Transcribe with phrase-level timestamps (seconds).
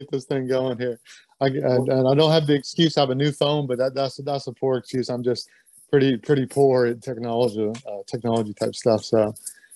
[0.00, 0.98] get this thing going here.
[1.40, 3.94] I, and, and I don't have the excuse I have a new phone, but that,
[3.94, 5.08] that's that's a poor excuse.
[5.08, 5.48] I'm just
[5.90, 9.04] pretty pretty poor at technology uh, technology type stuff.
[9.04, 9.34] So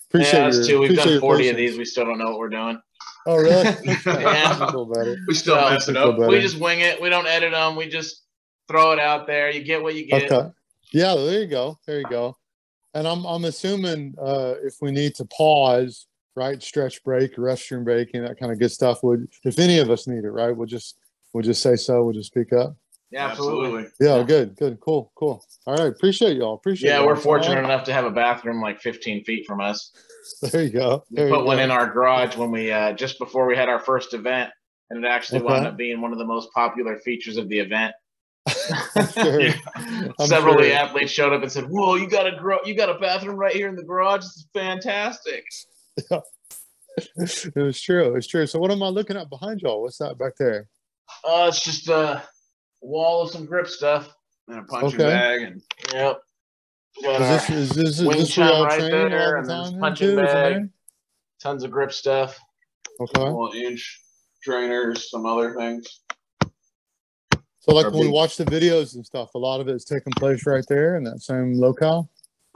[0.09, 0.93] appreciate yeah, us your, too.
[0.93, 1.77] We've done 40 of these.
[1.77, 2.81] We still don't know what we're doing.
[3.25, 3.63] Oh really?
[4.05, 5.15] Yeah.
[5.27, 6.17] We still So, mess it up.
[6.17, 7.01] We just wing it.
[7.01, 7.75] We don't edit them.
[7.75, 8.23] We just
[8.67, 9.49] throw it out there.
[9.49, 10.31] You get what you get.
[10.31, 10.49] Okay.
[10.91, 11.77] Yeah, there you go.
[11.85, 12.37] There you go.
[12.93, 18.13] And I'm I'm assuming uh, if we need to pause, right, stretch break, restroom break,
[18.13, 20.67] and that kind of good stuff, would if any of us need it, right, we'll
[20.67, 20.97] just
[21.33, 22.03] we'll just say so.
[22.03, 22.75] We'll just speak up.
[23.11, 23.89] Yeah, absolutely.
[23.99, 24.23] Yeah, Yeah.
[24.23, 25.45] good, good, cool, cool.
[25.67, 26.55] All right, appreciate y'all.
[26.55, 26.89] Appreciate.
[26.89, 27.07] Yeah, y'all.
[27.07, 29.91] we're fortunate enough to have a bathroom like 15 feet from us.
[30.41, 31.03] There you go.
[31.11, 31.63] We There you put one go.
[31.63, 34.49] in our garage when we uh, just before we had our first event,
[34.89, 35.47] and it actually Okay.
[35.53, 37.93] wound up being one of the most popular features of the event.
[39.13, 39.49] Sure.
[40.21, 42.89] Several of the athletes showed up and said, "Whoa, you got a gro- you got
[42.89, 44.21] a bathroom right here in the garage.
[44.21, 45.43] This is fantastic."
[47.17, 48.15] it was true.
[48.15, 48.45] It's true.
[48.47, 49.81] So what am I looking at behind y'all?
[49.81, 50.67] What's that back there?
[51.23, 52.23] Uh, it's just a
[52.81, 54.13] wall of some grip stuff.
[54.47, 55.09] And a punching Okay.
[55.09, 56.21] bag and Yep.
[57.03, 59.39] Got Is this is this, is Wing this where chun y'all right train there, all
[59.41, 59.79] and the then time?
[59.81, 60.15] punching too?
[60.15, 60.69] Bag.
[61.41, 62.39] tons of grip stuff.
[63.01, 63.11] Okay.
[63.13, 64.01] couple inch
[64.43, 66.01] trainers, some other things.
[67.59, 70.13] So like Our when we watch the videos and stuff, a lot of it's taking
[70.13, 72.09] place right there in that same locale.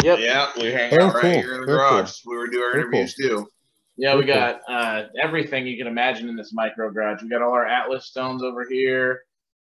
[0.04, 0.20] Yep.
[0.20, 1.32] Yeah, we hang out right cool.
[1.32, 2.14] here in the Very garage.
[2.26, 3.48] We were doing our Very interviews too.
[3.98, 7.22] Yeah, we got uh, everything you can imagine in this micro garage.
[7.22, 9.24] We got all our Atlas stones over here.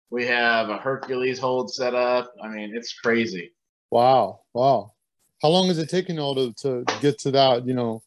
[0.10, 2.34] We have a Hercules hold set up.
[2.44, 3.54] I mean, it's crazy.
[3.92, 4.42] Wow.
[4.54, 4.92] Wow.
[5.42, 8.04] How long is it taking y'all to, to get to that, you know,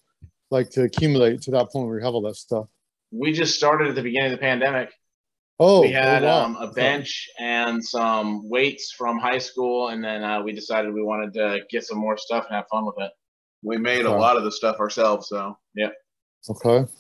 [0.51, 2.67] like to accumulate to that point where you have all that stuff?
[3.11, 4.93] We just started at the beginning of the pandemic.
[5.65, 6.45] Oh, we had oh, wow.
[6.45, 11.05] um, a bench and some weights from high school, and then uh, we decided we
[11.05, 13.13] wanted to get some more stuff and have fun with it.
[13.63, 15.91] We made a lot of the stuff ourselves, so yeah.
[16.51, 16.91] Okay.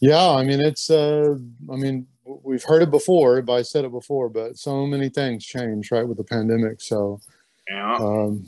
[0.00, 1.36] Yeah, I mean it's uh
[1.72, 5.44] I mean we've heard it before, but I said it before, but so many things
[5.44, 6.80] changed, right, with the pandemic.
[6.80, 7.20] So
[7.70, 7.94] yeah.
[7.94, 8.44] um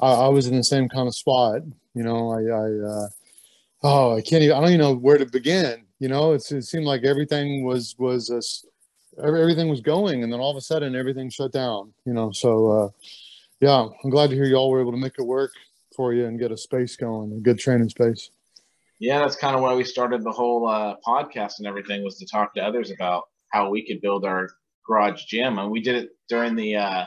[0.00, 1.62] I, I was in the same kind of spot,
[1.94, 3.08] you know, I I uh
[3.82, 5.87] oh I can't even I don't even know where to begin.
[6.00, 8.64] You know, it's it seemed like everything was was uh, s-
[9.22, 12.30] every- everything was going and then all of a sudden everything shut down, you know.
[12.32, 12.88] So uh
[13.60, 15.50] yeah, I'm glad to hear y'all were able to make it work
[15.96, 18.30] for you and get a space going, a good training space.
[19.00, 22.26] Yeah, that's kind of why we started the whole uh, podcast and everything was to
[22.26, 24.48] talk to others about how we could build our
[24.86, 27.04] garage gym, and we did it during the uh,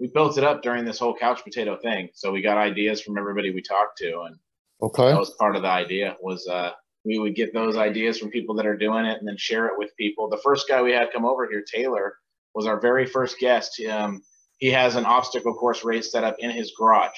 [0.00, 2.08] we built it up during this whole couch potato thing.
[2.14, 4.36] So we got ideas from everybody we talked to, and
[4.82, 5.08] Okay.
[5.10, 6.70] that was part of the idea was uh,
[7.04, 9.78] we would get those ideas from people that are doing it and then share it
[9.78, 10.28] with people.
[10.28, 12.16] The first guy we had come over here, Taylor,
[12.54, 13.80] was our very first guest.
[13.90, 14.22] Um,
[14.58, 17.16] he has an obstacle course race set up in his garage.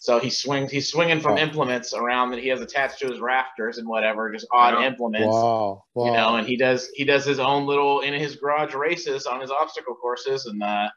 [0.00, 0.70] So he swings.
[0.70, 1.42] He's swinging from Wow.
[1.42, 4.86] implements around that he has attached to his rafters and whatever, just odd Wow.
[4.86, 5.26] implements.
[5.26, 5.84] Wow.
[5.94, 6.06] Wow.
[6.06, 9.40] You know, and he does he does his own little in his garage races on
[9.40, 10.88] his obstacle courses, and uh,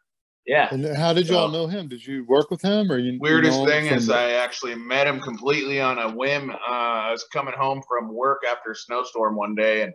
[0.45, 1.87] yeah, And how did y'all So- know him?
[1.87, 3.13] Did you work with him or you?
[3.13, 6.49] you Weirdest know thing is I actually met him completely on a whim.
[6.49, 9.93] Uh, I was coming home from work after a snowstorm one day and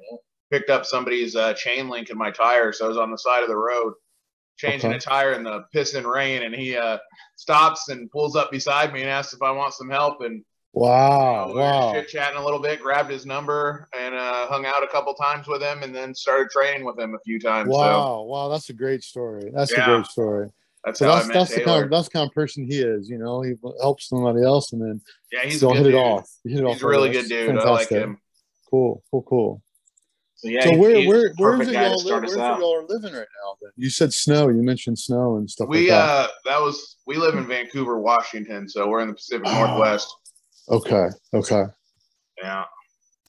[0.51, 2.73] picked up somebody's uh, chain link in my tire.
[2.73, 3.95] So I was on the side of the road
[4.57, 4.97] changing Okay.
[4.97, 6.99] a tire in the pissing rain, and he uh,
[7.37, 10.21] stops and pulls up beside me and asks if I want some help.
[10.23, 10.43] And
[10.77, 11.49] Wow.
[11.55, 11.93] we Wow.
[11.95, 15.49] chit chatting a little bit, grabbed his number, and uh, hung out a couple times
[15.49, 17.71] with him, and then started training with him a few times.
[17.71, 18.23] So Wow.
[18.23, 18.49] Wow.
[18.51, 19.51] That's a great story.
[19.55, 20.51] That's a great story.
[20.85, 22.67] that's So how that's I met that's the kind of that's the kind of person
[22.71, 23.09] he is.
[23.09, 25.01] You know, he helps somebody else and then
[25.33, 26.29] yeah, he's still hit it off.
[26.45, 27.57] You hit it He's off a really good dude.
[27.59, 28.19] I like him.
[28.71, 29.03] Cool.
[29.11, 29.23] Cool.
[29.23, 29.63] Cool.
[30.35, 30.63] so yeah.
[30.63, 32.25] so he- where where where is it y'all live?
[32.25, 33.57] it y'all are living right now?
[33.63, 34.49] Then you said snow.
[34.51, 36.09] You mentioned snow and stuff We like that.
[36.09, 40.15] uh that was we live in Vancouver, Washington, so we're in the Pacific Northwest.
[40.69, 41.07] Okay.
[41.35, 41.65] Okay.
[42.43, 42.65] Yeah.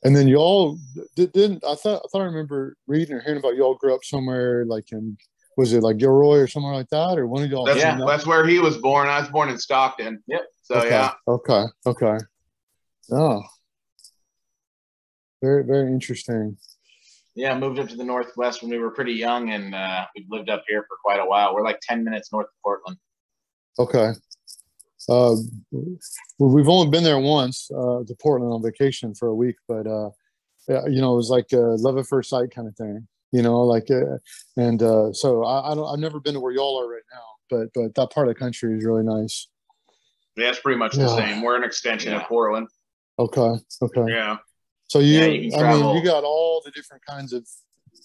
[0.03, 0.78] And then y'all
[1.16, 4.03] did, didn't I thought I thought I remember reading or hearing about y'all grew up
[4.03, 5.18] somewhere like in
[5.58, 7.66] was it like Gilroy or somewhere like that or one of y'all?
[7.66, 7.98] That's Yeah.
[8.06, 9.08] that's where he was born.
[9.08, 10.24] I was born in Stockton.
[10.28, 10.42] Yep.
[10.62, 10.90] So okay.
[10.90, 11.14] yeah.
[11.28, 11.64] Okay.
[11.86, 12.18] Okay.
[13.12, 13.42] Oh.
[15.42, 16.58] Very very interesting.
[17.36, 20.50] Yeah, moved up to the northwest when we were pretty young, and uh, we've lived
[20.50, 21.54] up here for quite a while.
[21.54, 22.98] We're like ten minutes north of Portland.
[23.78, 24.13] Okay.
[25.09, 25.36] Uh,
[26.39, 30.09] we've only been there once uh, to Portland on vacation for a week, but uh,
[30.88, 33.07] you know, it was like a love at first sight kind of thing.
[33.31, 34.18] You know, like, uh,
[34.56, 37.24] and uh, so I, I don't, I've never been to where y'all are right now,
[37.50, 39.48] but but that part of the country is really nice.
[40.36, 41.15] Yeah, it's pretty much the Yeah.
[41.15, 41.42] same.
[41.42, 42.21] We're an extension Yeah.
[42.21, 42.68] of Portland.
[43.19, 43.56] Okay.
[43.81, 44.03] Okay.
[44.07, 44.38] Yeah.
[44.88, 47.45] So you, Yeah, you can I mean, you got all the different kinds of.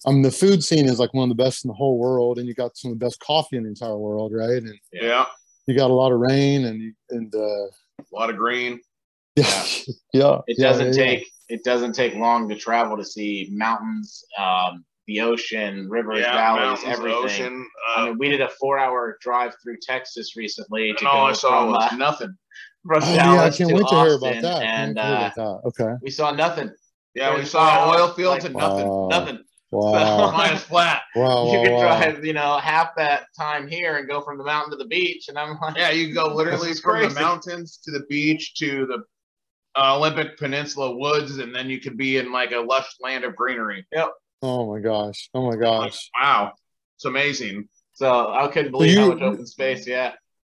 [0.06, 2.38] I mean, the food scene is like one of the best in the whole world,
[2.38, 4.62] and you got some of the best coffee in the entire world, right?
[4.62, 5.26] And Yeah.
[5.72, 8.80] You got a lot of rain, and and uh, A lot of green.
[9.36, 9.64] Yeah,
[10.12, 10.38] yeah.
[10.46, 11.10] It yeah, doesn't yeah, yeah.
[11.16, 16.34] take it doesn't take long to travel to see mountains, um, the ocean, rivers, Yeah,
[16.34, 17.24] valleys, everything.
[17.24, 17.66] ocean.
[17.96, 21.30] I Uh, mean, we did a four-hour drive through Texas recently to and all go
[21.30, 22.34] I saw from, was uh, nothing.
[22.86, 24.62] from Oh, yeah, I Dallas can't to wait to hear Austin, about that.
[24.62, 25.68] And wait to hear uh, about that.
[25.68, 25.94] Okay.
[26.02, 26.70] we saw nothing,
[27.14, 28.86] Yeah, we saw oil fields like- and nothing.
[28.88, 29.08] Wow.
[29.08, 29.38] nothing.
[29.76, 30.32] Wow.
[30.32, 31.00] Minus flat.
[31.16, 31.46] wow.
[31.50, 31.80] you wow, could wow.
[31.80, 35.28] drive, you know, half that time here and go from the mountain to the beach,
[35.28, 38.04] and I'm like, Yeah, you can go literally This is from the mountains to the
[38.10, 38.98] beach to the
[39.80, 43.34] uh, Olympic Peninsula woods, and then you could be in like a lush land of
[43.34, 43.86] greenery.
[43.92, 44.10] Yep.
[44.42, 45.30] Oh my gosh.
[45.32, 46.10] Oh my Like, gosh.
[46.20, 46.52] wow,
[46.96, 47.68] it's amazing.
[47.94, 49.86] So I couldn't believe how you- much open space.
[49.86, 50.12] Yeah,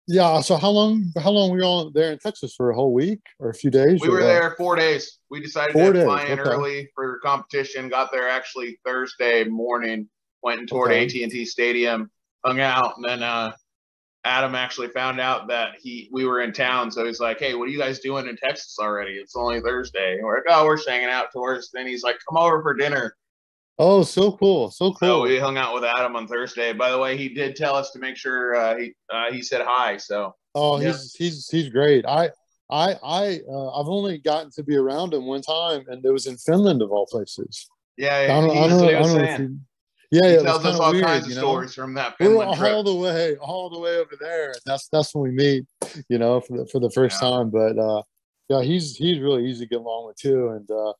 [0.06, 0.40] Yeah.
[0.40, 1.12] So how long?
[1.18, 3.70] How long were you all there in Texas for a whole week or a few
[3.70, 4.00] days?
[4.00, 4.26] We were what?
[4.26, 5.18] there four days.
[5.30, 6.48] We decided Four to fly in okay.
[6.48, 7.88] early for competition.
[7.88, 10.08] Got there actually Thursday morning.
[10.42, 11.04] Went and toured Okay.
[11.06, 12.10] AT and T Stadium,
[12.44, 13.52] hung out, and then uh,
[14.24, 16.90] Adam actually found out that he we were in town.
[16.92, 19.12] So he's like, "Hey, what are you guys doing in Texas already?
[19.12, 22.16] It's only Thursday." And we're like, "Oh, we're just hanging out tours." Then he's like,
[22.28, 23.16] "Come over for dinner."
[23.78, 24.70] Oh, so cool.
[24.70, 25.22] So So cool.
[25.22, 26.72] we hung out with Adam on Thursday.
[26.72, 29.62] By the way, he did tell us to make sure uh, he uh, he said
[29.64, 29.96] hi.
[29.98, 30.88] So Oh, Yeah.
[30.92, 32.06] he's he's he's great.
[32.06, 32.30] I
[32.70, 36.26] I I uh, I've only gotten to be around him one time, and it was
[36.26, 37.68] in Finland of all places.
[37.98, 39.40] yeah, I don't, I don't, know, I don't know if saying.
[39.42, 41.40] you, yeah, he yeah, tells us all weird, kinds of you know?
[41.42, 42.72] stories from that We're Finland trip.
[42.72, 44.54] all the way, all the way over there.
[44.64, 45.66] That's that's when we meet,
[46.08, 47.28] you know, for the for the first Yeah.
[47.28, 47.50] time.
[47.50, 48.02] But uh,
[48.48, 50.48] yeah, he's he's really easy to get along with too.
[50.48, 50.92] And uh,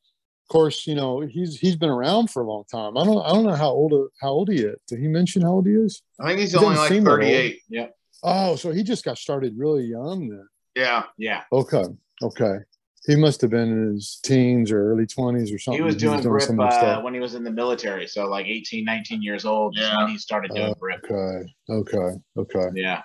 [0.49, 2.97] of course, you know, he's he's been around for a long time.
[2.97, 4.77] I don't I don't know how old how old he is.
[4.87, 6.03] Did he mention how old he is?
[6.21, 7.21] I think he's He only like seem that old.
[7.21, 7.91] 38.
[8.23, 10.47] Oh, so he just got started really young then.
[10.77, 11.05] Yeah.
[11.19, 11.43] yeah.
[11.53, 11.85] Okay,
[12.23, 12.59] okay.
[13.07, 15.81] He must have been in his teens or early twenties or something.
[15.81, 17.03] He was doing grip some of the uh, stuff.
[17.03, 19.97] when he was in the military, so like 18, 19 years old is Yeah.
[19.99, 21.05] when he started doing Oh, grip.
[21.11, 22.69] Okay, okay, okay.
[22.75, 23.03] Yeah,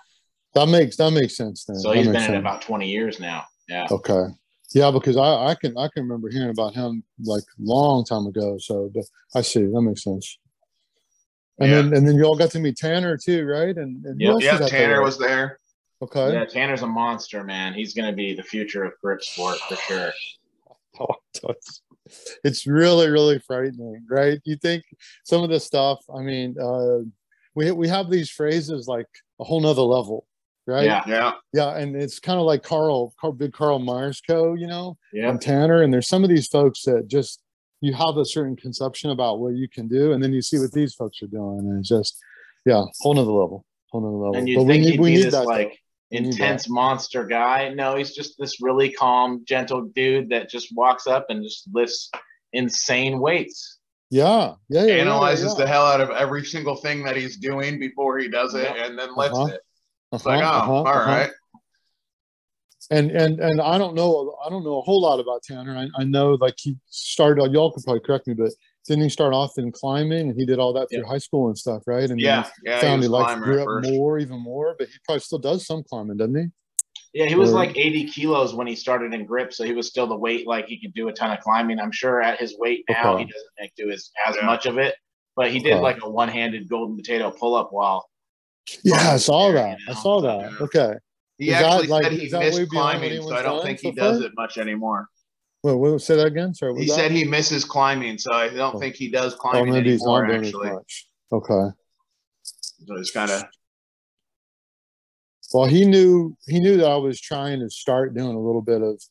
[0.53, 1.77] That makes that makes sense then.
[1.77, 3.45] so That he's makes been in about 20 years now.
[3.67, 4.25] Yeah, Okay.
[4.73, 8.57] Yeah, because I, I can I can remember hearing about him like long time ago.
[8.57, 8.91] So
[9.35, 10.37] I see that makes sense.
[11.59, 11.81] And Yeah.
[11.81, 13.75] then and then you all got to meet Tanner too, right?
[13.75, 15.01] And, and else Yeah, Tanner there?
[15.01, 15.59] was there.
[16.01, 16.33] okay.
[16.33, 16.45] yeah.
[16.45, 17.73] Tanner's a monster, man.
[17.73, 20.11] He's going to be the future of grip sport for sure.
[20.99, 21.15] Oh,
[21.49, 21.81] it's-
[22.43, 24.39] it's really really frightening, right?
[24.43, 24.83] You think
[25.23, 25.99] some of this stuff.
[26.13, 26.99] I mean, uh,
[27.55, 29.07] we we have these phrases like
[29.39, 30.25] a whole nother level,
[30.67, 30.85] right?
[30.85, 31.31] Yeah, Yeah.
[31.53, 34.53] Yeah, and it's kind of like Carl, Carl, big Carl Myers co.
[34.53, 35.29] You know, yeah.
[35.29, 37.41] and Tanner, and there's some of these folks that just
[37.81, 40.71] you have a certain conception about what you can do, and then you see what
[40.71, 42.17] these folks are doing, and it's just
[42.65, 44.35] yeah, whole nother level, whole nother level.
[44.37, 45.77] And you But we think need we need this that like.
[46.13, 47.69] Intense monster guy?
[47.73, 52.11] No, he's just this really calm, gentle dude that just walks up and just lifts
[52.51, 53.77] insane weights.
[54.09, 54.95] Yeah, yeah, yeah.
[54.95, 55.63] yeah, Analyzes yeah.
[55.63, 58.87] the hell out of every single thing that he's doing before he does it Yeah.
[58.87, 59.53] and then lifts Uh-huh.
[59.53, 59.61] it.
[60.11, 61.11] It's like, oh, Uh-huh, uh-huh, all uh-huh.
[61.11, 61.31] right.
[62.89, 65.77] And and and I don't know, I don't know a whole lot about Tanner.
[65.77, 67.51] I, I know like he started.
[67.53, 68.51] Y'all could probably correct me, but
[68.85, 71.57] didn't he start off in climbing, and he did all that through high school and
[71.57, 72.09] stuff, right?
[72.09, 72.49] And then Yeah.
[72.63, 72.75] Yeah.
[72.75, 73.89] He found was he a likes climber at first.
[73.89, 74.75] more, even more.
[74.77, 76.47] But he probably still does some climbing, doesn't he?
[77.13, 80.07] Yeah, he was like 80 kilos when he started in grip, so he was still
[80.07, 81.79] the weight like he could do a ton of climbing.
[81.79, 83.23] I'm sure at his weight now Okay.
[83.23, 84.45] he doesn't like, do as as Yeah.
[84.45, 84.95] much of it,
[85.35, 85.81] but he did Okay.
[85.81, 88.09] like a one-handed golden potato pull-up while
[88.83, 89.77] Yeah, I saw that.
[89.79, 90.51] you I saw that.
[90.51, 90.57] Yeah.
[90.65, 90.93] Okay.
[91.37, 93.41] He Is that, actually like, said he is that way missed beyond climbing, so I
[93.41, 94.27] don't think he does far?
[94.27, 95.07] it much anymore.
[95.63, 96.53] Wait, wait, say that again.
[96.53, 96.73] Sorry.
[96.75, 98.79] He was said he misses climbing, so I don't Oh.
[98.79, 100.35] think he does Oh, climbing maybe he's not anymore.
[100.45, 101.07] Actually, much.
[101.31, 101.75] Okay.
[102.43, 103.43] so it's kind of
[105.53, 108.81] Well, he knew he knew that I was trying to start doing a little bit
[108.81, 109.01] of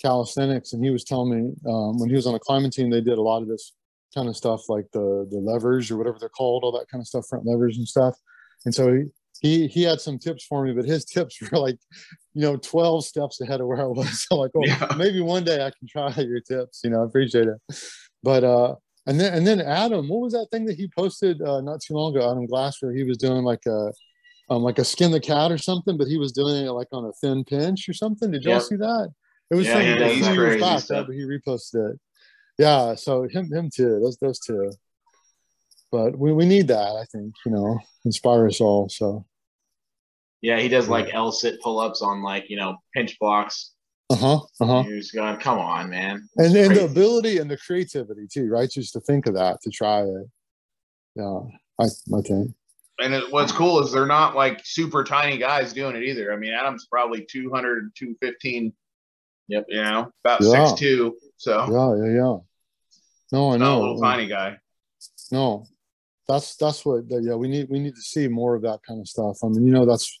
[0.00, 3.00] calisthenics, and he was telling me um, when he was on a climbing team, they
[3.02, 3.74] did a lot of this
[4.14, 7.06] kind of stuff, like the the levers or whatever they're called, all that kind of
[7.06, 8.16] stuff, front levers and stuff.
[8.64, 9.04] And so he
[9.40, 11.78] he he had some tips for me, but his tips were like,
[12.34, 14.26] you know, twelve steps ahead of where I was.
[14.28, 14.86] So like, oh, Yeah.
[14.96, 16.80] maybe one day I can try your tips.
[16.84, 17.58] You know, I appreciate it.
[18.22, 18.74] But uh,
[19.06, 21.94] and then and then Adam, what was that thing that he posted uh, not too
[21.94, 22.30] long ago?
[22.30, 23.92] Adam Glass, he was doing like a
[24.50, 27.04] um, like a skin the cat or something, but he was doing it like on
[27.04, 28.30] a thin pinch or something.
[28.30, 28.62] Did y'all Yep.
[28.62, 29.08] see that?
[29.50, 30.96] It was Yeah, from he a does few that years crazy back, stuff.
[30.98, 31.06] right?
[31.06, 32.00] But he reposted it.
[32.58, 34.00] Yeah, so him him too.
[34.02, 34.70] Those those two.
[35.92, 38.88] But we, we need that, I think, you know, inspire us all.
[38.88, 39.24] So
[40.42, 43.72] yeah, he does like L sit pull-ups on like, you know, pinch blocks.
[44.10, 44.40] uh-huh.
[44.60, 44.82] Uh-huh.
[44.84, 46.26] He was going, come on, man.
[46.36, 46.84] And It's and the crazy.
[46.92, 48.70] ability and the creativity too, right?
[48.70, 50.26] Just to think of that, to try it.
[51.16, 51.40] Yeah,
[51.80, 52.54] I I think.
[53.02, 56.32] And it, what's cool is they're not like super tiny guys doing it either.
[56.32, 58.72] I mean, Adam's probably 200, 215.
[59.48, 59.64] Yep.
[59.68, 60.66] You know, about Yeah.
[60.66, 61.16] six two.
[61.36, 62.36] So Yeah, yeah, yeah.
[63.32, 64.58] No, I not a little tiny guy.
[65.32, 65.66] No,
[66.30, 67.04] that's that's what.
[67.08, 69.38] Yeah, we need we need to see more of that kind of stuff.
[69.42, 70.20] I mean, you know, that's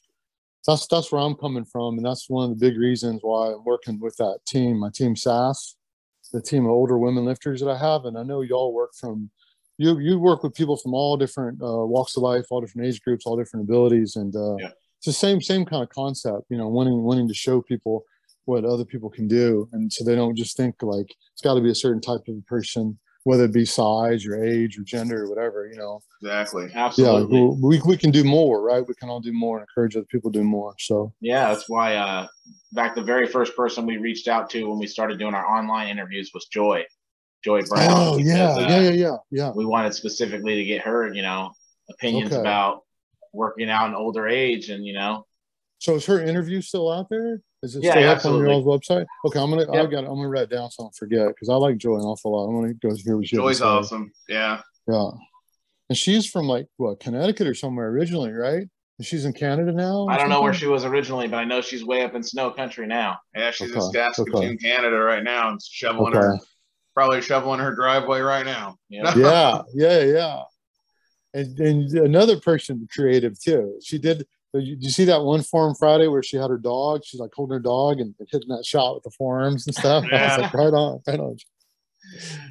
[0.66, 3.64] that's that's where I'm coming from, and that's one of the big reasons why I'm
[3.64, 5.76] working with that team, my team SAS,
[6.32, 9.30] the team of older women lifters that I have, and I know y'all work from
[9.78, 13.00] you you work with people from all different uh, walks of life, all different age
[13.02, 14.70] groups, all different abilities, and uh, Yeah.
[14.98, 16.44] it's the same same kind of concept.
[16.50, 18.04] You know, wanting wanting to show people
[18.46, 21.60] what other people can do, and so they don't just think like it's got to
[21.60, 25.28] be a certain type of person, whether it be size or age or gender or
[25.28, 25.66] whatever.
[25.66, 26.68] You know, Exactly.
[26.74, 27.38] Absolutely.
[27.40, 28.86] yeah, we we can do more, right?
[28.86, 30.74] We can all do more and encourage other people to do more.
[30.78, 32.26] So Yeah, that's why uh
[32.72, 35.88] back the very first person we reached out to when we started doing our online
[35.88, 36.84] interviews was Joy.
[37.42, 37.86] Joy Brown.
[37.90, 39.52] oh yeah, because, uh, yeah, yeah, yeah, yeah.
[39.54, 41.52] We wanted specifically to get her, you know,
[41.90, 42.40] opinions Okay.
[42.40, 42.82] about
[43.32, 45.26] working out in older age and you know.
[45.78, 47.40] So is her interview still out there?
[47.62, 48.42] Is it Yeah, still up absolutely.
[48.42, 49.06] on your all's website?
[49.26, 49.90] Okay, I'm gonna I Yep.
[49.90, 52.02] got I'm gonna write it down so I don't forget because I like Joy an
[52.02, 52.48] awful lot.
[52.48, 54.12] I'm gonna go hear what she Joy's awesome.
[54.28, 54.62] Yeah.
[54.88, 55.10] Yeah,
[55.90, 58.66] and she's from like what Connecticut or somewhere originally, right?
[58.98, 60.08] And she's in Canada now.
[60.08, 62.50] I don't know where she was originally, but I know she's way up in snow
[62.50, 63.18] country now.
[63.36, 64.56] Yeah, she's in Okay, Saskatoon, okay.
[64.56, 66.38] Canada right now and shoveling her
[66.94, 68.76] probably shoveling her driveway right now.
[68.88, 69.12] You know?
[69.16, 70.42] yeah, yeah, yeah.
[71.34, 73.78] And and another person creative too.
[73.84, 74.26] She did.
[74.52, 77.02] Did you see that one Forearm Friday where she had her dog?
[77.04, 80.04] She's like holding her dog and hitting that shot with the forearms and stuff.
[80.04, 80.36] I Yeah.
[80.36, 81.36] was like, right on, right on.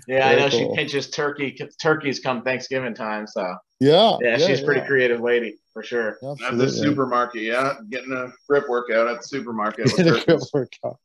[0.07, 0.59] Yeah, I know cool.
[0.71, 3.27] she pinches turkey turkeys come Thanksgiving time.
[3.27, 6.17] So Yeah, yeah, she's a pretty creative lady for sure.
[6.47, 7.73] At the supermarket, yeah.
[7.89, 9.85] Getting a grip workout at the supermarket.
[9.85, 10.51] with Get a good turkeys.
[10.53, 10.99] workout.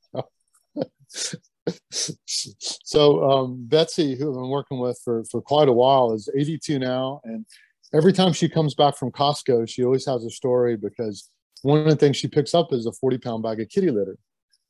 [1.90, 6.78] so um, Betsy, who I've been working with for, for quite a while, is 82
[6.78, 7.44] now, and
[7.92, 11.28] every time she comes back from Costco, she always has a story because
[11.62, 14.16] one of the things she picks up is a 40 pound bag of kitty litter,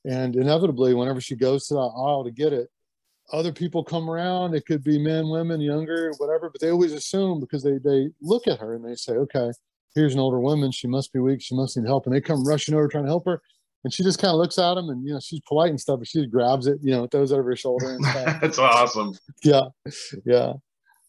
[0.05, 2.69] and inevitably, whenever she goes to that aisle to get it,
[3.33, 4.55] other people come around.
[4.55, 8.47] It could be men, women, younger, whatever, but they always assume because they they look
[8.47, 9.51] at her and they say, okay.
[9.95, 10.73] Here's an older woman.
[10.73, 11.41] She must be weak.
[11.41, 12.07] She must need help.
[12.07, 13.41] And they come rushing over trying to help her.
[13.85, 16.01] And she just kind of looks at him and, you know, she's polite and stuff,
[16.01, 17.97] but she grabs it, you know, throws it over her shoulder.
[18.03, 19.13] That's awesome.
[19.45, 19.63] yeah.
[20.25, 20.55] Yeah.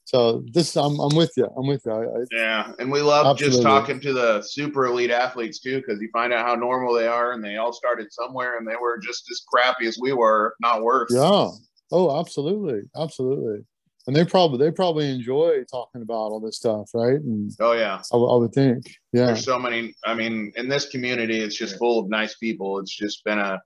[0.05, 1.47] So this, I'm, I'm with you.
[1.57, 1.91] I'm with you.
[1.91, 5.99] I, I, Yeah, and we love just talking to the super elite athletes too, because
[5.99, 8.99] you find out how normal they are, and they all started somewhere, and they were
[8.99, 11.11] just as crappy as we were, not worse.
[11.13, 11.49] yeah.
[11.91, 12.81] Oh, absolutely.
[12.95, 13.65] Absolutely.
[14.07, 16.91] And they probably, they probably enjoy talking about all this stuff.
[16.93, 17.19] Right.
[17.19, 19.27] And Oh yeah, I would think, yeah.
[19.27, 19.95] there's so many.
[20.05, 22.77] I mean, in this community, it's just full of nice people.
[22.79, 23.59] It's just been a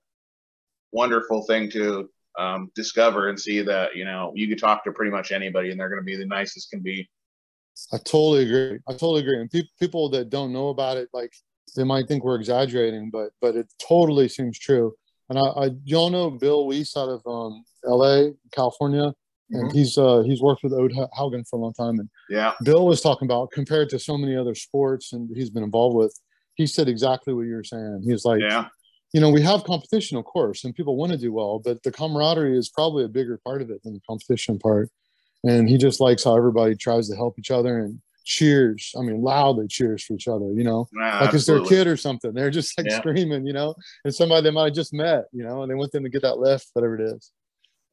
[0.92, 5.10] wonderful thing to um, discover and see that you know you could talk to pretty
[5.10, 7.08] much anybody, and they're going to be the nicest can be.
[7.92, 8.78] I totally agree.
[8.88, 9.40] I totally agree.
[9.40, 11.32] And pe- people that don't know about it, like
[11.76, 14.94] they might think we're exaggerating, but but it totally seems true.
[15.28, 19.12] And I, I y'all know Bill Weiss out of um, L.A., California,
[19.50, 21.98] and he's uh, he's worked with Odd Haugen for a long time.
[21.98, 25.62] And Yeah, Bill was talking about compared to so many other sports, and he's been
[25.62, 26.18] involved with.
[26.54, 28.02] He said exactly what you were saying.
[28.04, 28.66] He's like, yeah,
[29.12, 31.90] you know, we have competition, of course, and people want to do well, but the
[31.90, 34.90] camaraderie is probably a bigger part of it than the competition part.
[35.42, 38.94] And he just likes how everybody tries to help each other and cheers.
[38.96, 41.96] I mean, loudly cheers for each other, you know, Nah, like it's their kid or
[41.96, 42.32] something.
[42.32, 42.98] They're just like Yeah.
[43.00, 43.74] screaming, you know,
[44.04, 46.22] and somebody they might have just met, you know, and they want them to get
[46.22, 47.32] that lift, whatever it is.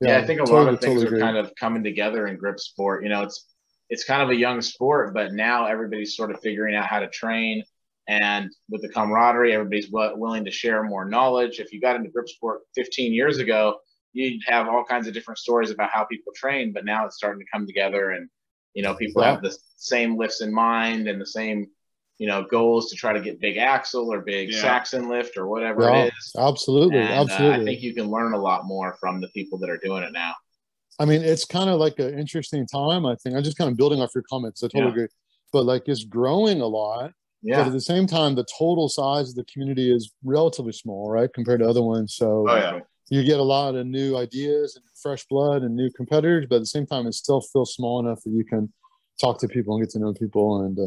[0.01, 3.03] Yeah, I think a lot of things are kind of coming together in grip sport.
[3.03, 3.47] You know, it's
[3.89, 7.07] it's kind of a young sport, but now everybody's sort of figuring out how to
[7.07, 7.63] train.
[8.07, 11.59] And with the camaraderie, everybody's willing to share more knowledge.
[11.59, 13.79] If you got into grip sport 15 years ago,
[14.13, 17.39] you'd have all kinds of different stories about how people train, but now it's starting
[17.39, 18.29] to come together and,
[18.73, 19.33] you know, people Yeah.
[19.33, 21.67] have the same lifts in mind and the same,
[22.17, 24.61] you know, goals to try to get big axle or big Yeah.
[24.61, 26.35] Saxon lift or whatever Yeah, it is.
[26.37, 27.61] absolutely, And, uh, absolutely.
[27.61, 30.13] I think you can learn a lot more from the people that are doing it
[30.13, 30.33] now.
[30.99, 33.05] I mean, it's kind of like an interesting time.
[33.05, 34.63] I think I'm just kind of building off your comments.
[34.63, 35.07] I totally agree.
[35.53, 37.11] But like, it's growing a lot.
[37.43, 37.65] But Yeah.
[37.65, 41.59] at the same time, the total size of the community is relatively small, right, compared
[41.59, 42.15] to other ones.
[42.15, 42.79] So Oh yeah,
[43.09, 46.61] you get a lot of new ideas and fresh blood and new competitors, but at
[46.61, 48.71] the same time, it still feels small enough that you can
[49.21, 50.61] talk to people and get to know people.
[50.63, 50.83] And uh,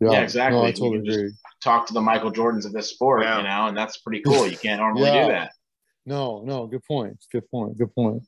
[0.00, 0.58] yeah, Yeah, exactly.
[0.58, 1.32] No, I You totally can just- agree.
[1.62, 3.38] talk to the Michael Jordans of this sport, Yeah.
[3.38, 4.46] you know, and that's pretty cool.
[4.46, 5.26] You can't normally Yeah.
[5.26, 5.52] do that.
[6.06, 7.16] No, no, good point.
[7.32, 7.76] Good point.
[7.78, 8.22] Good point.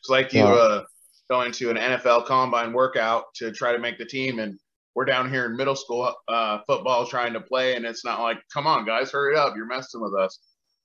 [0.00, 0.52] it's like you Yeah.
[0.52, 0.84] uh,
[1.30, 4.58] going to an NFL combine workout to try to make the team, and
[4.94, 8.38] we're down here in middle school uh, football trying to play, and it's not like,
[8.52, 10.38] come on, guys, hurry up, you're messing with us.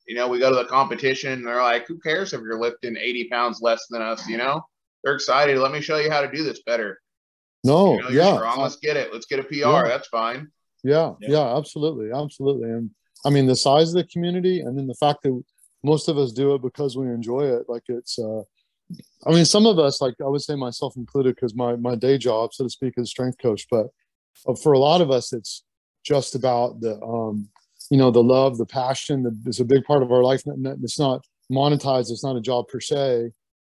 [0.08, 2.96] You know, we go to the competition, and they're like, who cares if you're lifting
[2.96, 4.28] 80 pounds less than us?
[4.28, 4.62] You know,
[5.04, 5.58] they're excited.
[5.58, 7.00] Let me show you how to do this better.
[7.64, 8.60] No, You know, yeah, strong.
[8.62, 9.12] Let's get it.
[9.12, 9.56] Let's get a PR.
[9.56, 9.84] Yeah.
[9.84, 10.50] That's fine.
[10.84, 11.30] Yeah, Yeah.
[11.32, 12.70] yeah, absolutely, absolutely.
[12.70, 12.92] And
[13.26, 15.44] I mean, the size of the community, and then the fact that
[15.84, 17.66] most of us do it because we enjoy it.
[17.68, 18.44] Like it's, uh,
[19.26, 22.18] I mean, some of us, like I would say myself included, because my my day
[22.18, 23.68] job, so to speak, is strength coach.
[23.70, 23.88] But
[24.48, 25.64] uh, for a lot of us, it's
[26.06, 27.50] just about the um,
[27.90, 30.44] you know the love the passion the, is a big part of our life.
[30.46, 33.32] It's not monetized it's not a job per se.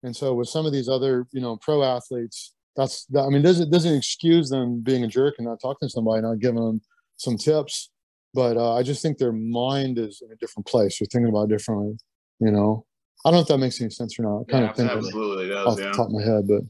[0.04, 3.42] And so with some of these other you know pro athletes that's that, i mean
[3.42, 6.82] doesn't doesn't excuse them being a jerk and not talking to somebody not giving them
[7.18, 7.90] some tips.
[8.34, 11.00] But uh, i just think their mind is in a different place.
[11.00, 11.98] They're thinking about differently
[12.40, 12.86] you know
[13.28, 14.92] i don't know if that makes any sense or not I kind Yeah, of think
[14.92, 15.68] absolutely does.
[15.68, 15.92] off Yeah.
[15.92, 16.62] the top of my head but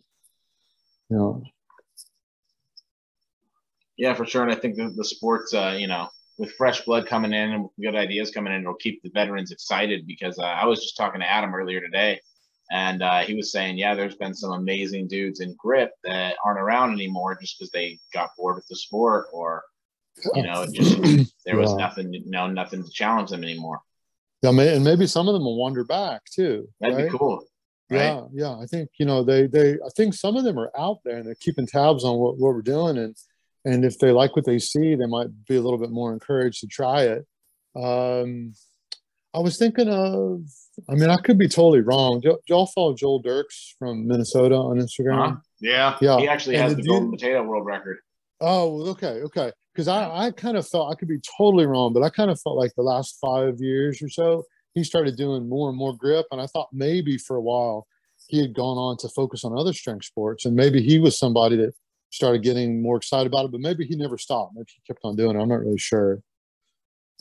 [1.10, 1.44] you know
[3.98, 4.44] Yeah, for sure.
[4.44, 7.68] And I think the, the sports, uh, you know, with fresh blood coming in and
[7.82, 11.20] good ideas coming in, it'll keep the veterans excited because uh, I was just talking
[11.22, 12.20] to Adam earlier today
[12.70, 16.60] and uh, he was saying, yeah, there's been some amazing dudes in grip that aren't
[16.60, 19.64] around anymore just because they got bored with the sport or,
[20.36, 20.96] you know, just
[21.46, 21.78] there was Yeah.
[21.78, 23.80] nothing, you know, nothing to challenge them anymore.
[24.42, 27.12] Yeah may, and maybe some of them will wander back too That'd right?
[27.12, 27.44] be cool.
[27.90, 28.00] Right?
[28.00, 28.58] Yeah, yeah.
[28.58, 29.74] I think you know they they.
[29.74, 32.54] I think some of them are out there and they're keeping tabs on what, what
[32.54, 33.16] we're doing, and
[33.64, 36.60] and if they like what they see, they might be a little bit more encouraged
[36.62, 37.26] to try it.
[37.76, 38.54] Um,
[39.34, 40.42] I was thinking of.
[40.90, 42.20] I mean, I could be totally wrong.
[42.20, 45.28] Do, do y'all follow Joel Dirks from Minnesota on Instagram?
[45.28, 45.36] Uh-huh.
[45.60, 45.98] Yeah.
[46.02, 46.20] Yeah.
[46.20, 47.98] He actually And has did the golden potato world record.
[48.40, 49.52] Oh, okay, okay.
[49.78, 52.42] Because I, I kind of felt I could be totally wrong, but I kind of
[52.42, 54.44] felt like the last five years or so,
[54.74, 57.86] he started doing more and more grip, and I thought maybe for a while
[58.26, 61.58] he had gone on to focus on other strength sports, and maybe he was somebody
[61.58, 61.74] that
[62.10, 64.56] started getting more excited about it, but maybe he never stopped.
[64.56, 65.42] Maybe he kept on doing it.
[65.44, 66.24] I'm not really sure.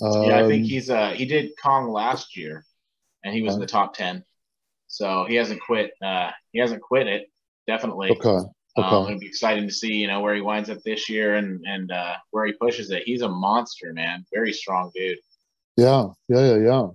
[0.00, 2.64] yeah, I think Um, he's uh he did Kong last year,
[3.22, 4.24] and he was in the top ten.
[4.88, 5.90] So he hasn't quit.
[6.02, 7.30] Uh, he hasn't quit it.
[7.66, 8.12] Definitely.
[8.12, 8.48] okay.
[8.76, 11.64] Um, it'll be exciting to see, you know, where he winds up this year and
[11.66, 13.04] and uh, where he pushes it.
[13.04, 14.24] He's a monster, man.
[14.34, 15.18] Very strong dude.
[15.76, 16.86] Yeah, yeah, yeah, yeah.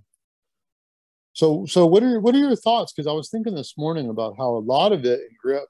[1.34, 2.94] So, so what are what are your thoughts?
[2.94, 5.66] Because I was thinking this morning about how a lot of it in grip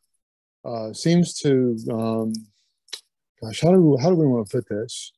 [0.65, 2.33] uh, seems to, um,
[3.41, 5.11] gosh, how do we, how do we want to put this?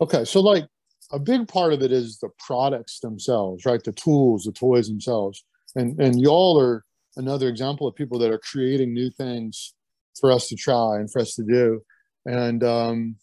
[0.00, 0.66] Okay, so like
[1.10, 3.82] a big part of it is the products themselves, right?
[3.82, 5.44] The tools, the toys themselves,
[5.74, 6.84] and and y'all are
[7.16, 9.74] another example of people that are creating new things
[10.18, 11.80] for us to try and for us to do.
[12.26, 13.16] And um,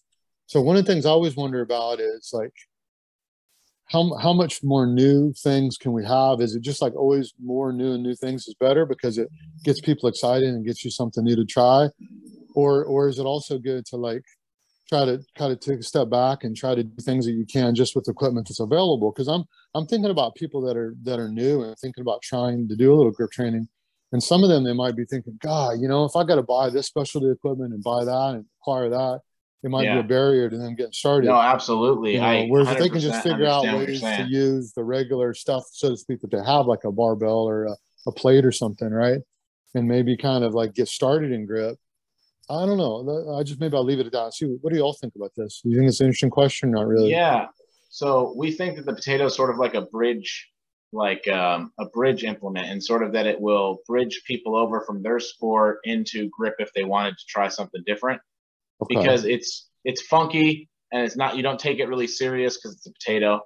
[0.48, 2.54] so one of the things I always wonder about is like
[3.92, 6.42] how how much more new things can we have?
[6.42, 9.30] Is it just like always more new and new things is better because it
[9.64, 11.88] gets people excited and gets you something new to try,
[12.54, 14.24] or or is it also good to like
[14.88, 17.46] try to kind of take a step back and try to do things that you
[17.46, 19.12] can just with equipment that's available?
[19.12, 22.68] Because I'm I'm thinking about people that are that are new and thinking about trying
[22.68, 23.68] to do a little grip training,
[24.12, 26.44] and some of them they might be thinking, God, you know, if I got to
[26.44, 29.22] buy this specialty equipment and buy that and acquire that,
[29.62, 29.96] it might Yeah.
[29.96, 31.28] be a barrier to them getting started.
[31.28, 32.14] No, absolutely.
[32.14, 34.34] You know, I whereas if they can just figure out understand what you're ways to
[34.34, 37.76] use the regular stuff, so to speak, that they have, like a barbell or a,
[38.08, 39.20] a plate or something, right?
[39.76, 41.78] And maybe kind of like get started in grip.
[42.50, 43.36] I don't know.
[43.38, 44.34] I just maybe I'll leave it at that.
[44.34, 45.62] See, what do you all think about this?
[45.64, 46.72] You think it's an interesting question?
[46.72, 47.12] Not really.
[47.12, 47.48] Yeah.
[47.90, 50.50] So we think that the potato is sort of like a bridge,
[50.92, 55.04] like um, a bridge implement, and sort of that it will bridge people over from
[55.04, 58.22] their sport into grip if they wanted to try something different.
[58.82, 58.96] Okay.
[58.96, 62.88] Because it's it's funky and it's not you don't take it really serious because it's
[62.88, 63.42] a potato.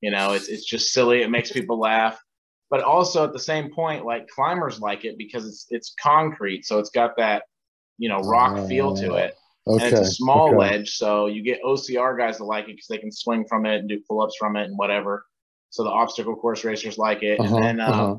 [0.00, 1.22] You know, it's it's just silly.
[1.22, 2.20] It makes people laugh.
[2.70, 6.78] But also at the same point, like climbers like it because it's it's concrete, so
[6.78, 7.44] it's got that
[7.98, 9.34] you know rock feel to it
[9.66, 9.86] okay.
[9.86, 10.56] and it's a small okay.
[10.56, 13.78] ledge, so you get OCR guys that like it because they can swing from it
[13.78, 15.24] and do pull-ups from it and whatever.
[15.74, 18.16] So the obstacle course racers like it, Uh-huh, and then um, uh-huh.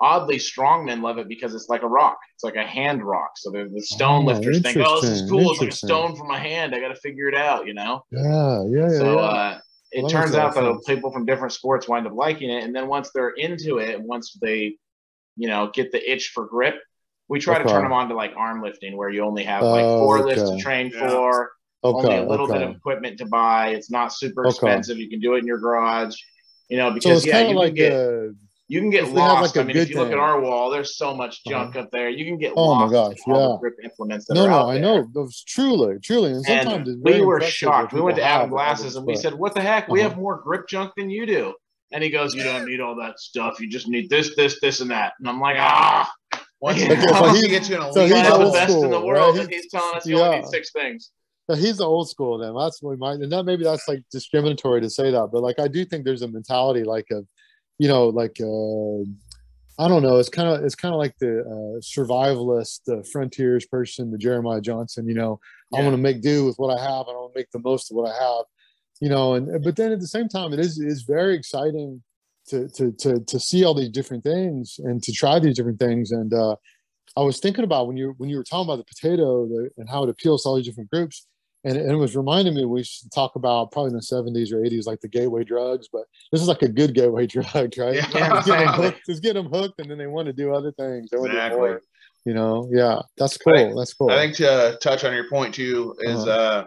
[0.00, 2.18] oddly strongmen love it because it's like a rock.
[2.34, 3.30] It's like a hand rock.
[3.36, 5.50] So the, the stone Oh, lifters think, "Oh, this is cool.
[5.52, 6.74] It's like a stone from my hand.
[6.74, 8.04] I got to figure it out," you know.
[8.12, 8.98] Yeah, yeah, yeah.
[8.98, 9.20] so yeah.
[9.20, 9.58] uh,
[9.92, 10.84] it Well, that turns makes a lot out that sense.
[10.86, 14.04] people from different sports wind up liking it, and then once they're into it, and
[14.04, 14.76] once they,
[15.36, 16.76] you know, get the itch for grip,
[17.28, 19.84] we try to turn them on to like arm lifting, where you only have like
[19.84, 21.08] four lifts to train Yeah.
[21.08, 21.50] for
[21.82, 22.58] only a little okay.
[22.58, 23.68] bit of equipment to buy.
[23.70, 24.50] It's not super Okay.
[24.54, 24.98] expensive.
[24.98, 26.14] You can do it in your garage.
[26.70, 28.32] You know, so because it's yeah, you like get a,
[28.68, 29.56] you can get we lost.
[29.56, 31.90] like, a I mean, if you look at our wall, there's so much junk up
[31.90, 32.08] there.
[32.08, 33.34] You can get Oh my gosh, yeah.
[33.34, 35.08] the grip implements that no, are no, I know.
[35.12, 37.92] Those truly, truly, and sometimes And we were shocked.
[37.92, 39.88] We went to Adam Glass's and we said, "What the heck?
[39.88, 40.10] We Uh-huh.
[40.10, 41.54] have more grip junk than you do."
[41.92, 43.58] And he goes, "You don't need all that stuff.
[43.60, 46.08] You just need this, this, this, and that." And I'm like, "Ah."
[46.60, 49.00] Once you, Okay, so he- you get you an so he's the best in the
[49.00, 49.44] world, right?
[49.46, 50.22] and he's telling us you Yeah.
[50.26, 51.10] only need six things.
[51.56, 52.54] He's the old school then.
[52.54, 55.58] That's what we might, and that maybe that's like discriminatory to say that, but like
[55.58, 57.26] I do think there's a mentality like of,
[57.78, 59.02] you know, like uh,
[59.82, 60.18] I don't know.
[60.18, 64.60] It's kind of it's kind of like the uh, survivalist, the frontiers person, the Jeremiah
[64.60, 65.08] Johnson.
[65.08, 65.40] You know,
[65.72, 65.84] I Yeah.
[65.84, 67.90] want to make do with what I have, and I want to make the most
[67.90, 68.44] of what I have.
[69.00, 72.02] You know, and but then at the same time, it is is very exciting
[72.48, 76.10] to to to to see all these different things and to try these different things.
[76.10, 76.56] And uh,
[77.16, 79.88] I was thinking about when you when you were talking about the potato the, and
[79.88, 81.26] how it appeals to all these different groups.
[81.64, 84.60] And, and it was reminding me we should talk about probably in the 70s or
[84.60, 87.46] 80s like the gateway drugs but this is like a good gateway drug
[87.78, 90.32] right Yeah, just, get them hooked, just get them hooked and then they want to
[90.32, 91.58] do other things they want to Exactly.
[91.58, 91.82] more
[92.24, 95.54] you know yeah that's cool I- that's cool I think to touch on your point
[95.54, 96.30] too is Uh-huh.
[96.30, 96.66] uh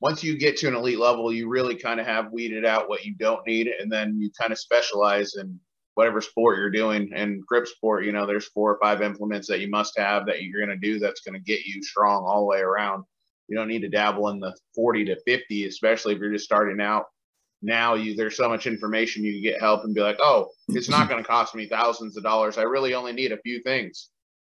[0.00, 3.04] once you get to an elite level, you really kind of have weeded out what
[3.04, 5.58] you don't need, and then you kind of specialize in
[5.94, 7.10] whatever sport you're doing.
[7.12, 10.40] And grip sport, you know, there's four or five implements that you must have that
[10.40, 13.02] you're going to do that's going to get you strong all the way around.
[13.48, 16.80] You don't need to dabble in the 40 to 50, especially if you're just starting
[16.80, 17.06] out.
[17.60, 20.88] Now you there's so much information you can get help and be like, oh, it's
[20.88, 22.56] not going to cost me thousands of dollars.
[22.56, 24.10] I really only need a few things.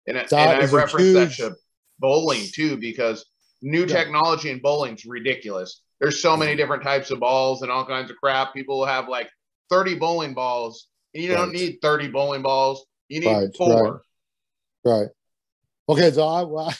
[0.08, 1.56] And, That and I reference that to
[1.99, 3.25] bowling too because
[3.62, 3.88] new Yeah.
[3.88, 5.82] technology in bowling's ridiculous.
[5.99, 8.53] There's so many different types of balls and all kinds of crap.
[8.53, 9.29] People have like
[9.69, 10.88] 30 bowling balls.
[11.13, 12.86] And you don't need 30 bowling balls.
[13.08, 14.03] You need Right, four.
[14.84, 15.08] Right.
[15.88, 16.12] Okay.
[16.12, 16.73] So I, well,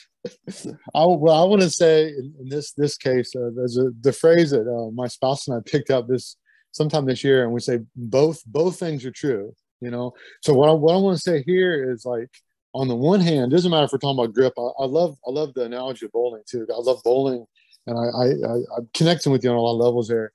[0.95, 4.13] I, well, I want to say in, in this this case, uh, there's a the
[4.13, 6.38] phrase that uh, my spouse and I picked up this
[6.71, 9.53] sometime this year, and we say both both things are true.
[9.81, 10.13] You know.
[10.41, 12.29] So what I, what I want to say here is like
[12.73, 14.53] on the one hand, doesn't matter if we're talking about grip.
[14.57, 16.65] I, I love I love the analogy of bowling too.
[16.73, 17.45] I love bowling,
[17.88, 20.31] and I, I, I I'm connecting with you on a lot of levels there.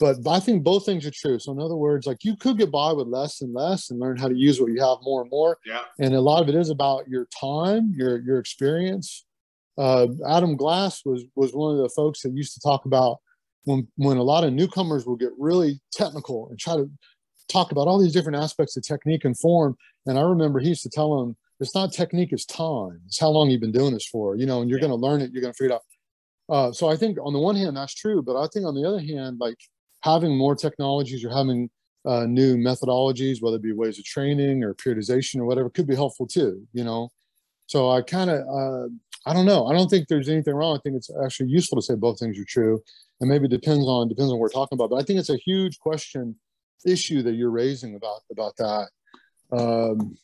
[0.00, 1.38] But I think both things are true.
[1.38, 4.16] So in other words, like you could get by with less and less and learn
[4.16, 5.82] how to use what you have more and more Yeah.
[6.00, 9.24] and a lot of it is about your time, your your experience.
[9.78, 13.18] Uh, Adam Glass was was one of the folks that used to talk about
[13.64, 16.90] when when a lot of newcomers will get really technical and try to
[17.48, 19.76] talk about all these different aspects of technique and form.
[20.06, 23.00] And I remember he used to tell them, "It's not technique, it's time.
[23.06, 24.36] It's how long you've been doing this for.
[24.36, 24.88] You know, and you're Yeah.
[24.88, 25.32] going to learn it.
[25.32, 25.82] You're going to figure it out."
[26.48, 28.86] Uh, so I think on the one hand that's true, but I think on the
[28.86, 29.58] other hand, like
[30.02, 31.70] having more technologies or having
[32.04, 35.94] uh, new methodologies, whether it be ways of training or periodization or whatever, could be
[35.94, 36.66] helpful too.
[36.72, 37.10] You know,
[37.66, 38.88] so I kind of uh,
[39.26, 39.66] I don't know.
[39.66, 40.76] I don't think there's anything wrong.
[40.76, 42.82] I think it's actually useful to say both things are true,
[43.20, 44.90] and maybe depends on depends on what we're talking about.
[44.90, 46.34] But I think it's a huge question
[46.84, 48.88] issue that you're raising about about that.
[49.56, 50.16] Um,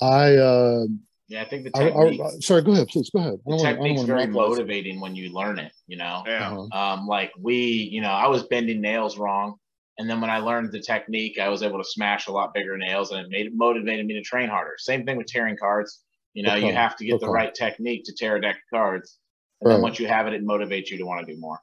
[0.00, 0.84] I, uh,
[1.28, 2.62] Yeah, I think the I, technique, I, sorry.
[2.62, 3.08] Go ahead, please.
[3.10, 3.34] Go ahead.
[3.34, 4.48] I the don't wanna- I don't technique's very monopolize.
[4.58, 5.72] motivating when you learn it.
[5.86, 6.50] You know, Yeah.
[6.58, 6.78] Uh-huh.
[6.78, 9.56] um, like we, you know, I was bending nails wrong,
[9.98, 12.76] and then when I learned the technique, I was able to smash a lot bigger
[12.76, 14.74] nails, and it made it motivated me to train harder.
[14.78, 16.00] Same thing with tearing cards.
[16.34, 18.62] You know, Okay, you have to get the right technique to tear a deck of
[18.78, 19.18] cards,
[19.60, 21.60] and then once you have it, it motivates you to want to do more.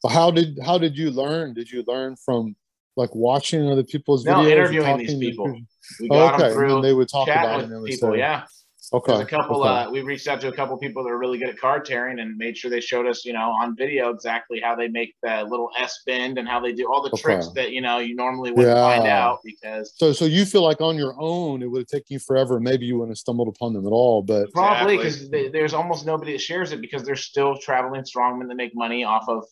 [0.00, 1.54] So how did how did you learn?
[1.54, 2.54] Did you learn from
[2.96, 4.44] like watching other people's No, videos?
[4.44, 5.60] or interviewing these to people.
[6.00, 7.70] We Oh, got okay, them and then they would talk about it.
[7.70, 8.12] And people.
[8.12, 8.44] say, Yeah,
[8.90, 9.12] Okay.
[9.12, 9.62] There's a couple.
[9.62, 9.68] okay.
[9.84, 12.20] Uh, we reached out to a couple people that are really good at card tearing
[12.20, 15.44] and made sure they showed us, you know, on video exactly how they make the
[15.48, 17.20] little S bend and how they do all the Okay.
[17.20, 20.80] tricks that you know you normally wouldn't find out because So, so you feel like
[20.80, 22.60] on your own, it would have taken you forever.
[22.60, 24.22] Maybe you wouldn't have stumbled upon them at all.
[24.22, 25.28] But probably Exactly.
[25.42, 29.04] because there's almost nobody that shares it because they're still traveling strongmen that make money
[29.04, 29.44] off of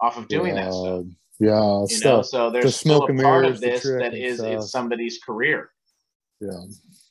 [0.00, 1.04] off of doing yeah, that stuff.
[1.40, 2.04] Yeah, You stuff.
[2.16, 4.70] know, so there's still smoke a and part mirrors, of this trick that is it's
[4.70, 5.70] somebody's career.
[6.40, 6.50] Yeah,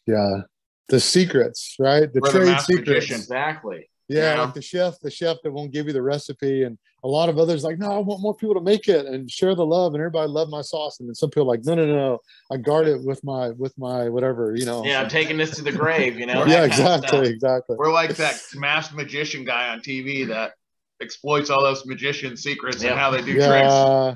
[0.08, 0.42] yeah.
[0.90, 2.12] The secrets, right?
[2.12, 2.88] The We're trade master secrets.
[2.90, 3.16] magician.
[3.18, 3.90] Exactly.
[4.10, 4.42] Yeah, Yeah.
[4.44, 7.38] like the chef, the chef that won't give you the recipe, and a lot of
[7.38, 10.02] others like, no, I want more people to make it and share the love, and
[10.02, 12.20] everybody love my sauce, and then some people are like, no, no, no, no,
[12.50, 14.86] I guard it with my with my whatever, you know.
[14.86, 16.18] Yeah, I'm taking this to the grave.
[16.18, 16.46] You know.
[16.48, 17.76] yeah, that kind of exactly, exactly.
[17.78, 20.54] We're like that masked magician guy on TV that
[21.02, 22.92] exploits all those magician secrets Yeah.
[22.92, 23.46] and how they do tricks.
[23.50, 24.16] yeah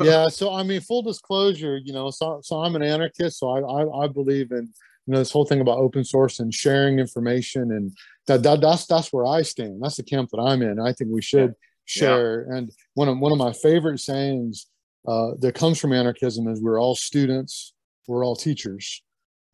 [0.00, 3.60] yeah so i mean full disclosure you know so, so i'm an anarchist so I,
[3.60, 4.72] I i believe in
[5.08, 8.84] you know this whole thing about open source and sharing information and that, that that's
[8.84, 9.82] that's where i stand.
[9.82, 10.78] That's the camp that i'm in.
[10.78, 11.54] I think we should
[11.86, 12.42] share.
[12.52, 14.66] And one of one of my favorite sayings
[15.08, 17.72] uh, that comes from anarchism is we're all students
[18.06, 19.02] we're all teachers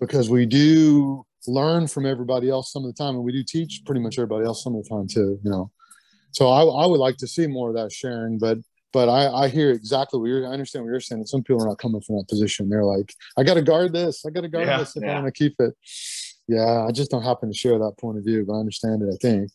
[0.00, 3.82] because we do learn from everybody else some of the time and we do teach
[3.86, 5.70] pretty much everybody else some of the time too you know.
[6.32, 8.58] So I, I would like to see more of that sharing but
[8.94, 11.26] but I, I hear exactly what you're I understand what you're saying.
[11.26, 12.68] Some people are not coming from that position.
[12.68, 15.32] They're like, I gotta guard this, I gotta guard Yeah, this if I want to
[15.32, 15.74] keep it.
[16.46, 19.08] Yeah, I just don't happen to share that point of view, but I understand it,
[19.12, 19.50] I think.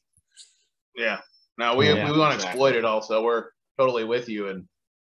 [0.95, 1.19] Yeah.
[1.57, 2.49] Now we Yeah, we want to exactly.
[2.49, 3.45] exploit it all, so we're
[3.77, 4.49] totally with you.
[4.49, 4.67] And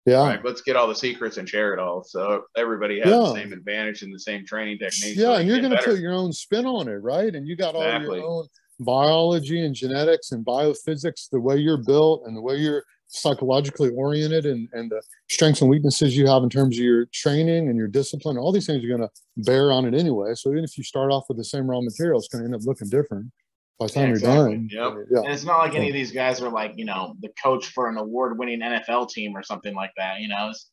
[0.07, 0.21] Yeah.
[0.21, 3.17] like, let's get all the secrets and share it all, so everybody has Yeah.
[3.17, 5.17] the same advantage and the same training techniques.
[5.17, 7.35] Yeah, they and you're gonna put your own spin on it, right?
[7.35, 8.17] And you got all Exactly.
[8.17, 8.47] your own
[8.79, 12.83] biology and genetics and biophysics, the way you're built and the way you're
[13.15, 17.69] psychologically oriented and, and the strengths and weaknesses you have in terms of your training
[17.69, 20.33] and your discipline, all these things are gonna bear on it anyway.
[20.35, 22.61] So even if you start off with the same raw material, it's gonna end up
[22.65, 23.31] looking different
[23.79, 24.69] by the time Yeah, you're done.
[24.71, 24.93] Yep.
[25.11, 25.19] Yeah.
[25.21, 27.89] And it's not like any of these guys are like, you know, the coach for
[27.89, 30.19] an award-winning NFL team or something like that.
[30.19, 30.69] You know, it's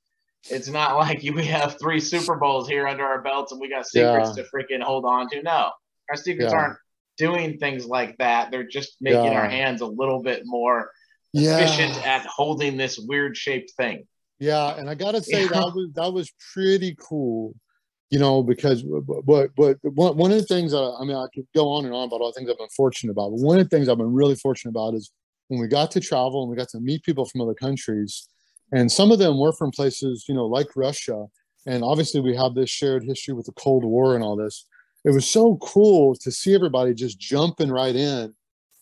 [0.51, 3.69] it's not like you, we have three Super Bowls here under our belts and we
[3.69, 5.43] got secrets to freaking hold on to.
[5.43, 5.71] No,
[6.11, 6.59] our secrets Yeah.
[6.59, 6.79] aren't
[7.19, 8.51] doing things like that.
[8.51, 9.41] They're just making Yeah.
[9.41, 10.91] our hands a little bit more
[11.35, 14.07] efficient at holding this weird shaped thing.
[14.38, 15.49] yeah, and I gotta say Yeah.
[15.49, 17.55] that was that was pretty cool,
[18.11, 21.47] you know, because but but one one of the things that I mean I could
[21.55, 23.68] go on and on about all the things I've been fortunate about, but one of
[23.68, 25.11] the things I've been really fortunate about is
[25.49, 28.29] when we got to travel and we got to meet people from other countries,
[28.73, 31.27] and some of them were from places you know like Russia,
[31.66, 34.66] and obviously we have this shared history with the Cold War and all this.
[35.05, 38.35] It was so cool to see everybody just jumping right in,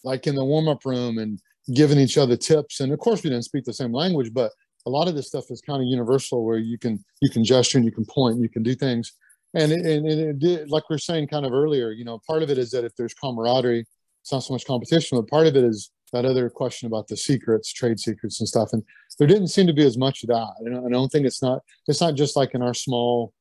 [0.05, 1.41] like in the warm up room and
[1.75, 2.81] giving each other tips.
[2.81, 4.53] And of course, we didn't speak the same language, but
[4.87, 7.79] a lot of this stuff is kind of universal, where you can you can gesture
[7.79, 9.13] and you can point and you can do things.
[9.55, 12.43] And it, and it did, like we are saying kind of earlier, you know, part
[12.43, 13.85] of it is that if there's camaraderie,
[14.23, 17.17] it's not so much competition, but part of it is that other question about the
[17.17, 18.71] secrets, trade secrets and stuff.
[18.73, 18.83] And
[19.19, 20.55] there didn't seem to be as much of that.
[20.61, 23.33] And I don't think it's not it's not just like in our small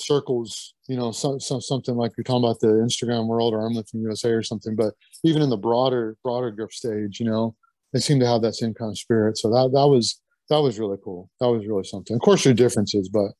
[0.00, 4.02] circles, you know, some, some something like you're talking about the Instagram world or Armlifting
[4.02, 7.54] USA or something, but even in the broader broader grip stage, you know,
[7.92, 9.38] they seem to have that same kind of spirit.
[9.38, 10.20] So that that was
[10.50, 11.30] that was really cool.
[11.40, 12.14] That was really something.
[12.16, 13.32] Of course, there are differences, but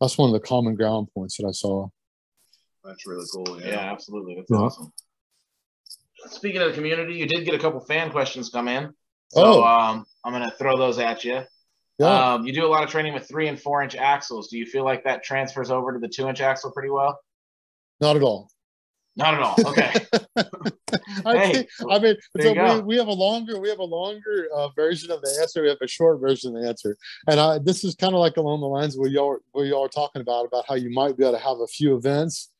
[0.00, 1.88] that's one of the common ground points that I saw.
[2.84, 3.60] That's really cool.
[3.60, 3.92] Yeah, Yeah.
[3.92, 4.34] absolutely.
[4.36, 4.56] That's Yeah.
[4.58, 4.92] awesome.
[6.26, 8.92] Speaking of the community, you did get a couple fan questions come in.
[9.28, 9.62] So Oh.
[9.62, 11.42] um, I'm going to throw those at you.
[11.98, 12.34] Yeah.
[12.34, 14.48] Um, you do a lot of training with three and four inch axles.
[14.48, 17.18] Do you feel like that transfers over to the two inch axle pretty well?
[18.00, 18.50] not at all.
[19.16, 19.56] Not at all.
[19.66, 19.92] Okay.
[21.24, 24.48] I, Hey, think, I mean, so we, we have a longer we have a longer
[24.54, 25.62] uh, version of the answer.
[25.62, 26.96] We have a short version of the answer,
[27.28, 29.88] and I, this is kind of like along the lines where y'all where y'all are
[29.88, 32.50] talking about about how you might be able to have a few events,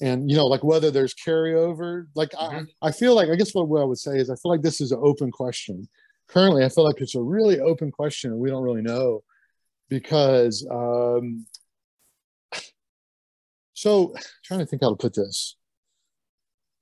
[0.00, 2.06] and you know, like whether there's carryover.
[2.14, 2.68] Like Mhm.
[2.80, 4.62] I, I feel like I guess what, what I would say is I feel like
[4.62, 5.88] this is an open question.
[6.28, 9.24] Currently, I feel like it's a really open question, and we don't really know
[9.88, 10.66] because.
[10.70, 11.46] Um,
[13.74, 15.56] so, trying to think how to put this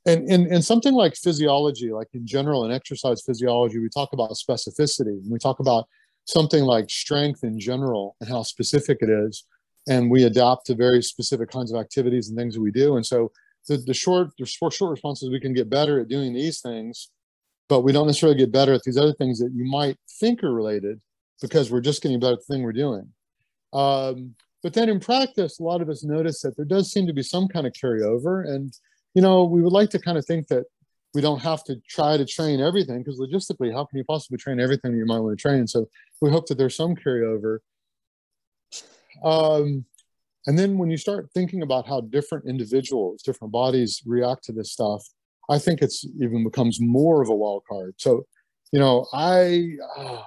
[0.05, 4.33] and in, in something like physiology, like in general in exercise physiology, we talk about
[4.33, 5.87] specificity and we talk about
[6.25, 9.45] something like strength in general and how specific it is.
[9.89, 12.97] And we adapt to very specific kinds of activities and things that we do.
[12.97, 13.31] And so
[13.69, 17.11] the, the short, the short, response is we can get better at doing these things,
[17.69, 20.53] but we don't necessarily get better at these other things that you might think are
[20.53, 21.01] related
[21.41, 23.09] because we're just getting better at the thing we're doing.
[23.73, 27.13] Um, but then in practice, a lot of us notice that there does seem to
[27.13, 28.49] be some kind of carryover.
[28.49, 28.73] And,
[29.15, 30.65] you know, we would like to kind of think that
[31.15, 34.59] we don't have to try to train everything because logistically, how can you possibly train
[34.61, 35.67] everything you might want to train?
[35.67, 35.89] So
[36.21, 37.59] we hope that there's some carryover.
[39.23, 39.85] Um,
[40.47, 44.73] and then when you start thinking about how different individuals, different bodies react to this
[44.73, 45.07] stuff,
[45.51, 47.95] I think it's even becomes more of a wild card.
[47.99, 48.27] So,
[48.73, 50.23] you know, I, uh,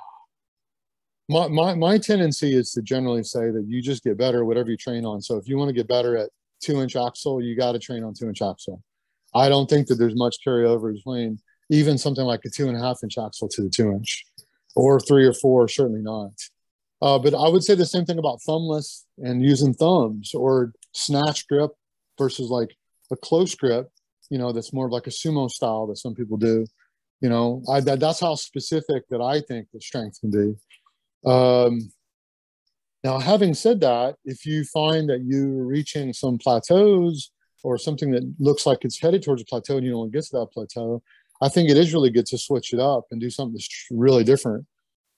[1.27, 4.77] my, my, my tendency is to generally say that you just get better whatever you
[4.77, 5.21] train on.
[5.21, 6.29] So if you want to get better at
[6.65, 8.81] two inch axle, you got to train on two inch axle.
[9.33, 12.81] I don't think that there's much carryover between even something like a two and a
[12.81, 14.25] half inch axle to the two inch
[14.75, 16.31] or three or four, certainly not.
[17.01, 21.47] Uh, but I would say the same thing about thumbless and using thumbs or snatch
[21.47, 21.71] grip
[22.17, 22.75] versus like
[23.11, 23.89] a close grip,
[24.29, 26.65] you know, that's more of like a sumo style that some people do.
[27.21, 31.29] You know, I, that, that's how specific that I think the strength can be.
[31.29, 31.91] Um,
[33.05, 37.29] now, having said that, if you find that you're reaching some plateaus
[37.63, 40.17] or something that looks like it's headed towards a plateau and you don't want to
[40.17, 41.03] get to that plateau,
[41.39, 44.23] I think it is really good to switch it up and do something that's really
[44.23, 44.65] different.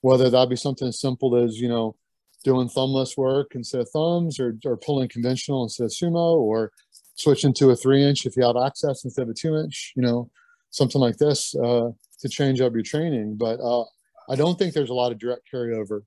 [0.02, 1.96] Whether that be something as simple as, you know,
[2.44, 6.72] doing thumbless work instead of thumbs or, or pulling conventional instead of sumo or
[7.14, 10.02] switching to a three inch if you have access instead of a two inch, you
[10.02, 10.30] know,
[10.68, 11.88] something like this uh,
[12.20, 13.36] to change up your training.
[13.38, 13.84] But uh,
[14.28, 16.02] I don't think there's a lot of direct carryover.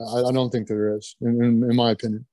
[0.00, 2.26] I, I don't think there is, in, in, in my opinion.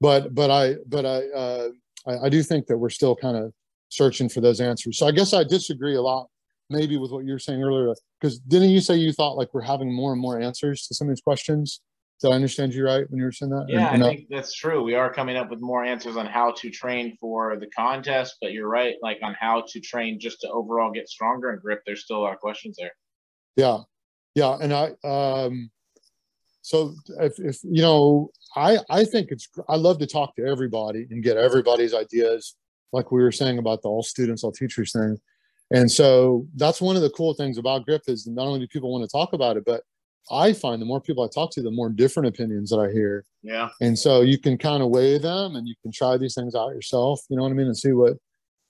[0.00, 1.68] But but I but I, uh,
[2.06, 3.52] I I do think that we're still kind of
[3.88, 4.98] searching for those answers.
[4.98, 6.28] So I guess I disagree a lot,
[6.70, 7.92] maybe with what you were saying earlier.
[8.20, 11.08] Because didn't you say you thought like we're having more and more answers to some
[11.08, 11.80] of these questions?
[12.20, 13.66] Did I understand you right when you were saying that?
[13.66, 14.06] Or- Yeah, or I no?
[14.08, 14.82] think that's true.
[14.82, 18.52] We are coming up with more answers on how to train for the contest, but
[18.52, 21.82] you're right, like on how to train just to overall get stronger and grip.
[21.86, 22.90] There's still a lot of questions there.
[23.56, 23.78] Yeah,
[24.34, 25.70] yeah, and I um,
[26.68, 31.06] so if, if you know, I I think it's I love to talk to everybody
[31.10, 32.56] and get everybody's ideas,
[32.92, 35.18] like we were saying about the all students, all teachers thing,
[35.70, 38.92] and so that's one of the cool things about grip is not only do people
[38.92, 39.80] want to talk about it, but
[40.30, 43.24] I find the more people I talk to, the more different opinions that I hear,
[43.42, 43.70] Yeah.
[43.80, 46.74] and so you can kind of weigh them and you can try these things out
[46.74, 47.22] yourself.
[47.30, 48.18] You know what I mean, and see what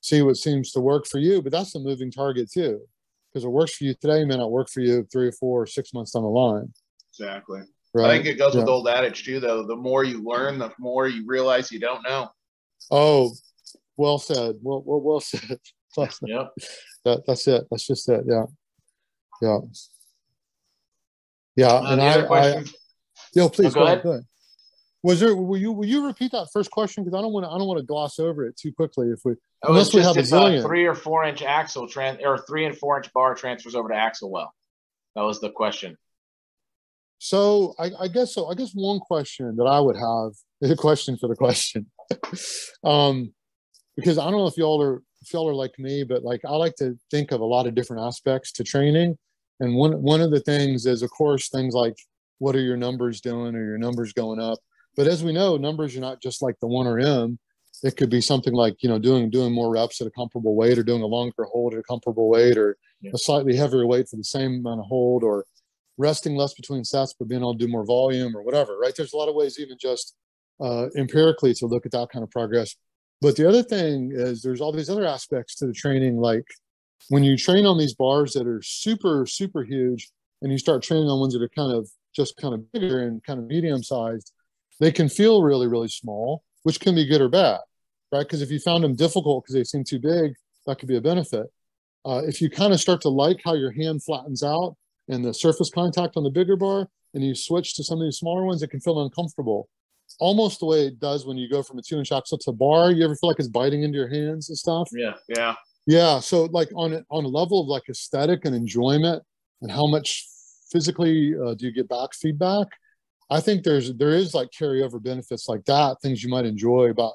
[0.02, 1.42] see what seems to work for you.
[1.42, 2.80] But that's a moving target too,
[3.28, 5.66] because it works for you today may not work for you three or four or
[5.66, 6.72] six months down the line.
[7.12, 7.62] Exactly.
[7.94, 8.10] Right?
[8.10, 8.66] I think it goes with Yeah.
[8.66, 9.64] the old adage too, though.
[9.66, 12.28] The more you learn, the more you realize you don't know.
[12.90, 13.32] Oh,
[13.96, 14.56] well said.
[14.62, 15.58] Well, well, well said.
[15.96, 16.52] That's, Yep.
[17.06, 17.64] that, that's it.
[17.70, 18.22] That's just it.
[18.26, 18.44] Yeah.
[19.40, 19.58] Yeah.
[21.56, 22.64] Yeah, Uh, and I, other I,
[23.34, 23.92] yo, please Oh, go go, ahead.
[23.98, 24.04] ahead.
[24.04, 24.24] Go ahead.
[25.02, 25.34] Was there?
[25.34, 27.66] Will you will you repeat that first question because I don't want to I don't
[27.68, 29.08] want to gloss over it too quickly.
[29.08, 29.32] If we
[29.64, 30.62] Oh, unless we have a if a zillion.
[30.62, 33.94] three or four inch axle trans or three and four inch bar transfers over to
[33.94, 34.52] axle well.
[35.16, 35.96] That was the question.
[37.18, 38.46] So I, I guess so.
[38.46, 41.86] I guess one question that I would have is a question for the question,
[42.84, 43.32] um,
[43.96, 46.52] because I don't know if y'all are if y'all are like me, but like I
[46.56, 49.18] like to think of a lot of different aspects to training,
[49.60, 51.96] and one one of the things is of course things like
[52.38, 54.58] what are your numbers doing or your numbers going up,
[54.96, 57.38] but as we know, numbers are not just like the one RM.
[57.84, 60.78] It could be something like you know doing doing more reps at a comparable weight,
[60.78, 63.12] or doing a longer hold at a comparable weight, or Yeah.
[63.14, 65.44] a slightly heavier weight for the same amount of hold, or
[65.98, 68.94] resting less between sets but able to do more volume or whatever right?
[68.96, 70.14] There's a lot of ways even just
[70.60, 72.74] uh, empirically to look at that kind of progress.
[73.20, 76.46] But the other thing is there's all these other aspects to the training like
[77.08, 80.10] when you train on these bars that are super super huge
[80.42, 83.22] and you start training on ones that are kind of just kind of bigger and
[83.24, 84.32] kind of medium sized
[84.80, 87.60] they can feel really really small which can be good or bad
[88.10, 88.22] right?
[88.22, 90.32] Because if you found them difficult because they seem too big
[90.68, 91.46] that could be a benefit.
[92.04, 94.76] Uh, if you kind of start to like how your hand flattens out
[95.08, 98.18] and the surface contact on the bigger bar and you switch to some of these
[98.18, 99.68] smaller ones it can feel uncomfortable
[100.20, 102.90] almost the way it does when you go from a two inch axle to bar
[102.90, 105.14] you ever feel like it's biting into your hands and stuff Yeah.
[105.28, 105.54] Yeah.
[105.86, 109.22] yeah so like on a, on a level of like aesthetic and enjoyment
[109.62, 110.26] and how much
[110.70, 112.66] physically uh, do you get back feedback
[113.30, 117.14] i think there's there is like carryover benefits like that things you might enjoy about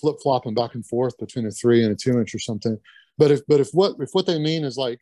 [0.00, 2.76] flip flopping back and forth between a three and a two inch or something
[3.16, 5.00] but if but if what if what they mean is like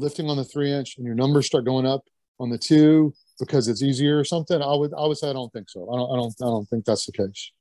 [0.00, 2.02] lifting on the three inch and your numbers start going up
[2.38, 5.52] on the two because it's easier or something, I would I would say I don't
[5.52, 5.88] think so.
[5.92, 7.52] I don't I don't I don't think that's the case.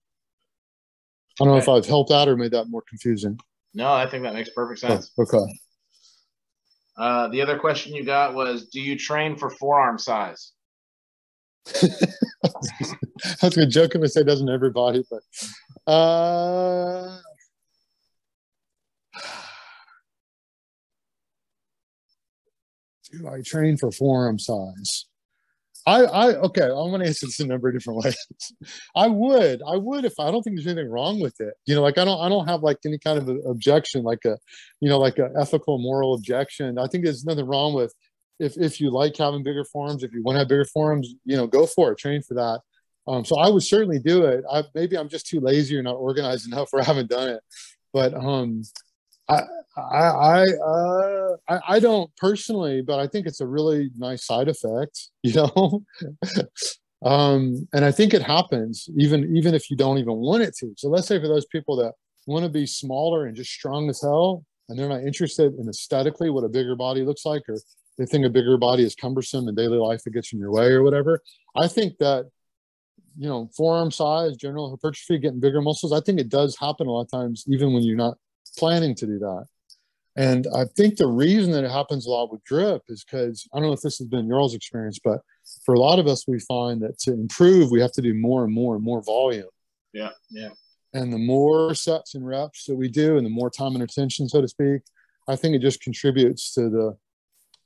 [1.39, 3.39] I don't know if I've helped out or made that more confusing.
[3.73, 5.12] No, I think that makes perfect Oh, sense.
[5.19, 5.45] okay.
[6.97, 10.52] Uh, the other question you got was, do you train for forearm size?
[13.41, 15.21] That's a joke to say doesn't everybody, but
[15.91, 17.19] uh
[23.12, 25.06] do I train for forearm size?
[25.86, 28.17] I, I okay, I'm gonna answer this a number of different ways.
[28.95, 31.54] I would, I would if I don't think there's anything wrong with it.
[31.65, 34.38] You know, like I don't I don't have like any kind of objection, like a
[34.82, 36.78] you know, like a ethical, moral objection.
[36.78, 37.93] I think there's nothing wrong with
[38.39, 41.38] if if you like having bigger forearms, if you want to have bigger forearms, you
[41.38, 42.62] know, go for it, train for that.
[43.08, 44.43] Um, so I would certainly do it.
[44.52, 47.41] I, maybe I'm just too lazy or not organized enough, or I haven't done it.
[47.91, 48.62] But um,
[49.29, 49.43] I
[49.77, 55.09] I uh, I I don't personally, but I think it's a really nice side effect,
[55.23, 55.83] you know.
[57.05, 60.73] um, and I think it happens even even if you don't even want it to.
[60.77, 61.93] So let's say for those people that
[62.27, 66.29] want to be smaller and just strong as hell, and they're not interested in aesthetically
[66.29, 67.57] what a bigger body looks like, or
[67.97, 70.67] they think a bigger body is cumbersome in daily life, it gets in your way
[70.67, 71.21] or whatever.
[71.55, 72.25] I think that
[73.17, 75.93] you know forearm size, general hypertrophy, getting bigger muscles.
[75.93, 78.17] I think it does happen a lot of times, even when you're not
[78.57, 79.45] planning to do that.
[80.15, 83.57] And I think the reason that it happens a lot with grip is because I
[83.57, 85.21] don't know if this has been y'all's experience, but
[85.63, 88.43] for a lot of us, we find that to improve, we have to do more
[88.43, 89.47] and more and more volume.
[89.93, 90.09] Yeah.
[90.29, 90.49] Yeah.
[90.93, 94.27] And the more sets and reps that we do, and the more time and attention,
[94.27, 94.81] so to speak,
[95.27, 96.97] I think it just contributes to the,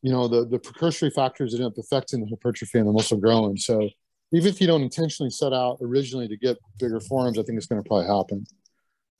[0.01, 3.17] you know, the the precursory factors that end up affecting the hypertrophy and the muscle
[3.17, 3.55] growing.
[3.55, 3.89] So
[4.33, 7.67] even if you don't intentionally set out originally to get bigger forearms, I think it's
[7.67, 8.45] going to probably happen.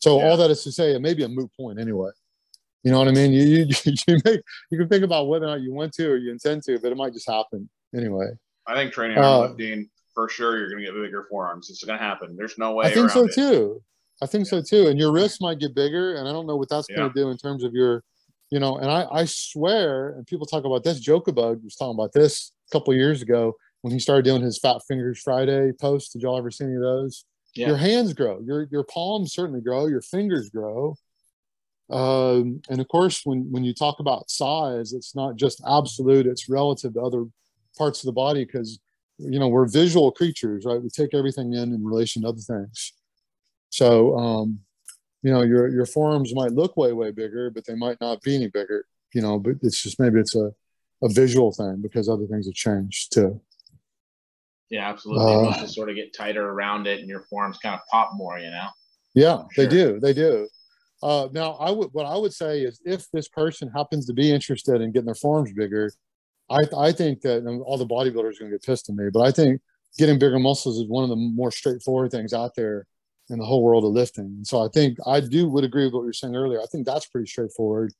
[0.03, 0.25] So Yeah.
[0.25, 2.09] all that is to say, it may be a moot point anyway.
[2.83, 3.31] You know what I mean?
[3.31, 3.65] You you
[4.07, 6.63] you, make, you can think about whether or not you want to or you intend
[6.63, 8.27] to, but it might just happen anyway.
[8.67, 11.69] I think training Uh, arm lifting for sure you're gonna get bigger forearms.
[11.69, 12.35] It's gonna happen.
[12.35, 13.33] There's no way I think so it.
[13.33, 13.81] too.
[14.21, 14.87] I think so too.
[14.87, 17.29] And your wrists might get bigger, and I don't know what that's going to do
[17.29, 18.03] in terms of your,
[18.51, 18.77] you know.
[18.77, 21.05] And I I swear, and people talk about this.
[21.05, 24.81] Jokabug was talking about this a couple years ago when he started doing his Fat
[24.87, 26.11] Fingers Friday posts.
[26.11, 27.25] Did y'all ever see any of those?
[27.55, 27.67] Yeah.
[27.67, 28.39] Your hands grow.
[28.41, 29.87] Your your palms certainly grow.
[29.87, 30.95] Your fingers grow.
[31.89, 36.49] Um, and of course, when when you talk about size, it's not just absolute; it's
[36.49, 37.25] relative to other
[37.77, 38.79] parts of the body because
[39.17, 40.81] you know we're visual creatures, right?
[40.81, 42.93] We take everything in in relation to other things.
[43.69, 44.59] So, um,
[45.21, 48.35] you know, your your forearms might look way way bigger, but they might not be
[48.35, 48.85] any bigger.
[49.13, 50.51] You know, but it's just maybe it's a
[51.03, 53.41] a visual thing because other things have changed too.
[54.73, 55.31] Yeah, absolutely.
[55.31, 58.39] Uh, Muscles sort of get tighter around it, and your forearms kind of pop more.
[58.39, 58.69] You know.
[59.13, 59.99] Yeah, they do.
[59.99, 60.47] They do.
[61.03, 64.31] Uh, now, I would what I would say is if this person happens to be
[64.31, 65.93] interested in getting their forearms bigger,
[66.49, 69.21] I I think that all the bodybuilders are going to get pissed at me, but
[69.21, 69.61] I think
[69.99, 72.87] getting bigger muscles is one of the more straightforward things out there
[73.29, 74.25] in the whole world of lifting.
[74.25, 76.59] And so I think I do would agree with what you were saying earlier.
[76.59, 77.93] I think that's pretty straightforward.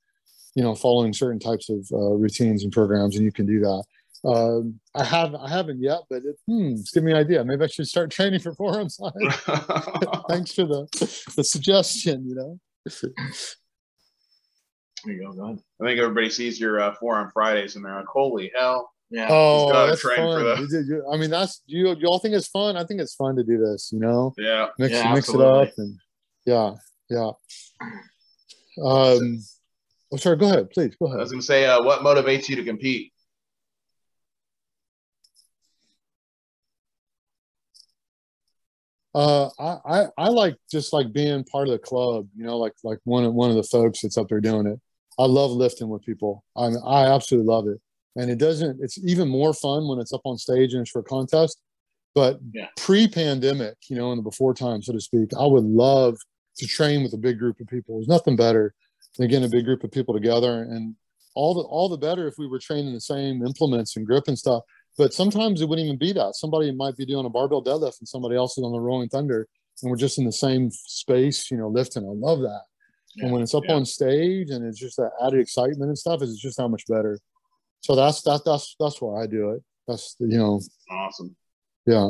[0.56, 3.84] You know, following certain types of uh, routines and programs, and you can do that.
[4.26, 7.44] Um, I have I haven't yet, but it, hmm, it's giving me an idea.
[7.44, 9.12] Maybe I should start training for forearm side.
[10.30, 10.88] Thanks for the
[11.36, 12.26] the suggestion.
[12.28, 12.60] You know.
[15.06, 15.34] There you go.
[15.34, 15.60] Go ahead.
[15.82, 19.28] I think everybody sees your uh, Forearm Fridays and they're like, "Holy hell!" Yeah.
[19.30, 20.40] Oh, gotta that's train fun.
[20.58, 21.94] for the- did- I mean, that's you.
[21.96, 22.78] You all think it's fun?
[22.78, 23.90] I think it's fun to do this.
[23.92, 24.68] You know, Yeah.
[24.80, 26.00] mix Yeah, mix it up and
[26.46, 26.72] yeah,
[27.10, 27.32] yeah.
[28.84, 29.40] Um,
[30.12, 30.38] oh, sorry.
[30.38, 30.96] Go ahead, please.
[30.96, 31.20] Go ahead.
[31.20, 33.13] I was gonna say, uh, what motivates you to compete?
[39.16, 42.28] Uh, I, I I like just like being part of the club.
[42.36, 44.80] You know, like like one of one of the folks that's up there doing it.
[45.20, 46.44] I love lifting with people.
[46.58, 47.80] I mean, I absolutely love it,
[48.16, 48.80] and it doesn't.
[48.82, 51.60] It's even more fun when it's up on stage and it's for a contest.
[52.16, 52.68] But Yeah.
[52.78, 56.16] pre-pandemic, you know, in the before time, so to speak, I would love
[56.58, 57.96] to train with a big group of people.
[57.96, 58.74] There's nothing better
[59.18, 60.96] than getting a big group of people together, and
[61.36, 64.38] all the all the better if we were training the same implements and grip and
[64.38, 64.64] stuff.
[64.98, 66.36] But sometimes it wouldn't even be that.
[66.36, 69.48] Somebody might be doing a barbell deadlift and somebody else is on the Rolling Thunder,
[69.82, 72.04] and we're just in the same space, you know, lifting.
[72.04, 72.62] I love that.
[73.16, 73.76] Yeah, And when it's up yeah.
[73.76, 77.20] on stage and it's just that added excitement and stuff, it's just how much better.
[77.82, 79.64] So that's that's that's that's why I do it.
[79.88, 81.36] That's you know, Awesome.
[81.86, 82.10] yeah.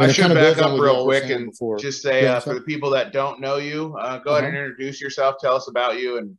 [0.00, 1.78] I And it should back up real quick and before.
[1.78, 4.54] just say Yeah, uh, for the people that don't know you, uh, go ahead and
[4.56, 4.66] Uh-huh.
[4.66, 5.36] introduce yourself.
[5.40, 6.36] Tell us about you and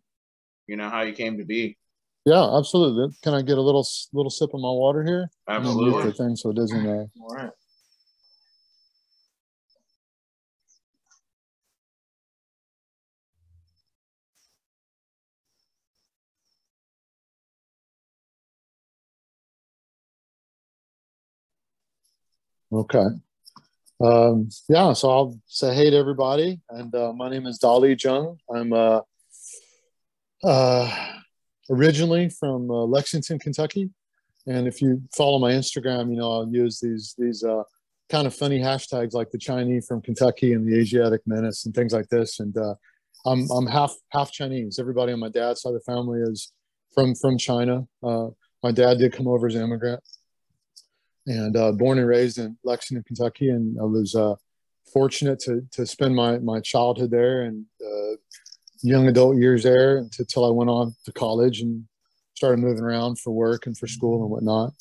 [0.68, 1.78] you know how you came to be.
[2.26, 3.16] Yeah, absolutely.
[3.24, 5.30] Can I get a little little sip of my water here?
[5.48, 6.12] Absolutely.
[6.12, 6.86] the thing so it doesn't.
[6.86, 7.50] Uh, All right.
[22.72, 23.06] Okay.
[24.02, 26.62] Um, yeah, so I'll say hey to everybody.
[26.70, 28.38] And uh, my name is Dolly Jung.
[28.54, 29.02] I'm uh,
[30.44, 31.19] uh,
[31.70, 33.90] originally from uh, Lexington, Kentucky.
[34.48, 37.64] And if you follow my Instagram, you know, I'll use these these uh,
[38.10, 41.94] kind of funny hashtags like the Chinese from Kentucky and the Asiatic menace and things
[41.94, 42.40] like this.
[42.40, 42.76] And uh,
[43.26, 44.80] I'm I'm half half Chinese.
[44.80, 46.52] Everybody on my dad's side of the family is
[46.94, 47.86] from from China.
[48.02, 48.28] Uh,
[48.64, 50.02] my dad did come over as an immigrant
[51.28, 54.36] and uh, born and raised in Lexington, Kentucky, and I was uh,
[54.92, 57.66] fortunate to to spend my my childhood there and
[58.82, 61.86] young adult years there until I went on to college and
[62.36, 64.74] started moving around for work and for school and whatnot.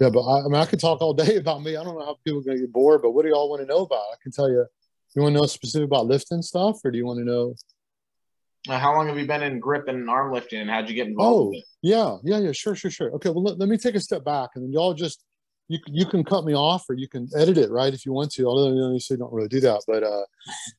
[0.00, 1.76] Yeah, but I, I mean, I could talk all day about me.
[1.76, 3.62] I don't know how people are going to get bored, but what do y'all want
[3.62, 4.04] to know about?
[4.12, 4.66] I can tell you.
[5.14, 7.54] You want to know specific about lifting stuff, or do you want to know?
[8.68, 11.06] Uh, how long have you been in grip and arm lifting, and how'd you get
[11.06, 13.12] involved Oh, yeah, yeah, yeah, sure, sure, sure.
[13.12, 15.22] Okay, well, let, let me take a step back, and then y'all just
[15.68, 18.12] you can- you can cut me off, or you can edit it, right, if you
[18.12, 18.44] want to.
[18.44, 20.24] Although you know, you say don't really do that, but uh,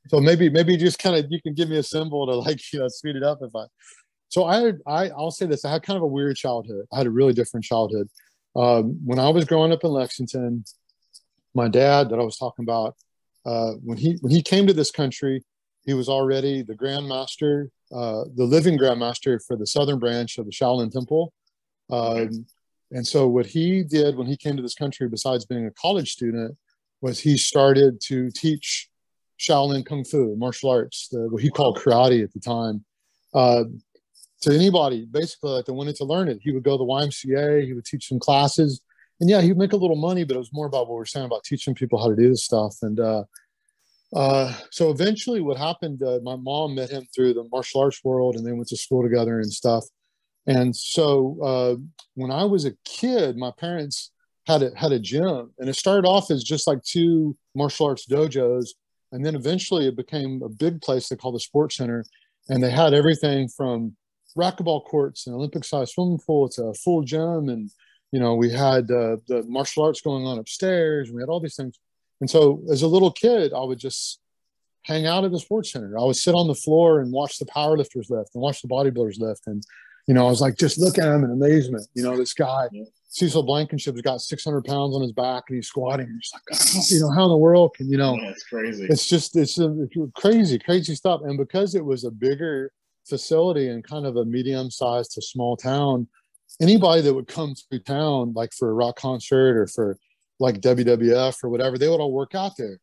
[0.09, 2.79] so maybe maybe just kind of you can give me a symbol to like you
[2.79, 3.65] know speed it up if I.
[4.29, 6.85] So I I I'll say this: I had kind of a weird childhood.
[6.91, 8.09] I had a really different childhood.
[8.55, 10.63] Um, when I was growing up in Lexington,
[11.53, 12.95] my dad that I was talking about,
[13.45, 15.43] uh, when he when he came to this country,
[15.85, 20.51] he was already the grandmaster, uh, the living grandmaster for the southern branch of the
[20.51, 21.33] Shaolin Temple.
[21.89, 22.45] Um,
[22.91, 26.11] and so what he did when he came to this country, besides being a college
[26.11, 26.55] student,
[27.01, 28.89] was he started to teach
[29.39, 32.85] Shaolin Kung Fu, martial arts, the, what he called karate at the time,
[33.33, 33.65] uh,
[34.41, 36.39] to anybody basically like that wanted to learn it.
[36.41, 38.81] He would go to the YMCA, he would teach some classes,
[39.19, 41.25] and yeah, he'd make a little money, but it was more about what we're saying
[41.25, 42.75] about teaching people how to do this stuff.
[42.81, 43.23] And uh,
[44.13, 46.03] uh, so eventually, what happened?
[46.03, 49.03] Uh, my mom met him through the martial arts world, and they went to school
[49.03, 49.85] together and stuff.
[50.47, 51.75] And so uh,
[52.13, 54.11] when I was a kid, my parents
[54.47, 58.05] had a, had a gym, and it started off as just like two martial arts
[58.05, 58.69] dojos,
[59.11, 62.05] and then eventually it became a big place they called the Sports Center,
[62.49, 63.95] and they had everything from
[64.37, 67.71] racquetball courts and Olympic-sized swimming pool to a full gym, and
[68.11, 71.39] you know we had uh, the martial arts going on upstairs, and we had all
[71.39, 71.79] these things.
[72.21, 74.19] And so as a little kid, I would just
[74.83, 75.97] hang out at the Sports Center.
[75.97, 79.19] I would sit on the floor and watch the powerlifters lift and watch the bodybuilders
[79.19, 79.63] lift, and
[80.07, 81.87] you know, I was like, just look at him in amazement.
[81.93, 82.83] You know, this guy, Yeah.
[83.07, 86.07] Cecil Blankenship's got 600 pounds on his back and he's squatting.
[86.07, 88.85] He's like, "God, you know, how in the world can, you know, Yeah, it's crazy.
[88.89, 89.69] it's just, it's uh,
[90.15, 91.21] crazy, crazy stuff.
[91.23, 92.73] And because it was a bigger
[93.07, 96.07] facility and kind of a medium sized to small town,
[96.61, 99.97] anybody that would come through town, like for a rock concert or for
[100.39, 102.79] like WWF or whatever, they would all work out there.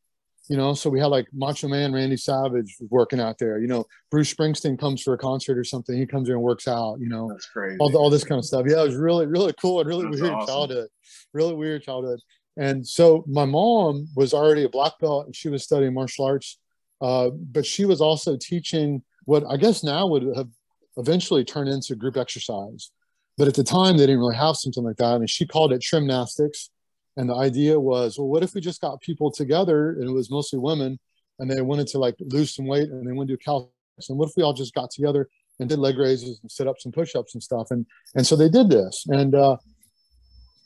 [0.48, 3.58] You know, so we had like Macho Man Randy Savage working out there.
[3.60, 5.96] You know, Bruce Springsteen comes for a concert or something.
[5.96, 6.98] He comes here and works out.
[6.98, 7.76] You know, That's crazy.
[7.78, 8.66] all, all this kind of stuff.
[8.68, 10.46] Yeah, it was really, really cool and really That's weird awesome.
[10.48, 10.88] childhood.
[11.32, 12.20] Really weird childhood.
[12.56, 16.58] And so my mom was already a black belt and she was studying martial arts,
[17.00, 20.48] uh, but she was also teaching what I guess now would have
[20.96, 22.90] eventually turned into group exercise.
[23.38, 25.16] But at the time, they didn't really have something like that.
[25.16, 26.68] And she called it trimnastics.
[27.16, 30.30] And the idea was, well, what if we just got people together and it was
[30.30, 30.98] mostly women
[31.38, 34.08] and they wanted to like lose some weight and they wanted to do calisthenics.
[34.08, 35.28] And what if we all just got together
[35.60, 37.70] and did leg raises and sit ups and push ups and stuff?
[37.70, 39.04] And, and so they did this.
[39.08, 39.56] And uh,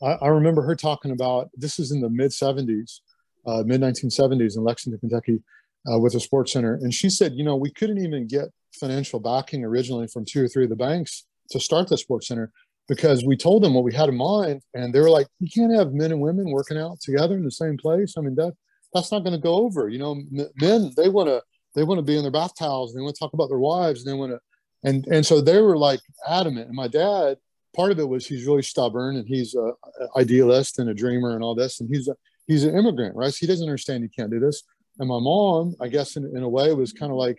[0.02, 3.00] I, I remember her talking about this is in the mid 70s,
[3.46, 5.42] uh, mid 1970s in Lexington, Kentucky,
[5.90, 6.74] uh, with a sports center.
[6.74, 8.46] And she said, you know, we couldn't even get
[8.78, 12.52] financial backing originally from two or three of the banks to start the sports center
[12.88, 15.74] because we told them what we had in mind and they were like you can't
[15.74, 18.14] have men and women working out together in the same place.
[18.16, 18.54] I mean that
[18.94, 20.22] that's not going to go over you know?
[20.60, 21.42] Men they want to
[21.74, 23.58] they want to be in their bath towels and they want to talk about their
[23.58, 24.40] wives and they want to
[24.84, 26.68] and and so they were like adamant.
[26.68, 27.38] And my dad
[27.74, 29.72] part of it was he's really stubborn and he's a,
[30.16, 32.16] idealist and a dreamer and all this and he's a
[32.46, 33.32] he's an immigrant right?
[33.32, 34.62] So he doesn't understand you can't do this.
[34.98, 37.38] And my mom i guess in, in a way was kind of like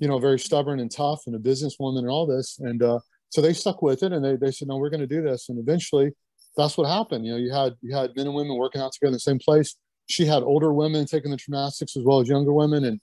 [0.00, 2.98] you know very stubborn and tough and a businesswoman and all this and uh
[3.30, 5.48] so they stuck with it and they, they said no we're going to do this.
[5.48, 6.12] And eventually
[6.56, 7.24] that's what happened.
[7.24, 9.38] You know you had you had men and women working out together in the same
[9.38, 9.76] place.
[10.08, 12.84] She had older women taking the trimnastics as well as younger women.
[12.84, 13.00] And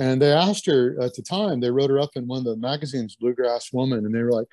[0.00, 2.56] and they asked her at the time they wrote her up in one of the
[2.56, 4.04] magazines bluegrass woman.
[4.04, 4.48] And they were like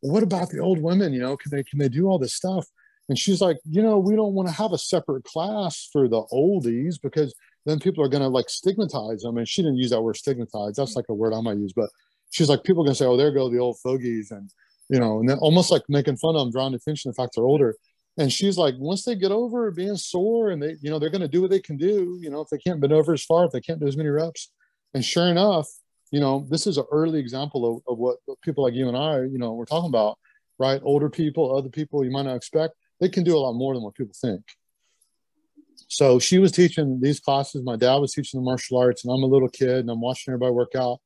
[0.00, 1.12] what about the old women?
[1.12, 2.66] You know can they can they do all this stuff?
[3.08, 6.22] And she's like you know we don't want to have a separate class for the
[6.32, 10.02] oldies because then people are going to like stigmatize them and she didn't use that
[10.02, 10.76] word stigmatize.
[10.76, 11.88] That's like a word i might use but
[12.30, 14.50] she's like people are going to say oh there go the old fogies and
[14.88, 17.34] you know, and then almost like making fun of them, drawing attention to the fact
[17.34, 17.76] they're older.
[18.16, 21.20] And she's like, once they get over being sore and they, you know, they're going
[21.20, 23.44] to do what they can do, you know, if they can't bend over as far,
[23.44, 24.52] if they can't do as many reps.
[24.92, 25.66] And sure enough,
[26.12, 29.22] you know, this is an early example of, of what people like you and I,
[29.22, 30.18] you know, we're talking about,
[30.58, 30.80] right?
[30.84, 33.82] Older people, other people you might not expect, they can do a lot more than
[33.82, 34.42] what people think.
[35.88, 37.64] So she was teaching these classes.
[37.64, 40.32] My dad was teaching the martial arts, and I'm a little kid and I'm watching
[40.32, 41.00] everybody work out,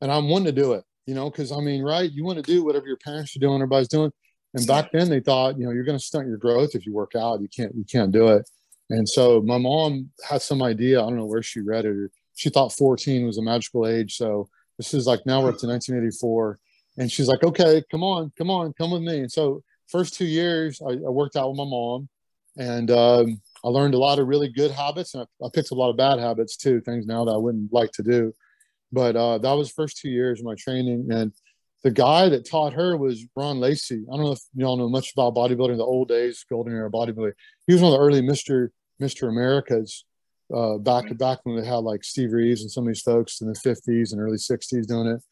[0.00, 2.10] and I'm wanting to do it you know, because I mean, right?
[2.10, 4.12] You want to do whatever your parents are doing, everybody's doing.
[4.54, 6.92] And back then they thought, you know, you're going to stunt your growth if you
[6.92, 7.40] work out.
[7.40, 8.48] You can't, you can't do it.
[8.90, 11.00] And so my mom had some idea.
[11.00, 12.10] I don't know where she read it.
[12.34, 14.16] She thought 14 was a magical age.
[14.16, 16.58] So this is like now we're up to 1984.
[16.98, 19.20] And she's like, okay, come on, come on, come with me.
[19.20, 22.08] And so first two years I, I worked out with my mom
[22.58, 25.74] and um, I learned a lot of really good habits and I, I picked a
[25.74, 28.34] lot of bad habits too, things now that I wouldn't like to do.
[28.92, 31.08] But uh, that was first two years of my training.
[31.10, 31.32] And
[31.82, 34.04] the guy that taught her was Ron Lacy.
[34.10, 37.32] I don't know if y'all know much about bodybuilding, the old days, golden era bodybuilding.
[37.66, 38.68] He was one of the early Mr.
[39.00, 39.28] Mr.
[39.28, 40.04] Americas
[40.54, 43.48] uh, back back when they had like Steve Reeves and some of these folks in
[43.48, 45.22] the 50s and early 60s doing it.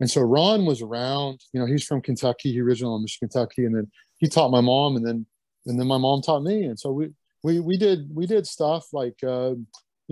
[0.00, 3.64] And so Ron was around, you know, he's from Kentucky, he originally from Michigan, Kentucky,
[3.66, 5.26] and then he taught my mom, and then
[5.66, 6.64] and then my mom taught me.
[6.64, 7.10] And so we
[7.42, 9.54] we we did we did stuff like uh,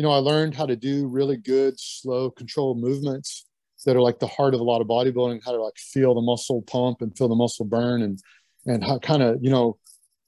[0.00, 3.44] you know, I learned how to do really good, slow, controlled movements
[3.84, 6.22] that are like the heart of a lot of bodybuilding, how to like feel the
[6.22, 8.18] muscle pump and feel the muscle burn and,
[8.64, 9.76] and how kind of, you know,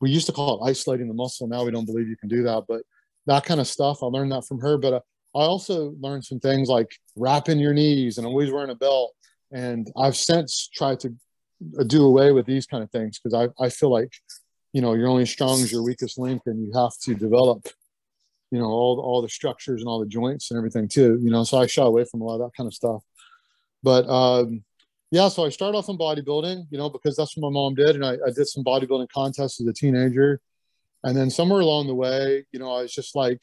[0.03, 1.47] we used to call it isolating the muscle.
[1.49, 2.83] Now we don't believe you can do that, but
[3.25, 4.77] that kind of stuff, I learned that from her.
[4.77, 5.01] But uh,
[5.35, 9.15] I also learned some things like wrapping your knees and always wearing a belt.
[9.53, 11.15] And I've since tried to
[11.81, 14.13] uh, do away with these kind of things because I, I feel like,
[14.75, 17.67] you know, you're only as strong as your weakest link and you have to develop
[18.53, 21.43] you know all all the structures and all the joints and everything too you know
[21.43, 23.03] so i shy away from a lot of that kind of stuff.
[23.83, 24.63] But um
[25.11, 27.97] yeah so i started off in bodybuilding you know because that's what my mom did.
[27.97, 30.41] And I, I did some bodybuilding contests as a teenager.
[31.03, 33.43] And then somewhere along the way you know i was just like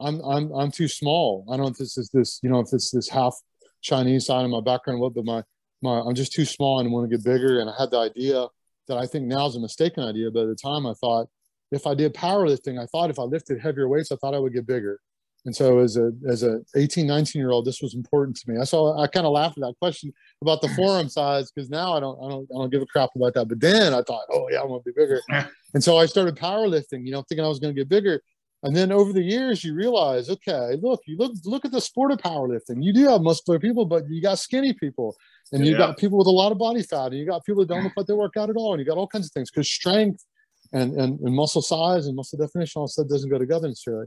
[0.00, 1.44] i'm i'm i'm too small.
[1.48, 3.36] I don't know if this is this you know if it's this half
[3.82, 5.42] chinese side of my background what but my
[5.82, 7.60] my i'm just too small and want to get bigger.
[7.60, 8.46] And i had the idea
[8.88, 11.28] that i think now is a mistaken idea but at the time i thought
[11.70, 14.54] if I did powerlifting, I thought if I lifted heavier weights, I thought I would
[14.54, 15.00] get bigger.
[15.44, 18.58] And so as a as a 18, 19 year old, this was important to me.
[18.60, 20.12] I saw I kind of laughed at that question
[20.42, 23.10] about the forearm size because now I don't I don't I don't give a crap
[23.14, 23.48] about that.
[23.48, 25.20] But then I thought, oh yeah, I want to be bigger.
[25.74, 28.22] And so I started powerlifting, you know, thinking I was going to get bigger.
[28.62, 32.10] And then over the years, you realize, okay, look, you look look at the sport
[32.10, 32.82] of powerlifting.
[32.82, 35.14] You do have muscular people, but you got skinny people,
[35.52, 35.78] and you yeah.
[35.78, 37.92] got people with a lot of body fat, and you got people that don't look
[37.96, 40.24] like they work out at all, and you got all kinds of things because strength
[40.72, 44.06] and, and, and muscle size and muscle definition all said doesn't go together necessarily.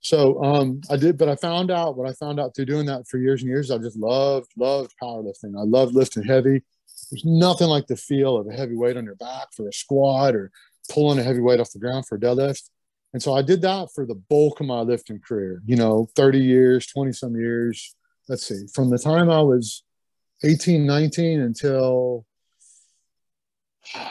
[0.00, 3.08] So um, I did, but I found out what I found out through doing that
[3.08, 3.70] for years and years.
[3.70, 5.58] I just loved, loved powerlifting.
[5.58, 6.62] I loved lifting heavy.
[7.10, 10.34] There's nothing like the feel of a heavy weight on your back for a squat
[10.34, 10.50] or
[10.90, 12.70] pulling a heavy weight off the ground for a deadlift.
[13.12, 16.38] And so I did that for the bulk of my lifting career, you know, 30
[16.38, 17.94] years, 20 some years.
[18.28, 19.82] Let's see, from the time I was
[20.44, 22.26] 18, 19 until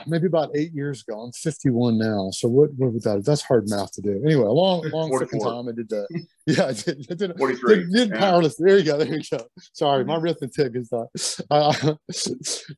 [0.06, 1.20] maybe about eight years ago.
[1.20, 2.30] I'm 51 now.
[2.32, 3.26] So what, what would that?
[3.26, 4.22] That's hard math to do.
[4.26, 6.08] Anyway, a long, long freaking time I did that.
[6.50, 7.06] Yeah, I did.
[7.12, 7.76] I did, 43.
[7.76, 8.20] did, did yeah.
[8.20, 8.56] powerless.
[8.56, 8.98] There you go.
[8.98, 9.46] There you go.
[9.74, 11.08] Sorry, my arithmetic is not.
[11.52, 11.96] Uh,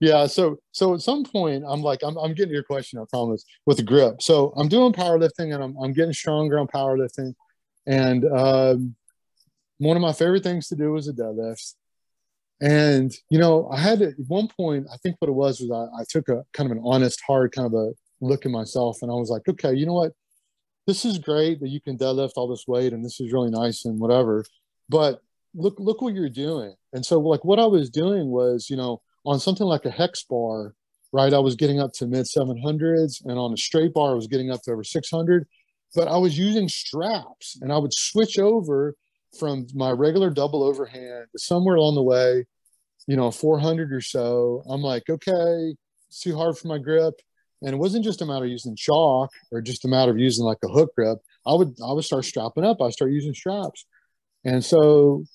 [0.01, 0.25] yeah.
[0.25, 2.97] So, so at some point, I'm like, I'm, I'm getting to your question.
[2.97, 4.23] I promise with the grip.
[4.23, 7.35] So I'm doing powerlifting and I'm, I'm getting stronger on powerlifting.
[7.85, 8.95] And um,
[9.77, 11.75] one of my favorite things to do was a deadlift.
[12.61, 16.01] And you know, I had at one point, I think what it was was I,
[16.01, 17.91] I took a kind of an honest, hard kind of a
[18.21, 20.11] look at myself, and I was like, okay, you know what?
[20.87, 23.85] This is great that you can deadlift all this weight, and this is really nice
[23.85, 24.45] and whatever.
[24.89, 25.21] But
[25.53, 26.73] look, look what you're doing.
[26.93, 30.23] And so, like, what I was doing was, you know, on something like a hex
[30.23, 30.73] bar,
[31.13, 31.33] right?
[31.33, 34.51] I was getting up to mid 700s, and on a straight bar, I was getting
[34.51, 35.47] up to over 600.
[35.95, 38.95] But I was using straps, and I would switch over
[39.37, 42.45] from my regular double overhand somewhere along the way,
[43.07, 44.63] you know, 400 or so.
[44.67, 45.75] I'm like, okay,
[46.07, 47.15] it's too hard for my grip.
[47.61, 50.45] And it wasn't just a matter of using chalk or just a matter of using
[50.45, 51.19] like a hook grip.
[51.45, 52.81] I would I would start strapping up.
[52.81, 53.85] I start using straps.
[54.45, 55.25] And so,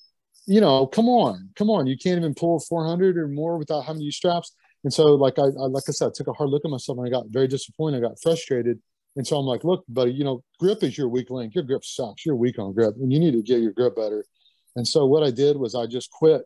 [0.47, 1.85] you know, come on, come on.
[1.85, 4.55] You can't even pull 400 or more without having to use straps.
[4.83, 6.97] And so, like I, I like I said, I took a hard look at myself
[6.97, 7.97] and I got very disappointed.
[7.97, 8.79] I got frustrated.
[9.15, 11.55] And so I'm like, look, buddy, you know, grip is your weak link.
[11.55, 12.25] Your grip sucks.
[12.25, 14.25] You're weak on grip, and you need to get your grip better.
[14.75, 16.43] And so what I did was I just quit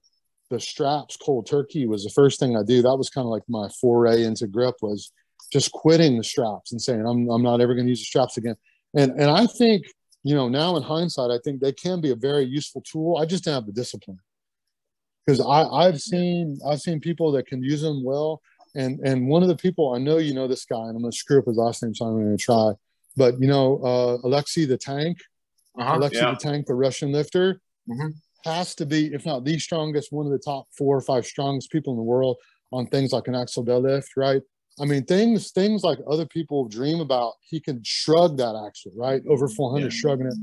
[0.49, 2.81] the straps cold turkey was the first thing I do.
[2.81, 5.11] That was kind of like my foray into grip was
[5.51, 8.37] just quitting the straps and saying I'm I'm not ever going to use the straps
[8.37, 8.55] again.
[8.95, 9.85] And and I think
[10.23, 13.17] you know now in hindsight, I think they can be a very useful tool.
[13.17, 14.19] I just didn't have the discipline
[15.25, 18.41] because I I've seen I've seen people that can use them well.
[18.75, 21.11] And and one of the people I know you know this guy, and I'm going
[21.11, 22.71] to screw up his last name, so I'm going to try.
[23.17, 25.17] But you know uh, Alexei the Tank,
[25.79, 25.95] Uh-huh.
[25.97, 26.31] Alexei Yeah.
[26.31, 28.13] the Tank, the Russian lifter, Mhm.
[28.45, 31.71] has to be, if not the strongest, one of the top four or five strongest
[31.71, 32.37] people in the world
[32.71, 34.41] on things like an axle deadlift, right?
[34.79, 37.33] I mean, things things like other people dream about.
[37.41, 39.21] He can shrug that axle, right?
[39.27, 39.99] Over 400, Yeah.
[40.01, 40.37] shrugging it.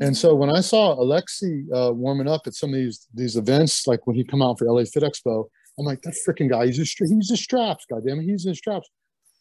[0.00, 3.86] And so when I saw Alexi uh, warming up at some of these these events,
[3.86, 5.48] like when he come out for LA Fit Expo,
[5.78, 8.88] I'm like, that freaking guy, he's just he uses straps, goddamn, it, he's uses straps.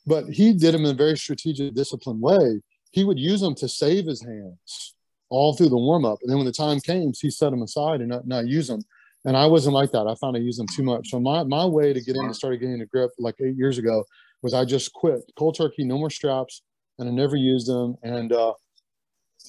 [0.05, 2.61] But he did them in a very strategic, disciplined way.
[2.91, 4.95] He would use them to save his hands
[5.29, 8.01] all through the warm up, and then when the time came, he set them aside
[8.01, 8.81] and not, not use them.
[9.25, 10.05] And I wasn't like that.
[10.05, 11.09] I found I used them too much.
[11.09, 14.03] So my my way to get into started getting a grip like eight years ago
[14.41, 16.61] was I just quit cold turkey, no more straps,
[16.99, 17.95] and I never used them.
[18.03, 18.53] And uh,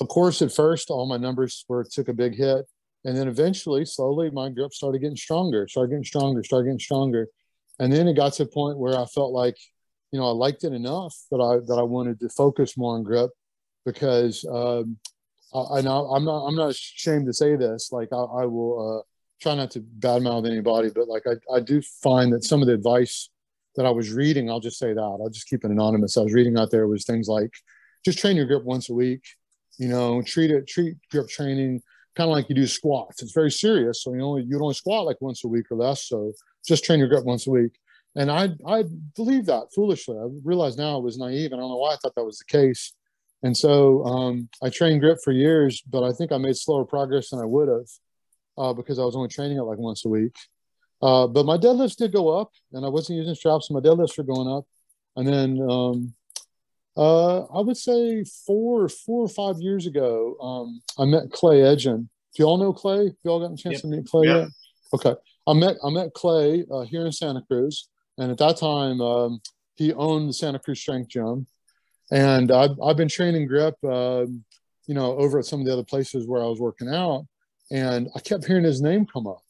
[0.00, 2.66] of course, at first, all my numbers were took a big hit,
[3.04, 7.28] and then eventually, slowly, my grip started getting stronger, started getting stronger, started getting stronger,
[7.78, 9.56] and then it got to a point where I felt like,
[10.12, 13.02] you know, I liked it enough that I that I wanted to focus more on
[13.02, 13.30] grip
[13.84, 14.96] because um,
[15.52, 17.90] I, I know I'm not I'm not ashamed to say this.
[17.92, 19.02] Like I, I will uh,
[19.42, 22.74] try not to badmouth anybody, but like I, I do find that some of the
[22.74, 23.28] advice
[23.76, 26.16] that I was reading, I'll just say that I'll just keep it anonymous.
[26.16, 27.52] I was reading out there was things like
[28.04, 29.24] just train your grip once a week.
[29.78, 31.82] You know, treat it treat grip training
[32.16, 33.22] kind of like you do squats.
[33.22, 36.04] It's very serious, so you only you'd only squat like once a week or less.
[36.04, 36.32] So
[36.66, 37.72] just train your grip once a week.
[38.16, 38.84] And I I
[39.16, 40.16] believe that foolishly.
[40.16, 42.38] I realize now I was naive, and I don't know why I thought that was
[42.38, 42.94] the case.
[43.42, 47.30] And so um, I trained grip for years, but I think I made slower progress
[47.30, 47.88] than I would have
[48.56, 50.34] uh, because I was only training it like once a week.
[51.02, 54.16] Uh, but my deadlifts did go up, and I wasn't using straps, so my deadlifts
[54.16, 54.64] were going up.
[55.16, 56.14] And then um,
[56.96, 62.08] uh, I would say four, four or five years ago, um, I met Clay Edgin.
[62.34, 63.12] Do you all know Clay?
[63.22, 63.80] You all gotten a chance Yep.
[63.82, 64.36] to meet Clay Yep.
[64.36, 64.48] yet?
[64.94, 65.14] Okay,
[65.46, 67.88] I met I met Clay uh, here in Santa Cruz,
[68.18, 69.40] and at that time um,
[69.74, 71.46] he owned the Santa Cruz Strength Gym,
[72.12, 74.44] and I've I've been training grip, um,
[74.86, 77.26] you know, over at some of the other places where I was working out,
[77.72, 79.42] and I kept hearing his name come up.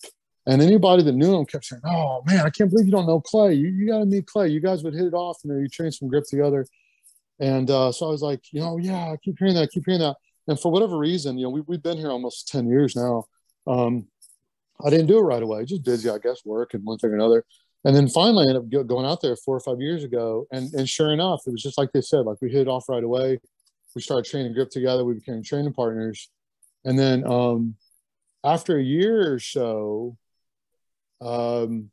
[0.46, 3.20] And anybody that knew him kept saying, "Oh man, I can't believe you don't know
[3.20, 3.54] Clay.
[3.54, 4.48] You, you got to meet Clay.
[4.48, 6.66] You guys would hit it off, and you train some grip together."
[7.40, 9.84] And uh, so I was like, you know, yeah, I keep hearing that, I keep
[9.86, 10.16] hearing that.
[10.46, 13.24] And for whatever reason, you know, we, we've been here almost 10 years now.
[13.66, 14.06] Um,
[14.84, 17.14] I didn't do it right away, just busy, I guess, work and one thing or
[17.14, 17.44] another.
[17.84, 20.46] And then finally I ended up going out there four or five years ago.
[20.52, 22.88] And, and sure enough, it was just like they said, like we hit it off
[22.88, 23.40] right away.
[23.94, 25.04] We started training grip together.
[25.04, 26.30] We became training partners.
[26.84, 27.76] And then um,
[28.42, 30.16] after a year or so,
[31.20, 31.90] um,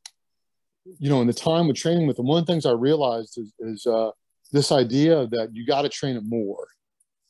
[0.97, 3.37] you know, in the time with training with them, one of the things I realized
[3.37, 4.11] is, is uh,
[4.51, 6.67] this idea that you got to train it more.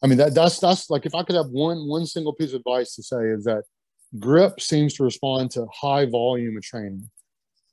[0.03, 2.61] I mean, that that's that's like if I could have one one single piece of
[2.61, 3.63] advice to say is that
[4.19, 7.09] grip seems to respond to high volume of training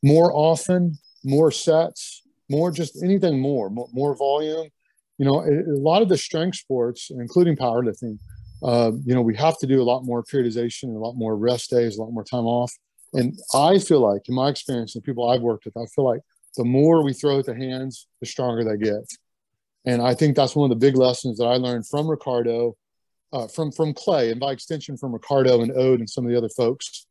[0.02, 4.68] more often, more sets, more just anything more, more, more volume.
[5.18, 8.18] You know, a, a lot of the strength sports, including powerlifting,
[8.62, 11.70] uh, you know, we have to do a lot more periodization, a lot more rest
[11.70, 12.72] days, a lot more time off.
[13.14, 16.20] And I feel like, in my experience, and people I've worked with, I feel like
[16.56, 19.04] the more we throw at the hands, the stronger they get.
[19.88, 22.76] And I think that's one of the big lessons that I learned from Ricardo,
[23.32, 26.36] uh, from from Clay, and by extension from Ricardo and Odd and some of the
[26.36, 27.06] other folks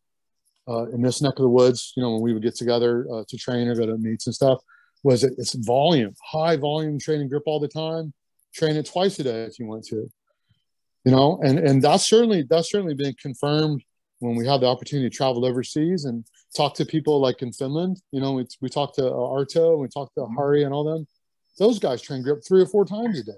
[0.70, 1.94] uh, in this neck of the woods.
[1.96, 4.36] You know, when we would get together uh, to train or go to meets and
[4.36, 4.60] stuff,
[5.04, 8.14] was it, it's volume, high volume training grip all the time.
[8.54, 10.08] Train it twice a day if you want to.
[11.04, 13.82] You know, and and that's certainly that's certainly been confirmed
[14.20, 16.26] when we have the opportunity to travel overseas and
[16.56, 18.00] talk to people like in Finland.
[18.12, 20.36] You know, we we talked to Arto, we talked to Mm-hmm.
[20.36, 21.08] Hari and all them.
[21.58, 23.32] Those guys train grip three or four times a day.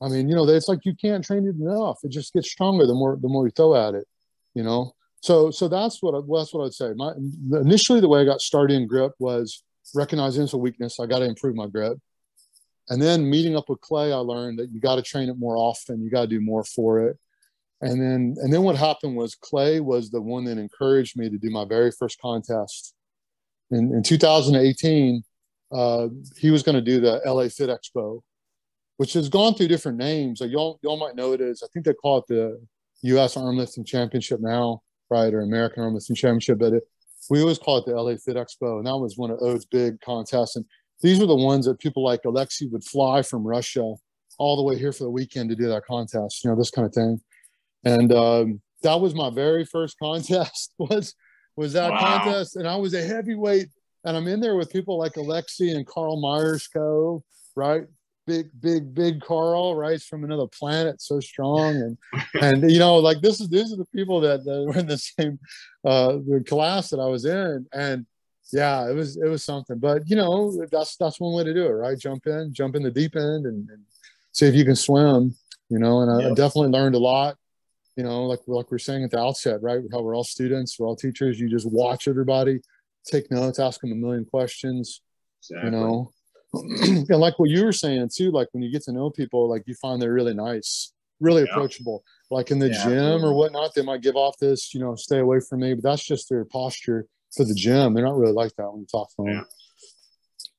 [0.00, 1.98] I mean, you know, it's like you can't train it enough.
[2.02, 4.06] It just gets stronger the more the more you throw at it.
[4.54, 6.92] You know, so so that's what I, well, that's what I'd say.
[6.96, 7.12] My
[7.60, 9.62] initially the way I got started in grip was
[9.94, 10.98] recognizing it's a weakness.
[10.98, 11.98] I got to improve my grip,
[12.88, 15.56] and then meeting up with Clay, I learned that you got to train it more
[15.56, 16.02] often.
[16.02, 17.18] You got to do more for it.
[17.80, 21.38] And then and then what happened was Clay was the one that encouraged me to
[21.38, 22.94] do my very first contest.
[23.70, 25.22] In, in 2018,
[25.72, 26.08] uh,
[26.38, 28.20] he was going to do the LA Fit Expo,
[28.96, 30.40] which has gone through different names.
[30.40, 32.60] Y'all, y'all might know it as I think they call it the
[33.02, 33.36] U.S.
[33.36, 36.58] Arm Lifting Championship now, right, or American Arm Lifting Championship.
[36.58, 36.82] But it,
[37.30, 40.00] we always call it the LA Fit Expo, and that was one of Odd's big
[40.00, 40.56] contests.
[40.56, 40.64] And
[41.00, 43.94] these were the ones that people like Alexi would fly from Russia
[44.38, 46.42] all the way here for the weekend to do that contest.
[46.44, 47.20] You know, this kind of thing.
[47.84, 50.72] And um, that was my very first contest.
[50.78, 51.14] Was
[51.54, 51.98] was that Wow.
[52.22, 53.68] contest, and I was a heavyweight,
[54.04, 57.22] and I'm in there with people like Alexi and Carl Myerscough,
[57.54, 57.84] right?
[58.26, 59.92] Big, big, big Carl, right?
[59.92, 61.98] He's from another planet, so strong, and
[62.42, 64.98] and you know, like this is these are the people that, that were in the
[64.98, 65.38] same
[65.84, 68.06] uh, the class that I was in, and
[68.52, 69.78] yeah, it was it was something.
[69.78, 71.98] But you know, that's that's one way to do it, right?
[71.98, 73.82] Jump in, jump in the deep end, and, and
[74.32, 75.34] see if you can swim.
[75.68, 77.36] You know, and I, I definitely learned a lot
[77.96, 79.82] you know, like like we are saying at the outset, right?
[79.92, 81.38] How we're all students, we're all teachers.
[81.38, 82.60] You just watch everybody,
[83.04, 85.00] take notes, ask them a million questions,
[85.40, 85.70] Exactly.
[85.70, 86.10] you know.
[86.54, 89.62] and like what you were saying too, like when you get to know people, like
[89.66, 91.48] you find they're really nice, really Yeah.
[91.50, 92.04] approachable.
[92.30, 93.28] Like in the Yeah, gym absolutely.
[93.28, 96.04] or whatnot, they might give off this, you know, stay away from me, but that's
[96.04, 97.94] just their posture for the gym.
[97.94, 99.28] They're not really like that when you talk to them.
[99.28, 99.42] Yeah.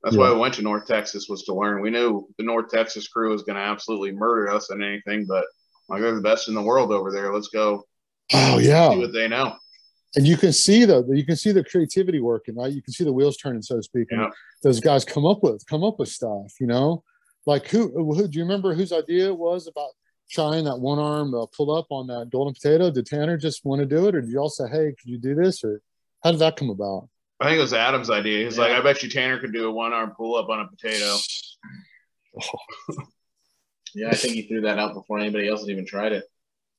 [0.03, 1.81] That's why we went to North Texas was to learn.
[1.81, 5.45] We knew the North Texas crew was going to absolutely murder us and anything, but
[5.87, 7.33] like they're the best in the world over there.
[7.33, 7.85] Let's go
[8.33, 9.55] Oh yeah, see what they know.
[10.15, 12.71] And you can see the you can see the creativity working, right?
[12.71, 14.07] You can see the wheels turning, so to speak.
[14.11, 14.29] Yeah.
[14.63, 17.03] those guys come up with come up with stuff you know
[17.45, 19.89] like who, who do you remember whose idea it was about
[20.31, 23.79] trying that one arm uh, pull up on that golden potato did tanner just want
[23.81, 25.81] to do it or did you all say hey could you do this or
[26.23, 27.09] how did that come about
[27.41, 28.45] I think it was Adam's idea.
[28.45, 28.63] He's Yeah.
[28.65, 31.17] like, I bet you Tanner could do a one arm pull up on a potato.
[33.95, 36.23] Yeah, I think he threw that out before anybody else had even tried it.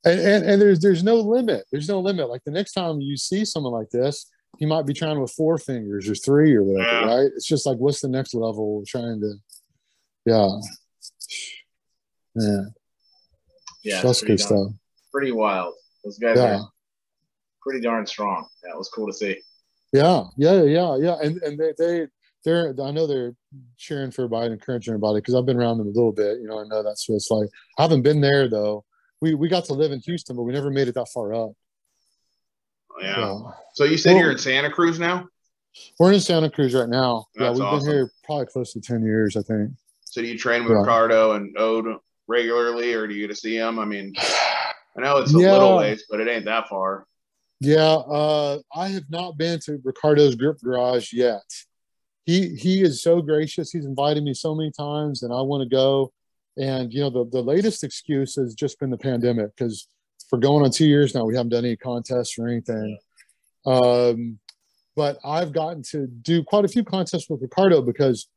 [0.04, 3.16] And, and and there's there's no limit there's no limit like the next time you
[3.16, 6.90] see someone like this he might be trying with four fingers or three or whatever
[7.06, 7.14] Yeah.
[7.16, 9.34] right it's just like what's the next level trying to
[10.26, 10.48] yeah
[12.36, 12.60] yeah
[13.82, 14.80] Yeah, that's pretty good darn- stuff
[15.12, 15.74] Pretty wild.
[16.04, 16.68] Those guys yeah are
[17.62, 18.46] pretty darn strong.
[18.64, 19.38] Yeah, it was cool to see.
[19.92, 21.16] Yeah, yeah, yeah, yeah.
[21.22, 22.06] And and they they
[22.44, 23.36] they're I know they're
[23.78, 26.40] cheering for everybody, encouraging everybody because I've been around them a little bit.
[26.40, 27.48] You know, I know that's what it's like.
[27.78, 28.84] I haven't been there though.
[29.20, 31.52] We we got to live in Houston, but we never made it that far up.
[33.00, 33.18] Yeah.
[33.18, 33.38] Yeah.
[33.74, 35.28] So you said Well- you're in Santa Cruz now?
[35.98, 37.26] We're in Santa Cruz right now.
[37.36, 37.88] yeah, we've awesome.
[37.88, 39.70] been here probably close to ten years, I think.
[40.04, 40.78] So do you train with Yeah.
[40.80, 41.96] Ricardo and Odd
[42.28, 43.80] regularly, or do you get to see them?
[43.80, 45.52] I mean, I know it's a Yeah.
[45.52, 47.06] little ways, but it ain't that far.
[47.60, 51.42] Yeah, uh, I have not been to Ricardo's Grip Garage yet.
[52.26, 53.70] He he is so gracious.
[53.72, 56.12] He's invited me so many times, and I want to go.
[56.56, 59.88] And you know, the the latest excuse has just been the pandemic because
[60.30, 62.98] for going on two years now, we haven't done any contests or anything.
[63.66, 64.38] Um,
[64.96, 68.28] but I've gotten to do quite a few contests with Ricardo because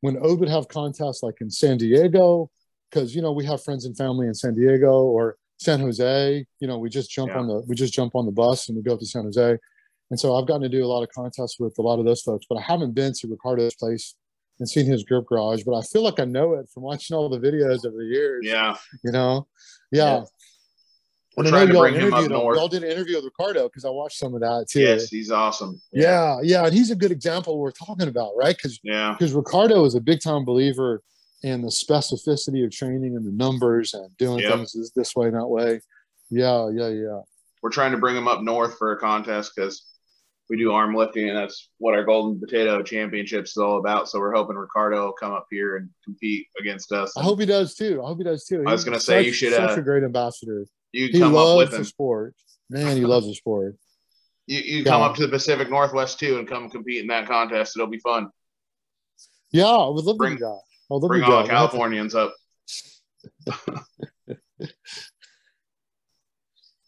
[0.00, 2.50] when Odd would have contests like in San Diego,
[2.90, 6.46] because you know we have friends and family in San Diego or San Jose.
[6.60, 7.40] You know, we just jump Yeah.
[7.40, 9.58] on the we just jump on the bus and we go to San Jose.
[10.10, 12.22] And so I've gotten to do a lot of contests with a lot of those
[12.22, 14.14] folks, but I haven't been to Ricardo's place
[14.58, 15.62] and seen his grip garage.
[15.64, 18.44] But I feel like I know it from watching all the videos over the years.
[18.44, 18.76] Yeah.
[19.04, 19.46] You know,
[19.92, 20.18] yeah.
[20.18, 20.24] Yeah.
[21.36, 22.38] We're And I trying to bring him up interviewed him.
[22.38, 22.56] north.
[22.56, 24.80] Y'all did an interview with Ricardo because I watched some of that too.
[24.80, 25.80] Yes, he's awesome.
[25.92, 28.56] Yeah, yeah, and he's a good example we're talking about, right?
[28.56, 29.14] Because Yeah.
[29.16, 31.00] because Ricardo is a big time believer
[31.44, 34.52] in the specificity of training and the numbers and doing Yep.
[34.52, 35.80] things this, this way and that way.
[36.30, 37.20] Yeah, yeah, yeah.
[37.62, 39.84] We're trying to bring him up north for a contest because
[40.50, 44.08] we do arm lifting, and that's what our Golden Potato Championships is all about.
[44.08, 47.16] So we're hoping Ricardo will come up here and compete against us.
[47.16, 48.02] I hope he does too.
[48.02, 48.64] I hope he does too.
[48.66, 50.64] I was gonna say, such- you should, Such uh, a great ambassador.
[50.92, 51.84] you He come up loves with the him.
[51.84, 52.34] sport.
[52.70, 53.76] Man, he loves the sport.
[54.50, 57.76] You, you come up to the Pacific Northwest too and come compete in that contest.
[57.76, 58.30] It'll be fun.
[59.52, 60.60] Yeah, I would love to Bring- do that.
[60.90, 61.52] I would love Bring to do all the that.
[61.52, 62.34] We'll have to- Californians up.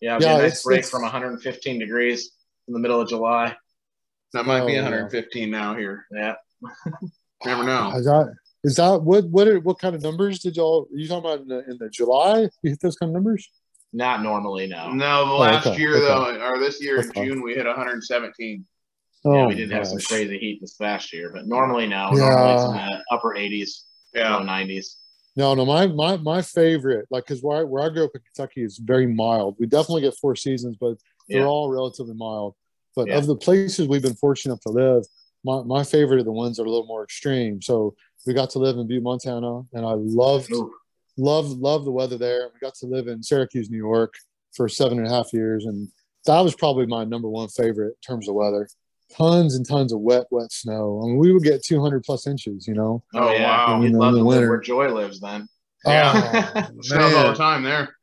[0.01, 2.31] Yeah, Yeah, a nice break from 115 degrees
[2.71, 3.57] in the middle of July.
[4.33, 4.83] That might be Oh, yeah.
[4.83, 6.07] 115 now here.
[6.15, 6.35] Yeah.
[7.45, 7.93] Never know.
[7.97, 10.87] Is that is that what what are, what kind of numbers did y'all?
[10.93, 12.43] Are you talking about in the, in the July?
[12.63, 13.49] You hit those kind of numbers?
[13.93, 14.93] Not normally, no.
[14.93, 16.07] No, the oh, last okay, year okay.
[16.07, 17.27] though, or this year in Okay.
[17.27, 18.65] June, we hit 117.
[19.25, 22.11] Oh, yeah, we did have some crazy heat this past year, but normally no.
[22.13, 22.21] Yeah.
[22.31, 23.83] Normally it's in the upper 80s,
[24.15, 24.37] Yeah.
[24.37, 24.95] low 90s.
[25.35, 28.21] No, no, my my my favorite, like, because where I, where I grew up in
[28.21, 29.57] Kentucky is very mild.
[29.59, 30.99] We definitely get four seasons, but
[31.29, 31.47] they're Yeah.
[31.47, 32.55] all relatively mild.
[32.97, 33.19] But Yeah.
[33.19, 35.05] of the places we've been fortunate enough to live,
[35.45, 37.63] my, my favorite are the ones that are a little more extreme.
[37.63, 37.95] So
[38.27, 40.73] we got to live in Butte, Montana, and I loved Ooh.
[41.17, 42.49] loved loved the weather there.
[42.53, 44.15] We got to live in Syracuse, New York,
[44.55, 45.89] for seven and a half years, and
[46.27, 48.69] that was probably my number one favorite in terms of weather.
[49.17, 51.01] Tons and tons of wet, wet snow.
[51.03, 52.67] I mean, we would get 200 plus inches.
[52.69, 53.03] You know.
[53.15, 53.67] Oh, yeah.
[53.67, 53.81] wow.
[53.83, 54.49] You'd love the to live winter.
[54.51, 55.49] where Joy lives then.
[55.87, 56.51] Yeah.
[56.77, 57.97] Oh, Snows all the time there.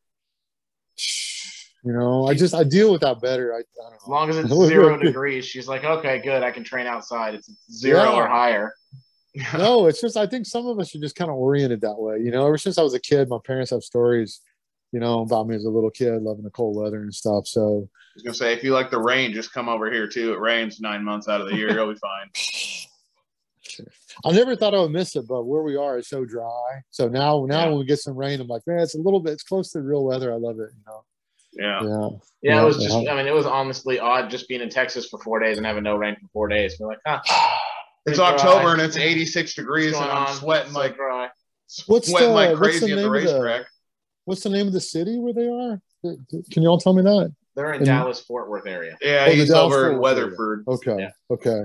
[1.84, 3.54] You know, I just I deal with that better.
[3.54, 6.44] I, I don't As long as it's zero degrees, she's like, okay, good.
[6.44, 7.36] I can train outside.
[7.36, 8.16] It's zero Yeah.
[8.16, 8.74] or higher.
[9.56, 12.18] No, it's just I think some of us are just kind of oriented that way.
[12.20, 14.42] You know, ever since I was a kid, my parents have stories,
[14.92, 17.46] you know, about me as a little kid, loving the cold weather and stuff.
[17.46, 20.34] So I was gonna say, if you like the rain, just come over here too.
[20.34, 21.72] It rains nine months out of the year.
[21.72, 23.88] You'll be fine.
[24.26, 26.82] I never thought I would miss it, but where we are is so dry.
[26.90, 27.70] So now, now Yeah.
[27.70, 29.82] when we get some rain, I'm like, man, it's a little bit, it's close to
[29.82, 30.34] real weather.
[30.34, 30.72] I love it.
[30.76, 31.04] You know,
[31.58, 31.82] Yeah.
[31.84, 32.10] yeah.
[32.44, 35.08] Yeah, Yeah, it was just, I mean, it was honestly odd just being in Texas
[35.10, 36.76] for four days and having no rain for four days.
[36.80, 37.20] We're like, huh.
[38.06, 38.50] It's pretty dry.
[38.50, 40.34] October and it's 86 degrees, and I'm on?
[40.36, 41.28] sweating So like dry.
[41.88, 43.66] What's sweating the- like crazy the at the name of the- racetrack.
[44.24, 45.82] What's the name of the city where they are?
[46.52, 47.34] Can you all tell me that?
[47.56, 48.98] They're in And- Dallas, Fort Worth area.
[49.02, 50.26] Yeah, Oh, the he's Dallas over in Fort Worth area.
[50.30, 50.64] Weatherford.
[50.68, 50.96] Okay.
[51.00, 51.10] Yeah.
[51.32, 51.62] Okay.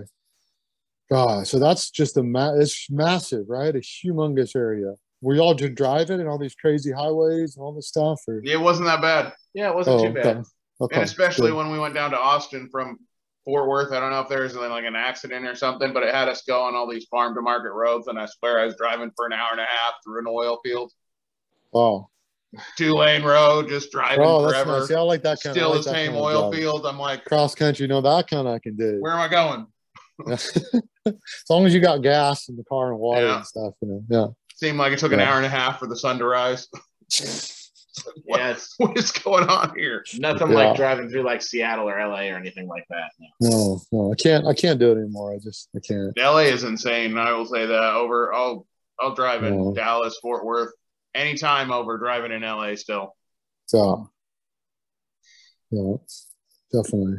[1.10, 3.74] God, so that's just a ma- it's massive, right?
[3.76, 4.94] A humongous area.
[5.22, 8.20] Were y'all just driving and all these crazy highways and all this stuff?
[8.28, 10.26] Or It wasn't that bad, Yeah, it wasn't oh, too bad.
[10.26, 10.42] okay.
[10.80, 10.94] Okay.
[10.96, 11.56] and especially good.
[11.58, 12.98] when we went down to Austin from
[13.44, 13.92] Fort Worth.
[13.92, 16.42] I don't know if there was like an accident or something, but it had us
[16.46, 19.26] go on all these farm to market roads, and I swear I was driving for
[19.26, 20.92] an hour and a half through an oil field,
[21.72, 22.08] Oh,
[22.76, 24.80] two lane road, just driving oh, that's forever.
[24.80, 24.90] nice.
[24.90, 25.54] Yeah, I like that kind.
[25.54, 26.60] Still I the like same oil drive.
[26.60, 26.84] field.
[26.86, 28.98] I'm like, Cross country, no, that kind I can do.
[29.00, 29.66] where am I going?
[30.28, 31.14] as
[31.48, 33.36] long as you got gas in the car and water Yeah.
[33.36, 34.36] and stuff, you know.
[34.62, 35.28] Seemed like it took an Yeah.
[35.28, 36.68] hour and a half for the sun to rise.
[38.24, 40.04] what, Yeah, it's what is going on here?
[40.20, 40.54] nothing Yeah.
[40.68, 43.10] like driving through like Seattle or LA or anything like that.
[43.18, 43.50] No.
[43.50, 44.46] No, no, I can't.
[44.46, 45.34] I can't do it anymore.
[45.34, 46.16] I just, I can't.
[46.16, 47.18] LA is insane.
[47.18, 48.32] I will say that over.
[48.32, 48.64] I'll
[49.00, 49.72] I'll drive in Yeah.
[49.74, 50.72] Dallas, Fort Worth,
[51.12, 52.76] anytime over driving in LA.
[52.76, 53.16] Still,
[53.66, 54.10] So,
[55.72, 55.94] yeah,
[56.72, 57.16] definitely.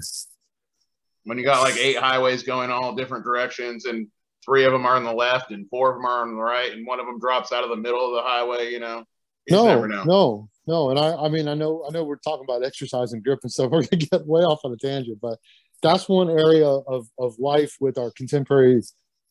[1.25, 4.07] when you got like eight highways going all different directions, and
[4.43, 6.71] three of them are on the left, and four of them are on the right,
[6.71, 8.71] and one of them drops out of the middle of the highway.
[8.71, 9.03] You know,
[9.47, 10.89] you no, no, no.
[10.89, 13.51] And I, I mean, I know, I know we're talking about exercise and grip and
[13.51, 13.71] stuff.
[13.71, 15.39] We're gonna get way off on a tangent, but
[15.81, 18.81] that's one area of of life with our contemporary,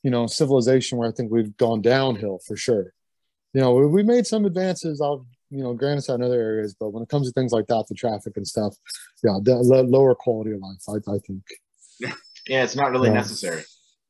[0.03, 2.93] you know, civilization where I think we've gone downhill for sure.
[3.55, 5.01] You know, we, we made some advances.
[5.03, 7.85] I'll, you know, granted in other areas, but when it comes to things like that,
[7.89, 8.75] the traffic and stuff,
[9.23, 10.83] yeah, the, lo- lower quality of life.
[10.89, 11.43] I, I think.
[12.49, 13.15] Yeah, it's not really Yeah.
[13.15, 13.63] necessary.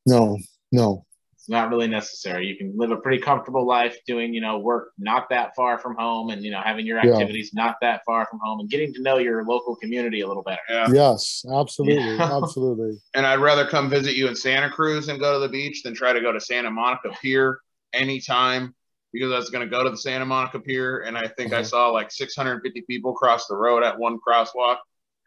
[0.07, 0.39] No,
[0.73, 1.05] no.
[1.35, 2.47] It's not really necessary.
[2.47, 5.93] You can live a pretty comfortable life doing, you know, work not that far from
[5.97, 7.11] home and, you know, having your Yeah.
[7.11, 10.43] activities not that far from home and getting to know your local community a little
[10.43, 10.61] better.
[10.69, 10.87] Yeah.
[10.93, 12.37] Yes, absolutely, Yeah.
[12.41, 12.97] absolutely.
[13.13, 15.93] And I'd rather come visit you in Santa Cruz and go to the beach than
[15.93, 17.59] try to go to Santa Monica Pier
[17.93, 18.73] anytime
[19.11, 21.57] because I was going to go to the Santa Monica Pier and I think I
[21.57, 21.63] Uh-huh.
[21.65, 24.77] saw like 650 people cross the road at one crosswalk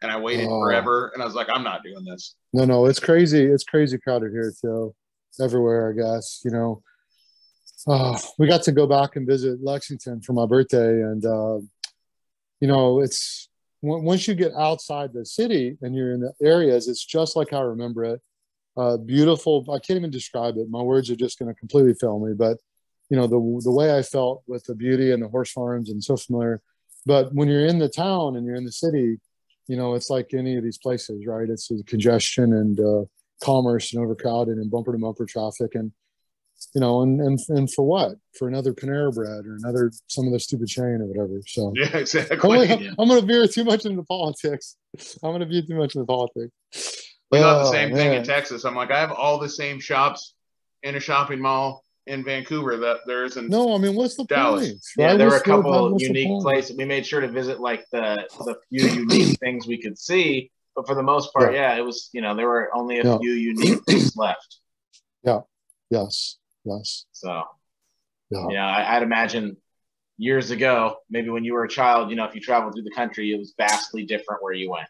[0.01, 0.61] and I waited Oh.
[0.61, 2.35] forever and I was like, I'm not doing this.
[2.53, 3.43] No, no, it's crazy.
[3.43, 4.95] It's crazy crowded here too.
[5.39, 6.41] Everywhere, I guess.
[6.43, 6.83] You know,
[7.87, 11.59] uh, we got to go back and visit Lexington for my birthday, and uh,
[12.59, 13.49] you know, it's
[13.83, 17.53] w- once you get outside the city and you're in the areas, it's just like
[17.53, 18.21] I remember it.
[18.75, 19.65] Uh, beautiful.
[19.71, 20.69] I can't even describe it.
[20.69, 22.33] My words are just going to completely fail me.
[22.33, 22.57] But
[23.09, 26.03] you know, the the way I felt with the beauty and the horse farms and
[26.03, 26.61] so familiar.
[27.05, 29.17] But when you're in the town and you're in the city,
[29.67, 31.49] you know, it's like any of these places, right?
[31.49, 33.05] It's the congestion and uh,
[33.43, 35.75] commerce and overcrowded and bumper to bumper traffic.
[35.75, 35.91] And,
[36.73, 38.13] you know, and, and, and for what?
[38.37, 41.41] For another Panera Bread or another, some of the stupid chain or whatever.
[41.45, 42.37] So Yeah, I'm exactly.
[42.67, 44.75] gonna, I'm gonna veer too much into politics.
[45.23, 46.51] I'm gonna veer too much into politics.
[47.29, 48.23] We got the Oh, same thing in.
[48.23, 48.63] Texas.
[48.63, 50.33] I'm like, I have all the same shops
[50.83, 53.49] in a shopping mall in Vancouver that there isn't.
[53.49, 54.67] No, I mean, what's the Dallas.
[54.69, 54.79] point?
[54.97, 55.17] Yeah, right?
[55.17, 56.43] there were a couple what's unique point?
[56.43, 56.77] places.
[56.77, 60.87] We made sure to visit like the the few unique things we could see, but
[60.87, 63.17] for the most part, yeah, it was you know there were only a Yeah.
[63.17, 64.59] few unique things left.
[65.23, 65.39] Yeah.
[65.89, 67.05] Yes, yes.
[67.11, 67.43] So
[68.29, 68.45] Yeah.
[68.49, 69.57] yeah, I, I'd imagine
[70.17, 72.91] years ago, maybe when you were a child, you know, if you traveled through the
[72.91, 74.87] country, it was vastly different where you went.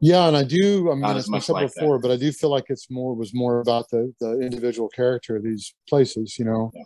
[0.00, 0.90] Yeah, and I do.
[0.90, 1.80] I mean, Not as as I much said like that.
[1.80, 5.36] before, but I do feel like it's more was more about the the individual character
[5.36, 6.38] of these places.
[6.38, 6.82] You know, Yeah.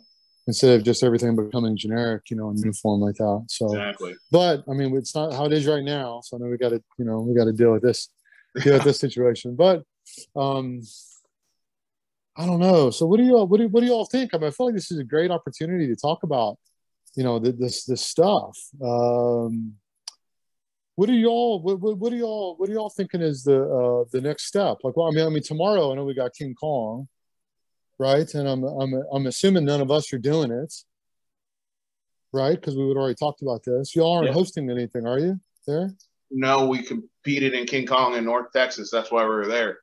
[0.48, 3.44] Instead of just everything becoming generic, you know, and uniform like that.
[3.48, 4.14] So, Exactly.
[4.32, 6.22] but I mean, it's not how it is right now.
[6.24, 8.08] So I know we got to, you know, we got to deal with this,
[8.62, 9.54] deal with this situation.
[9.54, 9.82] But
[10.34, 10.80] um,
[12.34, 12.88] I don't know.
[12.90, 14.32] So what do you all, what do what do you all think?
[14.32, 16.56] I mean, I feel like this is a great opportunity to talk about,
[17.14, 18.58] you know, th- this this stuff.
[18.82, 19.74] Um,
[20.94, 24.08] what do y'all what, what, what do y'all what are y'all thinking is the uh
[24.12, 26.56] the next step like well i mean i mean tomorrow i know we got king
[26.56, 27.06] kong
[27.98, 30.72] right and i'm i'm i'm assuming none of us are doing it
[32.32, 34.32] right because we would already talked about this y'all aren't Yeah.
[34.32, 35.90] hosting anything are you there
[36.30, 38.90] No, we competed in King Kong in North Texas.
[38.92, 39.78] That's why we were there.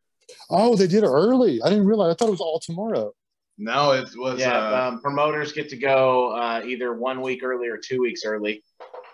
[0.49, 3.11] oh they did it early i didn't realize i thought it was all tomorrow
[3.57, 4.39] No, it was.
[4.39, 8.21] yeah, uh, um, promoters get to go uh, either one week early or two weeks
[8.25, 8.61] early,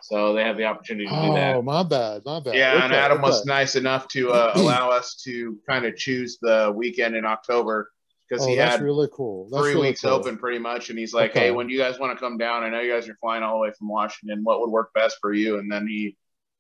[0.02, 1.56] so they have the opportunity to do that.
[1.56, 4.90] oh my bad my bad yeah, and Okay, Adam was nice enough to uh, allow
[4.90, 7.92] us to kind of choose the weekend in October
[8.32, 10.12] because oh he that's had really cool that's three really weeks cool.
[10.12, 10.90] open pretty much.
[10.90, 11.40] And he's like, Okay.
[11.48, 12.64] hey, when you guys want to come down?
[12.64, 14.42] I know you guys are flying all the way from Washington.
[14.44, 15.60] What would work best for you?
[15.60, 16.16] And then he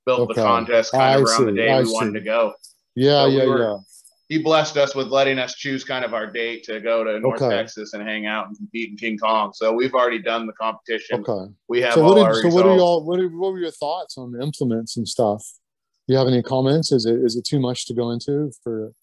[0.05, 2.53] built the contest kind of I around the day I we wanted to go.
[2.95, 3.77] yeah So we yeah were- yeah
[4.29, 7.41] He blessed us with letting us choose kind of our date to go to North
[7.41, 7.55] Okay.
[7.55, 9.51] Texas and hang out and compete in King Kong.
[9.53, 11.23] So we've already done the competition.
[11.27, 12.55] okay We have so all what, did, our so results.
[12.55, 15.45] what are y'all what, are, what were your thoughts on the implements and stuff
[16.07, 18.93] Do you have any comments is it is it too much to go into for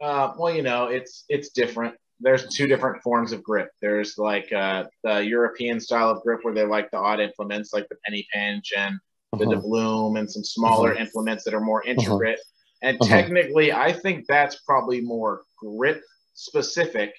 [0.00, 1.94] Uh, well, you know, it's it's different.
[2.20, 3.70] There's two different forms of grip.
[3.80, 7.88] There's like uh, the European style of grip where they like the odd implements, like
[7.88, 8.98] the penny pinch and
[9.32, 9.54] the uh-huh.
[9.54, 12.40] doubloon, and some smaller implements that are more intricate.
[12.82, 13.08] And Uh-huh.
[13.08, 16.02] technically, I think that's probably more grip
[16.34, 17.12] specific.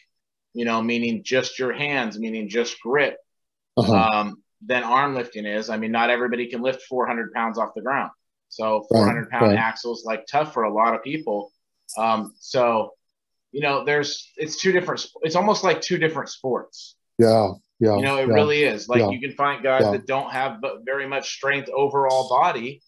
[0.53, 3.17] You know, meaning just your hands, meaning just grip,
[3.77, 3.93] uh-huh.
[3.93, 5.69] um, than arm lifting is.
[5.69, 8.11] I mean, not everybody can lift 400 pounds off the ground.
[8.49, 9.57] So 400 pound right.
[9.57, 11.51] axles like tough for a lot of people.
[11.97, 12.93] Um, so
[13.51, 15.05] you know, there's it's two different.
[15.23, 16.95] It's almost like two different sports.
[17.17, 18.87] yeah yeah You know, it yeah, really is.
[18.87, 19.91] Like yeah, you can find guys yeah.
[19.91, 22.81] that don't have very much strength overall body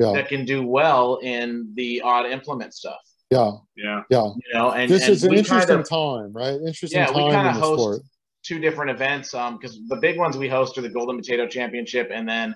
[0.00, 3.00] yeah that can do well in the odd implement stuff.
[3.30, 4.02] yeah Yeah.
[4.10, 7.10] yeah You know, and this and is an interesting kind of, time right interesting Yeah,
[7.10, 8.00] we time kinda in the host- sport
[8.44, 12.10] two different events um because the big ones we host are the golden potato championship
[12.12, 12.54] and then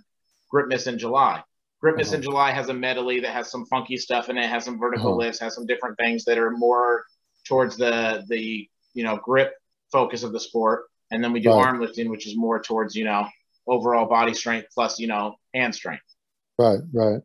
[0.52, 1.42] gripmas in july
[1.84, 2.16] Uh-huh.
[2.16, 5.10] in july has a medley that has some funky stuff in it has some vertical
[5.10, 5.18] Uh-huh.
[5.18, 7.04] lifts has some different things that are more
[7.46, 9.52] towards the the you know grip
[9.92, 11.64] focus of the sport and then we do Right.
[11.64, 13.26] arm lifting which is more towards you know
[13.66, 16.02] overall body strength plus you know hand strength
[16.58, 17.20] right right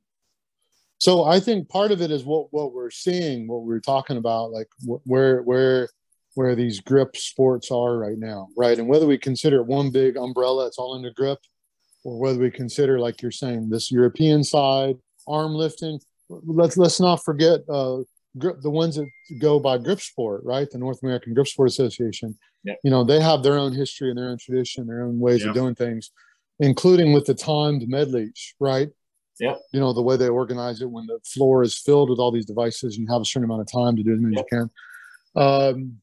[0.99, 4.51] so i think part of it is what what we're seeing what we're talking about
[4.51, 5.89] like wh- where where
[6.35, 10.15] where these grip sports are right now right and whether we consider it one big
[10.17, 11.39] umbrella it's all under grip
[12.03, 14.95] or whether we consider like you're saying this european side
[15.27, 15.99] arm lifting
[16.29, 17.97] let's let's not forget uh
[18.37, 19.07] grip the ones that
[19.39, 22.77] go by grip sport right the north american grip sport association Yep.
[22.85, 25.49] you know they have their own history and their own tradition their own ways Yeah.
[25.49, 26.11] of doing things
[26.59, 28.89] including with the timed medleys right
[29.39, 29.59] Yep.
[29.73, 32.45] you know the way they organize it when the floor is filled with all these
[32.45, 34.57] devices and you have a certain amount of time to do as many as you
[34.57, 34.69] can
[35.41, 35.97] um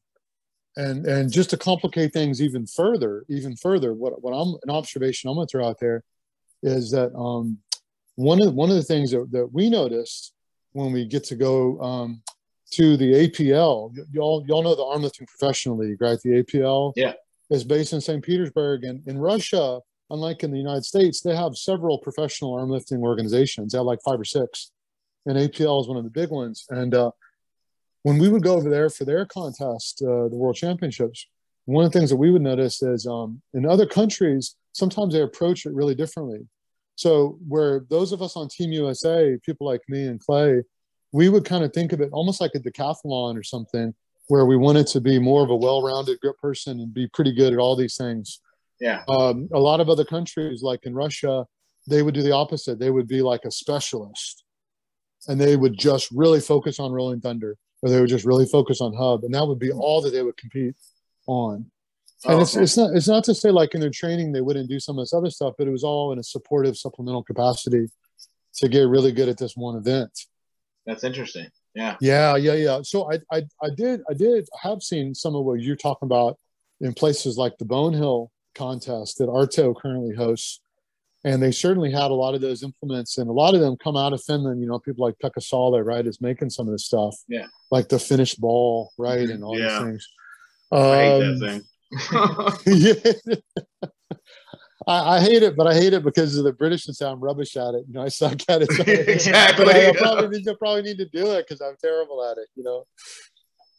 [0.77, 5.29] and and just to complicate things even further even further what what i'm an observation
[5.29, 6.03] i'm going to throw out there
[6.63, 7.57] is that um
[8.15, 10.33] one of one of the things that, that we noticed
[10.73, 12.21] when we get to go um
[12.71, 16.19] to the apl y- y'all y'all know the arm lifting professional league right?
[16.21, 17.13] The apl Yeah.
[17.49, 21.55] is based in st petersburg and in russia unlike in the united states they have
[21.57, 23.71] several professional arm lifting organizations.
[23.73, 24.71] They have like five or six
[25.25, 26.65] and apl is one of the big ones.
[26.69, 27.11] And uh
[28.03, 31.27] when we would go over there for their contest, uh, the World Championships,
[31.65, 35.21] one of the things that we would notice is um, in other countries, sometimes they
[35.21, 36.47] approach it really differently.
[36.95, 40.63] So, where those of us on Team USA, people like me and Clay,
[41.11, 43.93] we would kind of think of it almost like a decathlon or something,
[44.27, 47.33] where we wanted to be more of a well rounded grip person and be pretty
[47.33, 48.39] good at all these things.
[48.79, 51.45] yeah Um, a lot of other countries, like in Russia,
[51.87, 52.79] they would do the opposite.
[52.79, 54.43] They would be like a specialist
[55.27, 58.81] and they would just really focus on Rolling Thunder or they would just really focus
[58.81, 59.23] on Hub.
[59.23, 60.75] And that would be all that they would compete
[61.27, 61.55] on.
[62.25, 62.63] And Oh, it's, okay.
[62.63, 65.03] it's not it's not to say like in their training they wouldn't do some of
[65.03, 67.87] this other stuff, but it was all in a supportive supplemental capacity
[68.57, 70.11] to get really good at this one event.
[70.85, 72.79] that's interesting yeah Yeah, yeah, yeah.
[72.83, 76.37] So I, I, I did, I did have seen some of what you're talking about
[76.81, 80.59] in places like the Bone Hill contest that Arto currently hosts,
[81.23, 83.95] and they certainly had a lot of those implements, and a lot of them come
[83.97, 84.61] out of Finland.
[84.61, 87.15] You know, people like Pekka Sala, right, is making some of this stuff.
[87.27, 87.45] Yeah.
[87.69, 89.69] like the Finnish ball, right, and all Yeah.
[89.69, 90.07] these things.
[90.71, 91.61] I hate Um, that thing.
[93.25, 93.35] yeah.
[94.87, 97.55] I, I hate it, but I hate it because of the British and I'm rubbish
[97.55, 97.85] at it.
[97.87, 98.69] You know, I suck at it.
[99.07, 99.65] Exactly.
[99.65, 102.37] but I, I probably need to probably need to do it because I'm terrible at
[102.37, 102.47] it.
[102.55, 102.85] You know.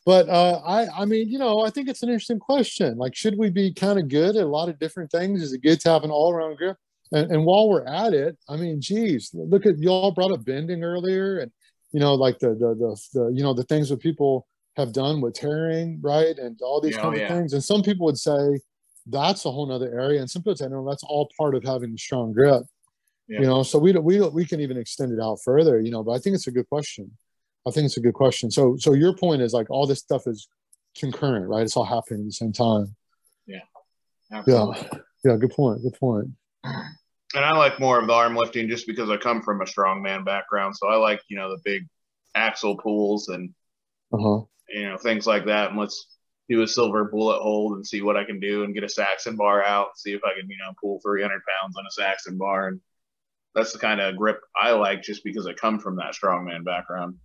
[0.07, 2.99] But uh, I, I mean, you know, I think it's an interesting question.
[2.99, 5.43] Like, should we be kind of good at a lot of different things?
[5.43, 6.77] Is it good to have an all-around grip?
[7.13, 10.83] And, and while we're at it, I mean, geez, look at y'all brought up bending
[10.83, 11.51] earlier, and
[11.93, 14.47] you know, like the the the, the you know the things that people
[14.77, 17.37] have done with tearing, right, and all these Yeah, oh, kinds oh, of yeah.
[17.37, 17.53] things.
[17.53, 18.61] And some people would say
[19.07, 21.93] that's a whole nother area, and some people say no, that's all part of having
[21.95, 22.63] a strong grip.
[23.29, 23.41] Yeah.
[23.41, 25.81] You know, so we don't we we can even extend it out further.
[25.81, 27.11] You know, but I think it's a good question.
[27.67, 28.51] I think it's a good question.
[28.51, 30.49] So so your point is like all this stuff is
[30.99, 31.63] concurrent, right?
[31.63, 32.97] It's all happening at the same time.
[34.33, 34.89] Absolutely.
[34.93, 34.99] Yeah.
[35.25, 35.83] Yeah, good point.
[35.83, 36.31] Good point.
[37.35, 40.25] And I like more of the arm lifting just because I come from a strongman
[40.25, 40.77] background.
[40.77, 41.87] So I like, you know, the big
[42.35, 43.55] axle pulls and,
[44.13, 44.43] Uh-huh.
[44.69, 45.71] you know, things like that.
[45.71, 46.07] And let's
[46.49, 49.37] do a silver bullet hold and see what I can do and get a Saxon
[49.37, 52.69] bar out, see if I can, you know, pull 300 pounds on a Saxon bar.
[52.69, 52.81] And
[53.55, 57.17] that's the kind of grip I like just because I come from that strongman background.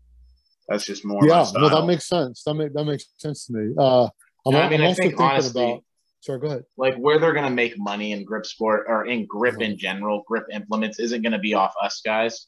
[0.69, 1.61] That's just more Yeah, style.
[1.63, 2.43] no, that makes sense.
[2.43, 3.73] That make that makes sense to me.
[3.77, 4.09] Uh
[4.45, 5.83] I'm, Yeah, I mean, I'm I also think thinking honestly- about
[6.21, 6.63] sorry, go ahead.
[6.77, 9.63] like where they're going to make money in grip sport or in grip Uh-huh.
[9.65, 12.47] in general, grip implements isn't going to be off us guys,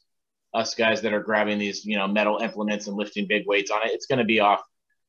[0.54, 3.80] us guys that are grabbing these, you know, metal implements and lifting big weights on
[3.84, 3.92] it.
[3.92, 4.60] It's going to be off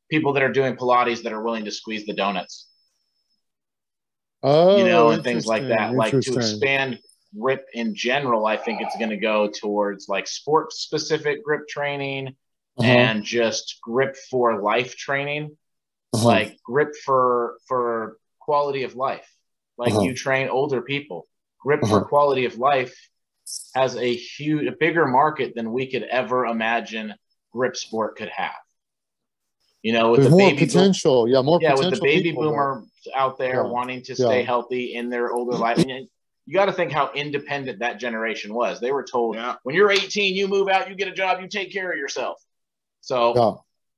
[0.09, 2.68] people that are doing Pilates that are willing to squeeze the donuts,
[4.43, 5.93] Oh you know, and things like that.
[5.93, 6.99] Like to expand
[7.39, 12.36] grip in general, I think it's going to go towards like sport specific grip training
[12.78, 15.57] Uh-huh, and just grip for life training
[16.14, 16.26] uh-huh.
[16.26, 19.28] like grip for for quality of life
[19.78, 20.02] like Uh-huh.
[20.06, 21.28] you train older people
[21.64, 22.00] grip Uh-huh.
[22.00, 22.94] for quality of life
[23.76, 27.14] has a huge a bigger market than we could ever imagine
[27.54, 28.62] grip sport could have
[29.82, 31.28] you know with There's the more baby boom, potential.
[31.28, 31.92] yeah, more yeah potential.
[31.92, 32.50] with the baby people, though.
[32.52, 32.84] boomer
[33.16, 33.70] out there Yeah.
[33.78, 34.46] wanting to stay Yeah.
[34.46, 36.08] healthy in their older life and you-
[36.48, 39.56] you got to think how independent that generation was they were told Yeah.
[39.64, 42.38] when you're 18 you move out you get a job you take care of yourself
[43.02, 43.54] so Yeah.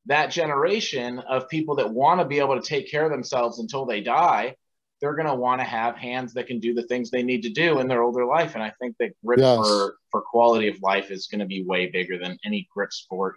[0.06, 3.86] That generation of people that want to be able to take care of themselves until
[3.86, 4.56] they die,
[5.02, 7.50] they're going to want to have hands that can do the things they need to
[7.50, 8.56] do in their older life.
[8.56, 9.58] And I think that grip Yes.
[9.58, 13.36] for, for quality of life is going to be way bigger than any grip sport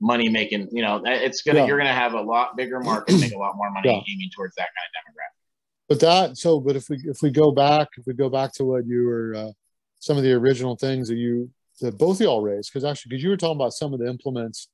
[0.00, 0.68] money making.
[0.72, 1.66] You know, it's going to, Yeah.
[1.66, 3.94] you're going to have a lot bigger market, make a lot more money Yeah.
[4.14, 5.36] aiming towards that kind of demographic.
[5.88, 8.64] But that so, but if we if we go back, if we go back to
[8.64, 9.50] what you were, uh,
[10.00, 11.48] some of the original things that you
[11.80, 14.08] that both of y'all raised, because actually, because you were talking about some of the
[14.08, 14.68] implements,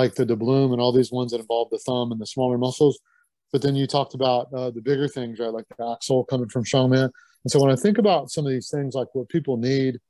[0.00, 2.98] like the doubloon and all these ones that involve the thumb and the smaller muscles,
[3.52, 6.64] but then you talked about uh, the bigger things, right, like the axle coming from
[6.64, 7.08] strongman.
[7.44, 10.00] And so when I think about some of these things, like what people need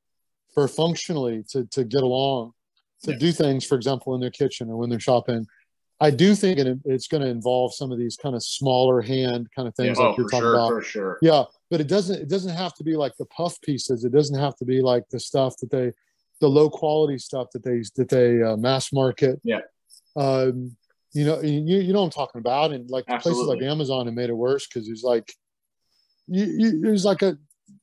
[0.54, 2.52] for functionally to to get along,
[3.04, 3.18] to Yeah.
[3.18, 5.46] do things, for example, in their kitchen or when they're shopping.
[6.00, 9.42] I do think it, it's going to involve some of these kind of smaller hand
[9.56, 10.68] kind of things Yeah, like oh, you're for talking sure, about.
[10.70, 11.18] For sure.
[11.22, 14.04] Yeah, but it doesn't it doesn't have to be like the puff pieces.
[14.08, 15.92] It doesn't have to be like the stuff that they
[16.40, 19.34] the low quality stuff that they that they uh, mass market.
[19.44, 19.60] Yeah.
[20.16, 20.76] Um,
[21.12, 24.14] you know, you you know what I'm talking about, and like places like Amazon have
[24.14, 25.32] made it worse because there's like
[26.26, 27.38] you, you there's like a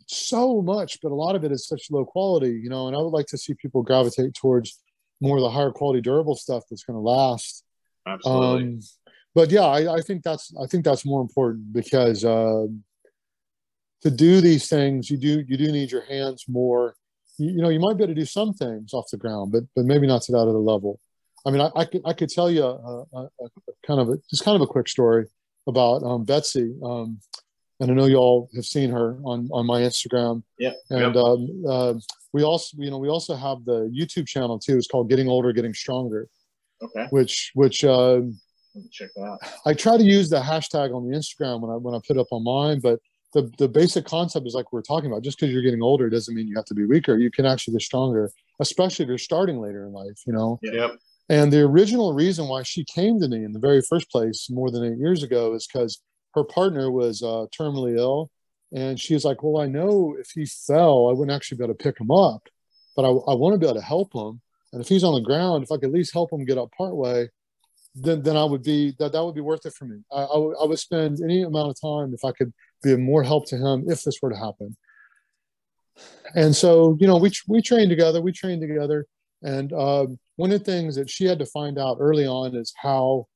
[0.07, 2.87] so much, but a lot of it is such low quality, you know.
[2.87, 4.79] And I would like to see people gravitate towards
[5.21, 7.63] more of the higher quality durable stuff that's going to last.
[8.07, 8.63] Absolutely.
[8.63, 8.79] Um,
[9.33, 12.83] but yeah, I, I think that's I think that's more important because um,
[14.01, 16.95] to do these things, you do you do need your hands more.
[17.37, 19.63] You, you know, you might be able to do some things off the ground, but
[19.75, 20.99] but maybe not to that other level.
[21.45, 23.49] I mean, I, I could I could tell you a, a, a
[23.85, 25.25] kind of a just kind of a quick story
[25.67, 27.19] about um, Betsy, um,
[27.79, 30.43] and I know you all have seen her on on my Instagram.
[30.59, 30.75] Yep.
[30.89, 31.93] And um, uh,
[32.33, 34.77] we also you know we also have the YouTube channel too.
[34.77, 36.27] It's called Getting Older, Getting Stronger,
[36.83, 37.07] Okay.
[37.11, 37.83] which which.
[37.83, 38.39] um
[38.75, 39.39] Let me check that out.
[39.65, 42.27] I try to use the hashtag on the Instagram when I when I put up
[42.31, 42.99] on mine, but
[43.33, 45.23] the the basic concept is like we're talking about.
[45.23, 47.17] Just because you're getting older doesn't mean you have to be weaker.
[47.17, 50.19] You can actually get stronger, especially if you're starting later in life.
[50.27, 50.59] You know.
[50.63, 50.99] Yep.
[51.31, 54.69] And the original reason why she came to me in the very first place more
[54.69, 56.01] than eight years ago is because
[56.33, 58.29] her partner was uh, terminally ill,
[58.73, 61.75] and she was like, "Well, I know if he fell, I wouldn't actually be able
[61.75, 62.49] to pick him up,
[62.97, 64.41] but I, I want to be able to help him.
[64.73, 66.69] And if he's on the ground, if I could at least help him get up
[66.77, 67.29] partway,
[67.95, 69.99] then then I would be that that would be worth it for me.
[70.11, 72.51] I, I would spend any amount of time if I could
[72.83, 74.75] be more help to him if this were to happen.
[76.35, 79.05] And so you know we we trained together, we trained together,
[79.41, 82.73] and um, one of the things that she had to find out early on is
[82.75, 83.27] how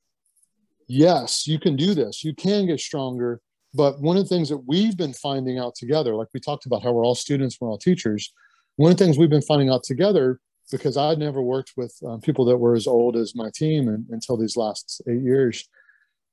[0.87, 3.41] yes you can do this, you can get stronger.
[3.75, 6.81] But one of the things that we've been finding out together, like we talked about
[6.81, 8.33] how we're all students, we're all teachers.
[8.77, 10.39] One of the things we've been finding out together
[10.71, 14.07] because I'd never worked with um, people that were as old as my team and,
[14.09, 15.69] until these last eight years,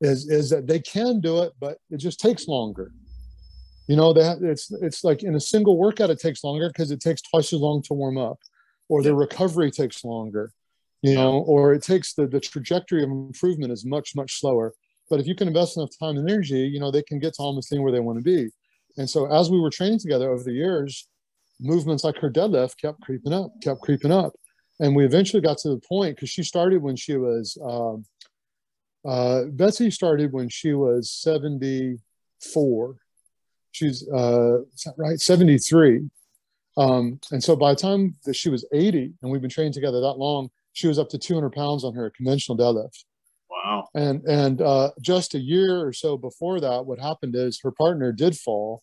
[0.00, 2.92] is is that they can do it, but it just takes longer.
[3.88, 7.00] You know, that it's it's like in a single workout, it takes longer because it
[7.00, 8.38] takes twice as long to warm up,
[8.88, 10.50] or the recovery takes longer,
[11.02, 14.72] you know, or it takes the the trajectory of improvement is much much slower.
[15.10, 17.42] But if you can invest enough time and energy, you know, they can get to
[17.42, 18.50] almost anywhere they want to be.
[18.96, 21.06] And so as we were training together over the years,
[21.60, 24.32] movements like her deadlift kept creeping up, kept creeping up.
[24.80, 28.04] And we eventually got to the point because she started when she was, um,
[29.04, 32.96] uh, Betsy started when she was 74.
[33.72, 34.58] She's, uh,
[34.96, 36.08] right, 73.
[36.76, 40.00] Um, and so by the time that she was 80, and we've been training together
[40.00, 43.04] that long, she was up to 200 pounds on her conventional deadlift.
[43.50, 43.88] Wow.
[43.94, 48.12] And and uh, just a year or so before that, what happened is her partner
[48.12, 48.82] did fall,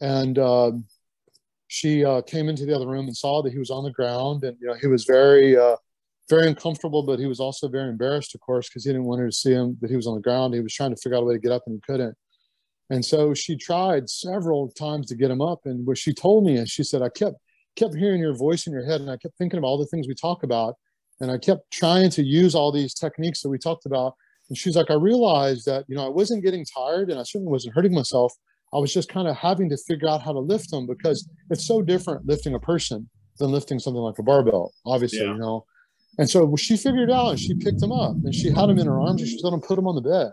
[0.00, 0.86] and um,
[1.66, 4.44] she uh, came into the other room and saw that he was on the ground,
[4.44, 5.76] and you know he was very uh,
[6.28, 9.28] very uncomfortable, but he was also very embarrassed, of course, because he didn't want her
[9.28, 10.54] to see him that he was on the ground.
[10.54, 12.16] He was trying to figure out a way to get up, and he couldn't.
[12.90, 16.56] And so she tried several times to get him up, and what she told me
[16.56, 17.36] is she said, "I kept
[17.76, 20.06] kept hearing your voice in your head, and I kept thinking of all the things
[20.06, 20.76] we talk about."
[21.20, 24.14] And I kept trying to use all these techniques that we talked about.
[24.48, 27.50] And she's like, I realized that, you know, I wasn't getting tired and I certainly
[27.50, 28.32] wasn't hurting myself.
[28.72, 31.66] I was just kind of having to figure out how to lift them because it's
[31.66, 33.08] so different lifting a person
[33.38, 35.32] than lifting something like a barbell, obviously, Yeah.
[35.32, 35.64] you know.
[36.18, 38.78] And so she figured it out and she picked him up and she had him
[38.78, 40.32] in her arms and she let him put him on the bed.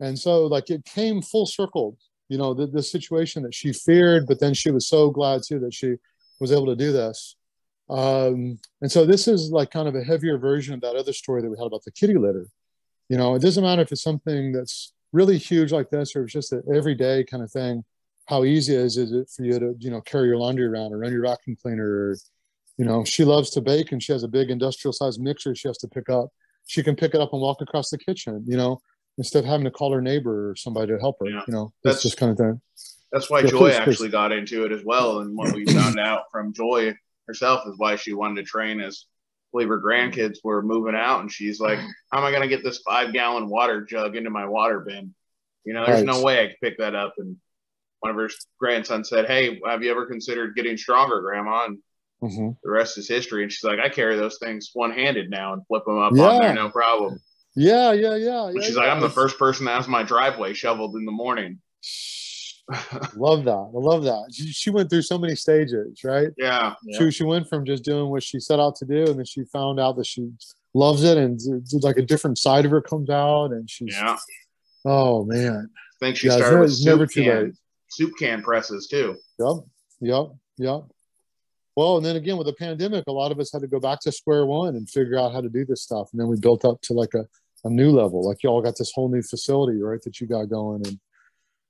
[0.00, 1.96] And so like it came full circle,
[2.28, 5.58] you know, the, the situation that she feared, but then she was so glad too
[5.60, 5.96] that she
[6.40, 7.36] was able to do this.
[7.90, 11.42] Um, and so this is like kind of a heavier version of that other story
[11.42, 12.46] that we had about the kitty litter.
[13.08, 16.32] You know, it doesn't matter if it's something that's really huge like this or it's
[16.32, 17.84] just an everyday kind of thing.
[18.26, 20.98] How easy is, is it for you to, you know, carry your laundry around or
[20.98, 21.84] run your vacuum cleaner?
[21.86, 22.16] Or,
[22.78, 25.68] you know, she loves to bake and she has a big industrial sized mixer she
[25.68, 26.30] has to pick up.
[26.66, 28.80] She can pick it up and walk across the kitchen, you know,
[29.18, 31.42] instead of having to call her neighbor or somebody to help her, Yeah.
[31.46, 32.60] you know, That's- that's just kind of thing.
[33.12, 33.88] That's why Yeah, Joy please, please.
[33.90, 35.20] actually got into it as well.
[35.20, 36.96] And what we found out from Joy
[37.26, 41.20] herself is why she wanted to train as I believe her grandkids were moving out
[41.20, 41.78] and she's like,
[42.10, 45.14] How am I gonna get this five gallon water jug into my water bin?
[45.64, 47.14] You know, there's no way I could pick that up.
[47.18, 47.36] And
[48.00, 48.28] one of her
[48.58, 51.66] grandsons said, Hey, have you ever considered getting stronger, grandma?
[51.66, 51.78] And
[52.20, 53.42] hmm the rest is history.
[53.42, 56.40] And she's like, I carry those things one handed now and flip them up on
[56.40, 57.20] there, no problem.
[57.54, 58.50] Yeah, yeah, yeah.
[58.50, 58.82] Yeah, she's yeah.
[58.82, 61.60] like, I'm the first person that has my driveway shoveled in the morning.
[63.16, 63.52] love that.
[63.52, 64.30] I love that.
[64.32, 66.28] She, she went through so many stages, right?
[66.38, 66.74] Yeah.
[66.96, 69.44] She she went from just doing what she set out to do, and then she
[69.44, 70.30] found out that she
[70.72, 74.16] loves it, and it's like a different side of her comes out, and she's Yeah.
[74.84, 77.54] oh man, I think she Yeah, started with soup never too can, late.
[77.90, 79.16] soup can presses too.
[79.38, 79.56] yep,
[80.00, 80.26] yep,
[80.58, 80.84] yep.
[81.76, 84.00] Well, and then again with the pandemic, a lot of us had to go back
[84.00, 86.64] to square one and figure out how to do this stuff, and then we built
[86.64, 87.26] up to like a,
[87.64, 88.26] a new level.
[88.26, 90.98] Like y'all got this whole new facility, right, that you got going, and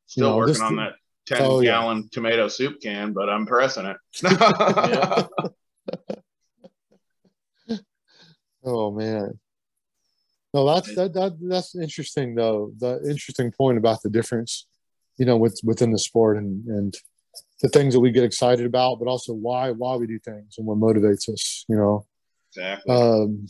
[0.06, 0.92] Still know, working on that
[1.26, 1.72] 10 Oh, yeah.
[1.72, 3.96] gallon tomato soup can, but I'm pressing it.
[8.64, 9.38] Oh man.
[10.54, 12.72] No, that's that that that's interesting though.
[12.78, 14.66] The interesting point about the difference,
[15.18, 16.94] you know, with within the sport and and
[17.60, 20.66] the things that we get excited about, but also why why we do things and
[20.66, 21.64] what motivates us.
[21.68, 22.06] You know,
[22.50, 22.94] exactly.
[22.94, 23.46] um,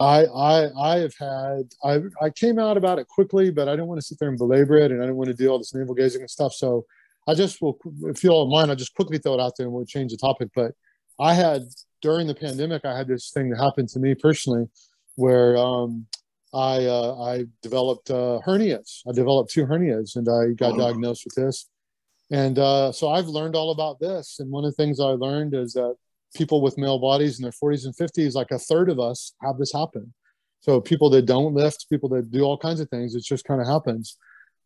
[0.00, 3.86] I I I have had I I came out about it quickly, but I didn't
[3.88, 5.74] want to sit there and belabor it, and I didn't want to do all this
[5.74, 6.52] navel gazing and stuff.
[6.54, 6.86] So
[7.26, 9.74] I just will, if you don't mind, I'll just quickly throw it out there and
[9.74, 10.48] we'll change the topic.
[10.54, 10.72] But
[11.20, 11.62] I had
[12.00, 14.66] during the pandemic, I had this thing that happened to me personally,
[15.16, 16.06] where um,
[16.54, 19.00] I uh, I developed uh, hernias.
[19.08, 20.78] I developed two hernias, and I got Oh.
[20.78, 21.68] diagnosed with this.
[22.30, 24.36] And uh, so I've learned all about this.
[24.38, 25.96] And one of the things I learned is that
[26.34, 29.58] people with male bodies in their 40s and 50s, like a third of us have
[29.58, 30.12] this happen.
[30.60, 33.60] So people that don't lift, people that do all kinds of things, it just kind
[33.60, 34.16] of happens.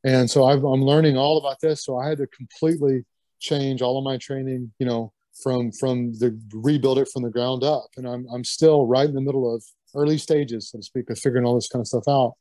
[0.04, 1.84] And so I've, I'm learning all about this.
[1.84, 3.04] So I had to completely
[3.40, 5.12] change all of my training, you know,
[5.42, 7.86] from from the rebuild it from the ground up.
[7.96, 9.62] And I'm I'm still right in the middle of
[9.94, 12.34] early stages, so to speak, of figuring all this kind of stuff out.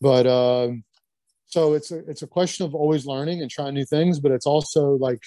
[0.00, 0.84] But um,
[1.46, 4.46] so it's a it's a question of always learning and trying new things, but it's
[4.46, 5.22] also like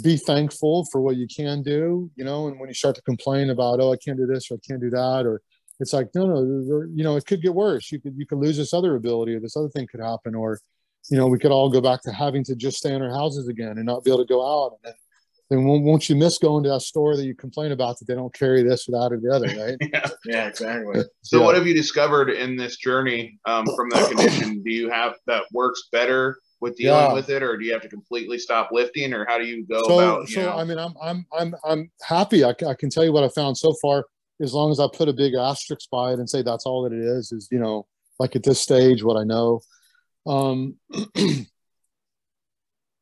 [0.00, 3.50] be thankful for what you can do, you know, and when you start to complain
[3.50, 5.42] about, oh, I can't do this or I can't do that, or
[5.80, 7.92] it's like, no, no, you know, it could get worse.
[7.92, 10.58] You could you could lose this other ability or this other thing could happen, or
[11.10, 13.48] you know, we could all go back to having to just stay in our houses
[13.48, 14.78] again and not be able to go out.
[14.84, 14.94] And
[15.50, 18.14] then, then won't, you miss going to that store that you complain about that they
[18.14, 19.76] don't carry this or that or the other, right?
[19.92, 20.08] yeah.
[20.24, 21.02] Yeah, exactly.
[21.22, 21.44] So, Yeah.
[21.44, 24.62] what have you discovered in this journey um, from that condition?
[24.62, 27.12] Do you have that works better with dealing Yeah.
[27.12, 29.82] with it, or do you have to completely stop lifting, or how do you go
[29.82, 30.28] so, about?
[30.28, 32.44] You so know, I mean, I'm, I'm, I'm, I'm happy.
[32.44, 34.06] I, I can tell you what I found so far.
[34.40, 36.92] As long as I put a big asterisk by it and say that's all that
[36.92, 37.86] it is, is you know,
[38.18, 39.60] like at this stage, what I know.
[40.26, 40.76] Um,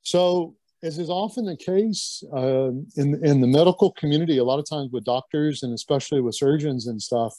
[0.03, 4.69] so as is often the case uh, in in the medical community, a lot of
[4.69, 7.35] times with doctors and especially with surgeons and stuff,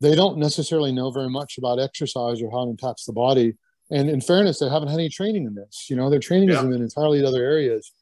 [0.00, 3.54] they don't necessarily know very much about exercise or how it impacts the body.
[3.90, 5.86] And in fairness, they haven't had any training in this.
[5.90, 6.58] You know, their training yeah.
[6.58, 7.92] is in entirely other areas.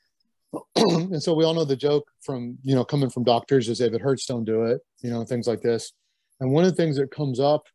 [0.76, 3.92] and so we all know the joke from you know coming from doctors is if
[3.92, 4.80] it hurts, don't do it.
[5.00, 5.92] You know, things like this.
[6.40, 7.66] And one of the things that comes up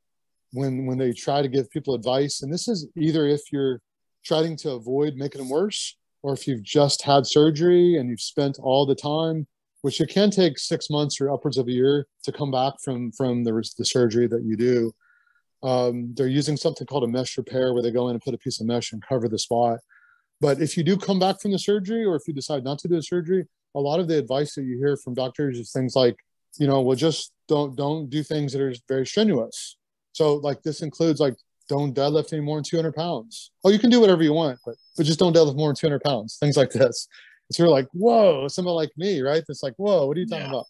[0.54, 3.82] when when they try to give people advice, and this is either if you're
[4.24, 8.58] trying to avoid making them worse or if you've just had surgery and you've spent
[8.62, 9.48] all the time,
[9.82, 13.12] which it can take six months or upwards of a year to come back from
[13.12, 14.94] from the, the surgery that you do.
[15.64, 18.38] Um, they're using something called a mesh repair where they go in and put a
[18.38, 19.80] piece of mesh and cover the spot.
[20.40, 22.88] But if you do come back from the surgery or if you decide not to
[22.88, 25.96] do a surgery, a lot of the advice that you hear from doctors is things
[25.96, 26.16] like,
[26.60, 29.78] you know, well, just don't don't do things that are very strenuous.
[30.14, 31.36] So like this includes like
[31.70, 33.52] don't deadlift any more than 200 pounds.
[33.64, 36.02] Oh, you can do whatever you want, but, but just don't deadlift more than 200
[36.02, 37.08] pounds, things like this.
[37.52, 39.44] So you're like, whoa, someone like me, right?
[39.48, 40.52] It's like, whoa, what are you talking yeah.
[40.52, 40.66] about?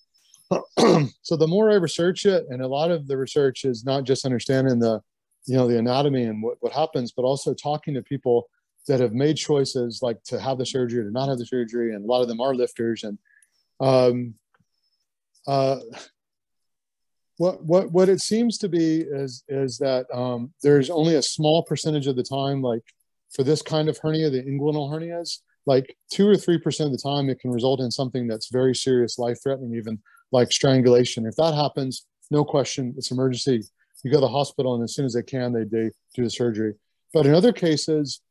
[1.21, 4.25] so the more I research it, and a lot of the research is not just
[4.25, 5.01] understanding the,
[5.45, 8.47] you know, the anatomy and what, what happens, but also talking to people
[8.87, 11.93] that have made choices like to have the surgery or to not have the surgery.
[11.93, 13.03] And a lot of them are lifters.
[13.03, 13.17] And
[13.79, 14.35] um,
[15.45, 15.79] uh,
[17.37, 21.63] what what what it seems to be is is that um, there's only a small
[21.63, 22.81] percentage of the time, like
[23.35, 27.09] for this kind of hernia, the inguinal hernias, like two or three percent of the
[27.09, 29.99] time, it can result in something that's very serious, life threatening, even
[30.31, 31.25] like strangulation.
[31.25, 33.63] If that happens, no question, it's emergency.
[34.03, 36.29] You go to the hospital, and as soon as they can, they they do the
[36.29, 36.75] surgery.
[37.13, 38.21] But in other cases,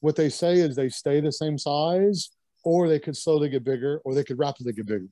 [0.00, 2.30] what they say is they stay the same size,
[2.64, 5.08] or they could slowly get bigger, or they could rapidly get bigger.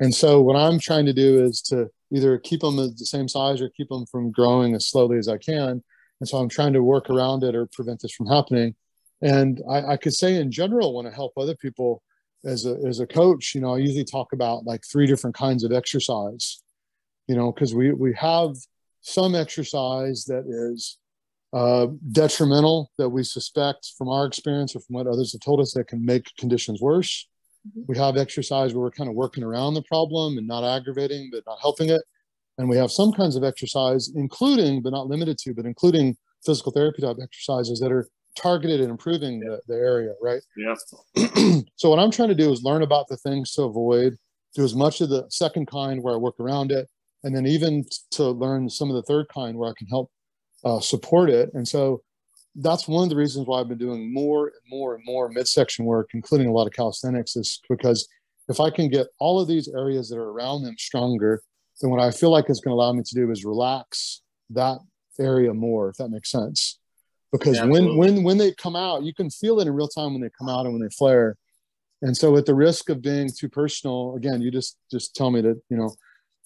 [0.00, 3.60] And so what I'm trying to do is to either keep them the same size
[3.60, 5.82] or keep them from growing as slowly as I can.
[6.20, 8.74] And so I'm trying to work around it or prevent this from happening.
[9.22, 12.02] And I, I could say in general, when I help other people
[12.44, 15.64] as a, as a coach, you know, I usually talk about like three different kinds
[15.64, 16.62] of exercise,
[17.26, 18.54] you know, because we, we have
[19.00, 20.98] some exercise that is
[21.52, 25.72] uh, detrimental that we suspect from our experience or from what others have told us
[25.72, 27.28] that can make conditions worse.
[27.68, 27.82] Mm-hmm.
[27.86, 31.44] We have exercise where we're kind of working around the problem and not aggravating, but
[31.46, 32.02] not helping it.
[32.58, 36.72] And we have some kinds of exercise, including, but not limited to, but including physical
[36.72, 40.42] therapy type exercises that are targeted at improving the, the area, right?
[40.56, 40.74] Yeah.
[41.76, 44.16] so what I'm trying to do is learn about the things to avoid,
[44.54, 46.88] do as much of the second kind where I work around it,
[47.22, 50.10] and then even to learn some of the third kind where I can help
[50.64, 51.50] uh, support it.
[51.54, 52.02] And so
[52.56, 55.84] that's one of the reasons why I've been doing more and more and more midsection
[55.84, 58.08] work, including a lot of calisthenics, is because
[58.48, 61.42] if I can get all of these areas that are around them stronger,
[61.80, 64.78] then what I feel like it's going to allow me to do is relax that
[65.18, 66.78] area more, if that makes sense.
[67.34, 70.12] Because yeah, when when when they come out, you can feel it in real time
[70.12, 71.36] when they come out and when they flare.
[72.00, 75.40] And so, at the risk of being too personal, again, you just just tell me
[75.40, 75.92] that you know,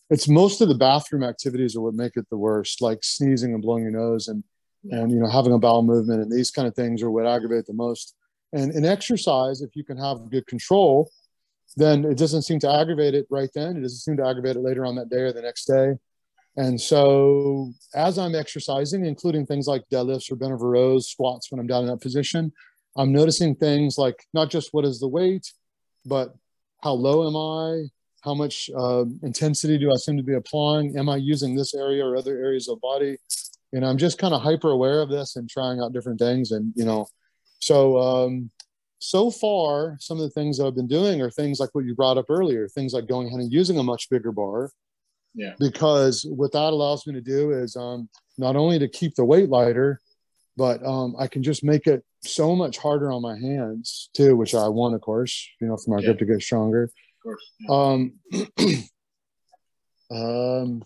[0.09, 3.61] it's most of the bathroom activities are what make it the worst, like sneezing and
[3.61, 4.43] blowing your nose and
[4.91, 7.67] and you know having a bowel movement and these kind of things are what aggravate
[7.67, 8.15] the most.
[8.55, 11.11] And in exercise if you can have good control
[11.77, 13.77] then it doesn't seem to aggravate it right then.
[13.77, 15.97] It doesn't seem to aggravate it later on that day or the next day
[16.59, 21.59] and so as i'm exercising including things like deadlifts or bent over rows squats when
[21.59, 22.53] i'm down in that position
[22.99, 25.51] i'm noticing things like not just what is the weight
[26.05, 26.35] but
[26.83, 27.89] how low am i?
[28.23, 30.97] How much uh, intensity do i seem to be applying?
[30.99, 33.17] Am i using this area or other areas of body?
[33.73, 36.73] Know i'm just kind of hyper aware of this and trying out different things and
[36.75, 37.07] you know.
[37.61, 38.51] So um
[39.01, 41.95] so far some of the things that i've been doing are things like what you
[41.95, 44.73] brought up earlier things like going ahead and using a much bigger bar
[45.39, 49.25] yeah because what that allows me to do is um not only to keep the
[49.25, 50.01] weight lighter
[50.57, 54.55] but um i can just make it so much harder on my hands too which
[54.55, 56.07] i want of course you know for my yeah.
[56.07, 56.93] grip to get stronger of
[57.23, 57.75] course yeah.
[57.75, 58.13] um
[60.11, 60.85] um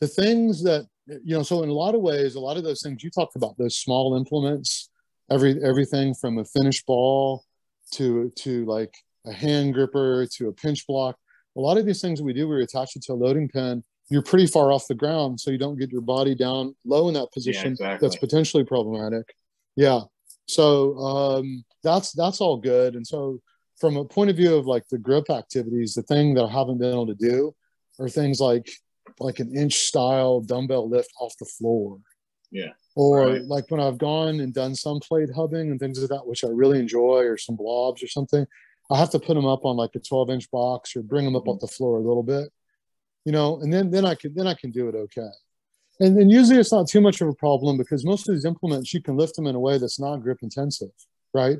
[0.00, 2.82] the things that you know, so in a lot of ways, a lot of those
[2.82, 4.90] things you talked about, those small implements,
[5.30, 7.44] every everything from a Finnish ball
[7.92, 8.94] to to like
[9.26, 11.16] a hand gripper to a pinch block.
[11.56, 13.82] A lot of these things we do, we attach it to a loading pin.
[14.08, 17.14] You're pretty far off the ground, so you don't get your body down low in
[17.14, 17.68] that position.
[17.68, 18.08] Yeah, exactly.
[18.08, 19.34] That's potentially problematic.
[19.74, 20.00] Yeah.
[20.46, 22.94] So um, that's that's all good.
[22.94, 23.40] And so
[23.78, 26.78] from a point of view of like the grip activities, the thing that I haven't
[26.78, 27.54] been able to do
[27.98, 28.70] are things like
[29.18, 31.98] like an inch style dumbbell lift off the floor.
[32.50, 32.72] Yeah.
[32.94, 33.42] Or right.
[33.42, 36.48] like when I've gone and done some plate hubbing and things like that, which I
[36.48, 38.46] really enjoy, or some blobs or something,
[38.90, 41.36] I have to put them up on like a 12 inch box or bring them
[41.36, 41.50] up mm-hmm.
[41.50, 42.50] off the floor a little bit,
[43.24, 45.28] you know, and then then I can then I can do it okay.
[46.00, 48.94] and then usually it's not too much of a problem because most of these implements
[48.94, 50.90] you can lift them in a way that's not grip intensive,
[51.34, 51.58] right?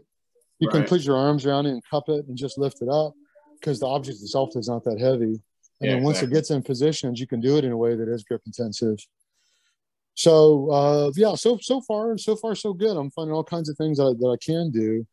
[0.59, 3.12] You can put your arms around it and cup it and just lift it up
[3.61, 5.40] because the object itself is not that heavy.
[5.81, 7.94] And Yeah, then once it gets in positions, you can do it in a way
[7.94, 8.97] that is grip intensive.
[10.15, 12.97] So uh, yeah, so so far so far so good.
[12.97, 15.07] I'm finding all kinds of things that, that I can do,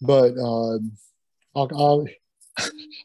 [0.00, 0.92] but um,
[1.56, 2.06] I'll, I'll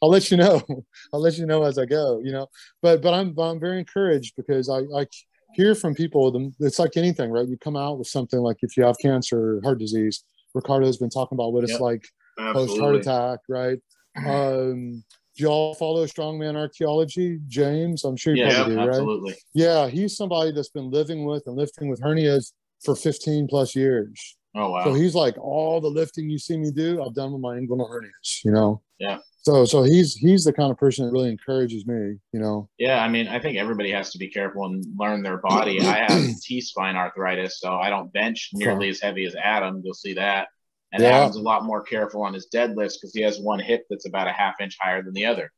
[0.01, 0.61] I'll let you know.
[1.13, 2.19] I'll let you know as I go.
[2.23, 2.47] You know,
[2.81, 5.07] but but I'm but I'm very encouraged because I I
[5.53, 6.51] hear from people.
[6.59, 7.47] It's like anything, right?
[7.47, 10.23] You come out with something like if you have cancer, or heart disease.
[10.53, 11.81] Ricardo's been talking about what it's Yep.
[11.81, 12.05] like
[12.51, 13.77] post heart attack, right?
[14.17, 15.03] Um,
[15.37, 18.03] do y'all follow Strongman Archaeology, James?
[18.03, 18.89] I'm sure you Yeah, probably do, right?
[18.89, 19.35] absolutely.
[19.53, 22.51] Yeah, he's somebody that's been living with and lifting with hernias
[22.83, 24.37] for 15 plus years.
[24.55, 24.83] Oh wow.
[24.83, 27.89] So he's like, all the lifting you see me do, I've done with my inguinal
[27.89, 28.81] hernias, you know?
[28.99, 29.19] Yeah.
[29.43, 32.69] So so he's he's the kind of person that really encourages me, you know.
[32.77, 35.81] Yeah, I mean, I think everybody has to be careful and learn their body.
[35.81, 39.81] I have T spine arthritis, so I don't bench nearly as heavy as Adam.
[39.83, 40.49] You'll see that.
[40.91, 41.19] And Yeah.
[41.19, 44.27] Adam's a lot more careful on his deadlifts because he has one hip that's about
[44.27, 45.51] a half inch higher than the other.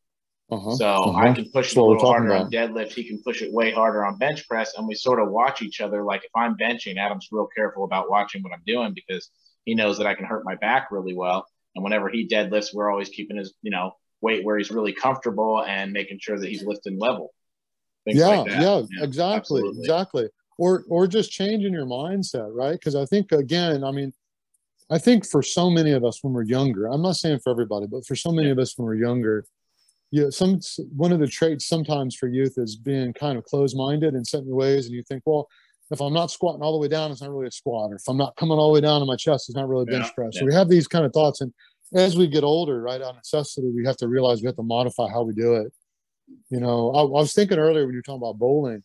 [0.51, 0.75] Uh-huh.
[0.75, 1.17] So uh-huh.
[1.17, 2.91] I can push it a little harder on deadlift.
[2.93, 5.81] He can push it way harder on bench press, and we sort of watch each
[5.81, 6.03] other.
[6.03, 9.29] Like if I'm benching, Adam's real careful about watching what I'm doing because
[9.65, 11.47] he knows that I can hurt my back really well.
[11.75, 15.63] And whenever he deadlifts, we're always keeping his you know weight where he's really comfortable
[15.63, 17.33] and making sure that he's lifting level.
[18.05, 18.61] Things yeah, like that.
[18.61, 19.79] yeah, exactly, absolutely.
[19.79, 20.29] exactly.
[20.57, 22.73] Or or just changing your mindset, right?
[22.73, 24.13] Because I think again, I mean,
[24.89, 27.87] I think for so many of us when we're younger, I'm not saying for everybody,
[27.87, 29.45] but for so many of us when we're younger,
[30.13, 30.59] yeah, some
[30.95, 34.85] one of the traits sometimes for youth is being kind of closed-minded in certain ways,
[34.85, 35.47] and you think, well,
[35.89, 38.03] if I'm not squatting all the way down, it's not really a squat, or if
[38.07, 40.13] I'm not coming all the way down to my chest, it's not really bench Yeah,
[40.13, 40.37] press.
[40.37, 41.51] So we have these kind of thoughts, and
[41.95, 45.09] as we get older, right, on necessity, we have to realize we have to modify
[45.09, 45.73] how we do it.
[46.51, 48.83] You know, I, I was thinking earlier when you were talking about bowling,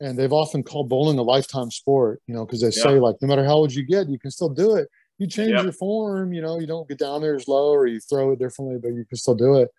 [0.00, 3.28] and they've often called bowling a lifetime sport, you know, because they say like no
[3.28, 4.88] matter how old you get, you can still do it.
[5.18, 8.00] You change your form, you know, you don't get down there as low or you
[8.00, 9.70] throw it differently, but you can still do it.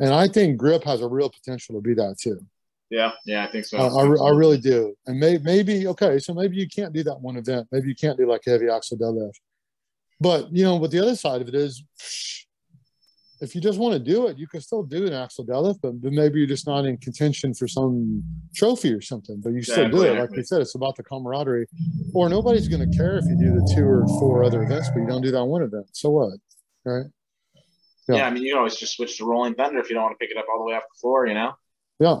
[0.00, 2.44] And I think grip has a real potential to be that too.
[2.90, 3.12] Yeah.
[3.24, 3.78] Yeah, I think so.
[3.78, 4.94] I, I, I really do.
[5.06, 7.68] And may, maybe, okay, so maybe you can't do that one event.
[7.72, 9.36] Maybe you can't do like heavy axle deadlift.
[10.20, 11.82] But, you know, but the other side of it is
[13.40, 16.00] if you just want to do it, you can still do an axle deadlift, but,
[16.00, 18.22] but maybe you're just not in contention for some
[18.54, 20.16] trophy or something, but you still do it.
[20.18, 21.66] Like we said, it's about the camaraderie.
[22.14, 25.00] Or nobody's going to care if you do the two or four other events, but
[25.00, 25.86] you don't do that one event.
[25.92, 26.34] So what?
[26.84, 27.06] Right?
[28.08, 28.16] Yeah.
[28.16, 28.26] Yeah.
[28.26, 30.18] I mean, you can always just switch to rolling thunder if you don't want to
[30.18, 31.26] pick it up all the way off the floor.
[31.26, 31.52] You know,
[32.00, 32.16] Yeah.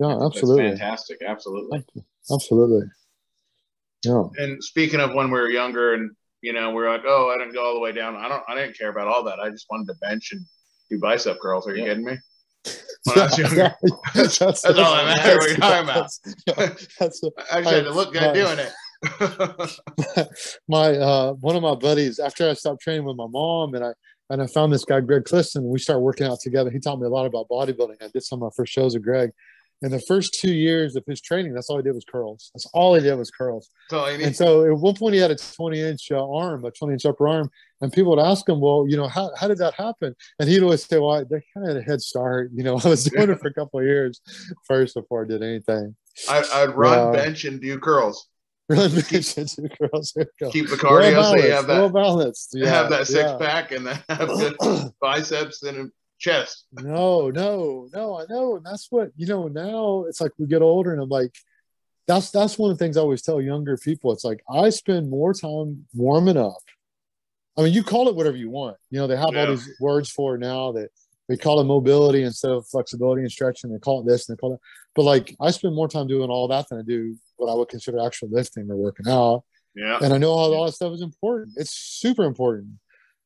[0.00, 0.68] Yeah, That's absolutely.
[0.70, 1.18] fantastic.
[1.26, 1.84] Absolutely.
[2.32, 2.86] Absolutely.
[4.04, 4.22] Yeah.
[4.38, 6.10] And speaking of when we were younger and
[6.40, 8.14] you know, we are like, oh, I didn't go all the way down.
[8.14, 9.40] I don't I didn't care about all that.
[9.40, 10.40] I just wanted to bench and
[10.88, 11.66] do bicep curls.
[11.66, 11.88] Are you Yeah.
[11.88, 12.16] kidding me?
[13.04, 13.56] When I was younger.
[13.56, 13.74] Yeah,
[14.14, 15.36] that's, That's all that matters.
[15.36, 16.10] What are you talking about?
[16.46, 17.20] That's, that's,
[17.52, 18.72] I had to look good Uh, doing it.
[20.68, 22.18] my uh, one of my buddies.
[22.18, 23.92] After I stopped training with my mom, and I
[24.30, 25.68] and I found this guy Greg Clifton.
[25.68, 26.70] We started working out together.
[26.70, 28.02] He taught me a lot about bodybuilding.
[28.02, 29.30] I did some of my first shows with Greg.
[29.80, 32.50] And the first two years of his training, that's all he did was curls.
[32.52, 33.70] That's all he did was curls.
[33.90, 36.72] So I And so at one point he had a 20 inch uh, arm, a
[36.72, 37.48] 20 inch upper arm,
[37.80, 40.16] and people would ask him, well, you know, how, how did that happen?
[40.40, 42.50] And he'd always say, well, I, they kind of had a head start.
[42.52, 44.20] You know, I was doing it for a couple of years
[44.66, 45.94] first before I did anything.
[46.28, 47.22] I, I'd run, Yeah.
[47.22, 48.26] bench, and do curls.
[48.68, 50.12] Really jiu-jitsu curls.
[50.14, 50.50] There you go.
[50.50, 52.50] Keep the cardio so you have well that balanced.
[52.52, 53.36] Yeah, have that six yeah.
[53.38, 54.56] pack and have good
[55.00, 56.66] biceps and chest.
[56.72, 58.56] No, no, no, I know.
[58.56, 61.34] And that's what, you know, now it's like we get older and I'm like,
[62.06, 64.12] that's that's one of the things I always tell younger people.
[64.12, 66.56] It's like I spend more time warming up.
[67.56, 68.76] I mean, you call it whatever you want.
[68.90, 69.40] You know, they have Yeah.
[69.40, 70.90] all these words for it now that
[71.28, 73.70] they call it mobility instead of flexibility and stretching.
[73.70, 74.60] They call it this and they call it that.
[74.94, 77.68] but like I spend more time doing all that than I do what I would
[77.68, 79.44] consider actual lifting or working out
[79.74, 79.98] Yeah.
[80.02, 81.54] and I know all that stuff is important.
[81.56, 82.68] It's super important.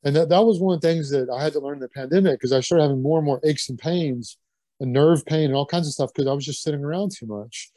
[0.05, 1.89] And that, that was one of the things that I had to learn in the
[1.89, 4.37] pandemic because I started having more and more aches and pains
[4.81, 7.27] and nerve pain and all kinds of stuff because I was just sitting around too
[7.27, 7.71] much.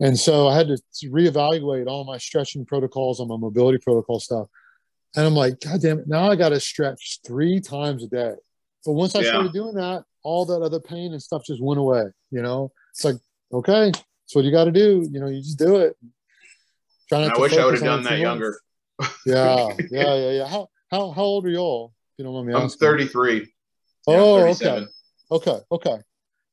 [0.00, 0.78] And so I had to
[1.10, 4.48] reevaluate all my stretching protocols, all my mobility protocol stuff.
[5.16, 8.32] And I'm like, God damn it, now I got to stretch three times a day.
[8.84, 9.28] But once I Yeah.
[9.30, 12.04] started doing that, all that other pain and stuff just went away.
[12.30, 13.16] You know, it's like,
[13.52, 13.92] okay,
[14.28, 15.08] that's what you got to do.
[15.10, 15.96] You know, you just do it.
[17.08, 18.60] Try not I to wish I would have done that younger.
[19.24, 20.46] Yeah, yeah, yeah, yeah.
[20.46, 21.94] How how how old are y'all?
[22.18, 22.78] You don't mind me I'm asking.
[22.78, 23.48] 33.
[24.06, 24.86] Oh, Yeah, okay,
[25.30, 25.96] okay, okay,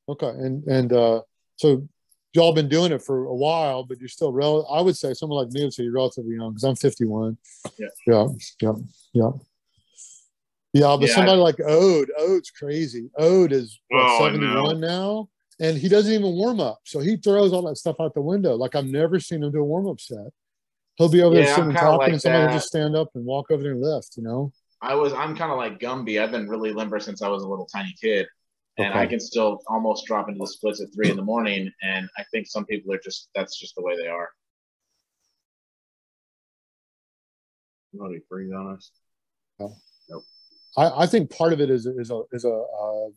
[0.08, 0.30] okay.
[0.30, 1.22] And and uh,
[1.58, 1.86] so
[2.34, 4.66] y'all been doing it for a while, but you're still rel.
[4.72, 7.38] I would say someone like me would say you're relatively young because I'm 51.
[7.78, 7.88] Yeah.
[8.08, 8.28] yeah,
[8.62, 8.74] yeah,
[9.12, 9.32] yeah.
[10.72, 13.10] Yeah, but Yeah, somebody like Odd, Odd's crazy.
[13.20, 16.80] Odd is what, Oh, 71 now, and he doesn't even warm up.
[16.86, 18.56] So he throws all that stuff out the window.
[18.56, 20.28] Like I've never seen him do a warm up set.
[20.98, 23.26] He'll be over Yeah, there sitting talking, like and somebody will just stand up and
[23.26, 24.16] walk over there and lift.
[24.18, 24.54] You know?
[24.82, 26.22] I was I'm kind of like Gumby.
[26.22, 28.28] I've been really limber since I was a little tiny kid,
[28.78, 29.00] and Okay.
[29.00, 31.72] I can still almost drop into the splits at three in the morning.
[31.82, 34.30] And I think some people are just that's just the way they are.
[37.94, 38.92] Nobody freeze on us.
[40.78, 43.10] I, I think part of it is is a is a uh,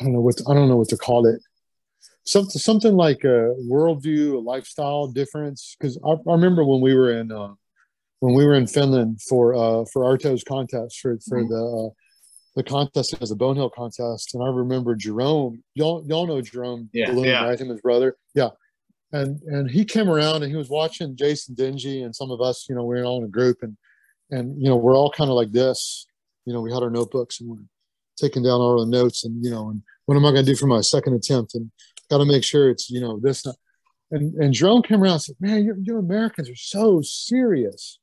[0.00, 1.40] I don't know what I don't know what to call it.
[2.24, 5.76] Something something like a worldview, a lifestyle difference.
[5.78, 7.54] Because I, I remember when we were in uh,
[8.20, 11.48] when we were in Finland for uh, for Arto's contest for for Mhm.
[11.48, 11.90] the uh,
[12.56, 15.62] the contest as a Bonehill contest, and I remember Jerome.
[15.74, 17.10] Y'all y'all know Jerome Yeah.
[17.10, 17.44] Bloom, Yeah.
[17.44, 17.58] right?
[17.60, 18.16] Him, his brother.
[18.34, 18.50] Yeah.
[19.12, 22.66] And and he came around and he was watching Jason Dingy and some of us,
[22.68, 23.76] you know, we are all in a group and
[24.30, 26.06] and you know we're all kind of like this
[26.46, 27.56] you know we had our notebooks and we're
[28.16, 30.56] taking down all the notes and you know and what am i going to do
[30.56, 31.54] for my second attempt?
[31.54, 31.70] And
[32.10, 33.46] got to make sure it's you know this
[34.10, 37.98] and and jerome came around and said man you you americans are so serious.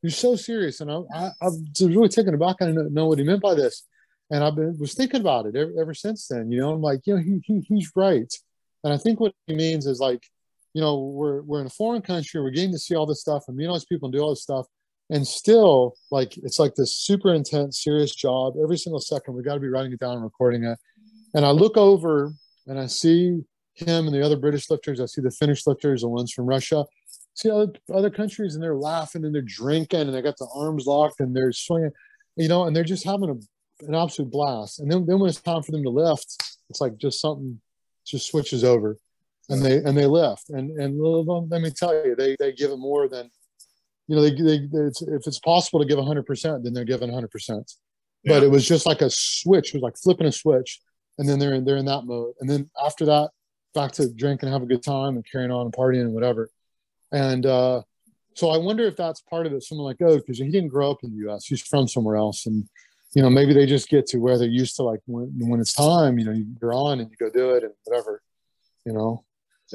[0.00, 0.80] You're so serious.
[0.80, 2.56] And i i, I was really taken aback.
[2.60, 3.86] I didn't know what he meant by this.
[4.30, 6.72] And i've been was thinking about it ever, ever since then you know?
[6.72, 8.32] I'm like you know he, he he's right.
[8.84, 10.24] And i think what he means is like
[10.74, 13.44] you know we're we're in a foreign country we're getting to see all this stuff
[13.46, 14.66] and meet all these people and do all this stuff
[15.10, 18.54] and still like it's like this super intense serious job.
[18.60, 20.78] Every single second we got to be writing it down and recording it
[21.34, 22.32] and i look over
[22.66, 23.40] and i see
[23.74, 26.84] him and the other british lifters i see the finnish lifters the ones from russia
[27.34, 30.86] see other, other countries and they're laughing and they're drinking and they got the arms
[30.86, 31.90] locked and they're swinging
[32.36, 35.40] you know and they're just having a, an absolute blast and then, then when it's
[35.40, 36.36] time for them to lift
[36.68, 37.60] it's like just something
[38.06, 38.96] just switches over
[39.48, 41.00] and they and they lift and and
[41.50, 43.30] let me tell you they they give it more than
[44.08, 47.28] you know, they, they, it's, if it's possible to give 100%, then they're giving 100%.
[47.48, 47.74] But
[48.24, 48.42] Yeah.
[48.42, 50.80] it was just like a switch, it was like flipping a switch.
[51.18, 52.34] And then they're in, they're in that mode.
[52.40, 53.30] And then after that,
[53.74, 56.50] back to drink and have a good time and carrying on and partying and whatever.
[57.10, 57.82] And uh,
[58.34, 59.62] so I wonder if that's part of it.
[59.62, 62.46] Someone like, oh, because he didn't grow up in the US, he's from somewhere else.
[62.46, 62.68] And,
[63.14, 65.74] you know, maybe they just get to where they're used to like when, when it's
[65.74, 68.22] time, you know, you're on and you go do it and whatever,
[68.84, 69.24] you know.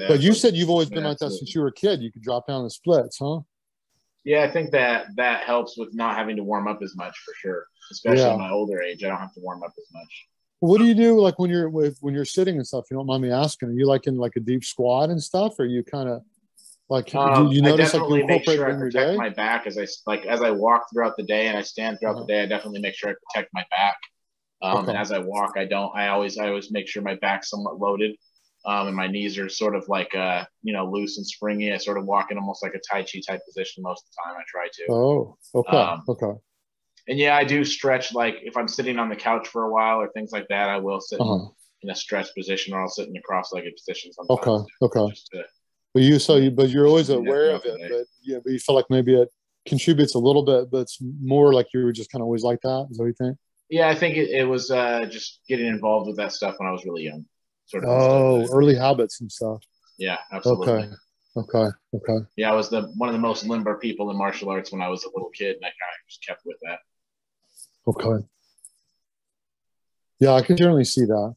[0.08, 2.02] But you said you've always been like that since you were a kid.
[2.02, 3.40] You could drop down the splits, huh?
[4.24, 7.34] Yeah, I think that that helps with not having to warm up as much for
[7.42, 7.66] sure.
[7.92, 8.34] Especially Yeah.
[8.34, 10.28] in my older age, I don't have to warm up as much.
[10.60, 12.86] What do you do like when you're with when you're sitting and stuff?
[12.90, 13.70] You don't mind me asking.
[13.70, 15.60] Are you like in like a deep squat and stuff?
[15.60, 16.24] Or are you kind of
[16.90, 19.68] like Um, do you I notice like you make incorporate sure I protect my back
[19.68, 22.22] as I like as I walk throughout the day and I stand throughout Uh-huh.
[22.26, 22.42] the day.
[22.44, 23.98] I definitely make sure I protect my back.
[24.64, 24.90] Um, Okay.
[24.90, 25.96] And as I walk, I don't.
[25.96, 28.16] I always I always make sure my back's somewhat loaded,
[28.66, 31.72] um, and my knees are sort of like uh you know loose and springy.
[31.72, 34.32] I sort of walk in almost like a tai chi type position most of the
[34.32, 34.36] time.
[34.40, 34.92] I try to.
[34.92, 36.40] Oh, okay, Um, okay,
[37.08, 38.14] And yeah, I do stretch.
[38.14, 40.78] Like if I'm sitting on the couch for a while or things like that, I
[40.78, 41.50] will sit in- uh-huh.
[41.84, 44.40] in a stretch position or I'll sit in a cross-legged position sometimes.
[44.48, 45.16] okay, okay.
[45.34, 45.44] To,
[45.94, 47.78] But you so you but you're always aware of it.
[47.78, 47.88] day.
[47.90, 49.30] But yeah, but you feel like maybe it
[49.68, 52.60] contributes a little bit, but it's more like you were just kind of always like
[52.62, 52.88] that.
[52.92, 53.38] Is that what you think?
[53.70, 56.72] yeah, I think it, it was uh, just getting involved with that stuff when I
[56.72, 57.26] was really young.
[57.66, 57.90] Sort of.
[57.90, 59.62] Oh, early habits and stuff.
[59.98, 60.74] Yeah, absolutely.
[60.74, 60.90] Okay,
[61.36, 62.26] okay, okay.
[62.38, 64.88] Yeah, I was the one of the most limber people in martial arts when I
[64.88, 66.80] was a little kid, and I kind of just kept with that.
[67.88, 68.26] Okay.
[70.20, 71.36] Yeah, I can generally see that.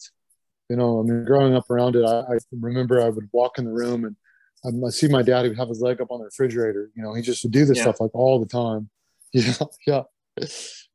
[0.69, 3.65] You know, I mean, growing up around it, I, I remember I would walk in
[3.65, 4.17] the room and
[4.65, 5.43] um, I see my dad.
[5.43, 6.91] He would have his leg up on the refrigerator.
[6.95, 7.85] You know, he just would do this Yeah.
[7.85, 8.89] stuff like all the time.
[9.33, 9.55] Yeah,
[9.87, 10.03] yeah,
[10.37, 10.47] yeah.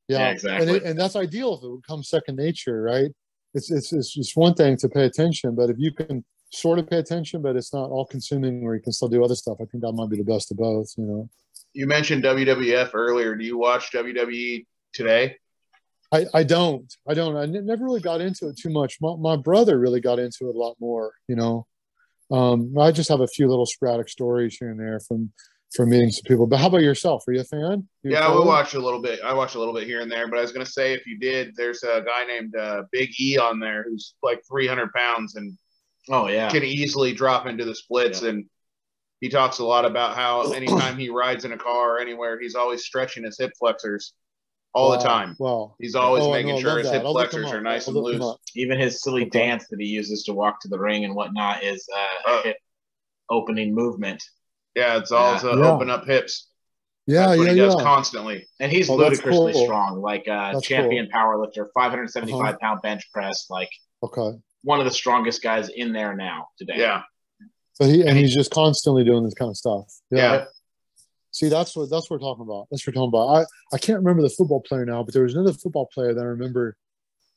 [0.07, 0.77] Yeah, And, exactly.
[0.77, 3.09] it, and that's ideal if it becomes second nature, right?
[3.53, 6.89] It's it's it's just one thing to pay attention, but if you can sort of
[6.89, 9.57] pay attention, but it's not all consuming, where you can still do other stuff.
[9.61, 10.93] I think that might be the best of both.
[10.97, 11.29] You know.
[11.73, 13.35] You mentioned WWF earlier.
[13.35, 15.37] Do you watch WWE today?
[16.15, 16.91] I, I don't.
[17.07, 17.35] I don't.
[17.35, 18.97] I n- never really got into it too much.
[19.01, 21.65] My, my brother really got into it a lot more, you know.
[22.31, 25.31] Um, I just have a few little sporadic stories here and there from
[25.75, 26.47] from meeting some people.
[26.47, 27.27] But how about yourself?
[27.27, 27.87] Are you a fan?
[28.03, 28.45] You Yeah, we follow?
[28.47, 29.19] watch a little bit.
[29.23, 31.19] I watch a little bit here and there, but I was gonna say if you
[31.19, 35.57] did, there's a guy named uh, Big E on there who's like 300 pounds and
[36.09, 38.21] Oh yeah, can easily drop into the splits.
[38.21, 38.45] And
[39.21, 42.53] he talks a lot about how anytime he rides in a car or anywhere, he's
[42.55, 44.13] always stretching his hip flexors
[44.75, 45.35] all the time.
[45.39, 45.75] Wow.
[45.79, 46.93] He's always Oh, making know, I sure his that.
[46.97, 48.37] hip I'll look him flexors are nice I'll and loose.
[48.55, 49.29] even his silly Okay.
[49.39, 52.43] dance that he uses to walk to the ring and whatnot is uh, Uh, a
[52.43, 52.57] hip
[53.29, 54.21] opening movement,
[54.75, 55.39] Yeah, it's all Yeah.
[55.39, 55.71] to Yeah.
[55.71, 56.49] open up hips.
[57.07, 57.83] Yeah, That's what yeah, he does yeah.
[57.83, 58.47] constantly.
[58.59, 59.63] and he's Oh, ludicrously cool.
[59.63, 60.01] strong.
[60.01, 62.57] Like uh, That's champion powerlifter, 575 Uh-huh.
[62.59, 63.69] pound bench press, like
[64.03, 64.37] Okay.
[64.63, 66.77] one of the strongest guys in there now today.
[66.77, 67.03] Yeah.
[67.73, 69.85] So he and he's just constantly doing this kind of stuff.
[70.11, 70.45] Yeah.
[71.35, 72.67] See, that's what that's what we're talking about.
[72.71, 73.45] That's what we're talking about.
[73.73, 76.21] I, I can't remember the football player now, but there was another football player that
[76.21, 76.77] I remember.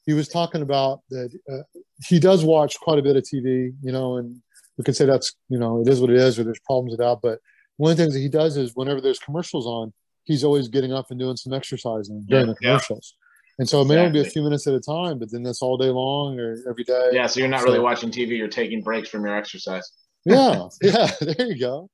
[0.06, 3.90] he was talking about that uh, he does watch quite a bit of TV, you
[3.90, 4.40] know, and
[4.76, 7.00] we could say that's you know it is what it is, or there's problems with
[7.00, 7.18] that.
[7.20, 7.40] But
[7.76, 9.92] one of the things that he does is whenever there's commercials on,
[10.22, 13.16] he's always getting up and doing some exercising during Yeah, the commercials.
[13.58, 15.60] And so it may only be a few minutes at a time, but then that's
[15.60, 17.08] all day long or every day.
[17.10, 18.38] Yeah, so you're not really watching TV.
[18.38, 19.90] You're taking breaks from your exercise.
[20.28, 21.10] Yeah, yeah.
[21.20, 21.90] There you go.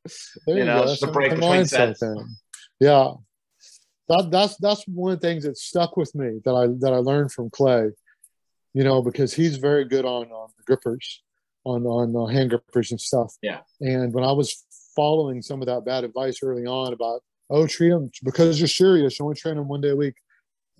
[0.46, 0.86] There You you, know, go.
[0.88, 2.00] just a break between mindset sets.
[2.00, 2.36] thing.
[2.80, 3.12] Yeah,
[4.08, 6.98] that that's that's one of the things that stuck with me that I that I
[6.98, 7.90] learned from Clay.
[8.72, 11.22] You know, because he's very good on on the grippers,
[11.64, 13.34] on on uh, hand grippers and stuff.
[13.42, 13.60] Yeah.
[13.80, 14.64] And when I was
[14.96, 17.20] following some of that bad advice early on about
[17.50, 20.14] oh treat them because you're serious, you only train them one day a week,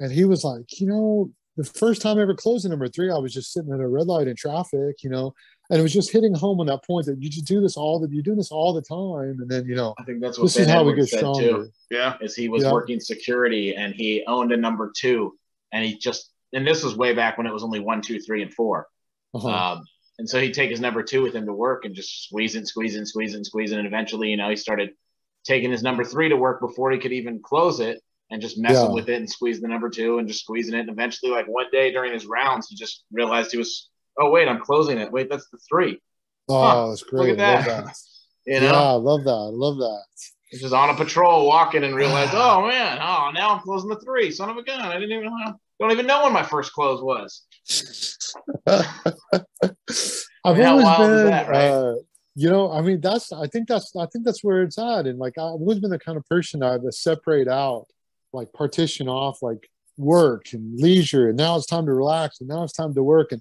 [0.01, 3.11] and he was like, you know, the first time I ever closed in number three,
[3.13, 5.33] I was just sitting at a red light in traffic, you know,
[5.71, 7.99] and it was just hitting home on that point that you just do this all
[7.99, 10.45] the you're doing this all the time, and then you know I think that's what
[10.45, 11.41] this is Ben how we get said stronger.
[11.41, 11.71] too.
[11.91, 12.17] Yeah.
[12.21, 12.73] Is he was Yeah.
[12.73, 15.37] working security and he owned a number two,
[15.73, 18.41] and he just and this was way back when it was only one, two, three,
[18.43, 18.87] and 4
[19.35, 19.49] Uh-huh.
[19.49, 19.85] Um,
[20.21, 22.69] and so he'd take his number two with him to work and just squeeze it,
[22.69, 23.73] squeeze it, squeeze and squeeze.
[23.73, 24.91] And eventually, you know, he started
[25.45, 28.01] taking his number three to work before he could even close it
[28.31, 28.93] and just messing Yeah.
[28.95, 30.81] with it and squeeze the number two and just squeezing it.
[30.83, 34.49] And eventually, like one day during his rounds, he just realized he was, oh, wait,
[34.49, 35.11] I'm closing it.
[35.11, 36.01] Wait, that's the three.
[36.49, 37.31] oh, that's great.
[37.31, 37.85] Look at Love that.
[37.87, 37.97] that.
[38.47, 39.31] You know, Yeah, I love that.
[39.31, 40.05] I love that.
[40.51, 43.99] He's just on a patrol walking and realized, oh, man, oh, now I'm closing the
[44.01, 44.31] three.
[44.31, 44.83] Son of a gun.
[44.83, 45.59] I didn't even know.
[45.81, 47.47] Don't even know when my first close was.
[50.45, 51.71] I've mean, always been, that, right?
[51.71, 51.95] uh,
[52.37, 55.07] you know, I mean, that's, I think that's, I think that's where it's at.
[55.07, 57.87] And like, I've always been the kind of person that I have to separate out,
[58.35, 61.29] like partition off, like work and leisure.
[61.29, 62.41] And now it's time to relax.
[62.41, 63.33] And now it's time to work.
[63.33, 63.41] And,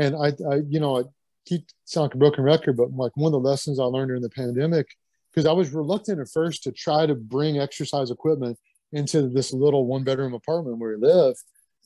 [0.00, 1.02] and I, I you know, I
[1.46, 4.22] keep sound like a broken record, but like one of the lessons I learned during
[4.22, 4.86] the pandemic,
[5.30, 8.58] because I was reluctant at first to try to bring exercise equipment
[8.92, 11.36] into this little one bedroom apartment where we live.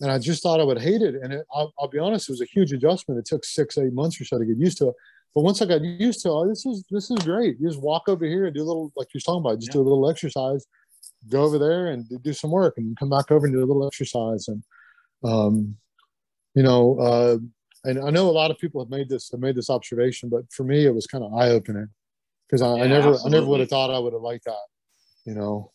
[0.00, 1.14] And I just thought I would hate it.
[1.22, 3.18] And it, I'll, I'll be honest, it was a huge adjustment.
[3.18, 4.94] It took six, eight months or so to get used to it.
[5.34, 7.56] But once I got used to it, oh, this is this is great.
[7.58, 9.72] You just walk over here and do a little, like you were talking about, just
[9.72, 10.64] do a little exercise,
[11.28, 13.86] go over there and do some work, and come back over and do a little
[13.86, 14.46] exercise.
[14.48, 14.62] And
[15.24, 15.76] um,
[16.54, 17.38] you know, uh,
[17.84, 20.50] and I know a lot of people have made this have made this observation, but
[20.52, 21.88] for me, it was kind of eye opening
[22.48, 24.66] because I, I Yeah, never I never would have thought I would have liked that.
[25.24, 25.72] You know.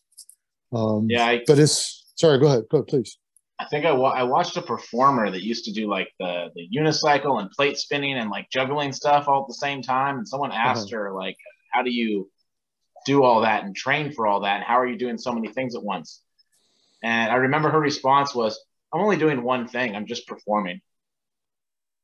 [0.72, 2.38] Um, Yeah, I, But it's sorry.
[2.38, 2.64] Go ahead.
[2.70, 3.18] Go ahead, please.
[3.58, 6.66] I think I, wa- I watched a performer that used to do like the the
[6.74, 10.18] unicycle and plate spinning and like juggling stuff all at the same time.
[10.18, 11.36] And someone asked her like,
[11.72, 12.30] "How do you
[13.06, 14.56] do all that and train for all that?
[14.56, 16.22] And how are you doing so many things at once?"
[17.02, 18.58] And I remember her response was,
[18.94, 19.94] "I'm only doing one thing.
[19.94, 20.80] I'm just performing,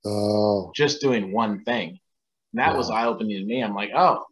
[0.07, 1.99] Oh, just doing one thing."
[2.53, 3.63] And that was eye opening to me.
[3.63, 4.25] I'm like, "Oh,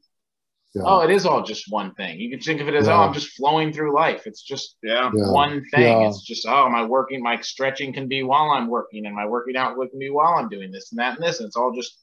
[0.74, 2.18] yeah, oh, it is all just one thing.
[2.18, 2.98] You can think of it as, oh, Yeah.
[2.98, 4.26] oh, I'm just flowing through life.
[4.26, 5.10] It's just Yeah.
[5.14, 6.00] yeah, one thing.
[6.00, 6.08] Yeah.
[6.08, 9.56] It's just, oh, my working, my stretching can be while I'm working, and my working
[9.56, 11.38] out can be while I'm doing this and that and this.
[11.38, 11.96] And it's all just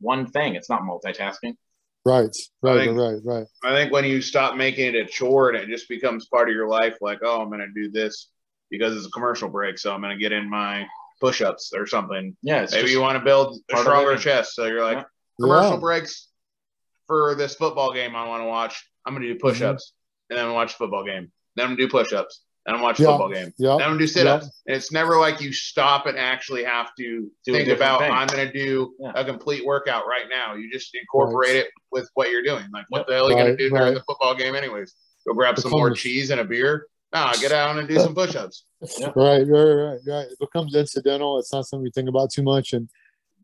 [0.00, 0.54] one thing.
[0.54, 1.56] It's not multitasking.
[2.06, 3.46] right, right, think- right, right.
[3.62, 6.54] I think when you stop making it a chore and it just becomes part of
[6.54, 8.30] your life, like, oh, I'm going to do this
[8.70, 10.86] because it's a commercial break, so I'm going to get in my
[11.20, 12.36] push ups or something.
[12.42, 14.54] Yeah, Maybe just, you want to build a stronger chest.
[14.54, 15.04] So you're like, Yeah.
[15.40, 15.80] commercial Yeah.
[15.80, 16.28] breaks
[17.06, 18.84] for this football game I want to watch.
[19.04, 19.48] I'm going to do mm-hmm.
[19.48, 19.94] push ups
[20.30, 21.32] and then gonna watch football game.
[21.56, 22.42] Then I'm to do push ups.
[22.66, 23.06] Then I'm watch Yeah.
[23.06, 23.52] football game.
[23.58, 24.44] Yeah, Then I'm to do sit ups.
[24.66, 28.12] And it's never like you stop and actually have to Do think about, thing.
[28.12, 30.54] I'm going to do a complete workout right now.
[30.54, 32.64] You just incorporate it with what you're doing.
[32.72, 34.94] Like, what the hell are you gonna do during the football game, anyways?
[35.26, 36.86] Go grab some more cheese and a beer?
[37.12, 38.64] Nah, get out and do some push ups.
[39.00, 39.16] Yep.
[39.16, 40.26] right, right, right, right.
[40.30, 41.40] It becomes incidental.
[41.40, 42.72] It's not something you think about too much.
[42.72, 42.88] And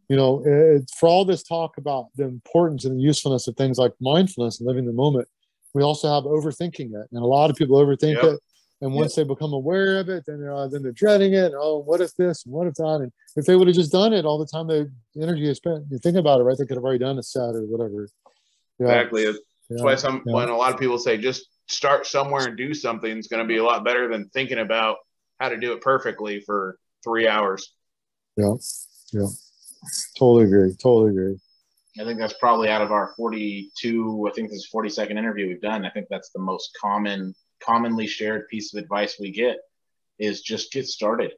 [0.08, 3.76] you know, it, for all this talk about the importance and the usefulness of things
[3.76, 5.26] like mindfulness and living the moment,
[5.72, 8.24] we also have overthinking it, and a lot of people overthink Yep.
[8.24, 8.40] it.
[8.80, 11.52] And once they become aware of it, then they're uh, then they're dreading it.
[11.56, 12.44] Oh, what if this?
[12.44, 13.00] And what if that?
[13.00, 14.84] And if they would have just done it all the time, they
[15.14, 15.84] the energy they spent.
[15.90, 16.56] You think about it, right?
[16.58, 18.08] They could have already done a set or whatever.
[18.78, 19.24] Yeah, Exactly.
[19.24, 19.38] That's
[19.70, 20.34] yeah, why some yeah.
[20.34, 23.48] when a lot of people say just start somewhere and do something is going to
[23.48, 24.98] be a lot better than thinking about
[25.40, 27.72] how to do it perfectly for three hours.
[28.36, 28.54] yeah,
[29.12, 29.26] yeah.
[30.18, 30.74] Totally agree.
[30.74, 31.38] Totally agree.
[32.00, 35.60] I think that's probably out of our 42, I think this is 42nd interview we've
[35.60, 35.84] done.
[35.84, 39.58] I think that's the most common, commonly shared piece of advice we get
[40.18, 41.32] is just get started.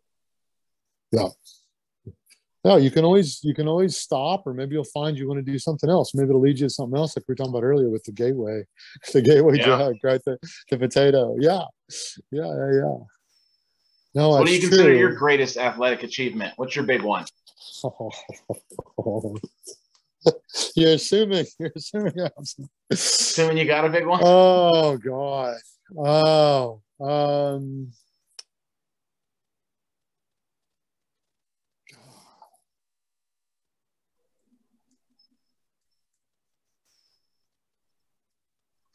[2.66, 5.52] No, you can always you can always stop, or maybe you'll find you want to
[5.52, 6.16] do something else.
[6.16, 8.10] Maybe it'll lead you to something else, like we were talking about earlier with the
[8.10, 8.64] gateway,
[9.12, 9.66] the gateway Yeah.
[9.66, 10.20] drug, right?
[10.26, 10.36] The,
[10.68, 11.36] the potato.
[11.38, 11.62] Yeah,
[12.32, 12.96] yeah, yeah, yeah.
[14.16, 14.98] No, what do you consider true.
[14.98, 16.54] your greatest athletic achievement?
[16.56, 17.24] What's your big one?
[20.74, 21.46] you're assuming.
[21.60, 22.14] You're assuming.
[22.90, 24.18] Assuming you got a big one?
[24.24, 25.54] Oh God.
[25.96, 26.80] Oh.
[27.00, 27.92] Um.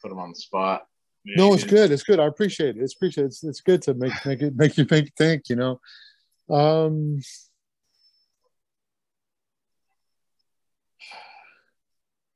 [0.02, 0.86] Put him on the spot.
[1.24, 1.92] No, it's good.
[1.92, 2.18] It's good.
[2.18, 2.82] I appreciate it.
[2.82, 3.26] It's appreciate.
[3.26, 5.48] It's, it's good to make make it make you make you think.
[5.48, 5.80] You know,
[6.54, 7.20] um,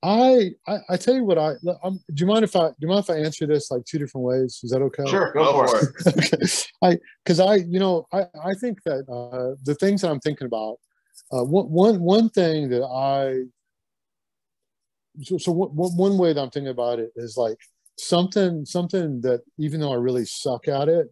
[0.03, 2.89] I, I I tell you what I I'm, do you mind if I do you
[2.89, 4.61] mind if I answer this like two different ways?
[4.63, 5.05] Is that okay?
[5.09, 6.33] Sure, go, Go for, for it.
[6.35, 6.47] okay.
[6.83, 10.47] I because I you know I I think that uh, the things that I'm thinking
[10.47, 10.77] about
[11.33, 13.43] uh, one one one thing that I
[15.23, 17.59] so, so one, one way that I'm thinking about it is like
[17.99, 21.09] something something that even though I really suck at it,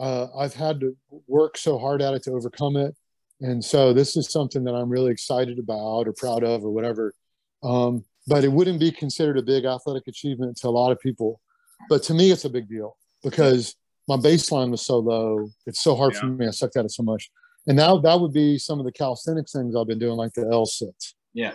[0.00, 0.96] uh, I've had to
[1.26, 2.94] work so hard at it to overcome it,
[3.40, 7.14] and so this is something that I'm really excited about or proud of or whatever.
[7.62, 11.40] Um, but it wouldn't be considered a big athletic achievement to a lot of people,
[11.88, 13.74] but to me, it's a big deal because
[14.08, 15.48] my baseline was so low.
[15.66, 16.46] It's so hard for me.
[16.46, 17.30] I sucked at it so much,
[17.66, 20.48] and now that would be some of the calisthenics things I've been doing, like the
[20.50, 21.14] L sits.
[21.34, 21.52] Yeah.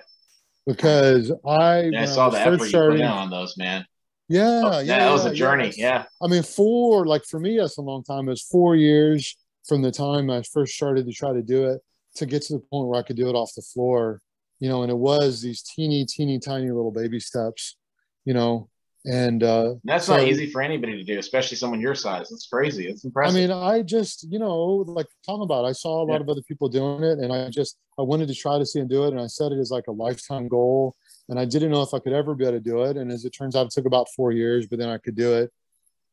[0.65, 3.85] Because I, Yeah, I saw the first effort you put in on those, man.
[4.29, 5.65] Yeah, Oh, yeah, that was a journey.
[5.65, 5.77] yes.
[5.77, 6.05] Yeah.
[6.21, 8.27] I mean, four, like for me, that's a long time.
[8.27, 9.35] It was four years
[9.67, 11.81] from the time I first started to try to do it
[12.15, 14.21] to get to the point where I could do it off the floor,
[14.59, 17.77] you know, and it was these teeny, teeny, tiny little baby steps,
[18.25, 18.69] you know,
[19.05, 22.31] and, uh, That's So- not easy for anybody to do, especially someone your size.
[22.31, 22.87] It's crazy.
[22.87, 23.35] It's impressive.
[23.35, 26.21] I mean, I just, you know, like talking about, I saw a lot Yeah.
[26.21, 28.89] of other people doing it and I just, I wanted to try to see and
[28.89, 29.09] do it.
[29.11, 30.95] And I set it as like a lifetime goal.
[31.29, 32.97] And I didn't know if I could ever be able to do it.
[32.97, 35.33] And as it turns out, it took about four years, but then I could do
[35.33, 35.51] it,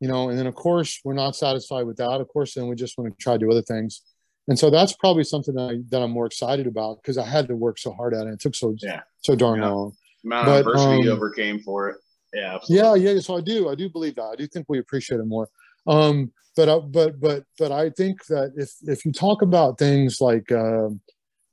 [0.00, 2.20] you know, and then of course we're not satisfied with that.
[2.20, 4.02] Of course, then we just want to try to do other things.
[4.46, 7.48] And so that's probably something that, I, that I'm more excited about because I had
[7.48, 8.32] to work so hard at it.
[8.34, 9.00] It took so, Yeah.
[9.20, 9.70] so darn Yeah.
[9.70, 9.92] long.
[10.24, 11.96] amount But, of adversity um, overcame for it.
[12.32, 13.14] Yeah, Yeah, absolutely.
[13.14, 13.20] yeah.
[13.20, 14.24] So I do, I do believe that.
[14.24, 15.48] I do think we appreciate it more.
[15.86, 20.20] Um, but I, but but but I think that if if you talk about things
[20.20, 21.00] like um,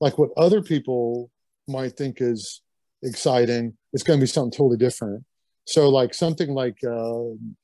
[0.02, 1.30] like what other people
[1.68, 2.62] might think is
[3.04, 5.24] exciting, it's going to be something totally different.
[5.66, 7.56] So like something like um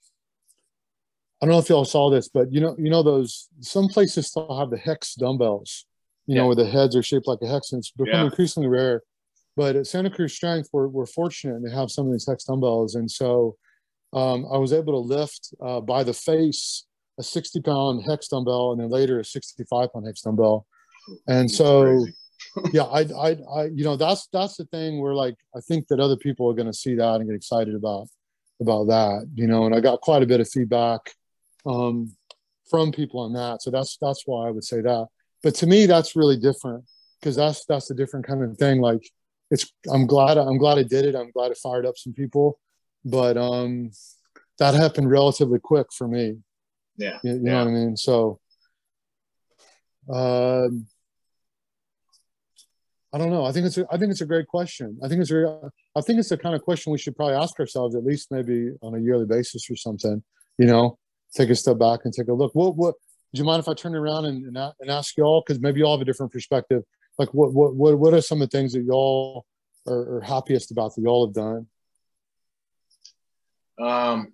[1.41, 4.27] I don't know if y'all saw this, but you know you know those some places
[4.27, 5.85] still have the hex dumbbells,
[6.27, 8.25] you know, where the heads are shaped like a hex, and it's becoming Yeah.
[8.25, 9.01] increasingly rare.
[9.57, 12.95] But at Santa Cruz Strength, we're, we're fortunate to have some of these hex dumbbells.
[12.95, 13.57] And so
[14.14, 16.86] um, I was able to lift uh, by the face
[17.19, 20.65] a 60 pound hex dumbbell and then later a 65 pound hex dumbbell.
[21.28, 22.06] And so,
[22.72, 25.99] yeah, I, I, I, you know, that's, that's the thing where like, I think that
[25.99, 28.07] other people are going to see that and get excited about,
[28.61, 31.14] about that, you know, and I got quite a bit of feedback
[31.65, 32.15] um,
[32.69, 33.61] from people on that.
[33.61, 35.07] So that's, that's why I would say that.
[35.44, 36.86] But to me, that's really different
[37.19, 38.80] because that's, that's a different kind of thing.
[38.80, 39.02] Like
[39.52, 41.15] it's, I'm glad, I'm glad I did it.
[41.15, 42.60] I'm glad it fired up some people,
[43.06, 43.91] but um,
[44.57, 46.38] that happened relatively quick for me.
[46.98, 47.19] Yeah.
[47.23, 47.52] You, you Yeah.
[47.52, 47.98] know what I mean?
[47.98, 48.40] So,
[50.10, 50.88] um,
[53.14, 53.44] I don't know.
[53.44, 54.98] I think it's a, I think it's a great question.
[55.03, 55.48] I think it's very,
[55.95, 58.72] I think it's the kind of question we should probably ask ourselves at least maybe
[58.82, 60.23] on a yearly basis or something.
[60.57, 60.98] You know,
[61.36, 62.56] take a step back and take a look.
[62.56, 62.95] What what?
[63.34, 65.91] Do you mind if I turn around and and, and ask y'all because maybe y'all
[65.98, 66.84] have a different perspective.
[67.22, 69.45] Like what what what what are some of the things that y'all
[69.88, 71.68] are, are happiest about that y'all have done?
[73.80, 74.34] Um,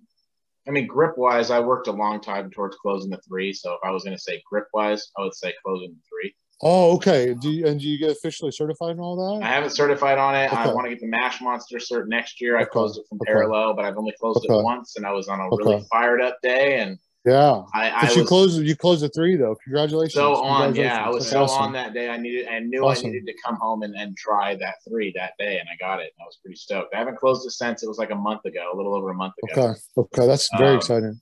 [0.66, 3.52] I mean, grip wise, I worked a long time towards closing the three.
[3.52, 6.34] So if I was going to say grip wise, I would say closing the three.
[6.62, 7.34] Oh, okay.
[7.34, 9.44] Do you, and do you get officially certified and all that?
[9.44, 10.50] I haven't certified on it.
[10.50, 12.56] I want to get the Mash Monster cert next year.
[12.56, 12.70] I Okay.
[12.70, 13.32] closed it from Okay.
[13.32, 14.58] parallel, but I've only closed Okay.
[14.58, 16.98] it once, and I was on a really fired up day, and
[17.28, 17.62] Yeah.
[17.74, 19.56] I, I But was you closed you closed the three though.
[19.64, 20.14] Congratulations.
[20.14, 20.74] so on.
[20.74, 21.62] Yeah, I was That's so awesome.
[21.64, 22.08] on that day.
[22.08, 23.06] I needed, I knew Awesome.
[23.06, 26.00] I needed to come home and, and try that three that day, and I got
[26.00, 26.12] it.
[26.16, 26.94] And I was pretty stoked.
[26.94, 27.82] I haven't closed it since.
[27.82, 29.62] It was like a month ago, a little over a month ago.
[29.70, 29.80] Okay.
[29.98, 30.26] Okay.
[30.26, 31.20] That's very Um, exciting.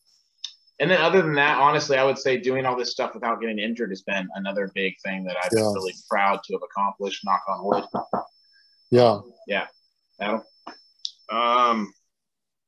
[0.78, 3.58] And then other than that, honestly, I would say doing all this stuff without getting
[3.58, 5.60] injured has been another big thing that I've Yeah.
[5.62, 7.24] been really proud to have accomplished.
[7.24, 7.84] Knock on wood.
[8.90, 9.20] Yeah.
[9.48, 9.66] Yeah.
[10.20, 10.42] Adam.
[11.30, 11.92] Um,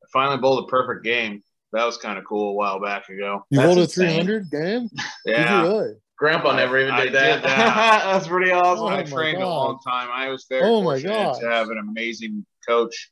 [0.02, 1.42] I finally bowled a perfect game.
[1.72, 3.44] That was kind of cool a while back ago.
[3.50, 4.88] You That's rolled a 300 game?
[4.88, 5.94] Did Yeah, you really?
[6.18, 7.42] Grandpa never even I did that.
[7.42, 8.04] did that.
[8.12, 8.86] That's pretty awesome.
[8.86, 10.08] Oh I my trained a long time.
[10.12, 11.40] I was very Oh my fortunate gosh.
[11.42, 13.10] to have an amazing coach,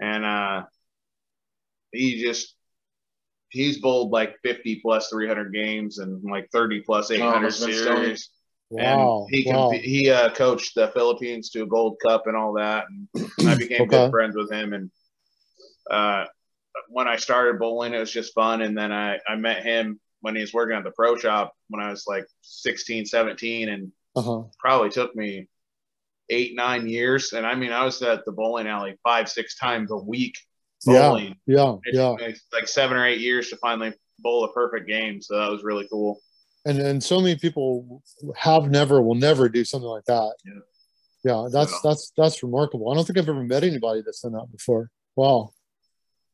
[0.00, 0.62] and uh,
[1.92, 2.54] he just
[3.50, 8.00] he's bowled like 50 plus 300 games and like 30 plus 800 must've been Stony.
[8.00, 8.30] series.
[8.70, 9.26] Wow.
[9.28, 9.70] And he wow.
[9.70, 12.84] he uh, coached the Philippines to a gold cup and all that.
[12.88, 13.98] And I became Okay.
[13.98, 14.72] good friends with him.
[14.72, 14.90] And
[15.90, 16.26] uh,
[16.88, 18.62] when I started bowling, it was just fun.
[18.62, 21.82] And then I, I met him when he was working at the pro shop when
[21.82, 24.42] I was like 16, 17, and Uh-huh.
[24.58, 25.48] probably took me
[26.30, 27.32] eight, nine years.
[27.32, 30.34] And I mean, I was at the bowling alley five, six times a week
[30.86, 31.08] Yeah.
[31.08, 31.36] bowling.
[31.46, 31.76] Yeah.
[31.84, 32.16] It Yeah.
[32.52, 35.22] like seven or eight years to finally bowl a perfect game.
[35.22, 36.20] So that was really cool.
[36.66, 38.02] And and so many people
[38.36, 40.34] have never will never do something like that.
[40.44, 40.60] Yeah.
[41.24, 42.90] Yeah, that's that's that's remarkable.
[42.90, 44.90] I don't think I've ever met anybody that's done that before.
[45.16, 45.52] Wow.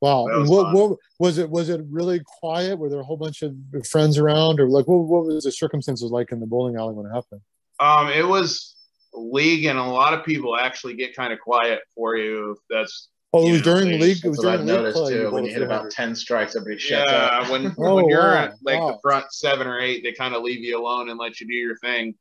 [0.04, 0.24] Wow.
[0.26, 1.48] Was what, what was it?
[1.50, 2.78] Was it really quiet?
[2.78, 3.54] Were there a whole bunch of
[3.88, 7.06] friends around, or like what, what was the circumstances like in the bowling alley when
[7.06, 7.40] it happened?
[7.80, 8.74] Um, it was
[9.14, 12.52] league, and a lot of people actually get kind of quiet for you.
[12.52, 14.00] If that's Oh, it was Yeah, during league.
[14.00, 14.24] league.
[14.24, 15.12] It was That's what I've league noticed play.
[15.12, 15.30] too.
[15.32, 15.90] When you hit about 300.
[15.90, 17.42] ten strikes, everybody shuts up.
[17.42, 17.50] yeah.
[17.50, 18.44] When Oh, when you're wow.
[18.44, 18.92] at like Wow.
[18.92, 21.54] the front seven or eight, they kind of leave you alone and let you do
[21.54, 22.14] your thing.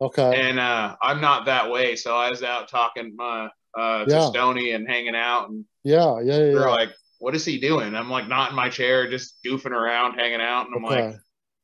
[0.00, 0.38] Okay.
[0.48, 3.48] And uh, I'm not that way, so I was out talking uh,
[3.78, 4.28] uh, to Yeah.
[4.28, 6.20] Stony and hanging out, and Yeah.
[6.20, 6.32] Yeah.
[6.32, 6.36] Yeah.
[6.38, 6.66] they're yeah.
[6.68, 10.40] like, "What is he doing?" I'm like, "Not in my chair, just goofing around, hanging
[10.40, 11.14] out." And I'm like,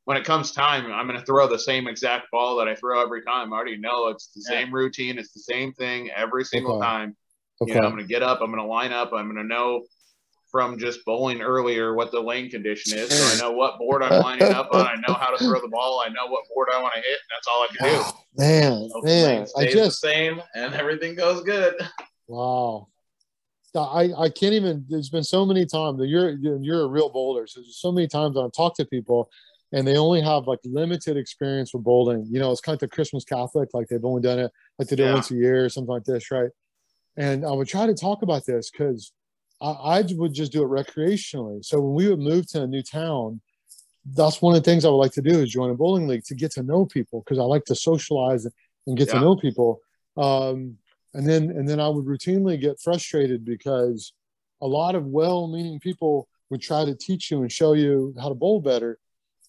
[0.04, 3.02] when it comes time, I'm going to throw the same exact ball that I throw
[3.02, 3.52] every time.
[3.52, 4.60] I already know it's the Yeah.
[4.60, 5.18] same routine.
[5.18, 6.84] It's the same thing every single Okay.
[6.86, 7.16] time.
[7.62, 7.72] Okay.
[7.72, 8.40] You know, I'm going to get up.
[8.42, 9.12] I'm going to line up.
[9.12, 9.86] I'm going to know
[10.50, 13.08] from just bowling earlier what the lane condition is.
[13.08, 14.86] So I know what board I'm lining up on.
[14.86, 16.02] I know how to throw the ball.
[16.04, 17.18] I know what board I want to hit.
[17.30, 18.02] That's all I can do.
[18.04, 21.74] Oh, man, Hope the lane man, I stays just the same and everything goes good.
[22.28, 22.88] wow.
[23.82, 24.84] I, I can't even.
[24.88, 27.46] There's been so many times that you're you're a real bowler.
[27.46, 29.30] So there's so many times I've talked to people,
[29.72, 32.26] and they only have like limited experience with bowling.
[32.30, 34.96] You know, it's kind of the Christmas Catholic, like they've only done it like they
[34.96, 35.14] do Yeah.
[35.14, 36.50] once a year or something like this, right?
[37.16, 39.12] And I would try to talk about this because
[39.60, 41.64] I, I would just do it recreationally.
[41.64, 43.40] So when we would move to a new town,
[44.14, 46.24] that's one of the things I would like to do is join a bowling league
[46.24, 48.46] to get to know people because I like to socialize
[48.86, 49.80] and get to know people.
[50.16, 50.76] Um,
[51.14, 54.12] and then and then I would routinely get frustrated because
[54.60, 58.34] a lot of well-meaning people would try to teach you and show you how to
[58.34, 58.98] bowl better.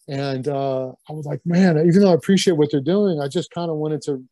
[0.07, 3.51] And uh, I was like, man, even though I appreciate what they're doing, I just
[3.51, 4.23] kind of wanted to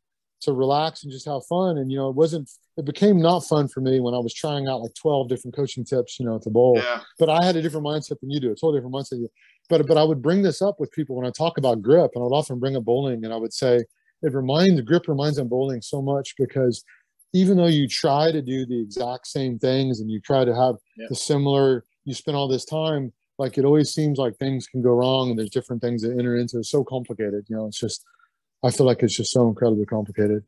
[0.42, 1.78] to relax and just have fun.
[1.78, 2.50] And you know, it wasn't.
[2.76, 5.86] It became not fun for me when I was trying out like twelve different coaching
[5.86, 7.02] tips, you know, at the bowl Yeah.
[7.20, 8.52] but I had a different mindset than you do.
[8.52, 9.26] A totally different mindset.
[9.70, 12.22] But but I would bring this up with people when I talk about grip, and
[12.22, 13.84] I would often bring up bowling, and I would say
[14.22, 16.84] it reminds grip reminds them bowling so much because
[17.34, 20.76] even though you try to do the exact same things and you try to have
[20.98, 21.08] Yeah.
[21.10, 23.12] the similar, you spend all this time.
[23.40, 26.36] Like it always seems like things can go wrong, and there's different things that enter
[26.38, 26.58] into.
[26.58, 26.60] it.
[26.62, 27.66] It's so complicated, you know.
[27.68, 28.06] It's just,
[28.64, 30.44] I feel like it's just so incredibly complicated.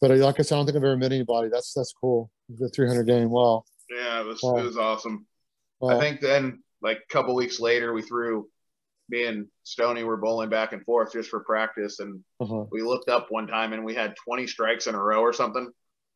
[0.00, 1.48] But like I said, I don't think I've ever met anybody.
[1.50, 2.30] That's that's cool.
[2.48, 3.30] The 300 game.
[3.30, 3.64] Wow.
[3.90, 4.20] Yeah.
[4.20, 4.56] It was, Wow.
[4.58, 5.26] it was awesome.
[5.80, 5.96] wow.
[5.96, 8.48] I think then, like a couple weeks later, we threw
[9.10, 11.98] me and Stony were bowling back and forth just for practice.
[11.98, 12.64] And uh-huh.
[12.70, 15.68] we looked up one time and we had 20 strikes in a row or something.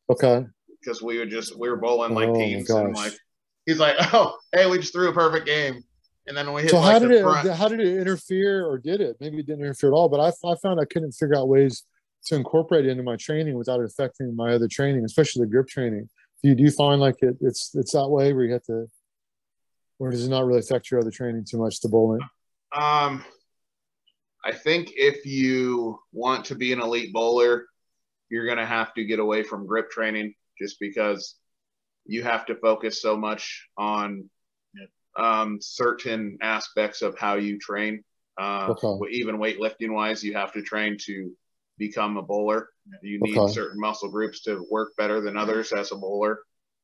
[0.09, 0.45] Okay.
[0.81, 3.13] because we would just we were bowling like Oh, teams and like
[3.65, 5.83] he's like, oh, hey, we just threw a perfect game,
[6.27, 7.49] and then we hit So like how the did it front.
[7.49, 9.17] how did it interfere or did it?
[9.19, 11.83] Maybe it didn't interfere at all, but I, I found I couldn't figure out ways
[12.25, 15.67] to incorporate it into my training without it affecting my other training, especially the grip
[15.67, 16.09] training.
[16.43, 18.87] Do you do you find like it, it's it's that way where you have to
[19.97, 22.19] or does it not really affect your other training too much, the bowling?
[22.75, 23.23] Um,
[24.43, 27.65] I think if you want to be an elite bowler,
[28.29, 31.35] you're gonna have to get away from grip training just because
[32.05, 34.29] you have to focus so much on
[35.17, 38.03] um, certain aspects of how you train.
[38.37, 38.99] Uh, Okay.
[39.11, 41.31] Even weightlifting wise, you have to train to
[41.77, 42.69] become a bowler.
[43.01, 43.53] You need Okay.
[43.53, 46.39] certain muscle groups to work better than others as a bowler.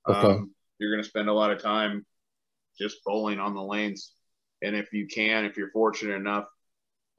[0.08, 0.28] Okay.
[0.28, 2.06] Um, you're going to spend a lot of time
[2.80, 4.14] just bowling on the lanes.
[4.62, 6.46] And if you can, if you're fortunate enough,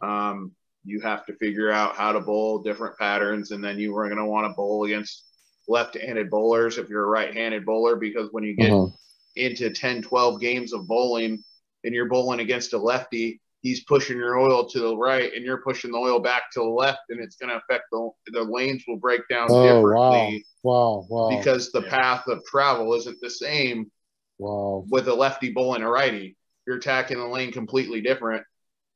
[0.03, 0.53] um,
[0.85, 3.51] you have to figure out how to bowl different patterns.
[3.51, 5.25] And then you are going to want to bowl against
[5.69, 8.89] left handed bowlers if you're a right handed bowler, because when you get Uh-huh.
[9.37, 11.43] into 10, 12 games of bowling
[11.85, 15.63] and you're bowling against a lefty, he's pushing your oil to the right and you're
[15.63, 18.85] pushing the oil back to the left, and it's going to affect the, the lanes
[18.89, 19.75] will break down Oh wow.
[19.75, 21.07] differently Wow.
[21.09, 21.29] Wow.
[21.29, 21.89] because the Yeah.
[21.91, 23.91] path of travel isn't the same
[24.39, 24.85] wow.
[24.91, 26.37] with a lefty bowling a righty.
[26.67, 28.45] You're attacking the lane completely different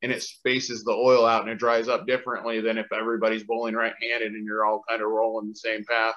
[0.07, 3.75] and it spaces the oil out and it dries up differently than if everybody's bowling
[3.75, 6.15] right handed and you're all kind of rolling the same path.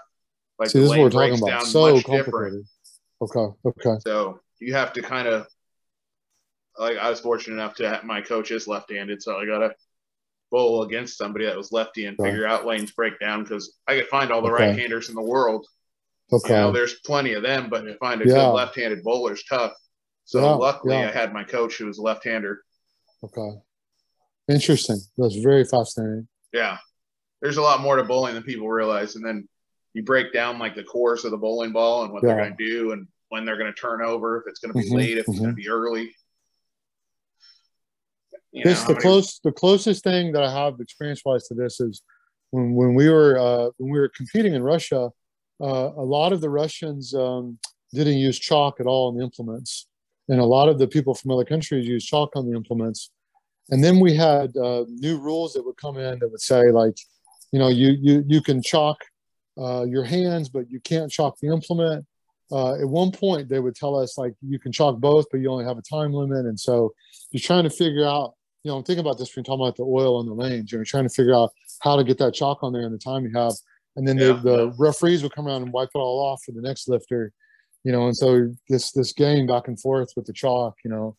[0.59, 1.47] Like See, the this is what we're talking about.
[1.47, 2.65] down So complicated.
[3.19, 3.47] Okay.
[3.65, 3.95] Okay.
[4.01, 5.47] So you have to kind of
[6.77, 9.73] like I was fortunate enough to have my coach is left-handed, so I gotta
[10.51, 12.29] bowl against somebody that was lefty and Right.
[12.29, 14.67] figure out lanes breakdown because I could find all the Okay.
[14.67, 15.65] right-handers in the world.
[16.31, 16.53] Okay.
[16.53, 18.33] You know, there's plenty of them, but to find a Yeah.
[18.35, 19.73] good left-handed bowler is tough.
[20.25, 21.07] So Yeah, luckily, yeah.
[21.09, 22.63] I had my coach who was a left-hander.
[23.23, 23.61] okay.
[24.49, 24.99] Interesting.
[25.17, 26.27] That's very fascinating.
[26.53, 26.77] Yeah,
[27.41, 29.47] there's a lot more to bowling than people realize, and then
[29.93, 32.65] you break down like the course of the bowling ball and what they're going to
[32.65, 35.17] do and when they're going to turn over, if it's going to be Mhm, late,
[35.17, 36.15] if it's going to be early.
[38.51, 41.53] You this how the many- close the closest thing that I have experience wise to
[41.53, 42.01] this is
[42.49, 45.11] when when we were uh, when we were competing in Russia,
[45.61, 47.59] uh, a lot of the Russians um,
[47.93, 49.87] didn't use chalk at all in the implements,
[50.27, 53.11] and a lot of the people from other countries used chalk on the implements.
[53.71, 56.97] And then we had uh, new rules that would come in that would say like,
[57.51, 58.97] you know, you you you can chalk
[59.59, 62.05] uh, your hands, but you can't chalk the implement.
[62.51, 65.49] uh, at one point they would tell us like you can chalk both, but you
[65.51, 66.45] only have a time limit.
[66.45, 66.93] And so
[67.31, 68.33] you're trying to figure out,
[68.63, 70.71] you know, I'm thinking about this when you're talking about the oil on the lanes.
[70.71, 71.51] You're trying to figure out
[71.81, 73.53] how to get that chalk on there in the time you have.
[73.95, 76.51] And then Yeah, the, the referees would come around and wipe it all off for
[76.51, 77.31] the next lifter,
[77.83, 78.07] you know.
[78.07, 81.17] And so this this game back and forth with the chalk, you know.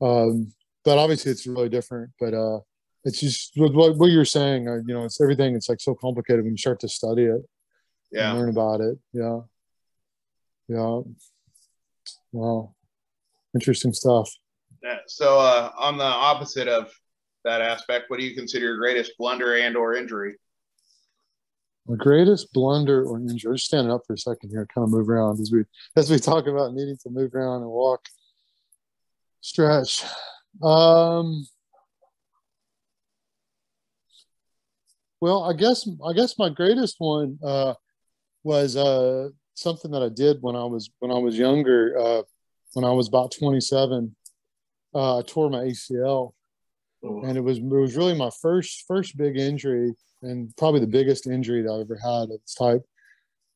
[0.00, 0.52] Um,
[0.88, 2.10] but obviously it's really different.
[2.18, 2.60] But uh,
[3.04, 4.66] it's just what, what you're saying.
[4.66, 5.54] Uh, you know, it's everything.
[5.54, 7.42] It's like so complicated when you start to study it
[8.10, 8.32] Yeah.
[8.32, 8.96] learn about it.
[9.12, 9.40] Yeah.
[10.66, 11.00] Yeah.
[12.32, 12.74] Wow.
[13.54, 14.30] Interesting stuff.
[14.82, 15.00] Yeah.
[15.06, 16.90] So uh, on the opposite of
[17.44, 20.36] that aspect, what do you consider your greatest blunder and or injury?
[21.86, 23.56] My greatest blunder or injury.
[23.56, 25.64] Just standing up for a second here, kind of move around as we
[25.96, 28.06] as we talk about needing to move around and walk,
[29.42, 30.02] stretch.
[30.62, 31.46] Um,
[35.20, 37.74] well, I guess I guess my greatest one uh,
[38.42, 41.96] was uh, something that I did when I was when I was younger.
[41.98, 42.22] Uh,
[42.74, 44.14] when I was about twenty seven,
[44.94, 46.34] uh, I tore my ACL
[47.02, 51.26] and it was it was really my first first big injury and probably the biggest
[51.26, 52.82] injury that I've ever had of this type.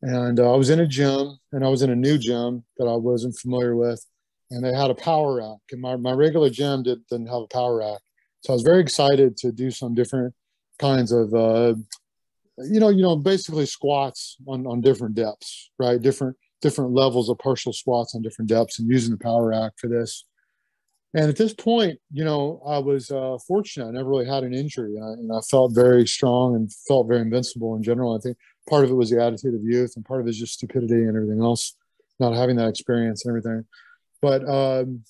[0.02, 2.86] And uh, I was in a gym and I was in a new gym that
[2.86, 4.04] I wasn't familiar with,
[4.52, 5.58] and they had a power rack.
[5.72, 8.00] And my, my regular gym did, didn't have a power rack,
[8.42, 10.34] so I was very excited to do some different
[10.78, 11.74] kinds of, uh,
[12.58, 16.00] you know, you know, basically squats on on different depths, right?
[16.00, 19.88] Different different levels of partial squats on different depths, and using the power rack for
[19.88, 20.24] this.
[21.14, 23.88] And at this point, you know, I was uh, fortunate.
[23.88, 27.06] I never really had an injury, and I, and I felt very strong and felt
[27.08, 28.16] very invincible in general.
[28.16, 28.36] I think
[28.68, 31.02] part of it was the attitude of youth, and part of it is just stupidity
[31.06, 31.76] and everything else,
[32.18, 33.64] not having that experience and everything.
[34.22, 35.02] But um,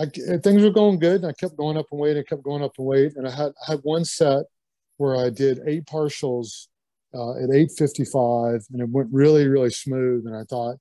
[0.00, 2.18] I, things were going good, and I kept going up in weight.
[2.18, 4.44] I kept going up in weight, and I had I had one set
[4.98, 6.66] where I did eight partials
[7.14, 10.26] uh, at 8:55, and it went really really smooth.
[10.26, 10.76] And I thought,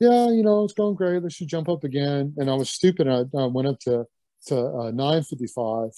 [0.00, 1.22] yeah, you know, it's going great.
[1.22, 2.34] Let's just jump up again.
[2.36, 3.08] And I was stupid.
[3.08, 4.04] I, I went up to
[4.46, 5.92] to uh, 9:55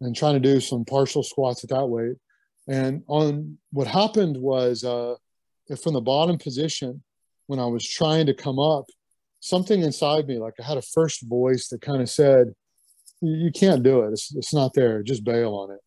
[0.00, 2.16] and trying to do some partial squats at that weight.
[2.68, 5.16] And on what happened was uh,
[5.82, 7.02] from the bottom position,
[7.46, 8.86] when I was trying to come up,
[9.40, 12.54] something inside me, like I had a first voice that kind of said,
[13.20, 14.12] "You can't do it.
[14.12, 15.02] It's, it's not there.
[15.02, 15.80] Just bail on it."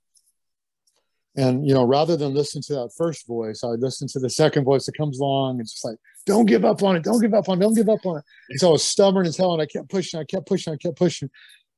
[1.35, 4.65] And you know, rather than listen to that first voice, I listened to the second
[4.65, 7.03] voice that comes along and just like, "Don't give up on it.
[7.03, 7.57] Don't give up on.
[7.57, 9.65] it, Don't give up on it." And so I was stubborn as hell, and I
[9.65, 10.19] kept pushing.
[10.19, 10.73] I kept pushing.
[10.73, 11.29] I kept pushing.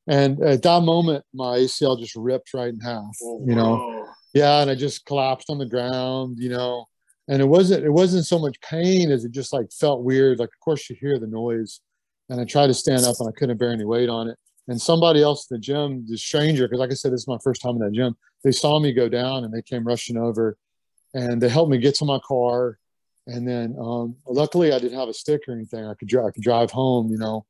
[0.08, 3.16] And at that moment, my ACL just ripped right in half.
[3.24, 6.86] Oh, you know, yeah and i just collapsed on the ground you know
[7.28, 10.40] and it wasn't it wasn't so much pain as it just like felt weird.
[10.40, 11.82] Like of course you hear the noise.
[12.30, 14.38] And i tried to stand up and i couldn't bear any weight on it.
[14.68, 17.38] And somebody else in the gym the stranger because like i said this is my
[17.44, 20.58] first time in that gym they saw me go down and they came rushing over
[21.14, 22.78] and they helped me get to my car.
[23.28, 25.86] And then um, luckily i didn't have a stick or anything.
[25.86, 27.46] I could, dri- I could drive home you know.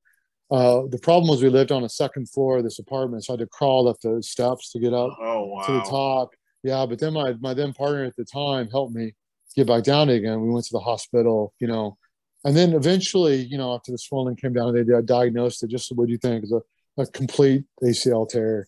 [0.51, 3.33] Uh, the problem was we lived on a second floor of this apartment so i
[3.33, 5.61] had to crawl up the steps to get up Oh wow.
[5.65, 6.29] to the top.
[6.63, 9.13] Yeah, but then my my then partner at the time helped me
[9.55, 10.41] get back down again.
[10.41, 11.97] We went to the hospital, you know,
[12.45, 15.69] and then eventually, you know, after the swelling came down, they diagnosed it.
[15.69, 18.67] Just what do you think a, a complete ACL tear.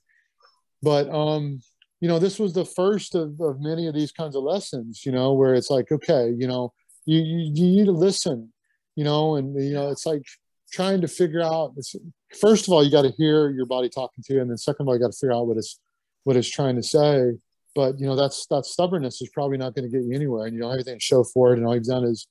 [0.81, 1.61] But um,
[2.01, 5.11] you know, this was the first of, of many of these kinds of lessons, you
[5.11, 6.73] know, where it's like, okay, you know,
[7.05, 8.51] you you, you need to listen,
[8.95, 10.23] you know, and you know, it's like
[10.71, 11.73] trying to figure out.
[11.77, 11.95] It's,
[12.39, 14.83] first of all, you got to hear your body talking to you, and then second
[14.83, 15.79] of all, you got to figure out what it's
[16.23, 17.33] what it's trying to say.
[17.77, 20.55] But you know, that's that stubbornness is probably not going to get you anywhere, and
[20.55, 21.59] you don't have anything to show for it.
[21.59, 22.27] And all you've done is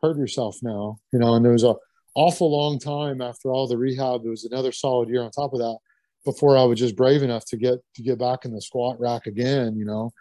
[0.00, 0.98] hurt yourself now.
[1.12, 1.74] You know, and there was a
[2.14, 4.22] awful long time after all the rehab.
[4.22, 5.78] There was another solid year on top of that
[6.24, 9.26] before I was just brave enough to get to get back in the squat rack
[9.26, 9.76] again.
[9.76, 10.12] You know,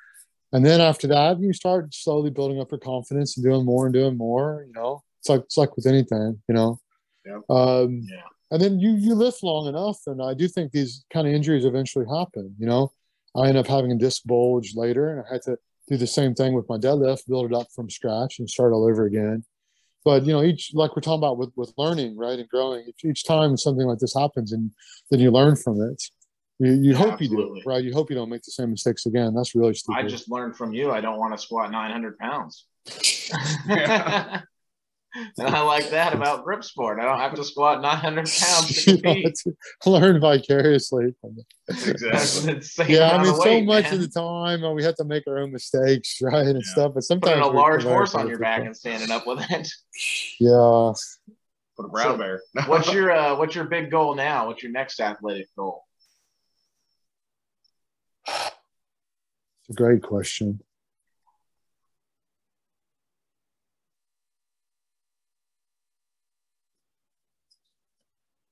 [0.51, 3.93] and then after that, you start slowly building up your confidence and doing more and
[3.93, 4.65] doing more.
[4.65, 6.41] You know, it's like it's like with anything.
[6.49, 6.79] You know.
[7.27, 7.41] Yeah.
[7.47, 8.23] Um, Yeah.
[8.49, 11.63] And then you you lift long enough, and I do think these kind of injuries
[11.63, 12.55] eventually happen.
[12.57, 12.91] You know,
[13.35, 15.57] I ended up having a disc bulge later, and I had to
[15.89, 18.87] do the same thing with my deadlift, build it up from scratch, and start all
[18.89, 19.43] over again.
[20.05, 22.85] But you know, each like we're talking about with with learning, right, and growing.
[22.87, 24.71] Each, each time something like this happens, and
[25.09, 26.01] then you learn from it.
[26.59, 27.61] You, you Yeah, hope you absolutely.
[27.61, 27.83] do, right?
[27.83, 29.33] You hope you don't make the same mistakes again.
[29.33, 29.99] That's really stupid.
[29.99, 30.91] I just learned from you.
[30.91, 32.65] I don't want to squat 900 pounds.
[33.67, 34.41] Yeah.
[35.37, 36.99] and I like that about grip sport.
[36.99, 39.43] I don't have to squat 900 pounds to compete.
[39.85, 41.13] learn vicariously.
[41.21, 41.45] from it.
[41.87, 42.61] Exactly.
[42.93, 43.93] Yeah, I mean, so weight, much man.
[43.93, 46.71] of the time uh, we have to make our own mistakes, right, and Yeah.
[46.71, 46.91] stuff.
[46.95, 49.67] But sometimes Putting a large horse on your back and standing up with it.
[50.39, 50.93] Yeah,
[51.77, 52.41] Put a brown bear.
[52.67, 54.47] What's your uh, what's your big goal now?
[54.47, 55.83] What's your next athletic goal?
[58.27, 60.59] it's a great question.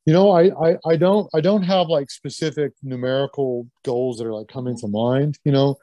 [0.06, 4.34] You know, I, I I don't I don't have like specific numerical goals that are
[4.34, 5.38] like coming to mind.
[5.46, 5.76] You know,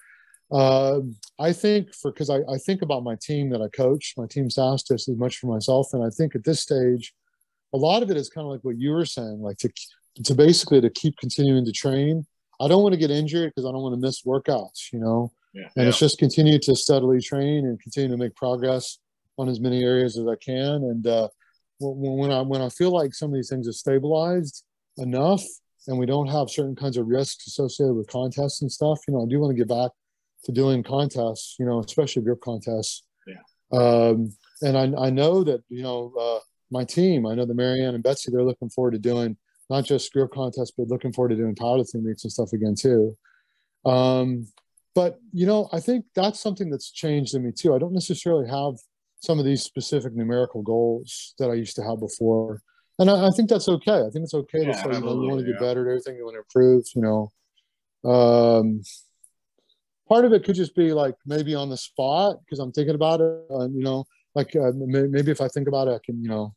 [0.51, 1.01] uh,
[1.39, 4.49] I think for because I, I think about my team that I coach, my team
[4.49, 7.15] just as much for myself, and I think at this stage,
[7.73, 9.71] a lot of it is kind of like what you were saying, like to
[10.25, 12.27] to basically to keep continuing to train.
[12.61, 14.93] I don't want to get injured because I don't want to miss workouts.
[14.93, 15.69] You know, Yeah.
[15.77, 18.99] and it's just continue to steadily train and continue to make progress
[19.39, 20.83] on as many areas as I can.
[20.83, 21.29] And uh,
[21.81, 24.65] when, when I when I feel like some of these things are stabilized
[24.97, 25.43] enough,
[25.87, 29.23] and we don't have certain kinds of risks associated with contests and stuff, you know,
[29.23, 29.91] I do want to get back
[30.45, 31.57] to doing contests.
[31.59, 33.05] You know, especially grip contests.
[33.27, 33.79] Yeah.
[33.79, 34.33] Um,
[34.63, 36.41] and I I know that you know uh,
[36.71, 37.27] my team.
[37.27, 38.31] I know that Marianne and Betsy.
[38.31, 39.37] They're looking forward to doing
[39.71, 43.17] not just grip contests, but looking forward to doing powerlifting meets and stuff again too.
[43.85, 44.49] Um,
[44.95, 47.75] but you know, I think that's something that's changed in me too.
[47.75, 48.75] I don't necessarily have
[49.21, 52.63] some of these specific numerical goals that I used to have before,
[52.99, 54.01] and I, I think that's okay.
[54.01, 55.67] I think it's okay Yeah, to say you know you want to get yeah.
[55.67, 56.85] better at everything, you want to improve.
[56.95, 57.03] You
[58.05, 58.83] know, um,
[60.09, 63.21] part of it could just be like maybe on the spot because I'm thinking about
[63.21, 63.45] it.
[63.51, 64.05] And, you know,
[64.35, 66.55] like uh, may- maybe if I think about it, I can you know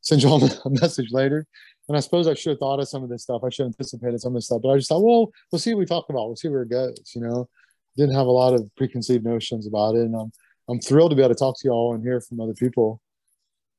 [0.00, 1.46] send you all a message later.
[1.88, 3.42] And I suppose I should have thought of some of this stuff.
[3.44, 5.74] I should have anticipated some of this stuff, but I just thought, well, we'll see
[5.74, 6.26] what we talk about.
[6.28, 7.12] We'll see where it goes.
[7.16, 7.48] You know,
[7.96, 10.32] didn't have a lot of preconceived notions about it, and I'm
[10.68, 13.00] I'm thrilled to be able to talk to you all and hear from other people.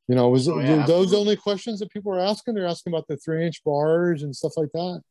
[0.07, 2.55] You know, was Oh, yeah, those only questions that people were asking?
[2.55, 5.01] They're asking about the three inch bars and stuff like that.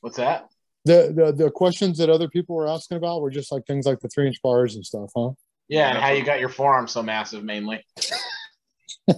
[0.00, 0.48] What's that?
[0.84, 4.00] The, the the questions that other people were asking about were just like things like
[4.00, 5.30] the three inch bars and stuff, huh?
[5.68, 7.84] Yeah, and how you got your forearm so massive, mainly.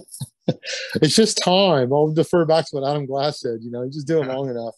[1.01, 1.91] It's just time.
[1.91, 3.59] I'll defer back to what Adam Glass said.
[3.61, 4.75] You know, you just do it long enough.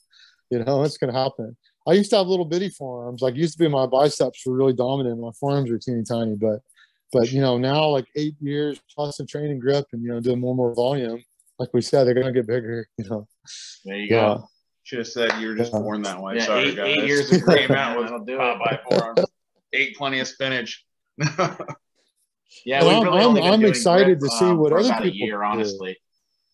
[0.50, 1.58] You know, it's gonna happen.
[1.86, 3.22] I used to have little bitty forearms.
[3.22, 5.20] Like used to be my biceps were really dominant.
[5.20, 6.60] My forearms were teeny tiny, but
[7.14, 10.40] but you know now like eight years plus of training grip and you know doing
[10.40, 11.24] more and more volume.
[11.60, 12.88] Like we said, they're gonna get bigger.
[12.98, 13.28] You know.
[13.86, 14.22] There you Yeah.
[14.36, 14.50] go.
[14.84, 15.80] Should have said you were just Yeah.
[15.80, 16.36] born that way.
[16.38, 16.88] Yeah, Sorry, eight, guys.
[16.98, 18.60] eight years of Came out with That'll do it.
[18.60, 19.26] by forearms.
[19.74, 20.86] Ate plenty of spinach.
[22.66, 25.38] Yeah, Well, I'm- really I'm- I'm excited grip, to see um, what other people year,
[25.38, 25.44] do.
[25.44, 25.98] honestly.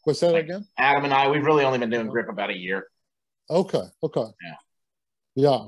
[0.04, 0.68] What's that Like- again?
[0.78, 2.88] Adam and I, we've really only been doing grip about a year.
[3.50, 3.84] Okay.
[4.02, 4.26] Okay.
[4.44, 4.56] Yeah.
[5.36, 5.66] Yeah.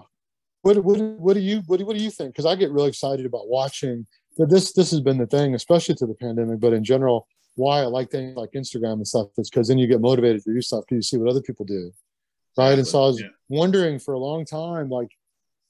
[0.62, 2.34] What what what do you what do, what do you think?
[2.34, 4.08] Because I get really excited about watching.
[4.38, 7.86] This this has been the thing, especially to the pandemic, but in general, why I
[7.86, 10.84] like things like Instagram and stuff is because then you get motivated to do stuff
[10.88, 11.92] because you see what other people do,
[12.58, 12.78] right?
[12.78, 13.28] And so I was Yeah.
[13.50, 15.10] wondering for a long time, like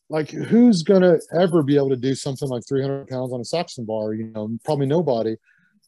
[0.09, 3.85] like who's gonna ever be able to do something like 300 pounds on a Saxon
[3.85, 4.13] bar?
[4.13, 5.35] You know, probably nobody.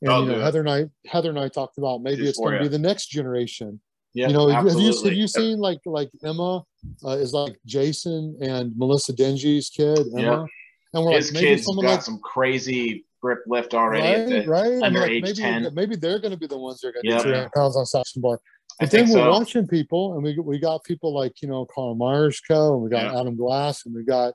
[0.01, 0.39] And I'll you know.
[0.39, 3.79] Heather and I Heather and I talked about maybe it's gonna be the next generation
[4.13, 6.63] Yeah, you know have you have you, have you seen like like emma
[7.03, 10.47] uh, is like jason and melissa denji's kid emma
[10.93, 14.35] and we're His like maybe kids someone got like some crazy grip lift already.
[14.39, 15.69] right right And under like, age maybe 10.
[15.73, 17.85] maybe they're going to be the ones that are going to do 300 pounds on
[17.85, 18.39] Saxon bar
[18.79, 19.31] I but then we're so.
[19.31, 23.11] watching people and we we got people like you know Carl Myerscough and we got
[23.11, 23.19] Yeah.
[23.19, 24.33] Adam Glass and we got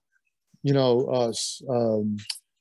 [0.62, 2.16] you know uh s- um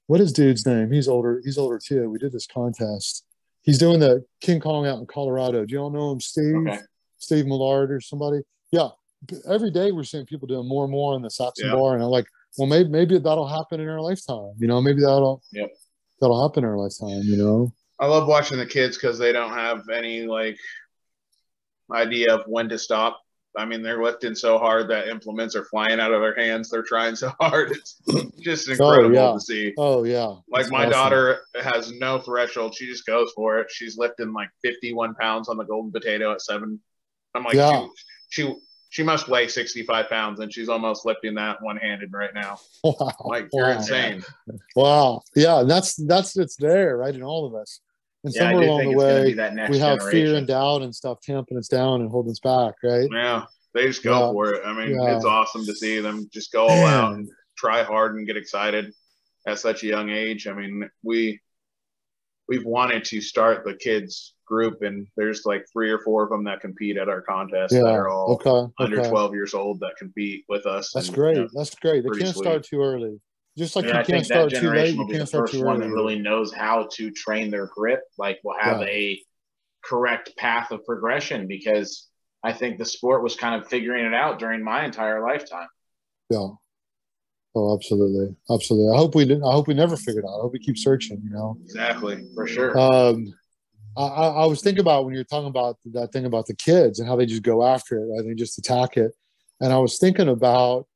[0.07, 3.25] what is dude's name he's older he's older too we did this contest
[3.63, 6.79] he's doing the King Kong out in Colorado do you all know him Steve Okay.
[7.17, 8.41] Steve Millard or somebody.
[8.71, 8.87] Yeah,
[9.47, 11.75] every day we're seeing people doing more and more on the Saxon Yeah.
[11.75, 12.25] bar, and I'm like,
[12.57, 14.53] well, maybe maybe that'll happen in our lifetime.
[14.59, 15.69] You know, maybe that'll Yep.
[16.19, 17.21] that'll happen in our lifetime.
[17.23, 20.57] You know, I love watching the kids because they don't have any like
[21.91, 23.19] idea of when to stop.
[23.57, 26.69] I mean, they're lifting so hard that implements are flying out of their hands.
[26.69, 27.71] They're trying so hard.
[27.71, 28.01] It's
[28.39, 29.33] just oh, incredible yeah.
[29.33, 29.73] to see.
[29.77, 30.91] oh yeah, Like That's my awesome.
[30.91, 32.73] daughter has no threshold.
[32.75, 33.69] She just goes for it.
[33.69, 36.79] She's lifting like 51 pounds on the golden potato at seven.
[37.35, 37.87] I'm like, Yeah.
[38.29, 38.55] she, she
[38.91, 42.59] she must weigh 65 pounds, and she's almost lifting that one handed right now.
[42.83, 43.71] Wow, Like you're wow.
[43.77, 44.21] insane.
[44.75, 47.79] Wow, yeah, that's that's it's there, right, in all of us.
[48.23, 50.25] And Yeah, somewhere along the it's going to way, be that next we have generation.
[50.27, 53.07] fear and doubt and stuff tamping us down and holding us back, right?
[53.11, 54.31] Yeah, they just go Yeah.
[54.31, 54.61] for it.
[54.65, 55.15] I mean, Yeah.
[55.15, 58.93] it's awesome to see them just go all out and try hard and get excited
[59.47, 60.47] at such a young age.
[60.47, 61.39] I mean, we
[62.51, 66.43] we've wanted to start the kids group, and there's like three or four of them
[66.43, 67.83] that compete at our contest Yeah.
[67.83, 68.73] that are all Okay.
[68.77, 69.09] under okay.
[69.09, 70.91] 12 years old that compete with us.
[70.93, 71.37] That's and, great.
[71.37, 72.03] you know, That's great.
[72.03, 72.43] They can't sweet.
[72.43, 73.21] start too early.
[73.57, 75.49] Just like and you I can't start too late, you will be the can't start
[75.51, 78.01] too one that really knows how to train their grip.
[78.17, 79.17] Like, will have a
[79.81, 82.09] correct path of progression because
[82.43, 85.69] I think the sport was kind of figuring it out during my entire lifetime.
[86.29, 86.49] Yeah.
[87.53, 88.95] Oh, absolutely, absolutely.
[88.95, 89.43] I hope we didn't.
[89.43, 90.37] I hope we never figured out.
[90.37, 91.21] I hope we keep searching.
[91.23, 91.57] You know.
[91.65, 92.25] exactly.
[92.33, 92.77] For sure.
[92.77, 93.33] Um,
[93.97, 96.99] I, I I was thinking about when you're talking about that thing about the kids
[96.99, 98.25] and how they just go after it, right?
[98.25, 99.11] They just attack it.
[99.59, 100.87] And I was thinking about,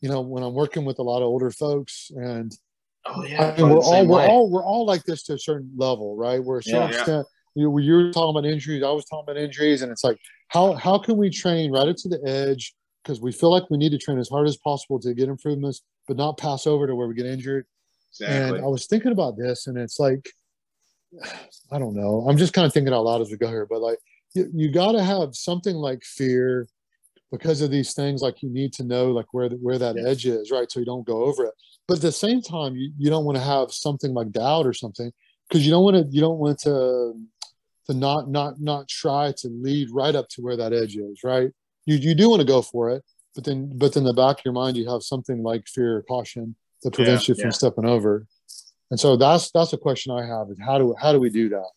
[0.00, 2.56] you know, when I'm working with a lot of older folks, and
[3.04, 3.54] oh, I yeah.
[3.58, 4.26] mean, we're all we're way.
[4.26, 6.42] all we're all like this to a certain level, right?
[6.42, 6.98] We're a certain Yeah.
[6.98, 7.26] extent.
[7.54, 8.82] You, you were talking about injuries.
[8.82, 10.18] I was talking about injuries, and it's like
[10.48, 12.74] how how can we train right up to the edge
[13.08, 15.80] because we feel like we need to train as hard as possible to get improvements,
[16.06, 17.64] but not pass over to where we get injured.
[18.10, 18.58] Exactly.
[18.58, 20.30] And I was thinking about this, and it's like,
[21.72, 22.26] I don't know.
[22.28, 23.98] I'm just kind of thinking out loud as we go here, but like,
[24.34, 26.68] you, you got to have something like fear
[27.32, 28.20] because of these things.
[28.20, 30.70] Like, you need to know like where the, where that edge is, right?
[30.70, 31.54] So you don't go over it.
[31.86, 34.74] But at the same time, you, you don't want to have something like doubt or
[34.74, 35.10] something
[35.48, 37.14] because you don't want to you don't want to
[37.86, 41.50] to not not not try to lead right up to where that edge is, right?
[41.88, 43.02] You you do want to go for it,
[43.34, 46.02] but then but in the back of your mind you have something like fear or
[46.02, 47.54] caution that prevents Yeah, you from yeah.
[47.60, 48.26] stepping over.
[48.90, 51.48] And so that's that's a question I have is how do how do we do
[51.48, 51.70] that?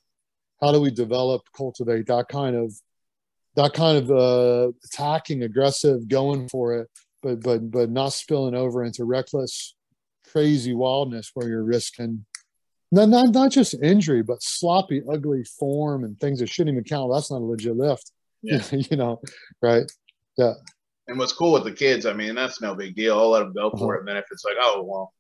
[0.62, 2.74] How do we develop, cultivate that kind of
[3.56, 6.90] that kind of uh, attacking, aggressive, going for it,
[7.24, 9.76] but but but not spilling over into reckless,
[10.32, 12.26] crazy wildness where you're risking
[12.92, 17.12] not not, not just injury, but sloppy, ugly form and things that shouldn't even count.
[17.14, 18.12] That's not a legit lift.
[18.42, 18.62] Yeah.
[18.72, 19.22] you know,
[19.62, 19.90] right?
[20.38, 23.18] And what's cool with the kids, I mean, that's no big deal.
[23.20, 23.94] I'll let them go for Uh-huh.
[23.96, 24.00] it.
[24.00, 25.14] And then if it's like, oh, well,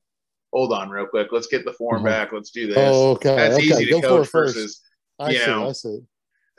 [0.53, 1.29] hold on real quick.
[1.31, 2.05] Let's get the form Uh-huh.
[2.05, 2.31] back.
[2.31, 2.77] Let's do this.
[2.77, 3.35] Oh, okay.
[3.35, 3.65] That's okay.
[3.65, 4.55] easy to Go for coach it first.
[4.55, 4.81] versus
[5.19, 5.45] I you see.
[5.47, 5.99] know, I see.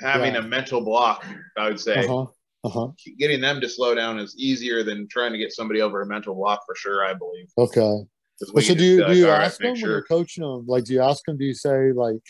[0.01, 0.41] having Yeah.
[0.41, 1.24] a mental block,
[1.57, 2.07] I would say.
[2.07, 2.27] Uh huh.
[2.65, 2.89] Uh huh.
[3.19, 6.35] Getting them to slow down is easier than trying to get somebody over a mental
[6.35, 7.49] block for sure, I believe.
[7.59, 7.81] Okay.
[7.81, 10.66] we Well, so do you do you ask them make when you're coaching them?
[10.66, 11.37] Like, do you ask them?
[11.39, 12.23] Do you say like,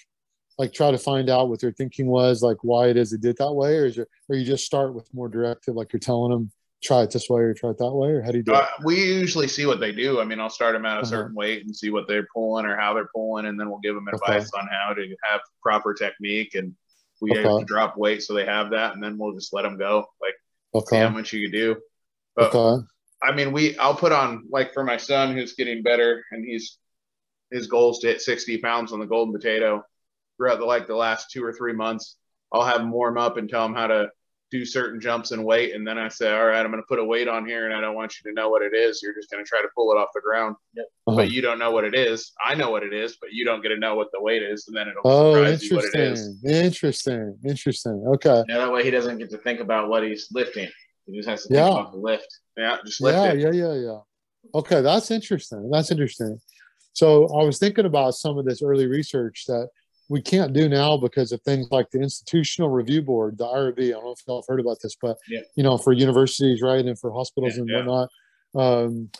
[0.63, 3.37] like try to find out what their thinking was, like why it is they did
[3.39, 6.31] that way, or is it, or you just start with more directive, like you're telling
[6.31, 6.53] them
[6.85, 8.59] try it this way or try it that way, or how do you do it?
[8.59, 10.21] Uh, we usually see what they do.
[10.21, 11.11] I mean, I'll start them at a Uh-huh.
[11.11, 13.97] certain weight and see what they're pulling or how they're pulling, and then we'll give
[13.97, 14.37] them Okay.
[14.37, 16.55] advice on how to have proper technique.
[16.55, 16.77] And
[17.21, 19.79] we have to drop weight so they have that, and then we'll just let them
[19.79, 20.07] go.
[20.21, 20.35] Like,
[20.87, 21.05] see Okay.
[21.05, 21.77] how much you can do.
[22.37, 22.87] But Okay.
[23.21, 26.79] I mean, we I'll put on like for my son who's getting better, and he's
[27.51, 29.85] his goal is to hit 60 pounds on the golden potato
[30.37, 32.17] throughout the like the last two or three months.
[32.53, 34.09] I'll have him warm up and tell him how to
[34.51, 36.99] do certain jumps and weight, and then I say, all right, I'm going to put
[36.99, 39.01] a weight on here, and I don't want you to know what it is.
[39.03, 41.17] You're just going to try to pull it off the ground, Uh-huh.
[41.17, 42.33] but you don't know what it is.
[42.45, 44.69] I know what it is, but you don't get to know what the weight is,
[44.69, 46.29] and then it'll Oh, surprise you what it is.
[46.45, 46.65] interesting.
[46.67, 47.39] Interesting.
[47.47, 48.05] Interesting.
[48.09, 48.45] Okay.
[48.47, 50.69] Yeah, that way he doesn't get to think about what he's lifting.
[51.07, 51.65] He just has to Yeah.
[51.65, 52.29] think about the lift.
[52.59, 53.39] Yeah, just lift Yeah, it.
[53.41, 53.99] yeah, yeah, yeah.
[54.55, 55.71] Okay, that's interesting.
[55.71, 56.39] That's interesting.
[56.93, 59.71] So I was thinking about some of this early research that
[60.09, 63.89] we can't do now because of things like the Institutional Review Board, the IRB.
[63.89, 65.41] I don't know if y'all have heard about this, but Yeah.
[65.57, 67.77] you know, for universities, right, and for hospitals Yeah, and yeah.
[67.77, 68.09] whatnot.
[68.55, 69.11] Um,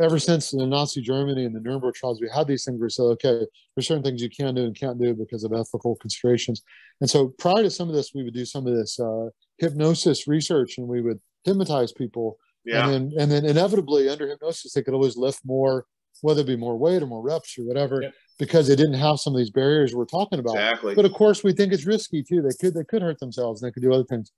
[0.00, 2.90] ever since the Nazi Germany and the Nuremberg trials, we had these things where we
[2.90, 6.62] said, okay, there's certain things you can do and can't do because of ethical considerations.
[7.00, 10.28] And so prior to some of this, we would do some of this uh, hypnosis
[10.28, 14.82] research, and we would hypnotize people Yeah, and then and then inevitably under hypnosis they
[14.82, 15.84] could always lift more
[16.22, 18.14] whether it be more weight or more reps or whatever Yep.
[18.38, 20.54] because they didn't have some of these barriers we're talking about.
[20.54, 20.94] Exactly.
[20.94, 22.42] but of course we think it's risky too.
[22.42, 24.32] They could they could hurt themselves and they could do other things.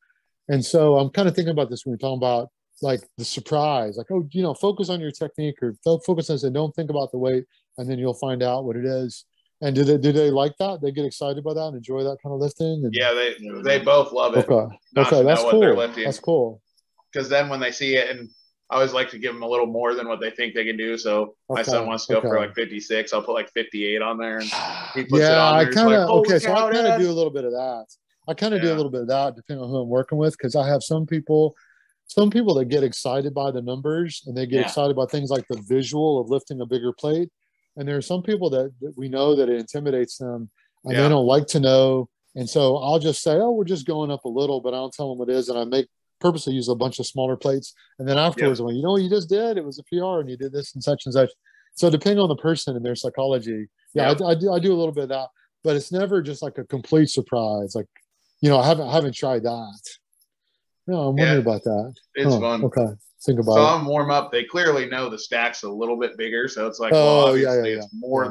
[0.49, 2.49] And so i'm kind of thinking about this when we're talking about
[2.83, 6.55] like the surprise like oh you know focus on your technique or focus on and
[6.55, 7.45] don't think about the weight
[7.79, 9.25] and then you'll find out what it is.
[9.63, 10.83] And do they do they like that?
[10.83, 13.79] They get excited by that and enjoy that kind of lifting and, yeah, they they
[13.83, 14.49] both love it.
[14.49, 14.75] okay.
[14.99, 15.77] Okay to know that's cool.
[16.05, 16.63] that's cool.
[17.13, 18.29] Because then when they see it, and
[18.69, 20.77] I always like to give them a little more than what they think they can
[20.77, 20.99] do.
[20.99, 23.13] So my son wants to go for like 56.
[23.13, 24.51] I'll put like 58 on there, and
[24.95, 26.39] he puts it yeah, on I kind of like, okay.
[26.41, 27.87] So I kind of do a little bit of that.
[28.29, 30.33] I kind of do a little bit of that depending on who I'm working with
[30.37, 31.55] because I have some people,
[32.09, 34.63] some people that get excited by the numbers and they get Yeah.
[34.63, 37.29] excited by things like the visual of lifting a bigger plate,
[37.77, 40.51] and there are some people that, that we know that it intimidates them
[40.85, 41.03] and Yeah.
[41.03, 42.09] they don't like to know.
[42.35, 44.93] And so I'll just say, oh, we're just going up a little, but I don't
[44.93, 45.87] tell them what it is, and I make
[46.21, 49.03] purposely use a bunch of smaller plates, and then afterwards, I'm like, you know, what
[49.03, 51.31] you just did it was a PR, and you did this and such and such.
[51.75, 54.27] So depending on the person and their psychology, yeah, Yeah.
[54.27, 55.29] I, I do I do a little bit of that,
[55.63, 57.75] but it's never just like a complete surprise.
[57.75, 57.87] Like,
[58.41, 59.81] you know, I haven't I haven't tried that.
[60.87, 61.39] No, I'm wondering Yeah.
[61.39, 61.95] about that.
[62.15, 62.65] It's Oh, fun.
[62.65, 62.87] Okay,
[63.25, 63.67] think about So it.
[63.69, 64.33] I'm warm up.
[64.33, 67.49] They clearly know the stack's a little bit bigger, so it's like, Oh, well, yeah,
[67.49, 68.31] obviously yeah, it's more yeah.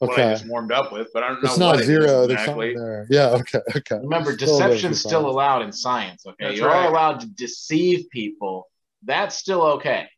[0.00, 1.82] Than what I Okay, just warmed up with, but I don't know it's not it
[1.82, 2.26] is zero.
[2.26, 2.74] There's exactly.
[2.74, 3.06] something there.
[3.10, 3.28] Yeah.
[3.30, 3.60] Okay.
[3.76, 3.96] Okay.
[3.96, 5.26] Remember, Still a deception's still surprised.
[5.26, 6.26] allowed in science.
[6.26, 6.88] Okay, That's you are right.
[6.88, 8.68] allowed to deceive people.
[9.04, 10.08] That's still okay.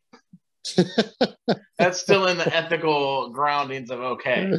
[1.77, 4.57] That's still in the ethical groundings of okay.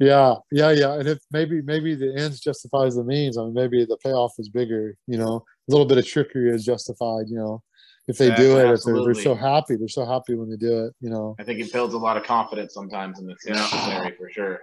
[0.00, 0.94] yeah, yeah, yeah.
[0.94, 4.48] And if maybe maybe the ends justifies the means, I mean maybe the payoff is
[4.48, 7.62] bigger, you know, a little bit of trickery is justified, you know.
[8.06, 10.84] If they do it, if they're, they're so happy, they're so happy when they do
[10.84, 11.36] it, you know.
[11.38, 13.54] I think it builds a lot of confidence sometimes in the Yeah.
[13.54, 14.60] necessary for sure.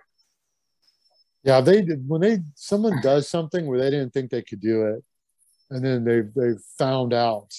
[1.43, 4.85] Yeah, they did when they someone does something where they didn't think they could do
[4.85, 5.03] it,
[5.71, 7.49] and then they they found out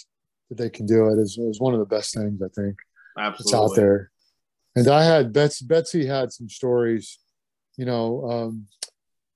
[0.49, 2.77] that they can do it is, is one of the best things I think.
[3.19, 3.41] Absolutely.
[3.41, 4.11] it's out there.
[4.77, 7.19] And I had Betsy, Betsy had some stories,
[7.77, 8.31] you know.
[8.31, 8.69] Um,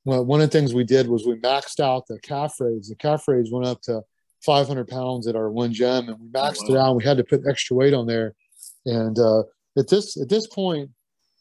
[0.05, 2.89] well, one of the things we did was we maxed out the calf raise.
[2.89, 4.03] The calf raise went up to
[4.45, 6.75] 500 pounds at our one gym, and we maxed wow.
[6.75, 6.89] it out.
[6.89, 8.35] And we had to put extra weight on there,
[8.85, 9.43] and uh,
[9.77, 10.91] at this at this point,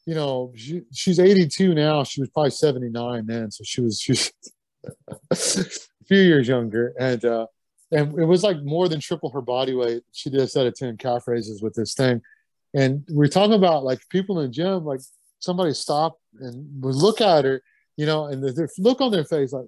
[0.05, 2.03] you know, she, she's 82 now.
[2.03, 4.31] She was probably 79 then, so she was she was
[5.31, 7.47] a few years younger, and uh,
[7.91, 10.03] and it was like more than triple her body weight.
[10.11, 12.21] She did a set of 10 calf raises with this thing,
[12.73, 15.01] and we're talking about like people in the gym, like
[15.39, 17.61] somebody stop and would look at her,
[17.97, 19.67] you know, and the, the look on their face like,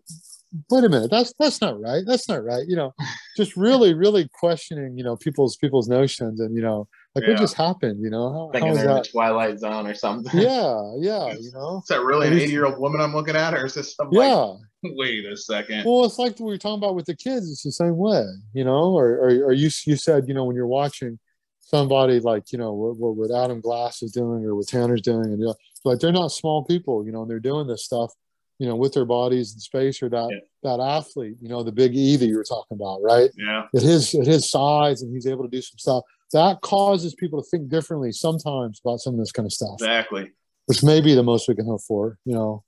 [0.70, 2.94] wait a minute, that's that's not right, that's not right, you know,
[3.36, 7.32] just really really questioning, you know, people's people's notions and you know like Yeah.
[7.32, 8.04] what just happened?
[8.04, 9.10] You know, how, Thinking how they're in the that?
[9.12, 10.40] Twilight Zone or something.
[10.40, 11.80] Yeah, yeah, you know.
[11.80, 14.12] Is that really an 80 year old woman I'm looking at, or is this some
[14.12, 15.84] like, wait a second?
[15.86, 17.50] Well, it's like what we were talking about with the kids.
[17.52, 18.94] It's the same way, you know.
[18.94, 21.18] Or, or, or you you said, you know, when you're watching
[21.62, 25.26] somebody like, you know, what, what, what Adam Glass is doing or what Tanner's doing,
[25.26, 25.56] and you know,
[25.86, 28.12] like they're not small people, you know, and they're doing this stuff,
[28.60, 30.02] you know, with their bodies in space.
[30.02, 30.40] Or that Yeah.
[30.64, 33.32] that athlete, you know, the big E that you were talking about, right?
[33.38, 33.68] Yeah.
[33.76, 36.04] At his at his size, and he's able to do some stuff
[36.34, 39.76] that causes people to think differently sometimes about some of this kind of stuff.
[39.76, 40.32] Exactly.
[40.66, 42.62] which may be the most we can hope for, you know,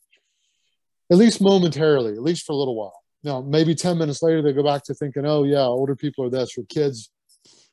[1.11, 3.03] at least momentarily, at least for a little while.
[3.25, 6.29] Now, maybe 10 minutes later, they go back to thinking, oh, yeah, older people are
[6.29, 7.09] this, or kids,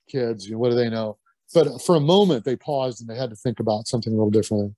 [0.09, 1.19] kids, you know, what do they know?
[1.55, 4.33] But for a moment, they paused and they had to think about something a little
[4.33, 4.75] differently.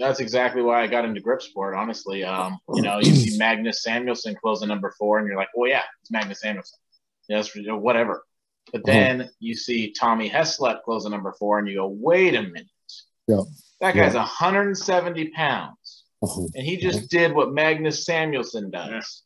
[0.00, 1.74] That's exactly why I got into grip sport.
[1.74, 5.66] Honestly, um, you know, you see Magnus Samuelsson closing number four, and you're like, "Oh
[5.66, 6.78] yeah, it's Magnus Samuelsson."
[7.28, 8.24] Yes, you whatever.
[8.72, 12.66] But then you see Tommy Heslep closing number four, and you go, "Wait a minute,
[13.28, 13.42] Yeah.
[13.80, 16.46] that guy's 170 pounds, Uh-huh.
[16.54, 19.22] and he just did what Magnus Samuelsson does."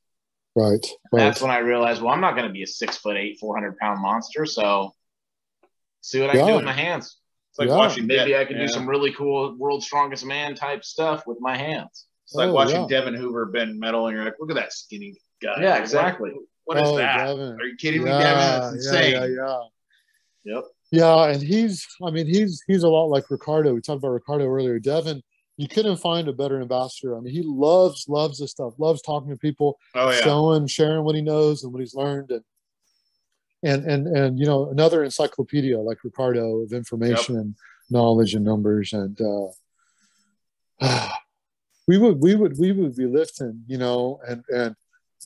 [0.56, 0.84] Right.
[1.12, 1.20] Right.
[1.24, 3.76] That's when I realized, well, I'm not going to be a six foot eight, 400
[3.78, 4.44] pound monster.
[4.46, 4.94] So
[6.00, 7.16] see what I can do with my hands.
[7.54, 7.76] It's like Yeah.
[7.76, 8.62] watching Maybe De- I can yeah.
[8.66, 12.06] do some really cool world's strongest man type stuff with my hands.
[12.24, 12.86] It's like Oh, watching yeah.
[12.88, 15.54] Devin Hoover bend metal, and you're like, look at that skinny guy.
[15.60, 16.32] Yeah, exactly.
[16.64, 17.26] What, what is Oh, that?
[17.26, 17.52] Devin.
[17.60, 18.74] Are you kidding me, Devin?
[18.74, 19.12] It's insane.
[19.12, 19.36] Yeah, yeah,
[20.46, 20.54] yeah.
[20.56, 20.64] Yep.
[20.90, 23.72] Yeah, and he's I mean he's he's a lot like Ricardo.
[23.72, 24.80] We talked about Ricardo earlier.
[24.80, 25.22] Devin,
[25.56, 27.16] you couldn't find a better ambassador.
[27.16, 30.16] I mean, he loves loves this stuff, loves talking to people, Oh yeah.
[30.22, 32.42] showing, sharing what he knows and what he's learned, and
[33.64, 37.54] and and and you know another encyclopedia like Ricardo of information and
[37.90, 38.92] knowledge and numbers.
[38.92, 39.18] And
[40.80, 41.08] uh,
[41.88, 44.76] we would we would we would be lifting, you know, and and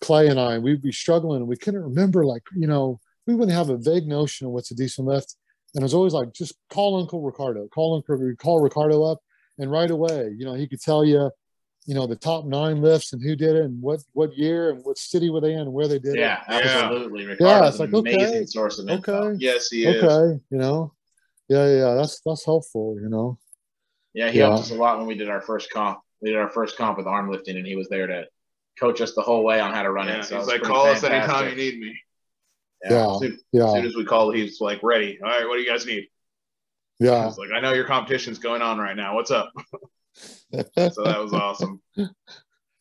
[0.00, 1.46] Clay and I we'd be struggling.
[1.46, 4.76] We couldn't remember like you know we wouldn't have a vague notion of what's a
[4.76, 5.36] decent lift,
[5.74, 9.18] and it was always like just call Uncle Ricardo, call Uncle call Ricardo up,
[9.58, 11.30] and right away you know he could tell you
[11.88, 14.84] you know the top nine lifts and who did it and what what year and
[14.84, 16.58] what city were they in and where they did Yeah, Yeah.
[16.58, 17.24] absolutely.
[17.24, 19.30] Ricardo's it's like, amazing okay, source of info.
[19.30, 20.40] Okay, Yes, he okay, is.
[20.50, 20.92] you know,
[21.48, 23.38] yeah, yeah, yeah, that's that's helpful, you know.
[24.12, 24.48] Yeah, he Yeah.
[24.48, 26.00] helped us a lot when we did our first comp.
[26.20, 28.26] We did our first comp with arm lifting, and he was there to
[28.78, 30.24] coach us the whole way on how to run Yeah, it.
[30.24, 31.98] So it he's was like, pretty call us anytime you need me.
[32.84, 33.12] Yeah.
[33.14, 35.18] As soon, as soon as we call, he's like, ready.
[35.22, 36.06] All right, what do you guys need?
[37.00, 37.24] yeah.
[37.26, 39.14] He's like, I know your competition's going on right now.
[39.14, 39.50] What's up?
[40.52, 41.80] So that was awesome.
[41.96, 42.08] and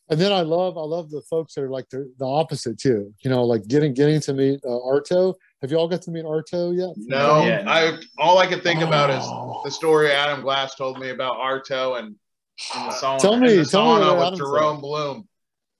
[0.09, 3.14] then I love I love the folks that are like the, the opposite too.
[3.23, 5.34] You know, like getting getting to meet uh, Arto.
[5.61, 6.89] Have you all got to meet Arto yet?
[6.97, 7.64] No, Yeah.
[7.68, 9.61] I all I could think about is Oh.
[9.65, 12.15] the story Adam Glass told me about Arto and,
[12.76, 13.19] In the song.
[13.19, 14.43] Tell me, tell me sauna with Adam said.
[14.43, 15.27] Jerome Bloom.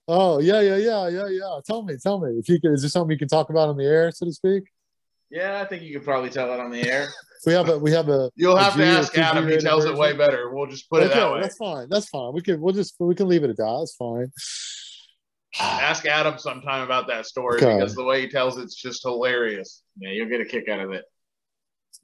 [0.08, 1.60] Oh yeah, yeah, yeah, yeah, yeah.
[1.66, 2.38] Tell me, tell me.
[2.38, 4.32] If you could, is there something you can talk about on the air, so to
[4.32, 4.64] speak?
[5.30, 7.08] Yeah, I think you could probably tell that on the air.
[7.46, 8.30] We have a we have a.
[8.34, 9.48] You'll A have to G ask Adam.
[9.48, 10.50] He tells it way better.
[10.52, 11.40] We'll just put it okay, that way.
[11.40, 11.88] that's fine.
[11.88, 12.32] That's fine.
[12.34, 13.76] We can we'll just we can leave it at that.
[13.78, 14.30] That's fine.
[15.60, 17.74] Ask Adam sometime about that story Okay.
[17.78, 19.82] because the way he tells it's just hilarious.
[19.98, 21.04] Yeah, you'll get a kick out of it.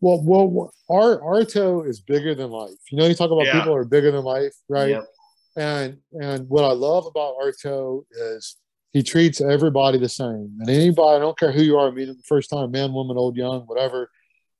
[0.01, 2.73] Well, well, our Arto is bigger than life.
[2.90, 3.61] You know, you talk about Yeah.
[3.61, 4.90] people are bigger than life, right?
[4.90, 5.06] Yep.
[5.56, 8.56] And and what I love about Arto is
[8.93, 10.56] he treats everybody the same.
[10.61, 13.16] And anybody, I don't care who you are, meet him the first time, man, woman,
[13.16, 14.11] old, young, whatever.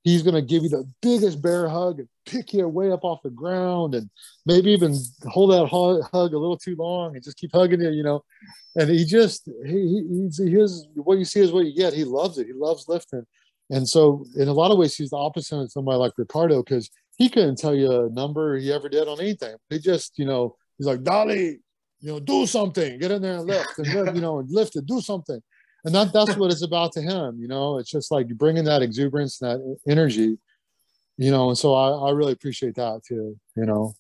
[0.05, 3.31] He's gonna give you the biggest bear hug and pick you way up off the
[3.31, 4.09] ground, and
[4.47, 8.03] maybe even hold that hug, a little too long and just keep hugging you, you
[8.03, 8.23] know.
[8.77, 11.95] And he just he, he he's his what you see is what you get.
[11.95, 12.47] He loves it.
[12.47, 13.25] He loves lifting.
[13.71, 16.91] And so, in a lot of ways, he's the opposite of somebody like Ricardo because
[17.17, 19.57] he couldn't tell you a number he ever did on anything.
[19.71, 21.61] He just, you know, he's like, Dolly,
[22.01, 24.77] you know, do something, get in there and lift, and lift, you know, and lift
[24.77, 25.41] it, do something.
[25.85, 27.79] And that, that's what it's about to him, you know.
[27.79, 30.39] It's just like bringing that exuberance, that energy,
[31.19, 31.49] you know.
[31.51, 33.95] And so, I, I really appreciate that too, you know.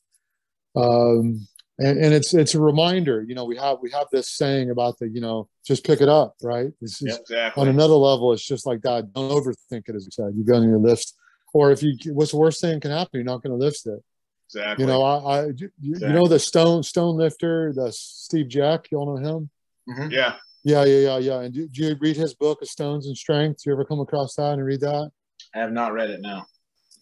[0.77, 1.47] Um,
[1.79, 3.45] and, and it's it's a reminder, you know.
[3.45, 6.73] We have we have this saying about the, you know, just pick it up, right?
[6.81, 7.61] This is Exactly.
[7.61, 9.13] on another level, it's just like that.
[9.13, 10.33] Don't overthink it, as you said.
[10.35, 11.13] You're going to lift,
[11.53, 13.11] or if you, what's the worst thing can happen?
[13.15, 14.01] You're not going to lift it.
[14.49, 14.85] exactly.
[14.85, 18.91] You know, I, I you, you know, the stone stone lifter, the Steve Jeck.
[18.91, 19.49] You all know
[19.87, 20.11] him?
[20.11, 20.37] yeah.
[20.65, 21.41] Yeah, yeah, yeah, yeah.
[21.43, 23.63] And do, do you read his book, of Stones and Strength?
[23.63, 25.11] Do you ever come across that and read that?
[25.55, 26.47] I have not read it now.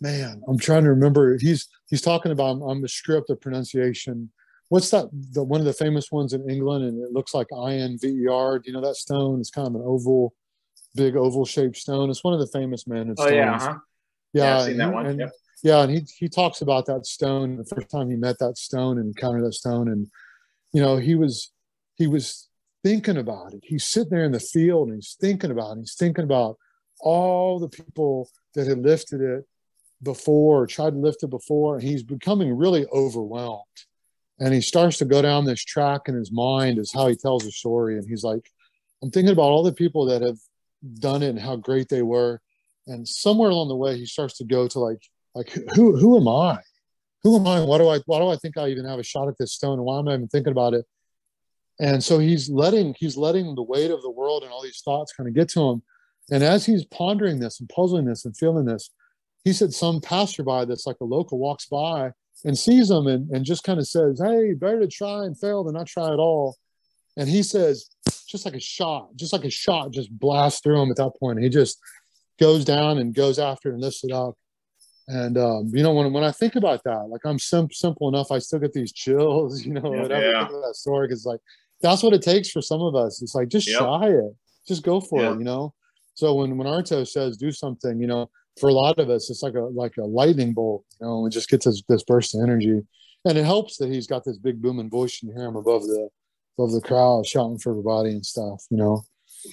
[0.01, 1.39] Man, I'm trying to remember.
[1.39, 4.31] He's he's talking about on the script of pronunciation.
[4.69, 5.07] What's that?
[5.33, 8.09] The one of the famous ones in England, and it looks like I N V
[8.09, 8.59] E R.
[8.59, 9.39] Do you know that stone?
[9.39, 10.35] It's kind of an oval,
[10.97, 12.11] big oval shaped stone.
[12.11, 13.15] It's one of the famous men.
[13.17, 13.79] Oh yeah, uh-huh.
[14.33, 14.57] yeah, yeah.
[14.57, 15.07] I've seen that and, one.
[15.07, 15.33] And, yep.
[15.63, 18.99] Yeah, and he he talks about that stone the first time he met that stone
[18.99, 20.09] and encountered that stone, and
[20.73, 21.53] you know he was
[21.95, 22.49] he was
[22.83, 23.61] thinking about it.
[23.63, 25.81] He's sitting there in the field and he's thinking about it.
[25.81, 26.59] He's thinking about
[27.01, 29.47] all the people that had lifted it
[30.03, 33.65] before, tried to lift it before, and he's becoming really overwhelmed.
[34.39, 37.45] And he starts to go down this track in his mind is how he tells
[37.45, 37.97] the story.
[37.97, 38.51] And he's like,
[39.03, 40.39] I'm thinking about all the people that have
[40.99, 42.41] done it and how great they were.
[42.87, 45.03] And somewhere along the way, he starts to go to like,
[45.35, 46.59] like who who am I?
[47.23, 47.61] Who am I?
[47.61, 49.75] Why do I why do I think I even have a shot at this stone?
[49.75, 50.85] And why am I even thinking about it?
[51.81, 55.13] And so he's letting he's letting the weight of the world and all these thoughts
[55.13, 55.83] kind of get to him.
[56.31, 58.91] And as he's pondering this and puzzling this and feeling this,
[59.45, 62.13] he said some passerby that's like a local walks by
[62.45, 65.65] and sees him and, and just kind of says, Hey, better to try and fail
[65.65, 66.57] than not try at all.
[67.17, 67.91] And he says,
[68.27, 71.41] just like a shot, just like a shot, just blasts through him at that point.
[71.43, 71.79] He just
[72.41, 74.35] goes down and goes after and lifts it up.
[75.09, 78.31] And um, you know, when when I think about that, like I'm sim- simple enough,
[78.31, 80.21] I still get these chills, you know, Yeah.
[80.47, 81.41] think of that story, because like
[81.83, 83.21] that's what it takes for some of us.
[83.23, 83.79] It's like just Yep.
[83.79, 84.35] try it,
[84.67, 85.33] just go for Yeah.
[85.33, 85.75] it, you know.
[86.15, 88.31] So when when Arto says do something, you know,
[88.61, 91.31] for a lot of us, it's like a like a lightning bolt, you know, it
[91.31, 92.81] just gets this this burst of energy,
[93.25, 95.23] and it helps that he's got this big booming voice.
[95.23, 96.09] You hear him above the
[96.59, 99.03] above the crowd shouting for everybody and stuff, you know.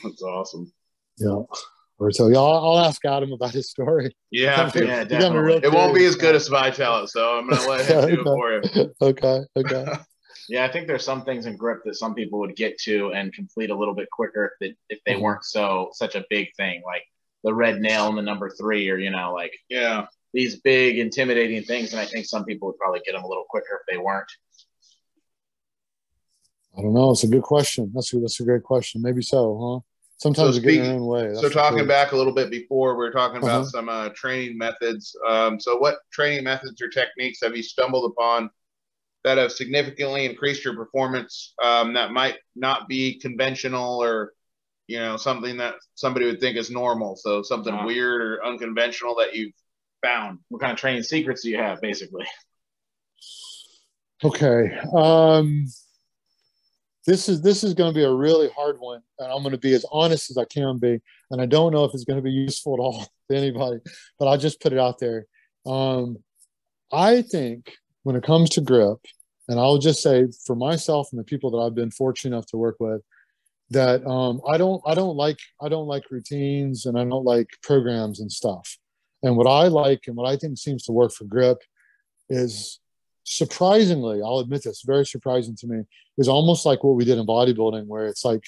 [0.03, 0.71] That's awesome.
[1.17, 1.43] Yeah.
[1.97, 4.15] Or so, yeah, I'll, I'll ask Adam about his story.
[4.31, 4.85] You have to.
[4.85, 5.59] Yeah, me definitely.
[5.63, 8.15] It won't be as good as if I tell it, so I'm gonna let him
[8.15, 8.93] do it for you.
[9.01, 9.85] okay, okay.
[10.49, 13.31] Yeah, I think there's some things in grip that some people would get to and
[13.31, 15.21] complete a little bit quicker if they, if they Mhm.
[15.21, 17.03] weren't so such a big thing, like
[17.43, 20.07] the red nail and the number three, or you know, like Yeah.
[20.33, 21.91] these big intimidating things.
[21.93, 24.29] And I think some people would probably get them a little quicker if they weren't.
[26.77, 27.11] I don't know.
[27.11, 27.91] It's a good question.
[27.93, 29.01] That's a, that's a great question.
[29.01, 29.85] Maybe so, huh?
[30.17, 31.27] Sometimes So we get in speak- own way.
[31.27, 31.87] that's So talking sure.
[31.87, 33.69] back a little bit before, we were talking about Uh-huh.
[33.69, 35.15] some uh, training methods.
[35.27, 38.49] Um, so what training methods or techniques have you stumbled upon
[39.23, 44.33] that have significantly increased your performance um, that might not be conventional or
[44.87, 47.15] you know something that somebody would think is normal?
[47.15, 47.85] So something Uh-huh.
[47.87, 49.53] weird or unconventional that you've
[50.03, 50.39] found.
[50.49, 52.25] What kind of training secrets do you have, basically?
[54.23, 54.77] Okay.
[54.95, 55.65] Um,
[57.05, 59.57] this is this is going to be a really hard one, and I'm going to
[59.57, 60.99] be as honest as I can be.
[61.31, 63.79] And I don't know if it's going to be useful at all to anybody,
[64.17, 65.25] but I'll just put it out there.
[65.65, 66.17] Um,
[66.91, 67.71] I think
[68.03, 68.99] when it comes to grip,
[69.47, 72.57] and I'll just say for myself and the people that I've been fortunate enough to
[72.57, 73.01] work with,
[73.71, 77.47] that um, I don't I don't like I don't like routines and I don't like
[77.61, 78.77] programs and stuff.
[79.23, 81.61] And what I like and what I think seems to work for grip
[82.29, 82.79] is
[83.25, 85.83] surprisingly, I'll admit this, very surprising to me,
[86.17, 88.43] is almost like what we did in bodybuilding, where it's like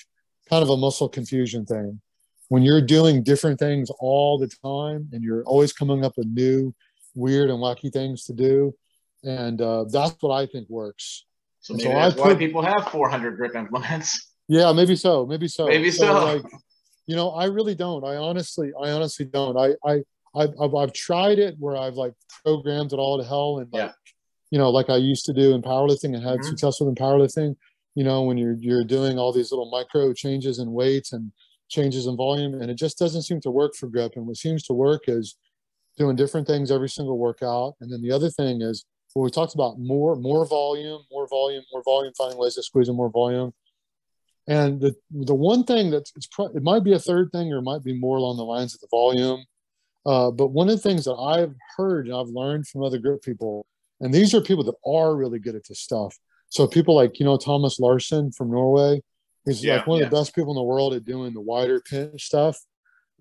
[0.50, 2.02] kind of a muscle confusion thing.
[2.50, 6.74] When you're doing different things all the time and you're always coming up with new,
[7.16, 8.76] weird, and wacky things to do.
[9.24, 11.26] And uh, that's what I think works.
[11.60, 14.28] So maybe so I that's why people have 400 grip implements.
[14.48, 15.26] Yeah, maybe so.
[15.26, 15.68] Maybe so.
[15.68, 16.12] Maybe so.
[16.26, 16.44] Like,
[17.06, 18.04] you know, I really don't.
[18.04, 19.56] I honestly, I honestly don't.
[19.58, 20.02] I, I,
[20.36, 23.84] I've, I've, I've tried it where I've like programmed it all to hell and like,
[23.84, 23.92] Yeah.
[24.50, 26.46] you know, like I used to do in powerlifting and had Mhm.
[26.46, 27.56] success with in powerlifting.
[27.96, 31.32] You know, when you're you're doing all these little micro changes in weights and
[31.70, 34.14] changes in volume, and it just doesn't seem to work for grip.
[34.16, 35.38] And what seems to work is
[35.98, 37.76] doing different things every single workout.
[37.80, 41.64] And then the other thing is what we talked about more more volume, more volume,
[41.72, 43.54] more volume, finding ways to squeeze in more volume.
[44.48, 47.60] And the the one thing that's it's pro- it might be a third thing or
[47.60, 49.46] it might be more along the lines of the volume.
[50.06, 53.22] Uh, but one of the things that I've heard and I've learned from other grip
[53.22, 53.68] people,
[54.00, 56.18] and these are people that are really good at this stuff.
[56.50, 59.02] So people like you know Thomas Larson from Norway,
[59.46, 60.06] he's Yeah, like one yeah.
[60.06, 62.58] of the best people in the world at doing the wider pinch stuff.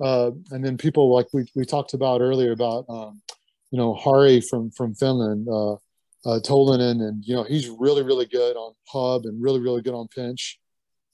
[0.00, 3.20] Uh, and then people like we, we talked about earlier about um,
[3.70, 8.26] you know Hari from from Finland, uh, uh, Tolinen, and you know he's really really
[8.26, 10.58] good on hub and really really good on pinch.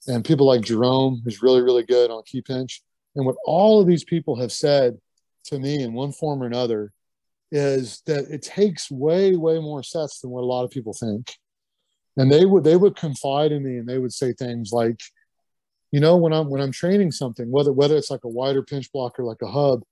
[0.07, 2.81] And people like Jerome, who's really really good on key pinch.
[3.15, 4.97] And what all of these people have said
[5.45, 6.93] to me in one form or another
[7.51, 11.33] is that it takes way way more sets than what a lot of people think.
[12.17, 14.99] And they would they would confide in me and they would say things like,
[15.91, 18.91] you know, when I'm when I'm training something, whether whether it's like a wider pinch
[18.91, 19.83] block or like a hub,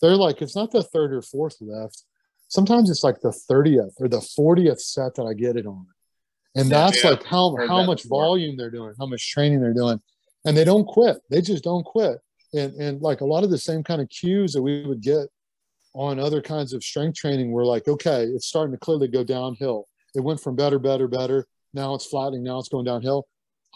[0.00, 2.04] they're like it's not the third or fourth lift.
[2.48, 5.86] Sometimes it's like the 30th or the 40th set that I get it on.
[6.56, 7.10] And that's yeah.
[7.10, 8.22] like how how that much before.
[8.24, 10.00] volume they're doing, how much training they're doing.
[10.46, 11.16] and they don't quit.
[11.30, 12.18] They just don't quit.
[12.54, 15.26] And and like a lot of the same kind of cues that we would get
[15.94, 19.88] on other kinds of strength training were like, okay, it's starting to clearly go downhill.
[20.14, 21.46] It went from better, better, better.
[21.72, 22.44] Now it's flattening.
[22.44, 23.26] Now it's going downhill.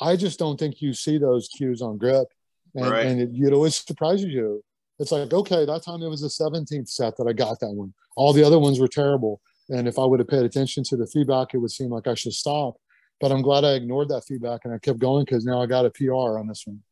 [0.01, 2.29] I just don't think you see those cues on grip,
[2.77, 3.07] and, Right.
[3.07, 4.63] and it, it always surprises you.
[4.99, 7.93] It's like, okay, that time it was the 17th set that I got that one.
[8.17, 9.41] All the other ones were terrible.
[9.69, 12.15] And if I would have paid attention to the feedback, it would seem like I
[12.15, 12.77] should stop.
[13.21, 15.85] But I'm glad I ignored that feedback and I kept going because now I got
[15.85, 16.83] a PR on this one.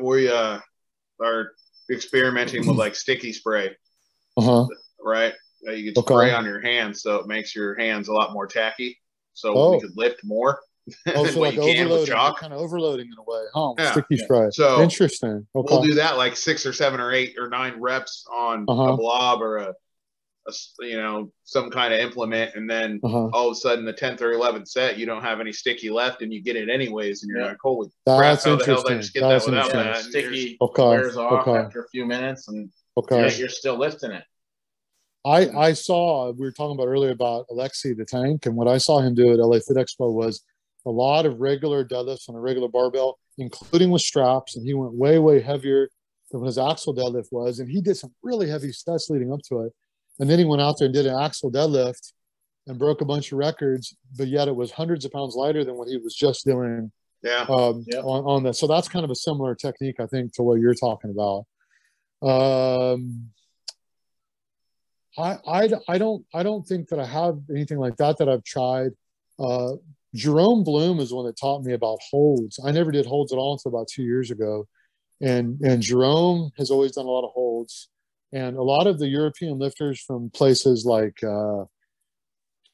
[0.00, 0.60] We uh
[1.20, 1.52] are
[1.90, 3.74] experimenting with like sticky spray,
[4.36, 4.66] Uh huh.
[5.02, 5.34] right?
[5.62, 6.00] You Okay.
[6.14, 8.98] spray on your hands, so it makes your hands a lot more tacky.
[9.34, 9.72] So Oh.
[9.72, 10.60] we could lift more
[11.08, 12.38] Oh, than so what like you can with overloading, chalk.
[12.40, 13.74] kind of overloading in a way, huh?
[13.78, 13.92] Yeah.
[13.92, 14.24] Sticky Yeah.
[14.24, 14.48] spray.
[14.52, 15.46] So Interesting.
[15.54, 15.74] Okay.
[15.74, 18.92] we'll do that like six or seven or eight or nine reps on Uh-huh.
[18.92, 19.74] a blob or a,
[20.48, 20.52] a,
[20.86, 23.30] you know some kind of implement, and then uh-huh.
[23.32, 26.22] all of a sudden the tenth or eleventh set you don't have any sticky left,
[26.22, 27.48] and you get it anyways, and you're Yeah.
[27.48, 29.00] like, holy crap, That's how the hell did I interesting.
[29.00, 29.86] just get that That's without interesting.
[29.86, 30.30] Yeah, that?
[30.30, 30.82] sticky Okay.
[30.88, 31.58] wears off Okay.
[31.58, 33.22] after a few minutes, and Okay.
[33.22, 34.22] yet you're still lifting it.
[35.24, 38.78] I, I saw we were talking about earlier about Alexi the tank, and what I
[38.78, 40.42] saw him do at LA Fit Expo was
[40.86, 44.94] a lot of regular deadlifts on a regular barbell, including with straps, and he went
[44.94, 45.88] way way heavier
[46.30, 49.40] than what his axle deadlift was, and he did some really heavy sets leading up
[49.48, 49.72] to it,
[50.18, 52.12] and then he went out there and did an axle deadlift
[52.66, 55.76] and broke a bunch of records, but yet it was hundreds of pounds lighter than
[55.76, 56.90] what he was just doing
[57.22, 58.04] Yeah, um, Yep.
[58.04, 58.54] on, on that.
[58.54, 61.46] So that's kind of a similar technique, I think, to what you're talking about.
[62.28, 63.30] Um,
[65.18, 68.44] I, I, I don't I don't think that I have anything like that that I've
[68.44, 68.92] tried.
[69.38, 69.74] Uh,
[70.16, 72.58] Jerome Bloom is the one that taught me about holds.
[72.64, 74.66] I never did holds at all until about two years ago,
[75.20, 77.88] and and Jerome has always done a lot of holds,
[78.32, 81.62] and a lot of the European lifters from places like, uh,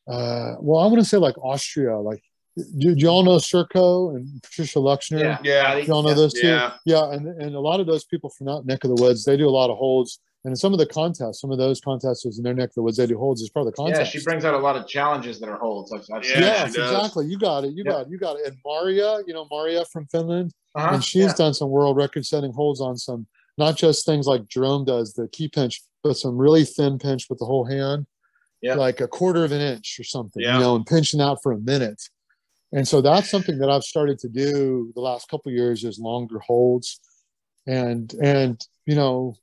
[0.09, 2.23] uh, well, I want to say like Austria, like
[2.57, 5.21] do, do y'all know Circo and Patricia Luxner?
[5.21, 5.77] Yeah, Yeah.
[5.87, 6.47] Y'all know those two?
[6.47, 6.75] Yeah.
[6.85, 9.37] Yeah, and and a lot of those people from that neck of the woods, they
[9.37, 10.21] do a lot of holds.
[10.45, 12.97] And some of the contests, some of those contests in their neck of the woods,
[12.97, 14.01] they do holds is part of the contest.
[14.13, 15.93] Yeah, she brings out a lot of challenges that are holds.
[15.93, 17.27] I've, I've Yeah, yes, exactly.
[17.27, 17.71] You got it.
[17.75, 17.93] You Yep.
[17.95, 18.09] got it.
[18.11, 18.47] You got it.
[18.49, 21.35] And Maria, you know, Maria from Finland, Uh-huh, and she's yeah.
[21.35, 25.29] done some world record setting holds on some, not just things like Jerome does, the
[25.29, 28.07] key pinch, but some really thin pinch with the whole hand,
[28.63, 28.75] Yeah.
[28.75, 30.55] like a quarter of an inch or something, Yeah.
[30.55, 32.03] you know, and pinching out for a minute.
[32.73, 36.01] And so that's something that I've started to do the last couple of years is
[36.01, 36.99] longer holds.
[37.67, 39.37] And, and, you know,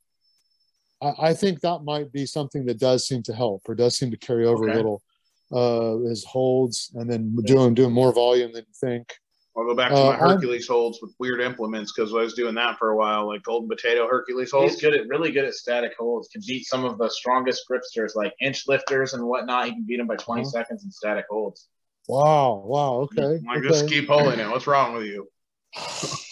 [1.02, 4.12] I, I think that might be something that does seem to help or does seem
[4.12, 4.74] to carry over Okay.
[4.74, 5.02] a little,
[5.52, 9.14] uh, is holds and then doing, doing more volume than you think.
[9.58, 12.34] I'll go back to Uh, my I'm- Hercules holds with weird implements because I was
[12.34, 14.74] doing that for a while, like golden potato Hercules holds.
[14.74, 16.28] He's good at really good at static holds.
[16.30, 19.66] Can beat some of the strongest gripsters like inch lifters and whatnot.
[19.66, 20.50] He can beat them by 20 Uh-huh.
[20.50, 21.68] seconds in static holds.
[22.08, 22.64] Wow.
[22.66, 22.94] Wow.
[23.02, 23.40] Okay.
[23.46, 23.68] Like, okay.
[23.68, 24.50] just keep holding it.
[24.50, 25.28] What's wrong with you?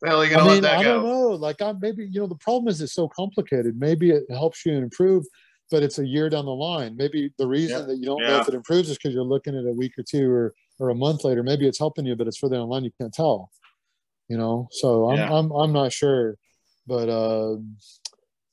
[0.00, 1.28] The hell are you gonna I let mean, that I don't know.
[1.30, 3.78] Like, I maybe you know the problem is it's so complicated.
[3.78, 5.24] Maybe it helps you improve,
[5.70, 6.96] but it's a year down the line.
[6.96, 7.86] Maybe the reason Yeah.
[7.86, 10.04] that you don't know if it improves is because you're looking at a week or
[10.08, 11.42] two or or a month later.
[11.42, 12.84] Maybe it's helping you, but it's further online.
[12.84, 13.50] You can't tell.
[14.28, 15.32] You know, so I'm Yeah.
[15.32, 16.36] I'm I'm not sure,
[16.86, 17.56] but uh,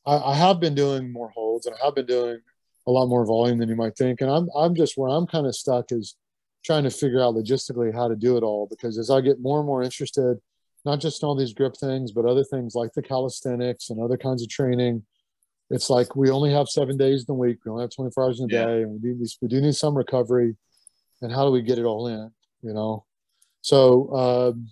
[0.06, 2.40] I, I have been doing more holds and I have been doing
[2.88, 4.22] a lot more volume than you might think.
[4.22, 6.16] And I'm I'm just where I'm kind of stuck is
[6.64, 9.60] trying to figure out logistically how to do it all because as I get more
[9.60, 10.40] and more interested
[10.86, 14.44] not just all these grip things, but other things like the calisthenics and other kinds
[14.44, 15.04] of training.
[15.72, 17.58] It's like we only have seven days in the week.
[17.66, 18.66] We only have 24 hours in a Yeah.
[18.66, 18.82] day.
[18.84, 20.56] And we, need, we do need some recovery.
[21.22, 22.32] And how do we get it all in?
[22.62, 23.06] You know?
[23.62, 24.68] So, um,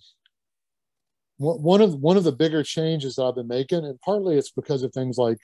[1.37, 4.51] one one of one of the bigger changes that I've been making, and partly it's
[4.51, 5.39] because of things like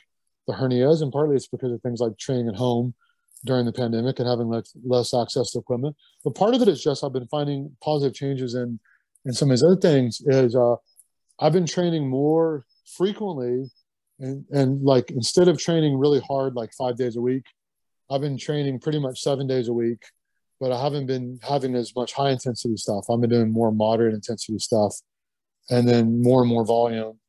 [0.48, 2.94] the hernias, and partly it's because of things like training at home
[3.46, 5.96] during the pandemic and having less, less access to equipment.
[6.24, 8.80] But part of it is just I've been finding positive changes in
[9.30, 10.76] and some of his other things is uh,
[11.40, 12.66] I've been training more
[12.98, 13.70] frequently,
[14.18, 17.44] and and like instead of training really hard like five days a week,
[18.10, 20.02] I've been training pretty much seven days a week,
[20.60, 23.06] but I haven't been having as much high intensity stuff.
[23.08, 24.96] I've been doing more moderate intensity stuff,
[25.70, 27.20] and then more and more volume,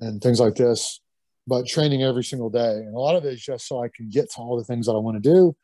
[0.00, 1.00] and things like this.
[1.46, 4.08] But training every single day, and a lot of it is just so I can
[4.10, 5.54] get to all the things that I want to do,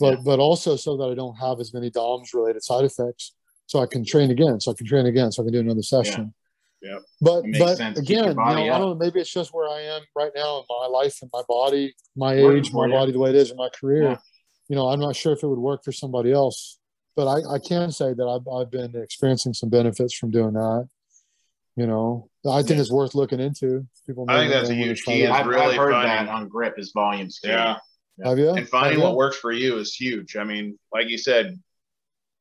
[0.00, 3.35] but but also so that I don't have as many DOMS related side effects
[3.66, 5.82] so I can train again, so I can train again, so I can do another
[5.82, 6.32] session.
[6.82, 6.98] Yeah.
[7.20, 8.42] But but sense to keep your again, you know,
[8.74, 8.94] I don't know.
[8.94, 12.40] Maybe it's just where I am right now in my life and my body, my
[12.42, 12.92] Working age, my you.
[12.92, 14.02] body, the way it is in my career.
[14.02, 14.16] Yeah.
[14.68, 16.78] You know, I'm not sure if it would work for somebody else,
[17.16, 20.88] but I, I can say that I've I've been experiencing some benefits from doing that.
[21.76, 22.80] You know, I think Yeah.
[22.82, 23.86] it's worth looking into.
[24.06, 25.24] People, I think that's a huge key that.
[25.26, 27.50] is I've, really I've heard finding- that on grip is volume scale.
[27.52, 27.76] Yeah.
[28.24, 28.50] Have you?
[28.50, 29.16] and finding Have what you?
[29.16, 30.36] works for you is huge.
[30.36, 31.58] I mean, like you said,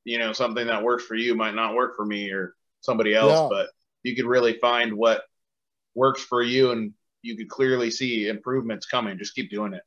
[0.06, 3.32] you know, something that works for you might not work for me or somebody else,
[3.34, 3.48] Yeah.
[3.50, 3.70] but
[4.04, 5.24] you could really find what
[5.96, 9.18] works for you and you could clearly see improvements coming.
[9.18, 9.82] Just keep doing it.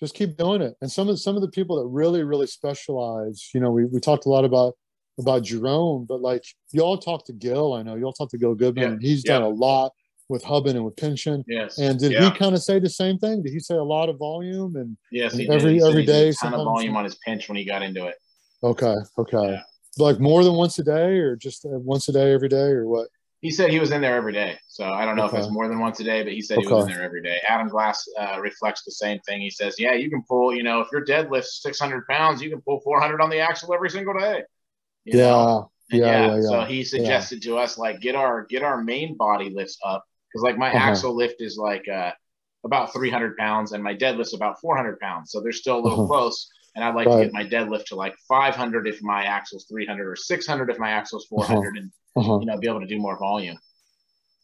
[0.00, 0.74] Just keep doing it.
[0.80, 4.00] And some of some of the people that really, really specialize, you know, we, we
[4.00, 4.74] talked a lot about
[5.18, 6.42] about Jerome, but like
[6.72, 8.90] y'all talked to Gil, I know y'all talked to Gil Goodman, Yeah.
[8.92, 9.34] and he's Yeah.
[9.34, 9.92] done a lot
[10.30, 11.44] with Hubbin and with Pension.
[11.46, 11.78] Yes.
[11.78, 12.30] And did Yeah.
[12.32, 13.42] he kind of say the same thing?
[13.42, 14.76] Did he say a lot of volume?
[14.76, 15.72] And yes, he every- did.
[15.74, 18.06] He said every day a ton of volume on his pinch when he got into
[18.06, 18.14] it.
[18.62, 19.62] Okay, okay, Yeah.
[19.98, 22.86] like more than once a day, or just uh, once a day every day, or
[22.86, 23.08] what?
[23.40, 24.56] He said he was in there every day.
[24.68, 25.38] So I don't know if Okay.
[25.38, 27.38] it's more than once a day, but he said he was in there every day.
[27.48, 29.40] Adam Glass uh, reflects the same thing.
[29.40, 32.60] He says, yeah, you can pull, you know, if your deadlift's 600 pounds, you can
[32.62, 34.44] pull 400 on the axle every single day.
[35.04, 35.70] You Yeah, know?
[35.90, 39.50] And yeah, yeah, So he suggested to us like get our get our main body
[39.50, 40.90] lifts up because like my Uh-huh.
[40.90, 42.12] axle lift is like uh,
[42.64, 45.32] about 300 pounds and my deadlift's about 400 pounds.
[45.32, 46.06] So they're still a little Uh-huh.
[46.06, 46.48] close.
[46.74, 47.18] And I'd like Right.
[47.18, 50.90] to get my deadlift to like 500 if my axle's 300 or 600 if my
[50.90, 52.38] axle's 400 and uh-huh.
[52.40, 53.58] you know be able to do more volume.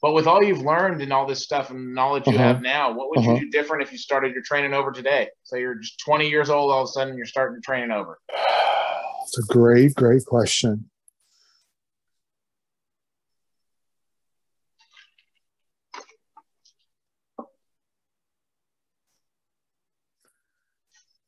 [0.00, 2.42] But with all you've learned and all this stuff and knowledge you Uh-huh.
[2.44, 3.32] have now, what would Uh-huh.
[3.34, 5.28] you do different if you started your training over today?
[5.42, 8.18] So you're just 20 years old, all of a sudden you're starting to training over.
[9.24, 10.88] It's a great, great question.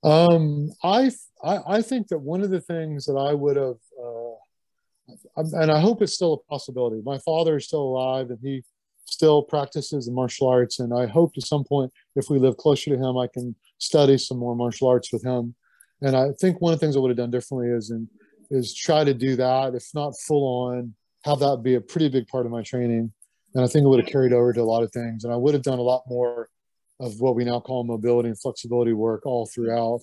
[0.03, 1.11] Um, I,
[1.43, 5.81] I I think that one of the things that I would have, uh, and I
[5.81, 7.03] hope it's still a possibility.
[7.05, 8.63] My father is still alive, and he
[9.05, 12.91] still practices the martial arts, and I hope at some point, if we live closer
[12.91, 15.55] to him, I can study some more martial arts with him.
[16.03, 18.09] And I think one of the things I would have done differently is and
[18.51, 20.95] is try to do that, if not full on,
[21.25, 23.13] have that be a pretty big part of my training.
[23.55, 25.25] And I think it would have carried over to a lot of things.
[25.25, 26.49] And I would have done a lot more
[27.01, 30.03] of what we now call mobility and flexibility work all throughout.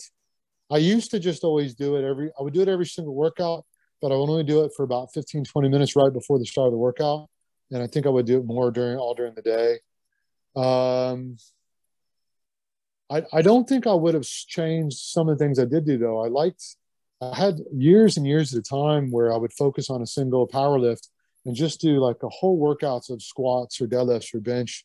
[0.69, 3.65] I used to just always do it every, I would do it every single workout,
[4.02, 6.68] but I would only do it for about 15, 20 minutes right before the start
[6.68, 7.30] of the workout.
[7.72, 9.80] And I think I would do it more during all during the day.
[10.56, 11.38] Um,
[13.10, 15.98] I, I don't think I would have changed some of the things I did do
[15.98, 16.24] though.
[16.24, 16.64] I liked,
[17.22, 20.48] I had years and years at a time where I would focus on a single
[20.48, 21.10] power lift
[21.45, 24.84] and just do like a whole workouts of squats or deadlifts or bench.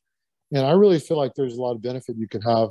[0.52, 2.70] And I really feel like there's a lot of benefit you could have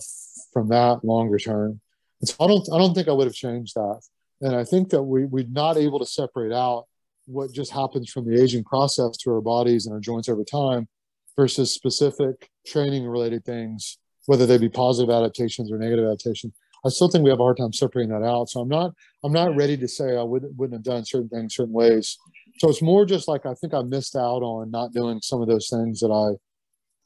[0.53, 1.81] from that longer term.
[2.21, 4.01] And so I don't, I don't think I would have changed that.
[4.41, 6.85] And I think that we, we're not able to separate out
[7.25, 10.87] what just happens from the aging process to our bodies and our joints over time
[11.35, 16.53] versus specific training related things, whether they be positive adaptations or negative adaptations.
[16.85, 18.49] I still think we have a hard time separating that out.
[18.49, 18.93] So I'm not
[19.23, 22.17] I'm not ready to say I wouldn't wouldn't have done certain things certain ways.
[22.57, 25.47] So it's more just like I think I missed out on not doing some of
[25.47, 26.37] those things that I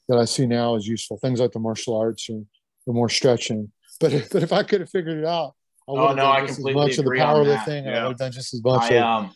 [0.08, 2.46] that I see now as useful things like the martial arts and
[2.86, 3.72] the more stretching.
[4.00, 5.54] But if, but if I could have figured it out,
[5.88, 7.68] I would Oh, have no, done I just as much of the agree on that.
[7.68, 7.88] powerlifting.
[7.88, 8.92] and I would have done just as much.
[8.92, 9.32] I um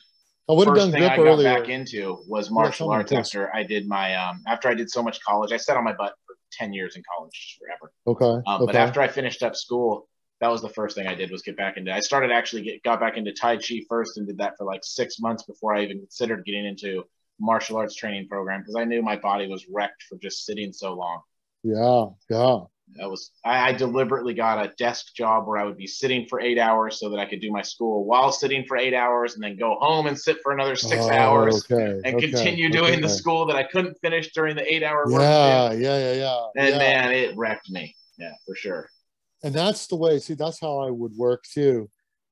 [0.49, 1.59] I would have first done thing grip I got earlier.
[1.59, 5.03] back into was martial me, arts after I did my um after I did so
[5.03, 5.51] much college.
[5.51, 7.93] I sat on my butt for 10 years in college, forever.
[8.07, 8.43] Okay.
[8.47, 8.65] Um, okay.
[8.65, 10.07] But after I finished up school,
[10.41, 11.93] that was the first thing I did was get back into.
[11.93, 14.81] I started actually get got back into Tai Chi first and did that for like
[14.83, 17.03] six months before I even considered getting into
[17.39, 20.93] martial arts training program because I knew my body was wrecked for just sitting so
[20.93, 21.21] long.
[21.63, 22.59] yeah, yeah.
[22.95, 26.41] That was I, I deliberately got a desk job where I would be sitting for
[26.41, 29.43] eight hours so that I could do my school while sitting for eight hours and
[29.43, 32.01] then go home and sit for another six Oh, hours Okay.
[32.03, 35.21] and okay, continue doing the school that I couldn't finish during the eight hour work.
[35.21, 36.41] Yeah, yeah, yeah, yeah.
[36.57, 36.77] And yeah.
[36.79, 37.95] man, it wrecked me.
[38.17, 38.89] Yeah, for sure.
[39.43, 41.89] and that's the way see that's how i would work too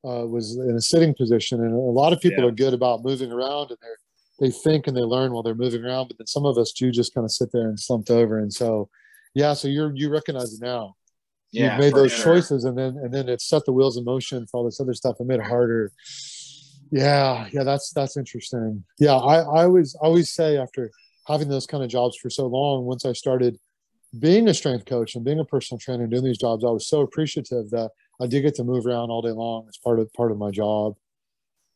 [0.07, 2.49] uh, was in a sitting position and a lot of people Yeah.
[2.49, 3.97] are good about moving around and they're
[4.39, 6.91] they think and they learn while they're moving around but then some of us do
[6.91, 8.39] just kind of sit there and slumped over.
[8.39, 8.89] And so
[9.33, 10.95] yeah so you're you recognize it now.
[11.51, 12.35] Yeah, you've made those sure.
[12.35, 14.93] choices and then and then it set the wheels in motion for all this other
[14.93, 15.91] stuff and made it harder.
[16.91, 18.83] Yeah yeah that's that's interesting.
[18.99, 20.91] Yeah i i always I always say after
[21.27, 23.57] having those kind of jobs for so long once i started
[24.17, 26.87] being a strength coach and being a personal trainer and doing these jobs i was
[26.87, 27.91] so appreciative that
[28.21, 29.65] i did get to move around all day long.
[29.67, 30.95] As part of part of my job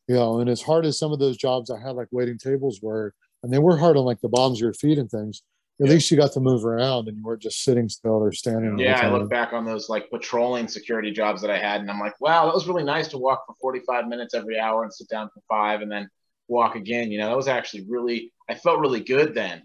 [0.07, 2.79] you know and as hard as some of those jobs i had like waiting tables
[2.81, 3.13] were
[3.43, 5.43] and they were hard on like the bottoms of your feet and things
[5.79, 5.93] at Yeah.
[5.93, 8.99] least you got to move around and you weren't just sitting still or standing Yeah,
[8.99, 12.19] I look back on those like patrolling security jobs that I had, and I'm like,
[12.21, 15.29] wow, that was really nice to walk for 45 minutes every hour and sit down
[15.33, 16.07] for five, and then
[16.47, 17.11] walk again.
[17.11, 19.63] You know, that was actually really, I felt really good then.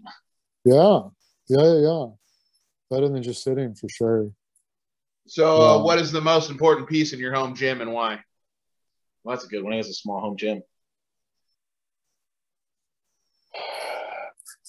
[0.65, 1.01] Yeah,
[1.49, 2.05] yeah, yeah, yeah.
[2.89, 4.31] Better than just sitting for sure.
[5.27, 5.83] So, uh, Yeah.
[5.83, 8.19] what is the most important piece in your home gym and why?
[9.27, 9.73] Well, that's a good one.
[9.73, 10.61] He has a small home gym.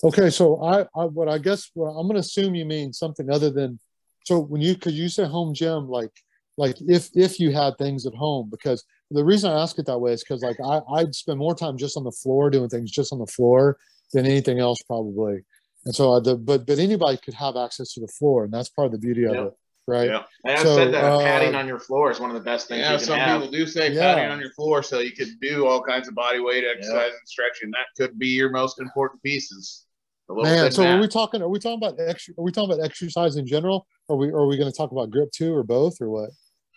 [0.03, 3.51] Okay, so I, I what I guess well, I'm gonna assume you mean something other
[3.51, 3.79] than
[4.25, 6.11] so when you could you say home gym like
[6.57, 10.01] like if if you had things at home because the reason I ask it that
[10.01, 12.91] way is because like I I'd spend more time just on the floor doing things
[12.91, 13.77] just on the floor
[14.13, 15.45] than anything else probably.
[15.85, 18.71] And so, uh, the but but anybody could have access to the floor, and that's
[18.71, 19.47] part of the beauty of Yep.
[19.47, 19.55] it,
[19.89, 20.11] right?
[20.11, 20.23] Yeah.
[20.45, 22.69] And I've So, said that uh, padding on your floor is one of the best
[22.69, 23.41] things Yeah, you can some have.
[23.41, 24.15] people do say Yeah.
[24.15, 27.27] padding on your floor so you could do all kinds of body weight exercise and
[27.27, 27.71] stretching.
[27.71, 29.87] That could be your most important pieces.
[30.31, 31.41] Man, thin so are we talking?
[31.41, 33.87] Are we talking about ex, Are we talking about exercise in general?
[34.09, 36.31] Or are we are we going to talk about grip too, or both, or what?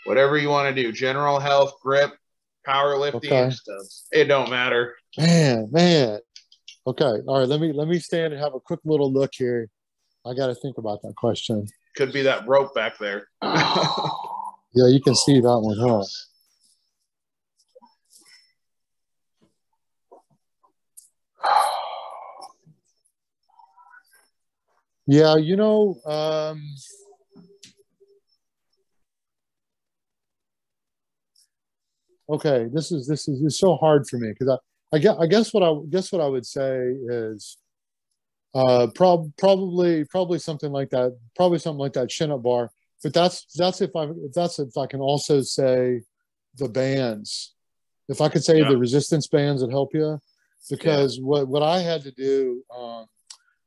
[0.06, 2.12] whatever you want to do, general health, grip,
[2.66, 3.50] powerlifting, Okay.
[3.52, 3.86] stuff.
[4.12, 4.96] It don't matter.
[5.18, 6.20] Man, man.
[6.88, 7.48] Okay, all right.
[7.48, 9.70] Let me let me stand and have a quick little look here.
[10.26, 11.68] I got to think about that question.
[11.96, 13.28] Could be that rope back there.
[14.74, 16.04] Yeah, you can see that one, huh?
[25.08, 26.64] Yeah, you know, um,
[32.30, 34.58] okay, this is this is it's so hard for me because
[34.94, 37.58] I, I guess I guess what I guess what I would say is
[38.54, 42.72] uh prob- probably probably something like that, probably something like that chin up bar.
[43.04, 46.02] But that's that's if I if that's if I can also say
[46.58, 47.54] the bands.
[48.10, 48.70] If I could say Yeah.
[48.70, 50.20] the resistance bands that help you,
[50.70, 53.06] because what what I had to do um,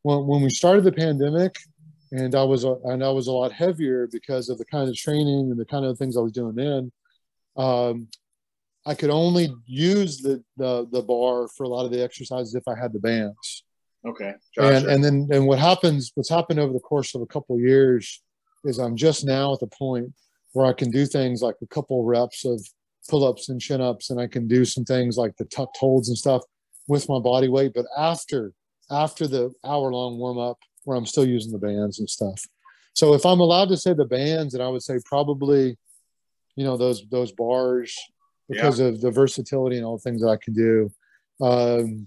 [0.03, 1.57] when when we started the pandemic,
[2.13, 4.95] and I was a, and I was a lot heavier because of the kind of
[4.95, 6.93] training and the kind of things I was doing then.
[7.57, 8.09] Um,
[8.87, 12.69] I could only use the, the the bar for a lot of the exercises if
[12.69, 13.64] I had the bands.
[14.07, 14.35] Okay.
[14.59, 17.63] And and then and what happens what's happened over the course of a couple of
[17.63, 18.23] years
[18.65, 20.13] is I'm just now at the point
[20.53, 22.65] where I can do things like a couple reps of
[23.09, 26.43] pull-ups and chin-ups and I can do some things like the tucked holds and stuff
[26.87, 28.53] with my body weight but after
[28.91, 32.43] after the hour long warm up where I'm still using the bands and stuff.
[32.93, 35.79] So if I'm allowed to say the bands and I would say probably
[36.57, 37.97] you know those those bars
[38.49, 40.93] because of the versatility and all the things that I can do
[41.41, 42.07] um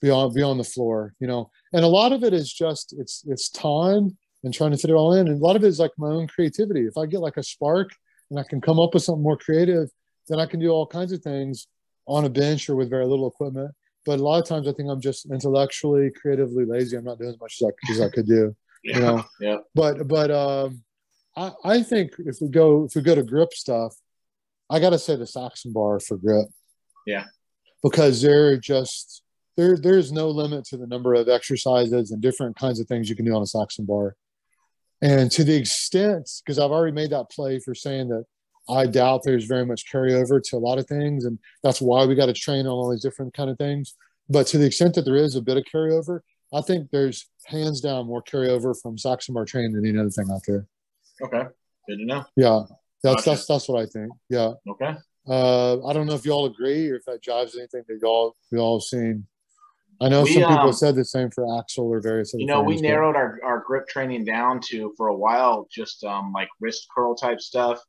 [0.00, 3.48] beyond beyond the floor you know and a lot of it is just it's it's
[3.50, 5.90] time and trying to fit it all in and a lot of it is like
[5.98, 7.90] my own creativity if i get like a spark
[8.30, 9.88] and i can come up with something more creative
[10.28, 11.66] then i can do all kinds of things
[12.06, 13.70] on a bench or with very little equipment
[14.06, 17.30] but a lot of times i think i'm just intellectually creatively lazy i'm not doing
[17.30, 18.94] as much as i, as I could do Yeah.
[18.96, 19.56] you know Yeah.
[19.74, 20.82] but but um
[21.36, 23.94] i i think if we go if we go to grip stuff
[24.70, 26.48] i gotta say the saxon bar for grip
[27.06, 27.24] Yeah.
[27.82, 29.22] because they're just
[29.56, 33.16] there there's no limit to the number of exercises and different kinds of things you
[33.16, 34.16] can do on a saxon bar
[35.02, 38.24] and to the extent because i've already made that play for saying that
[38.68, 42.14] i doubt there's very much carryover to a lot of things and that's why we
[42.14, 43.94] got to train on all these different kind of things
[44.28, 46.20] but to the extent that there is a bit of carryover
[46.54, 50.26] i think there's hands down more carryover from saxon bar training than any other thing
[50.32, 50.66] out there
[51.22, 51.42] Okay.
[51.88, 52.24] Good to know.
[52.36, 52.60] yeah
[53.02, 53.30] that's Gotcha.
[53.30, 54.94] that's that's what i think yeah Okay.
[55.28, 58.78] uh, I don't know if y'all agree or if that jives anything that y'all y'all
[58.78, 59.26] have seen.
[60.02, 62.46] I know We, some people um, said the same for axle or various other You
[62.46, 66.02] know, we things, but- narrowed our, our grip training down to for a while just
[66.04, 67.80] um, like wrist curl type stuff,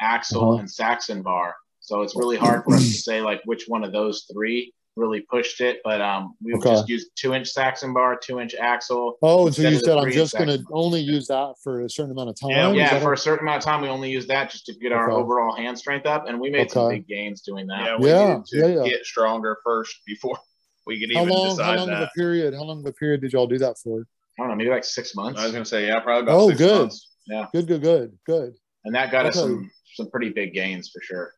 [0.00, 0.58] axle Uh-huh.
[0.60, 1.54] and Saxon bar.
[1.80, 5.20] So it's really hard for us to say like which one of those three really
[5.22, 5.80] pushed it.
[5.84, 6.70] But um, we Okay.
[6.70, 9.16] just used two inch Saxon bar, two inch axle.
[9.22, 12.28] Oh, so you said I'm just going to only use that for a certain amount
[12.28, 12.50] of time?
[12.50, 13.18] Yeah, Yeah, for it?
[13.18, 15.18] a certain amount of time, we only use that just to get our Okay.
[15.20, 17.84] overall hand strength up, and we made some big gains doing that.
[17.86, 18.90] Yeah, we Yeah, need to yeah, yeah.
[18.90, 20.38] get stronger first before
[20.86, 21.44] we could how even long?
[21.58, 22.54] How decide long of a period?
[22.54, 24.00] How long of a period did y'all do that for?
[24.00, 26.48] I don't know, maybe like six months, I was gonna say, yeah, probably about Oh,
[26.48, 26.78] six good.
[26.80, 27.10] months.
[27.52, 28.54] Good, good, good, good.
[28.84, 31.32] and that got us some some pretty big gains for sure.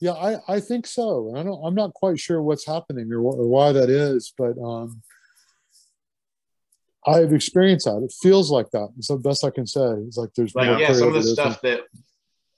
[0.00, 1.28] Yeah, I, I think so.
[1.28, 1.62] And I don't.
[1.64, 5.02] I'm not quite sure what's happening or, wh- or why that is, but um,
[7.06, 8.02] I've experienced that.
[8.02, 8.88] It feels like that.
[8.98, 9.92] It's the best I can say.
[10.06, 11.32] It's like there's Like more yeah, some of the there.
[11.34, 11.80] stuff that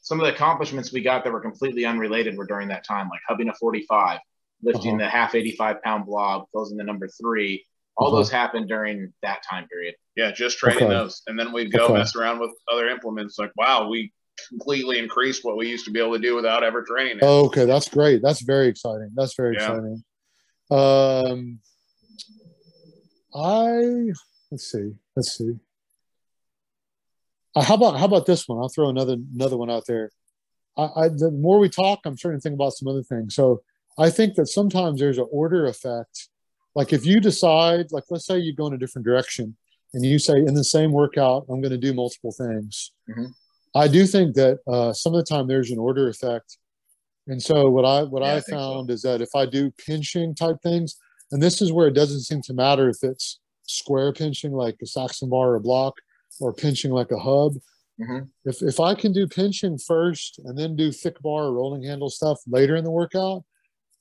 [0.01, 3.21] some of the accomplishments we got that were completely unrelated were during that time, like
[3.29, 4.19] hubbing a 45,
[4.63, 5.05] lifting Uh-huh.
[5.05, 7.65] the half 85 pound blob, closing the number three.
[7.97, 8.17] All Uh-huh.
[8.19, 9.95] those happened during that time period.
[10.17, 10.95] Yeah, just training Okay.
[10.95, 11.95] those, and then we'd go Okay.
[11.95, 13.39] mess around with other implements.
[13.39, 14.13] Like, wow, we
[14.49, 17.23] completely increased what we used to be able to do without ever training it.
[17.25, 18.23] Oh, okay, that's great.
[18.23, 19.11] That's very exciting.
[19.15, 19.77] That's very Yeah.
[19.77, 20.05] exciting.
[20.71, 21.61] Um,
[23.35, 24.13] I
[24.51, 25.59] let's see, let's see.
[27.55, 28.59] Uh, how about how about this one?
[28.59, 30.11] I'll throw another another one out there.
[30.77, 33.35] I, I the more we talk, I'm starting to think about some other things.
[33.35, 33.63] So
[33.99, 36.29] I think that sometimes there's an order effect.
[36.75, 39.57] Like if you decide, like let's say you go in a different direction,
[39.95, 42.93] and you say in the same workout, I'm going to do multiple things.
[43.11, 43.33] Mhm.
[43.75, 46.59] I do think that uh, some of the time there's an order effect,
[47.27, 48.57] and so what I what Yeah, I I think so.
[48.59, 50.97] found is that if I do pinching type things,
[51.31, 54.87] and this is where it doesn't seem to matter if it's square pinching like a
[54.87, 55.95] Saxon bar or a block,
[56.41, 57.55] or pinching like a hub.
[58.01, 58.29] Mhm.
[58.47, 62.09] If if I can do pinching first and then do thick bar or rolling handle
[62.11, 63.45] stuff later in the workout,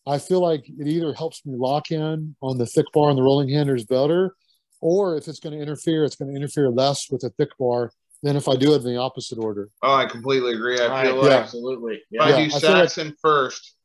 [0.08, 3.24] I feel like it either helps me lock in on the thick bar and the
[3.24, 4.36] rolling hander is better,
[4.80, 7.92] or if it's going to interfere, it's going to interfere less with a thick bar
[8.24, 9.70] than if I do it in the opposite order.
[9.84, 10.80] Oh, I completely agree.
[10.80, 11.96] I I- feel yeah, like absolutely.
[11.96, 12.24] if Yeah.
[12.24, 13.76] I Yeah, do I like- Saxon first,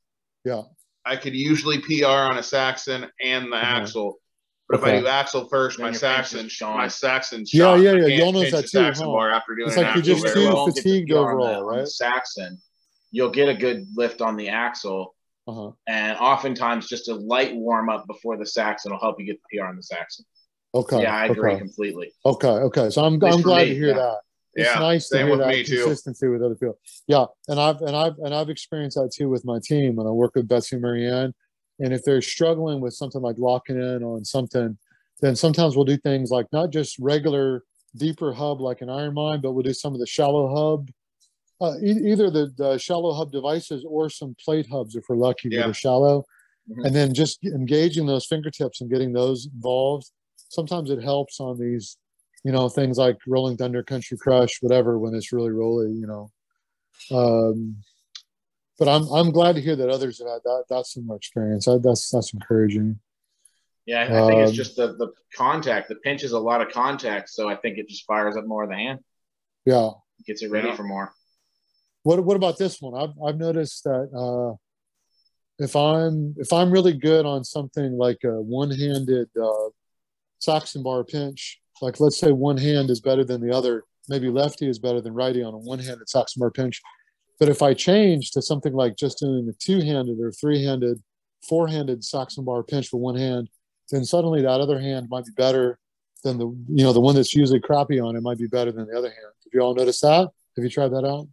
[0.45, 0.63] Yeah.
[1.05, 3.67] I could usually PR on a Saxon and the Uh-huh.
[3.83, 4.19] axle.
[4.69, 7.77] But if I do axle first, Then my your pinch is Saxon, my Saxon's Yeah,
[7.77, 8.07] yeah, yeah.
[8.07, 9.13] Y'all notice that too, Saxon huh?
[9.13, 10.55] bar after doing It's an like you're axle just too well.
[10.57, 11.87] won't get the fatigued PR on the- overall, right?
[11.89, 12.59] Saxon,
[13.13, 15.15] you'll get a good lift on the axle,
[15.47, 15.71] Uh-huh.
[15.87, 19.59] and oftentimes just a light warm up before the Saxon will help you get the
[19.59, 20.25] PR on the Saxon.
[20.75, 21.03] Okay.
[21.03, 21.59] yeah, I agree Okay.
[21.61, 22.13] completely.
[22.25, 22.49] Okay.
[22.49, 22.91] Okay.
[22.91, 23.95] So I'm I'm glad me, to hear yeah.
[23.95, 24.19] that.
[24.55, 25.77] It's Yeah, nice to same hear that me too.
[25.85, 26.79] consistency with other people.
[27.07, 30.11] Yeah, and I've and I've and I've experienced that too with my team when I
[30.11, 31.33] work with Betsy and Marianne.
[31.79, 34.77] And if they're struggling with something like locking in on something,
[35.21, 37.63] then sometimes we'll do things like not just regular
[37.97, 40.91] deeper hub like an IronMind, but we'll do some of the shallow hub,
[41.61, 45.49] uh, e- either the, the shallow hub devices or some plate hubs if we're lucky
[45.51, 45.61] Yeah.
[45.63, 46.25] that are shallow.
[46.71, 46.85] Mhm.
[46.87, 50.11] And then just engaging those fingertips and getting those involved.
[50.49, 51.97] Sometimes it helps on these
[52.45, 56.31] you know things like rolling thunder country crush whatever when it's really rolly you know
[57.11, 57.77] um
[58.79, 61.83] but i'm i'm glad to hear that others have had that that's similar experience that,
[61.83, 63.01] that's that's encouraging
[63.87, 65.89] Yeah, I I think it's Um, just the the contact.
[65.89, 68.63] The pinch is a lot of contact, so I think it just fires up more
[68.65, 69.01] of the hand,
[69.65, 69.91] yeah
[70.27, 70.77] gets it ready Yeah.
[70.77, 71.13] for more.
[72.07, 72.95] What what about this one?
[72.95, 74.55] I've i've noticed that uh
[75.59, 79.69] if i'm if i'm really good on something like a one-handed uh
[80.39, 84.69] saxon bar pinch like let's say one hand is better than the other maybe lefty
[84.69, 86.81] is better than righty on a one-handed saxon bar pinch.
[87.41, 91.03] But if i change to something like just doing a two-handed or three-handed
[91.49, 93.49] four-handed saxon bar pinch with one hand
[93.91, 95.79] then suddenly that other hand might be better
[96.23, 98.87] than the you know the one that's usually crappy on it might be better than
[98.87, 99.33] the other hand.
[99.45, 100.29] Have you all noticed that?
[100.57, 101.27] Have you tried that out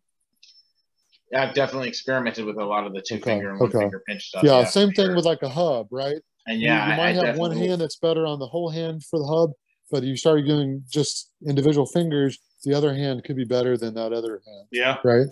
[1.36, 3.80] I've definitely experimented with a lot of the two Okay, finger and one okay.
[3.80, 4.44] finger pinch stuff.
[4.44, 5.16] yeah, for same thing sure.
[5.16, 7.96] with like a hub right and yeah, you, I- might I have one hand that's
[7.98, 9.52] better on the whole hand for the hub,
[9.92, 14.12] but you start doing just individual fingers, the other hand could be better than that
[14.14, 14.98] other hand, Yeah.
[15.04, 15.28] right?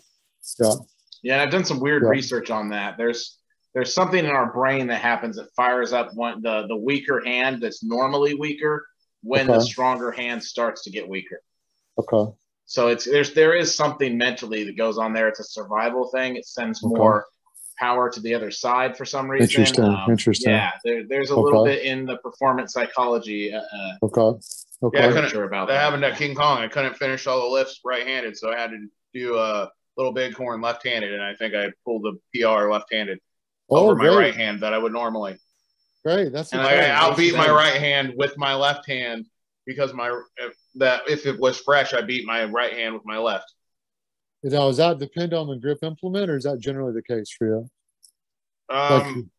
[0.60, 0.74] Yeah.
[1.24, 2.10] Yeah, I've done some weird Yeah.
[2.10, 2.98] research on that.
[2.98, 3.38] There's
[3.74, 7.62] there's something in our brain that happens that fires up one the the weaker hand
[7.62, 8.86] that's normally weaker
[9.24, 11.42] when the stronger hand starts to get weaker.
[12.00, 12.32] Okay.
[12.72, 15.28] So it's there's there is something mentally that goes on there.
[15.28, 16.38] It's a survival thing.
[16.38, 16.96] It sends Okay.
[16.98, 17.26] more
[17.78, 19.44] power to the other side for some reason.
[19.50, 20.52] Interesting, Um, interesting.
[20.54, 23.54] Yeah, there, there's a little bit in the performance psychology.
[23.54, 24.40] Uh, uh, Okay.
[24.84, 25.00] Okay.
[25.00, 25.82] Yeah, I couldn't- sure about That that.
[25.82, 26.60] happened at King Kong.
[26.60, 30.62] I couldn't finish all the lifts right-handed, so I had to do a little bighorn
[30.62, 33.20] left-handed, and I think I pulled the PR left-handed
[33.70, 35.38] oh, over my right hand that I would normally.
[36.06, 36.32] Great.
[36.32, 37.34] That's And And like, I exciting.
[37.34, 39.26] outbeat my right hand with my left hand
[39.66, 43.18] because my if that if it was fresh, I beat my right hand with my
[43.18, 43.54] left.
[44.44, 47.48] Now, does that depend on the grip implement, or is that generally the case for
[47.48, 47.70] you?
[48.70, 49.32] Like, Um,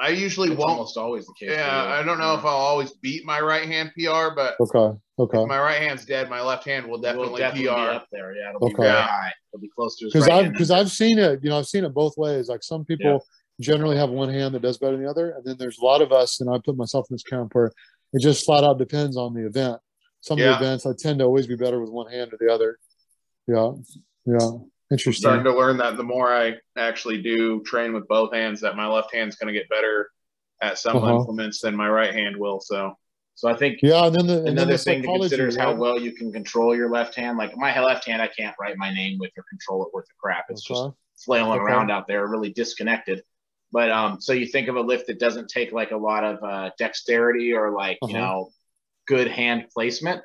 [0.00, 0.70] I usually It's won't.
[0.70, 1.50] almost always the case.
[1.50, 1.90] Yeah, you.
[2.00, 4.96] I don't know if I'll always beat my right hand PR, but okay.
[5.18, 5.42] Okay.
[5.42, 7.74] if my right hand's dead, my left hand will definitely, will definitely PR.
[7.74, 8.34] be up there.
[8.34, 8.82] Yeah, it'll be Okay.
[8.84, 9.32] very high.
[9.52, 11.40] It'll be close to Because right I've because I've seen it.
[11.42, 12.48] You know, I've seen it both ways.
[12.48, 13.10] Like some people
[13.58, 13.64] Yeah.
[13.66, 16.00] generally have one hand that does better than the other, and then there's a lot
[16.00, 17.70] of us, and I put myself in this camp where
[18.14, 19.78] it just flat out depends on the event.
[20.22, 22.50] Some of the events I tend to always be better with one hand or the
[22.52, 22.78] other.
[23.48, 23.72] Yeah.
[24.24, 24.50] Yeah.
[24.90, 25.28] interesting.
[25.28, 28.76] I'm starting to learn that the more I actually do train with both hands, that
[28.76, 30.10] my left hand's going to get better
[30.62, 31.18] at some Uh-huh.
[31.18, 32.60] implements than my right hand will.
[32.60, 32.94] So
[33.34, 35.56] so I think Yeah, and then the and then another the thing to consider is
[35.56, 37.36] how well you can control your left hand.
[37.36, 40.14] Like my left hand, I can't write my name with or control it worth a
[40.20, 40.44] crap.
[40.50, 40.80] It's just
[41.16, 41.64] flailing Okay.
[41.72, 43.24] around out there, really disconnected.
[43.72, 46.42] But um, so you think of a lift that doesn't take like a lot of
[46.44, 48.22] uh, dexterity or like you Uh-huh.
[48.26, 48.50] know
[49.12, 50.20] good hand placement.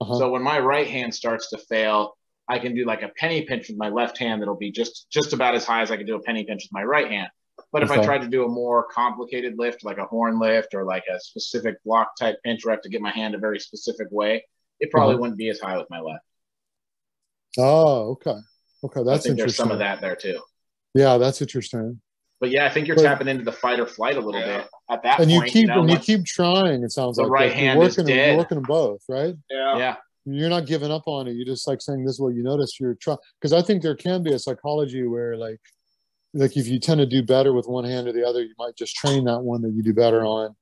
[0.00, 0.18] Uh-huh.
[0.18, 2.16] So when my right hand starts to fail,
[2.48, 5.32] I can do like a penny pinch with my left hand that'll be just just
[5.32, 7.28] about as high as I can do a penny pinch with my right hand.
[7.72, 8.04] But if I Okay.
[8.08, 11.74] tried to do a more complicated lift, like a horn lift or like a specific
[11.84, 14.44] block type pinch where I have to get my hand a very specific way,
[14.80, 15.20] it probably Uh-huh.
[15.22, 16.24] wouldn't be as high with my left.
[17.58, 18.38] Oh, okay.
[18.84, 19.64] Okay, I that's think there's interesting.
[19.64, 20.40] some of that there too.
[20.94, 22.00] Yeah, that's interesting.
[22.40, 24.58] But yeah, I think you're But- tapping into the fight or flight a little Yeah.
[24.58, 25.52] bit at that And you point.
[25.52, 26.82] keep know, and you keep trying.
[26.84, 28.28] It sounds The like right hand you're is working, dead.
[28.28, 29.34] you're working them both, right?
[29.50, 29.96] yeah, Yeah.
[30.24, 31.32] you're not giving up on it.
[31.32, 32.78] You're just like saying this is what you notice.
[32.78, 35.60] You're trying because I think there can be a psychology where like
[36.34, 38.76] like if you tend to do better with one hand or the other, you might
[38.76, 40.54] just train that one that you do better on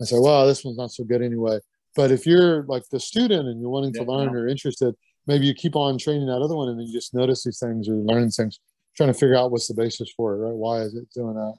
[0.00, 1.60] and say, well, this one's not so good anyway.
[1.94, 4.40] But if you're like the student and you're wanting to learn yeah.
[4.40, 4.96] or interested,
[5.28, 7.88] maybe you keep on training that other one and then you just notice these things
[7.88, 8.58] or learn things,
[8.96, 10.54] trying to figure out what's the basis for it, right?
[10.54, 11.54] Why is it doing that?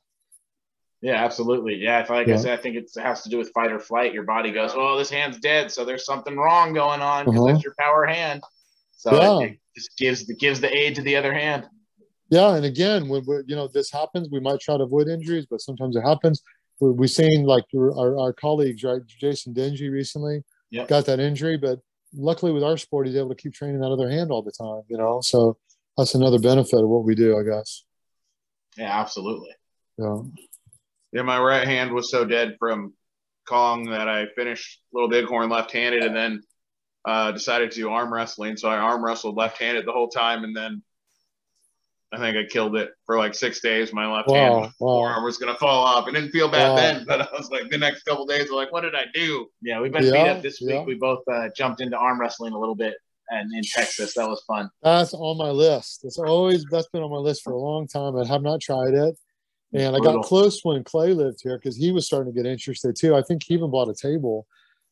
[1.02, 1.76] yeah, absolutely.
[1.76, 2.36] Yeah, if like Yeah.
[2.36, 4.14] I said, I think it has to do with fight or flight.
[4.14, 7.52] Your body goes, "Oh, this hand's dead," so there's something wrong going on because Uh-huh.
[7.52, 8.42] that's your power hand.
[8.96, 9.40] So Yeah.
[9.48, 11.68] it, it just gives the gives the aid to the other hand.
[12.30, 15.60] Yeah, and again, when you know this happens, we might try to avoid injuries, but
[15.62, 16.42] sometimes it happens.
[16.80, 19.02] We, we've seen like our, our colleagues, right?
[19.06, 20.88] Jason Denji recently Yep.
[20.88, 21.80] got that injury, but
[22.14, 24.82] luckily with our sport, he's able to keep training that other hand all the time.
[24.88, 25.58] You know, so
[25.98, 27.84] that's another benefit of what we do, I guess.
[28.78, 29.52] Yeah, absolutely.
[29.98, 30.18] Yeah.
[31.12, 32.94] Yeah, my right hand was so dead from
[33.48, 36.44] Kong that I finished Little Bighorn left-handed, and then
[37.06, 38.58] uh, decided to do arm wrestling.
[38.58, 40.82] So I arm wrestled left-handed the whole time, and then
[42.12, 43.94] I think I killed it for like six days.
[43.94, 44.72] My left Wow, hand wow.
[44.80, 46.08] forearm was gonna fall off.
[46.08, 46.76] It didn't feel bad Wow.
[46.76, 49.48] then, but I was like, the next couple days, I'm like, what did I do?
[49.62, 50.80] Yeah, we've been beat up this yeah.
[50.80, 50.88] week.
[50.88, 52.96] We both uh, jumped into arm wrestling a little bit
[53.30, 54.14] and in Texas.
[54.16, 54.70] That was fun.
[54.82, 56.02] That's on my list.
[56.04, 58.16] It's always that's been on my list for a long time.
[58.18, 59.18] I have not tried it.
[59.76, 62.96] And I got close when Clay lived here because he was starting to get interested
[62.96, 63.16] too.
[63.16, 64.46] I think he even bought a table.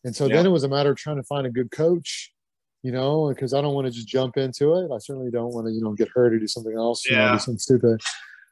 [0.04, 2.34] And so then it was a matter of trying to find a good coach,
[2.82, 4.92] you know, because I don't want to just jump into it.
[4.92, 7.26] I certainly don't want to, you know, get hurt or do something else, you know,
[7.26, 7.32] Yeah.
[7.34, 8.02] do something stupid.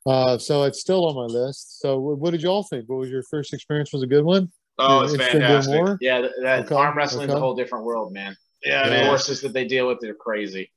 [0.05, 1.79] Uh, so it's still on my list.
[1.81, 2.87] So what, did y'all think?
[2.87, 3.91] What was your first experience?
[3.91, 4.51] Was a good one?
[4.77, 5.97] Oh, it's interested in doing fantastic.
[6.01, 7.37] Yeah, th- that Okay, arm wrestling's okay.
[7.37, 8.37] a whole different world, man.
[8.63, 9.01] Yeah, The it Yeah.
[9.03, 9.07] is.
[9.07, 10.71] forces that they deal with are crazy.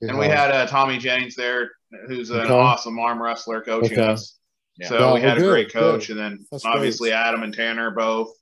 [0.00, 1.70] And we had uh, Tommy Jennings there,
[2.08, 2.52] who's an Okay.
[2.52, 4.10] awesome arm wrestler coaching Okay.
[4.10, 4.38] us.
[4.78, 4.88] Yeah.
[4.88, 6.16] So Yeah, we had well, a great coach, good.
[6.16, 7.18] and then That's obviously great.
[7.18, 8.32] Adam and Tanner both.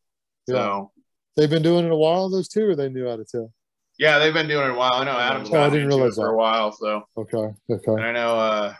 [0.46, 0.54] Yeah.
[0.54, 0.92] So
[1.36, 3.52] They've been doing it a while, those two, or they knew how to too?
[3.98, 4.94] yeah, they've been doing it a while.
[4.94, 6.32] I know Adam's Oh, I didn't into it realize for that.
[6.32, 6.72] a while.
[6.72, 7.36] So Okay.
[7.36, 7.54] okay.
[7.68, 8.02] and Okay.
[8.02, 8.74] I know uh,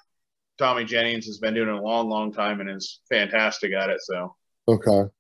[0.59, 4.01] Tommy Jennings has been doing it a long, long time and is fantastic at it.
[4.01, 4.35] So
[4.69, 5.11] Okay.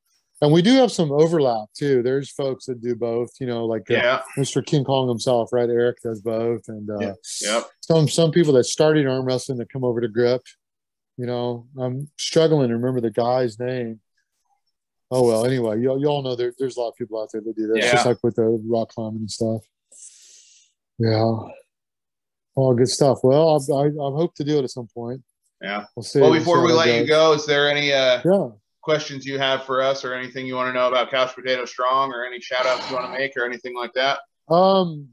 [0.42, 2.02] And we do have some overlap too.
[2.02, 4.64] There's folks that do both, you know, like uh, yeah, Mr.
[4.64, 5.68] King Kong himself, right?
[5.68, 6.62] Eric does both.
[6.68, 7.12] And uh, Yeah.
[7.42, 7.64] yep.
[7.82, 10.42] some some people that started arm wrestling that come over to grip,
[11.18, 14.00] you know, I'm struggling to remember the guy's name.
[15.10, 17.42] Oh well, anyway, you, you all know there, there's a lot of people out there
[17.42, 17.92] that do this, Yeah.
[17.92, 19.62] just like with the rock climbing and stuff.
[20.98, 21.36] Yeah.
[22.54, 23.18] All good stuff.
[23.22, 25.22] Well, I, I, I hope to do it at some point.
[25.60, 25.84] Yeah.
[25.94, 26.20] We'll see.
[26.20, 28.48] Well, before we let that you go, is there any uh, Yeah.
[28.90, 32.12] Questions you have for us, or anything you want to know about Couch Potato Strong,
[32.12, 34.18] or any shout outs you want to make, or anything like that?
[34.52, 35.10] Um,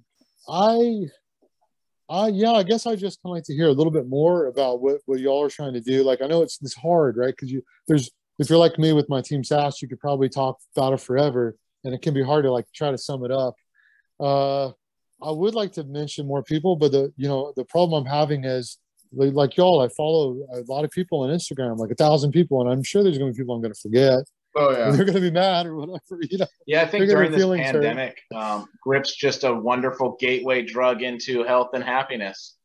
[0.50, 1.04] I,
[2.10, 4.48] I yeah, I guess I just kind of like to hear a little bit more
[4.48, 6.02] about what what y'all are trying to do.
[6.02, 7.36] Like, I know it's it's hard, right?
[7.36, 10.58] Because you there's if you're like me with my team SAS, you could probably talk
[10.76, 13.54] about it forever, and it can be hard to like try to sum it up.
[14.20, 14.70] Uh,
[15.22, 18.44] I would like to mention more people, but the you know the problem I'm having
[18.44, 18.80] is
[19.14, 19.82] like, like y'all.
[19.82, 23.04] I follow a lot of people on Instagram, like a thousand people, and I'm sure
[23.04, 24.24] there's going to be people I'm going to forget.
[24.56, 26.48] Oh yeah, they're going to be mad or whatever, you know.
[26.66, 31.70] Yeah, I think during this pandemic, um, grip's just a wonderful gateway drug into health
[31.74, 32.56] and happiness.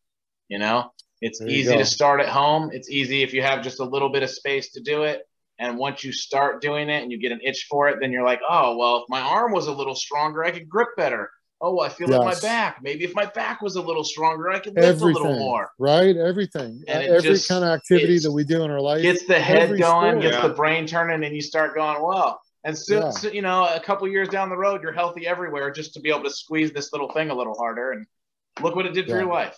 [0.49, 0.91] You know,
[1.21, 2.71] it's There easy to start at home.
[2.73, 5.23] It's easy if you have just a little bit of space to do it.
[5.59, 8.25] And once you start doing it and you get an itch for it, then you're
[8.25, 11.31] like, oh, well, if my arm was a little stronger, I could grip better.
[11.65, 12.81] Oh, I feel it in my back.
[12.82, 15.70] Maybe if my back was a little stronger, I could lift a little more.
[15.78, 16.16] right?
[16.16, 19.00] Everything, And it every just- kind of activity that we do in our life.
[19.02, 19.78] Gets the head going,
[20.10, 20.23] sport.
[20.23, 20.49] gets Yeah.
[20.49, 22.41] the brain turning, and you start going, well.
[22.65, 23.10] And so, Yeah.
[23.10, 26.10] so, you know, a couple years down the road, you're healthy everywhere just to be
[26.10, 27.92] able to squeeze this little thing a little harder.
[27.92, 28.07] And
[28.60, 29.57] look what it did for your life.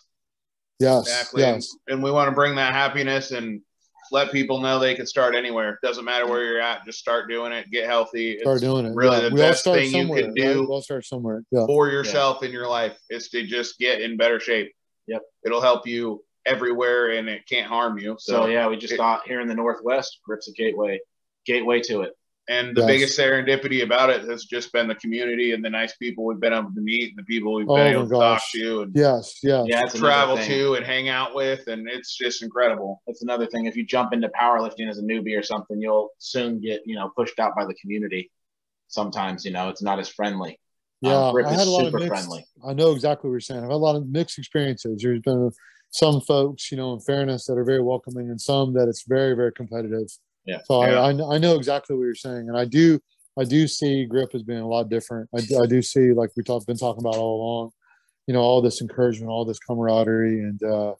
[0.80, 1.42] Yes, Exactly.
[1.42, 3.62] yes, And we want to bring that happiness and
[4.10, 5.78] let people know they can start anywhere.
[5.82, 7.70] Doesn't matter where you're at, just start doing it.
[7.70, 8.38] Get healthy.
[8.40, 8.94] start doing it.
[8.94, 9.28] really yeah.
[9.28, 10.20] the we all best start thing you somewhere.
[10.20, 10.36] can right?
[10.36, 11.42] do We all start somewhere.
[11.50, 14.72] Yeah, for yourself in your life is to just get in better shape.
[15.06, 15.22] Yep.
[15.44, 18.16] It'll help you everywhere and it can't harm you.
[18.18, 21.00] So, So, yeah, we just it- thought here in the Northwest, Grip's a gateway,
[21.46, 22.12] gateway to it.
[22.48, 22.86] And the Yes.
[22.88, 26.52] biggest serendipity about it has just been the community and the nice people we've been
[26.52, 28.52] able to meet and the people we've Oh been my able to talk gosh.
[28.52, 29.64] to and yes, yes.
[29.68, 31.66] Yeah, it's travel to and hang out with.
[31.68, 33.02] And it's just incredible.
[33.06, 33.64] That's another thing.
[33.66, 37.10] If you jump into powerlifting as a newbie or something, you'll soon get, you know,
[37.16, 38.30] pushed out by the community.
[38.88, 40.58] Sometimes, you know, it's not as friendly.
[41.00, 42.08] Yeah, Um, I had a lot super of mixed.
[42.08, 42.46] friendly.
[42.66, 43.60] I know exactly what you're saying.
[43.60, 45.00] I've had a lot of mixed experiences.
[45.02, 45.50] There's been
[45.90, 49.34] some folks, you know, in fairness, that are very welcoming, and some that it's very,
[49.34, 50.06] very competitive.
[50.46, 50.58] Yeah.
[50.64, 51.00] So Yeah.
[51.00, 53.00] I, I, I know exactly what you're saying, and I do,
[53.38, 55.28] I do see grip as being a lot different.
[55.34, 57.70] I, do- I do see, like we talked, been talking about all along,
[58.26, 60.94] you know, all this encouragement, all this camaraderie, and uh,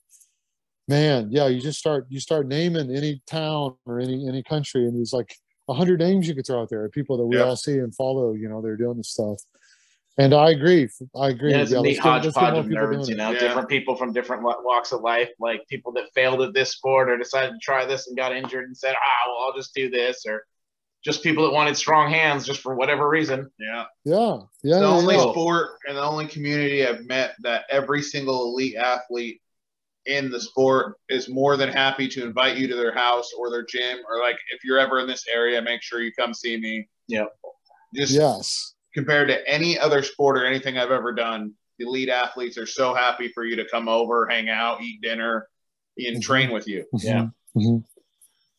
[0.89, 4.97] man, yeah, you just start, you start naming any town or any any country, and
[4.97, 5.35] there's like
[5.69, 7.45] a hundred names you could throw out there, of people that we Yeah.
[7.45, 8.33] all see and follow.
[8.33, 9.41] You know, they're doing this stuff.
[10.17, 10.89] And I agree.
[11.17, 11.51] I agree.
[11.51, 13.33] Yeah, it's a neat let's get- let's get hodgepodge more of people nerds, you know,
[13.33, 13.39] Yeah.
[13.41, 17.19] different people from different walks of life, like people that failed at this sport or
[17.19, 20.25] decided to try this and got injured and said, ah, well, I'll just do this,
[20.27, 20.47] or
[21.05, 23.51] just people that wanted strong hands just for whatever reason.
[23.59, 23.87] Yeah.
[24.05, 25.31] Yeah, yeah, the yeah, only yeah.
[25.33, 29.41] sport and the only community I've met that every single elite athlete
[30.07, 33.65] in the sport is more than happy to invite you to their house or their
[33.65, 36.89] gym or like if you're ever in this area, make sure you come see me.
[37.09, 37.35] Yep.
[37.95, 42.57] Just Yes, compared to any other sport or anything I've ever done, the elite athletes
[42.57, 45.49] are so happy for you to come over, hang out, eat dinner.
[45.97, 46.85] and train with you.
[46.99, 47.29] Yeah.
[47.57, 47.85] Mhm.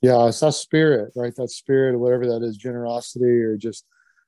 [0.01, 1.35] Yeah, it's that spirit, right?
[1.35, 3.85] That spirit, of whatever that is, generosity or just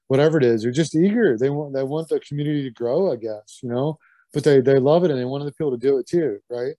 [0.08, 1.38] whatever it is, they're just eager.
[1.38, 3.98] They want they want the community to grow, I guess, you know.
[4.34, 6.76] But they they love it and they want other people to do it too, right?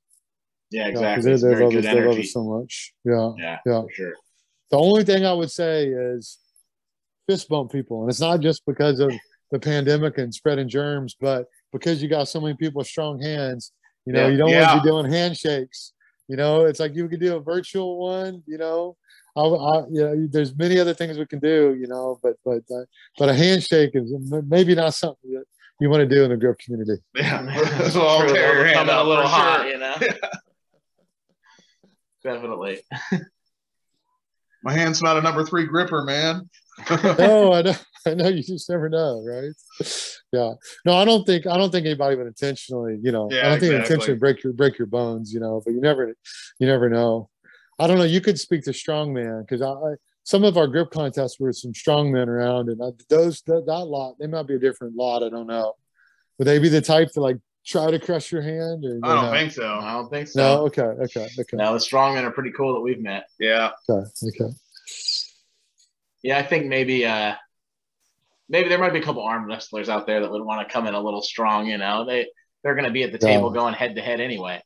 [0.70, 1.48] Yeah, Yeah, 'cause exactly.
[1.48, 1.90] they, they love good it.
[1.92, 2.94] They love it so much.
[3.04, 3.82] Yeah, Yeah, yeah.
[3.82, 4.14] for sure.
[4.70, 6.36] The only thing I would say is
[7.28, 9.12] fist bump people, and it's not just because of
[9.52, 13.72] the pandemic and spreading germs, but because you got so many people with strong hands.
[14.06, 14.28] You know, Yeah.
[14.32, 15.92] you don't want to be doing handshakes.
[16.28, 18.42] You know, it's like you could do a virtual one.
[18.46, 18.96] You know,
[19.36, 21.76] I, I, you know, there's many other things we can do.
[21.78, 22.84] You know, but but uh,
[23.18, 24.12] but a handshake is
[24.46, 25.44] maybe not something that
[25.80, 27.00] you want to do in the grip community.
[27.14, 27.42] Yeah,
[27.78, 29.68] that's what I'll True, tear your hand come a little hot, sure.
[29.70, 29.94] you know.
[32.22, 32.80] Definitely.
[34.64, 36.48] My hand's not a number three gripper, man.
[36.90, 37.74] No, oh, I know,
[38.06, 38.28] I know.
[38.28, 39.52] You just never know, right?
[40.32, 40.54] Yeah.
[40.84, 43.60] No, I don't think I don't think anybody would intentionally, you know, Yeah, I don't
[43.60, 43.94] think exactly.
[43.94, 45.62] intentionally break your break your bones, you know.
[45.64, 46.14] But you never,
[46.58, 47.30] you never know.
[47.78, 48.04] I don't know.
[48.04, 51.72] You could speak to strongman because I, I some of our grip contests were some
[51.72, 55.22] strongmen around, and I, those that, that lot they might be a different lot.
[55.22, 55.74] I don't know.
[56.38, 58.84] Would they be the type to like try to crush your hand?
[58.84, 59.30] Or I don't no?
[59.32, 59.66] think so.
[59.66, 60.40] I don't think so.
[60.40, 60.66] No.
[60.66, 60.82] Okay.
[60.82, 61.28] Okay.
[61.38, 61.56] Okay.
[61.56, 63.28] No, the strongmen are pretty cool that we've met.
[63.38, 64.06] Yeah, Okay.
[64.28, 64.52] Okay.
[66.22, 67.34] Yeah, I think maybe uh
[68.48, 70.86] maybe there might be a couple arm wrestlers out there that would want to come
[70.86, 72.04] in a little strong, you know.
[72.04, 72.26] They
[72.62, 73.34] they're gonna be at the Yeah.
[73.34, 74.62] table going head to head anyway.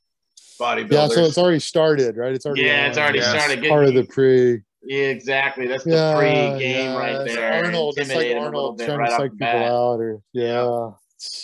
[0.61, 0.91] bodybuilders.
[0.93, 1.07] Yeah.
[1.09, 2.33] So it's already started, right?
[2.33, 3.31] It's already Yeah, it's already Yes.
[3.31, 4.61] started getting part of the pre.
[4.85, 5.67] Yeah, exactly.
[5.67, 7.53] That's the Yeah, pre-game yeah, right it's there.
[7.65, 9.71] Arnold, it's like Intimidate 'em a little Arnold trying right to psych people bat.
[9.73, 10.91] out, or yeah.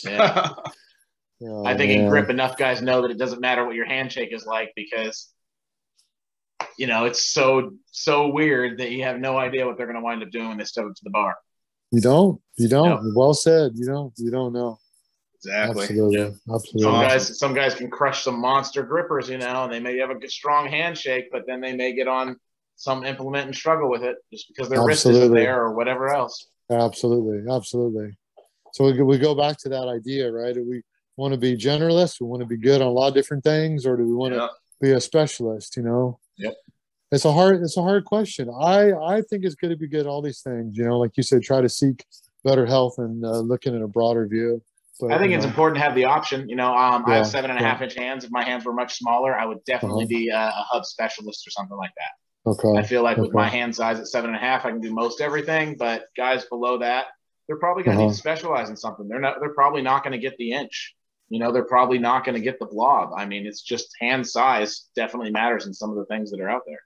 [0.04, 0.54] Yeah.
[1.40, 4.32] yeah, I think in grip enough guys know that it doesn't matter what your handshake
[4.32, 5.28] is like because
[6.76, 10.02] you know it's so so weird that you have no idea what they're going to
[10.02, 11.36] wind up doing when they step up to the bar.
[11.90, 13.04] you don't, you don't.
[13.04, 13.12] No.
[13.14, 13.72] Well said.
[13.74, 14.78] You don't, you don't know.
[15.36, 15.82] exactly.
[15.82, 16.84] Absolutely, Some absolutely.
[16.86, 17.08] Awesome.
[17.08, 20.28] guys some guys can crush some monster grippers, you know, and they may have a
[20.28, 22.36] strong handshake, but then they may get on
[22.76, 26.46] some implement and struggle with it just because their wrist isn't there or whatever else.
[26.70, 28.16] Absolutely, absolutely.
[28.72, 30.54] So we go, we go back to that idea, right?
[30.54, 30.82] Do we
[31.16, 32.20] want to be generalists?
[32.20, 34.34] We want to be good on a lot of different things, or do we want
[34.34, 34.48] to
[34.80, 35.76] be a specialist?
[35.76, 36.20] You know.
[36.38, 36.54] Yep.
[37.10, 37.62] It's a hard.
[37.62, 38.50] It's a hard question.
[38.50, 40.76] I I think it's going to be good all these things.
[40.76, 42.04] You know, like you said, try to seek
[42.44, 44.62] better health and uh, looking at a broader view.
[45.00, 46.48] But, I think it's know, important to have the option.
[46.48, 47.70] You know, um, I have Yeah, seven and a yeah.
[47.72, 48.24] half inch hands.
[48.24, 50.08] If my hands were much smaller, I would definitely Uh-huh.
[50.08, 52.50] be a, a hub specialist or something like that.
[52.50, 52.78] Okay.
[52.78, 54.92] I feel like with my hand size at seven and a half, I can do
[54.92, 55.76] most everything.
[55.78, 57.06] But guys below that,
[57.46, 58.08] they're probably going to Uh-huh.
[58.10, 59.06] need to specialize in something.
[59.08, 59.36] They're not.
[59.40, 60.94] They're probably not going to get the inch.
[61.28, 63.10] You know, they're probably not going to get the blob.
[63.16, 66.48] I mean, it's just hand size definitely matters in some of the things that are
[66.48, 66.80] out there.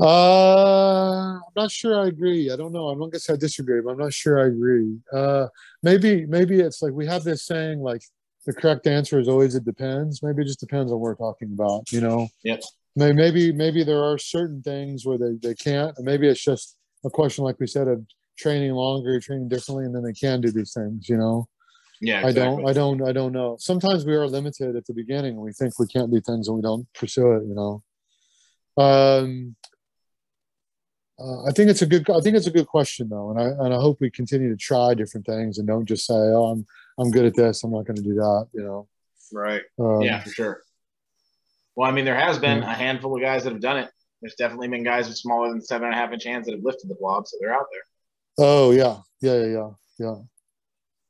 [0.00, 2.52] Uh, I'm not sure I agree.
[2.52, 2.88] I don't know.
[2.88, 4.96] I'm not gonna say I disagree, but I'm not sure I agree.
[5.12, 5.48] Uh,
[5.82, 8.02] maybe, maybe it's like we have this saying like
[8.46, 10.22] the correct answer is always it depends.
[10.22, 11.90] Maybe it just depends on what we're talking about.
[11.90, 12.28] You know.
[12.44, 12.62] Yep.
[12.94, 17.10] Maybe, maybe there are certain things where they they can't, and maybe it's just a
[17.10, 18.04] question, like we said, of
[18.36, 21.08] training longer, training differently, and then they can do these things.
[21.08, 21.48] You know.
[22.00, 23.56] Yeah, I don't, I don't, I don't know.
[23.58, 26.56] Sometimes we are limited at the beginning and we think we can't do things and
[26.56, 27.82] we don't pursue it, you know.
[28.82, 29.56] Um,
[31.18, 33.30] uh, I think it's a good, I think it's a good question though.
[33.30, 36.14] And I, and I hope we continue to try different things and don't just say,
[36.14, 36.66] oh, I'm,
[36.98, 37.64] I'm good at this.
[37.64, 38.86] I'm not going to do that, you know.
[39.32, 39.62] Right.
[39.78, 40.62] Um, yeah, for sure.
[41.74, 42.72] Well, I mean, there has been Yeah.
[42.72, 43.90] a handful of guys that have done it.
[44.20, 46.64] There's definitely been guys with smaller than seven and a half inch hands that have
[46.64, 47.82] lifted the blob, so they're out there.
[48.46, 48.98] Oh yeah.
[49.20, 49.34] Yeah.
[49.38, 49.46] Yeah.
[49.46, 49.70] Yeah.
[49.98, 50.14] Yeah.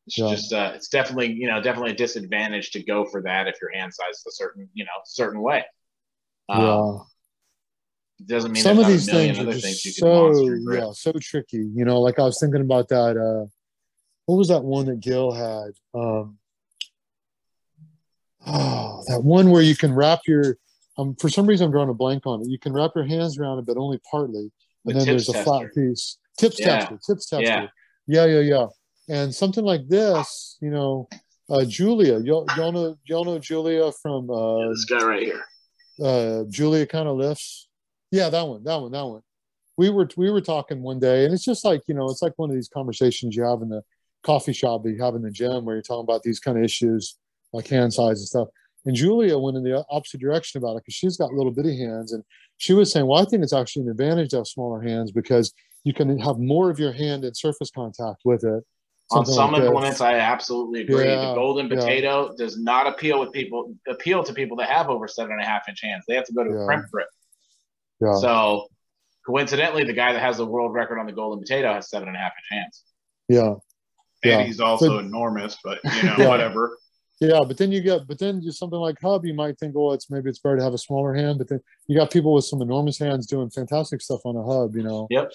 [0.08, 0.30] It's Yeah.
[0.30, 3.70] just, uh, it's definitely, you know, definitely a disadvantage to go for that if your
[3.74, 5.66] hand size is a certain, you know, certain way.
[6.48, 6.98] Um, yeah.
[8.20, 10.00] It doesn't mean Some of these not a million things are other things you just
[10.00, 10.82] so, monster and grip.
[10.82, 11.58] yeah, so tricky.
[11.74, 13.48] You know, like I was thinking about that, uh,
[14.24, 15.72] what was that one that Gil had?
[15.92, 16.38] Um,
[18.46, 20.56] oh, that one where you can wrap your,
[20.96, 22.48] um, for some reason I'm drawing a blank on it.
[22.48, 24.50] You can wrap your hands around it, but only partly.
[24.86, 26.16] The And then tips there's a flat piece.
[26.38, 26.78] Tips Yeah.
[26.78, 27.44] tester, tips tester.
[27.44, 27.66] Yeah.
[28.06, 28.66] Yeah, yeah, yeah.
[29.08, 31.08] And something like this, you know,
[31.50, 35.44] uh, Julia, y'all, y'all know, y'all know Julia from, uh, This guy right here.
[36.02, 37.68] uh Julia kind of lifts.
[38.10, 39.22] Yeah, that one, that one, that one.
[39.76, 42.32] We were we were talking one day, and it's just like you know, it's like
[42.36, 43.82] one of these conversations you have in the
[44.24, 46.64] coffee shop that you have in the gym where you're talking about these kind of
[46.64, 47.16] issues
[47.52, 48.48] like hand size and stuff.
[48.84, 52.12] And Julia went in the opposite direction about it because she's got little bitty hands,
[52.12, 52.24] and
[52.56, 55.52] she was saying, "Well, I think it's actually an advantage to have smaller hands because
[55.84, 58.64] you can have more of your hand in surface contact with it."
[59.10, 61.06] On some like implements, I absolutely agree.
[61.06, 61.76] Yeah, the golden yeah.
[61.76, 65.46] potato does not appeal with people appeal to people that have over seven and a
[65.46, 66.04] half inch hands.
[66.06, 66.62] They have to go to Yeah.
[66.62, 67.08] a crimp grip.
[68.00, 68.66] Yeah, So
[69.26, 72.16] coincidentally, the guy that has the world record on the golden potato has seven and
[72.16, 72.84] a half inch hands.
[73.28, 73.54] yeah.
[74.24, 74.42] And Yeah.
[74.42, 76.28] he's also enormous, but you know, Yeah.
[76.28, 76.76] whatever.
[77.20, 79.92] Yeah, but then you get, but then just something like Hub, you might think, well,
[79.92, 82.44] it's maybe it's better to have a smaller hand, but then you got people with
[82.44, 85.06] some enormous hands doing fantastic stuff on a Hub, you know?
[85.10, 85.32] Yep.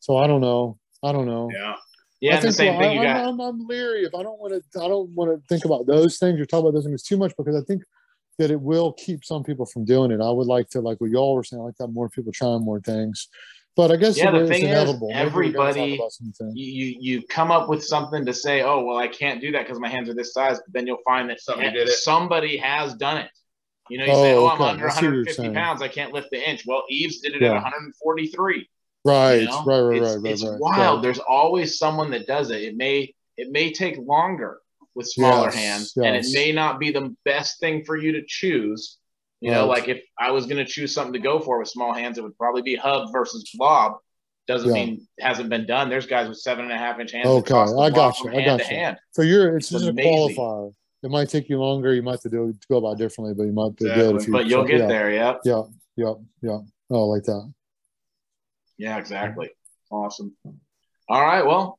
[0.00, 0.78] So I don't know.
[1.02, 1.50] I don't know.
[1.52, 1.74] Yeah.
[2.20, 3.28] Yeah, I and the think, same well, thing you I, got.
[3.28, 4.80] I'm, I'm leery if I don't want to.
[4.82, 7.32] I don't want to think about those things or talk about those things too much
[7.36, 7.82] because I think
[8.38, 10.20] that it will keep some people from doing it.
[10.20, 12.32] I would like to, like what y'all were saying, I like to have more people
[12.32, 13.28] trying more things.
[13.76, 15.08] But I guess Yeah, the thing is, inevitable.
[15.12, 16.00] Maybe we gotta talk everybody-
[16.54, 19.66] you, you you come up with something to say, oh well, I can't do that
[19.66, 20.56] because my hands are this size.
[20.58, 21.92] But then you'll find that Somebody did it.
[21.92, 23.30] somebody has done it.
[23.90, 25.88] You know, you say, Oh, oh, I'm under I see what you're 150 pounds, I
[25.88, 26.64] can't lift the inch.
[26.66, 27.48] Well, Eves did it Yeah.
[27.48, 28.66] at 143.
[29.06, 29.64] Right, you know?
[29.64, 30.60] right, right, it's, right, right, it's right.
[30.60, 30.96] wild.
[30.96, 31.02] right.
[31.02, 32.62] There's always someone that does it.
[32.62, 34.58] It may it may take longer
[34.94, 38.22] with smaller Yes, hands, and it may not be the best thing for you to
[38.26, 38.98] choose.
[39.40, 41.92] You know, like if I was going to choose something to go for with small
[41.92, 43.98] hands, it would probably be hub versus blob.
[44.48, 44.74] Doesn't Yeah.
[44.74, 45.88] mean hasn't been done.
[45.90, 47.26] There's guys with seven and a half inch hands.
[47.26, 48.76] Okay, I got you, I got you.
[48.76, 48.96] hand.
[49.10, 50.72] So you're it's It's just a qualifier.
[51.02, 51.94] It might take you longer.
[51.94, 54.26] You might have to do go about it differently, but you might be good if
[54.26, 54.32] you.
[54.32, 55.12] But you'll get yeah, there.
[55.12, 55.40] Yep.
[55.44, 55.62] Yeah,
[55.96, 56.58] yeah, yeah.
[56.90, 57.52] Oh, like that.
[58.78, 59.50] Yeah, exactly.
[59.90, 60.36] Awesome.
[61.08, 61.44] All right.
[61.44, 61.78] Well,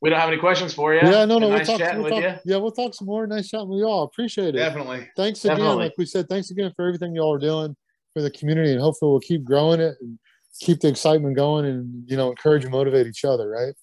[0.00, 1.00] we don't have any questions for you.
[1.02, 1.48] Yeah, no, no.
[1.48, 1.78] We'll nice talk.
[1.78, 3.26] chatting We'll with talk yeah, we'll talk some more.
[3.26, 4.02] Nice chatting with y'all.
[4.02, 4.58] Appreciate it.
[4.58, 5.08] Definitely.
[5.16, 5.58] Thanks again.
[5.58, 5.84] Definitely.
[5.84, 7.76] Like we said, thanks again for everything y'all are doing
[8.12, 10.18] for the community, and hopefully we'll keep growing it and
[10.60, 13.48] keep the excitement going, and you know, encourage and motivate each other.
[13.48, 13.74] Right.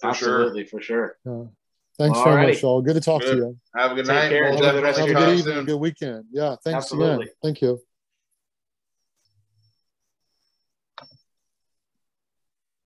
[0.00, 0.40] For sure.
[0.40, 1.16] Absolutely, for sure.
[1.28, 1.44] Uh,
[1.98, 2.80] thanks All very much, y'all.
[2.82, 3.32] Good to talk Good.
[3.32, 3.58] to you.
[3.76, 4.28] Have a good Take night.
[4.30, 4.42] care.
[4.44, 5.64] We'll Enjoy the definitely rest Have of a your talk good evening, soon.
[5.66, 6.24] good weekend.
[6.32, 6.56] Yeah.
[6.64, 7.24] Thanks Absolutely.
[7.26, 7.34] again.
[7.42, 7.85] Thank you.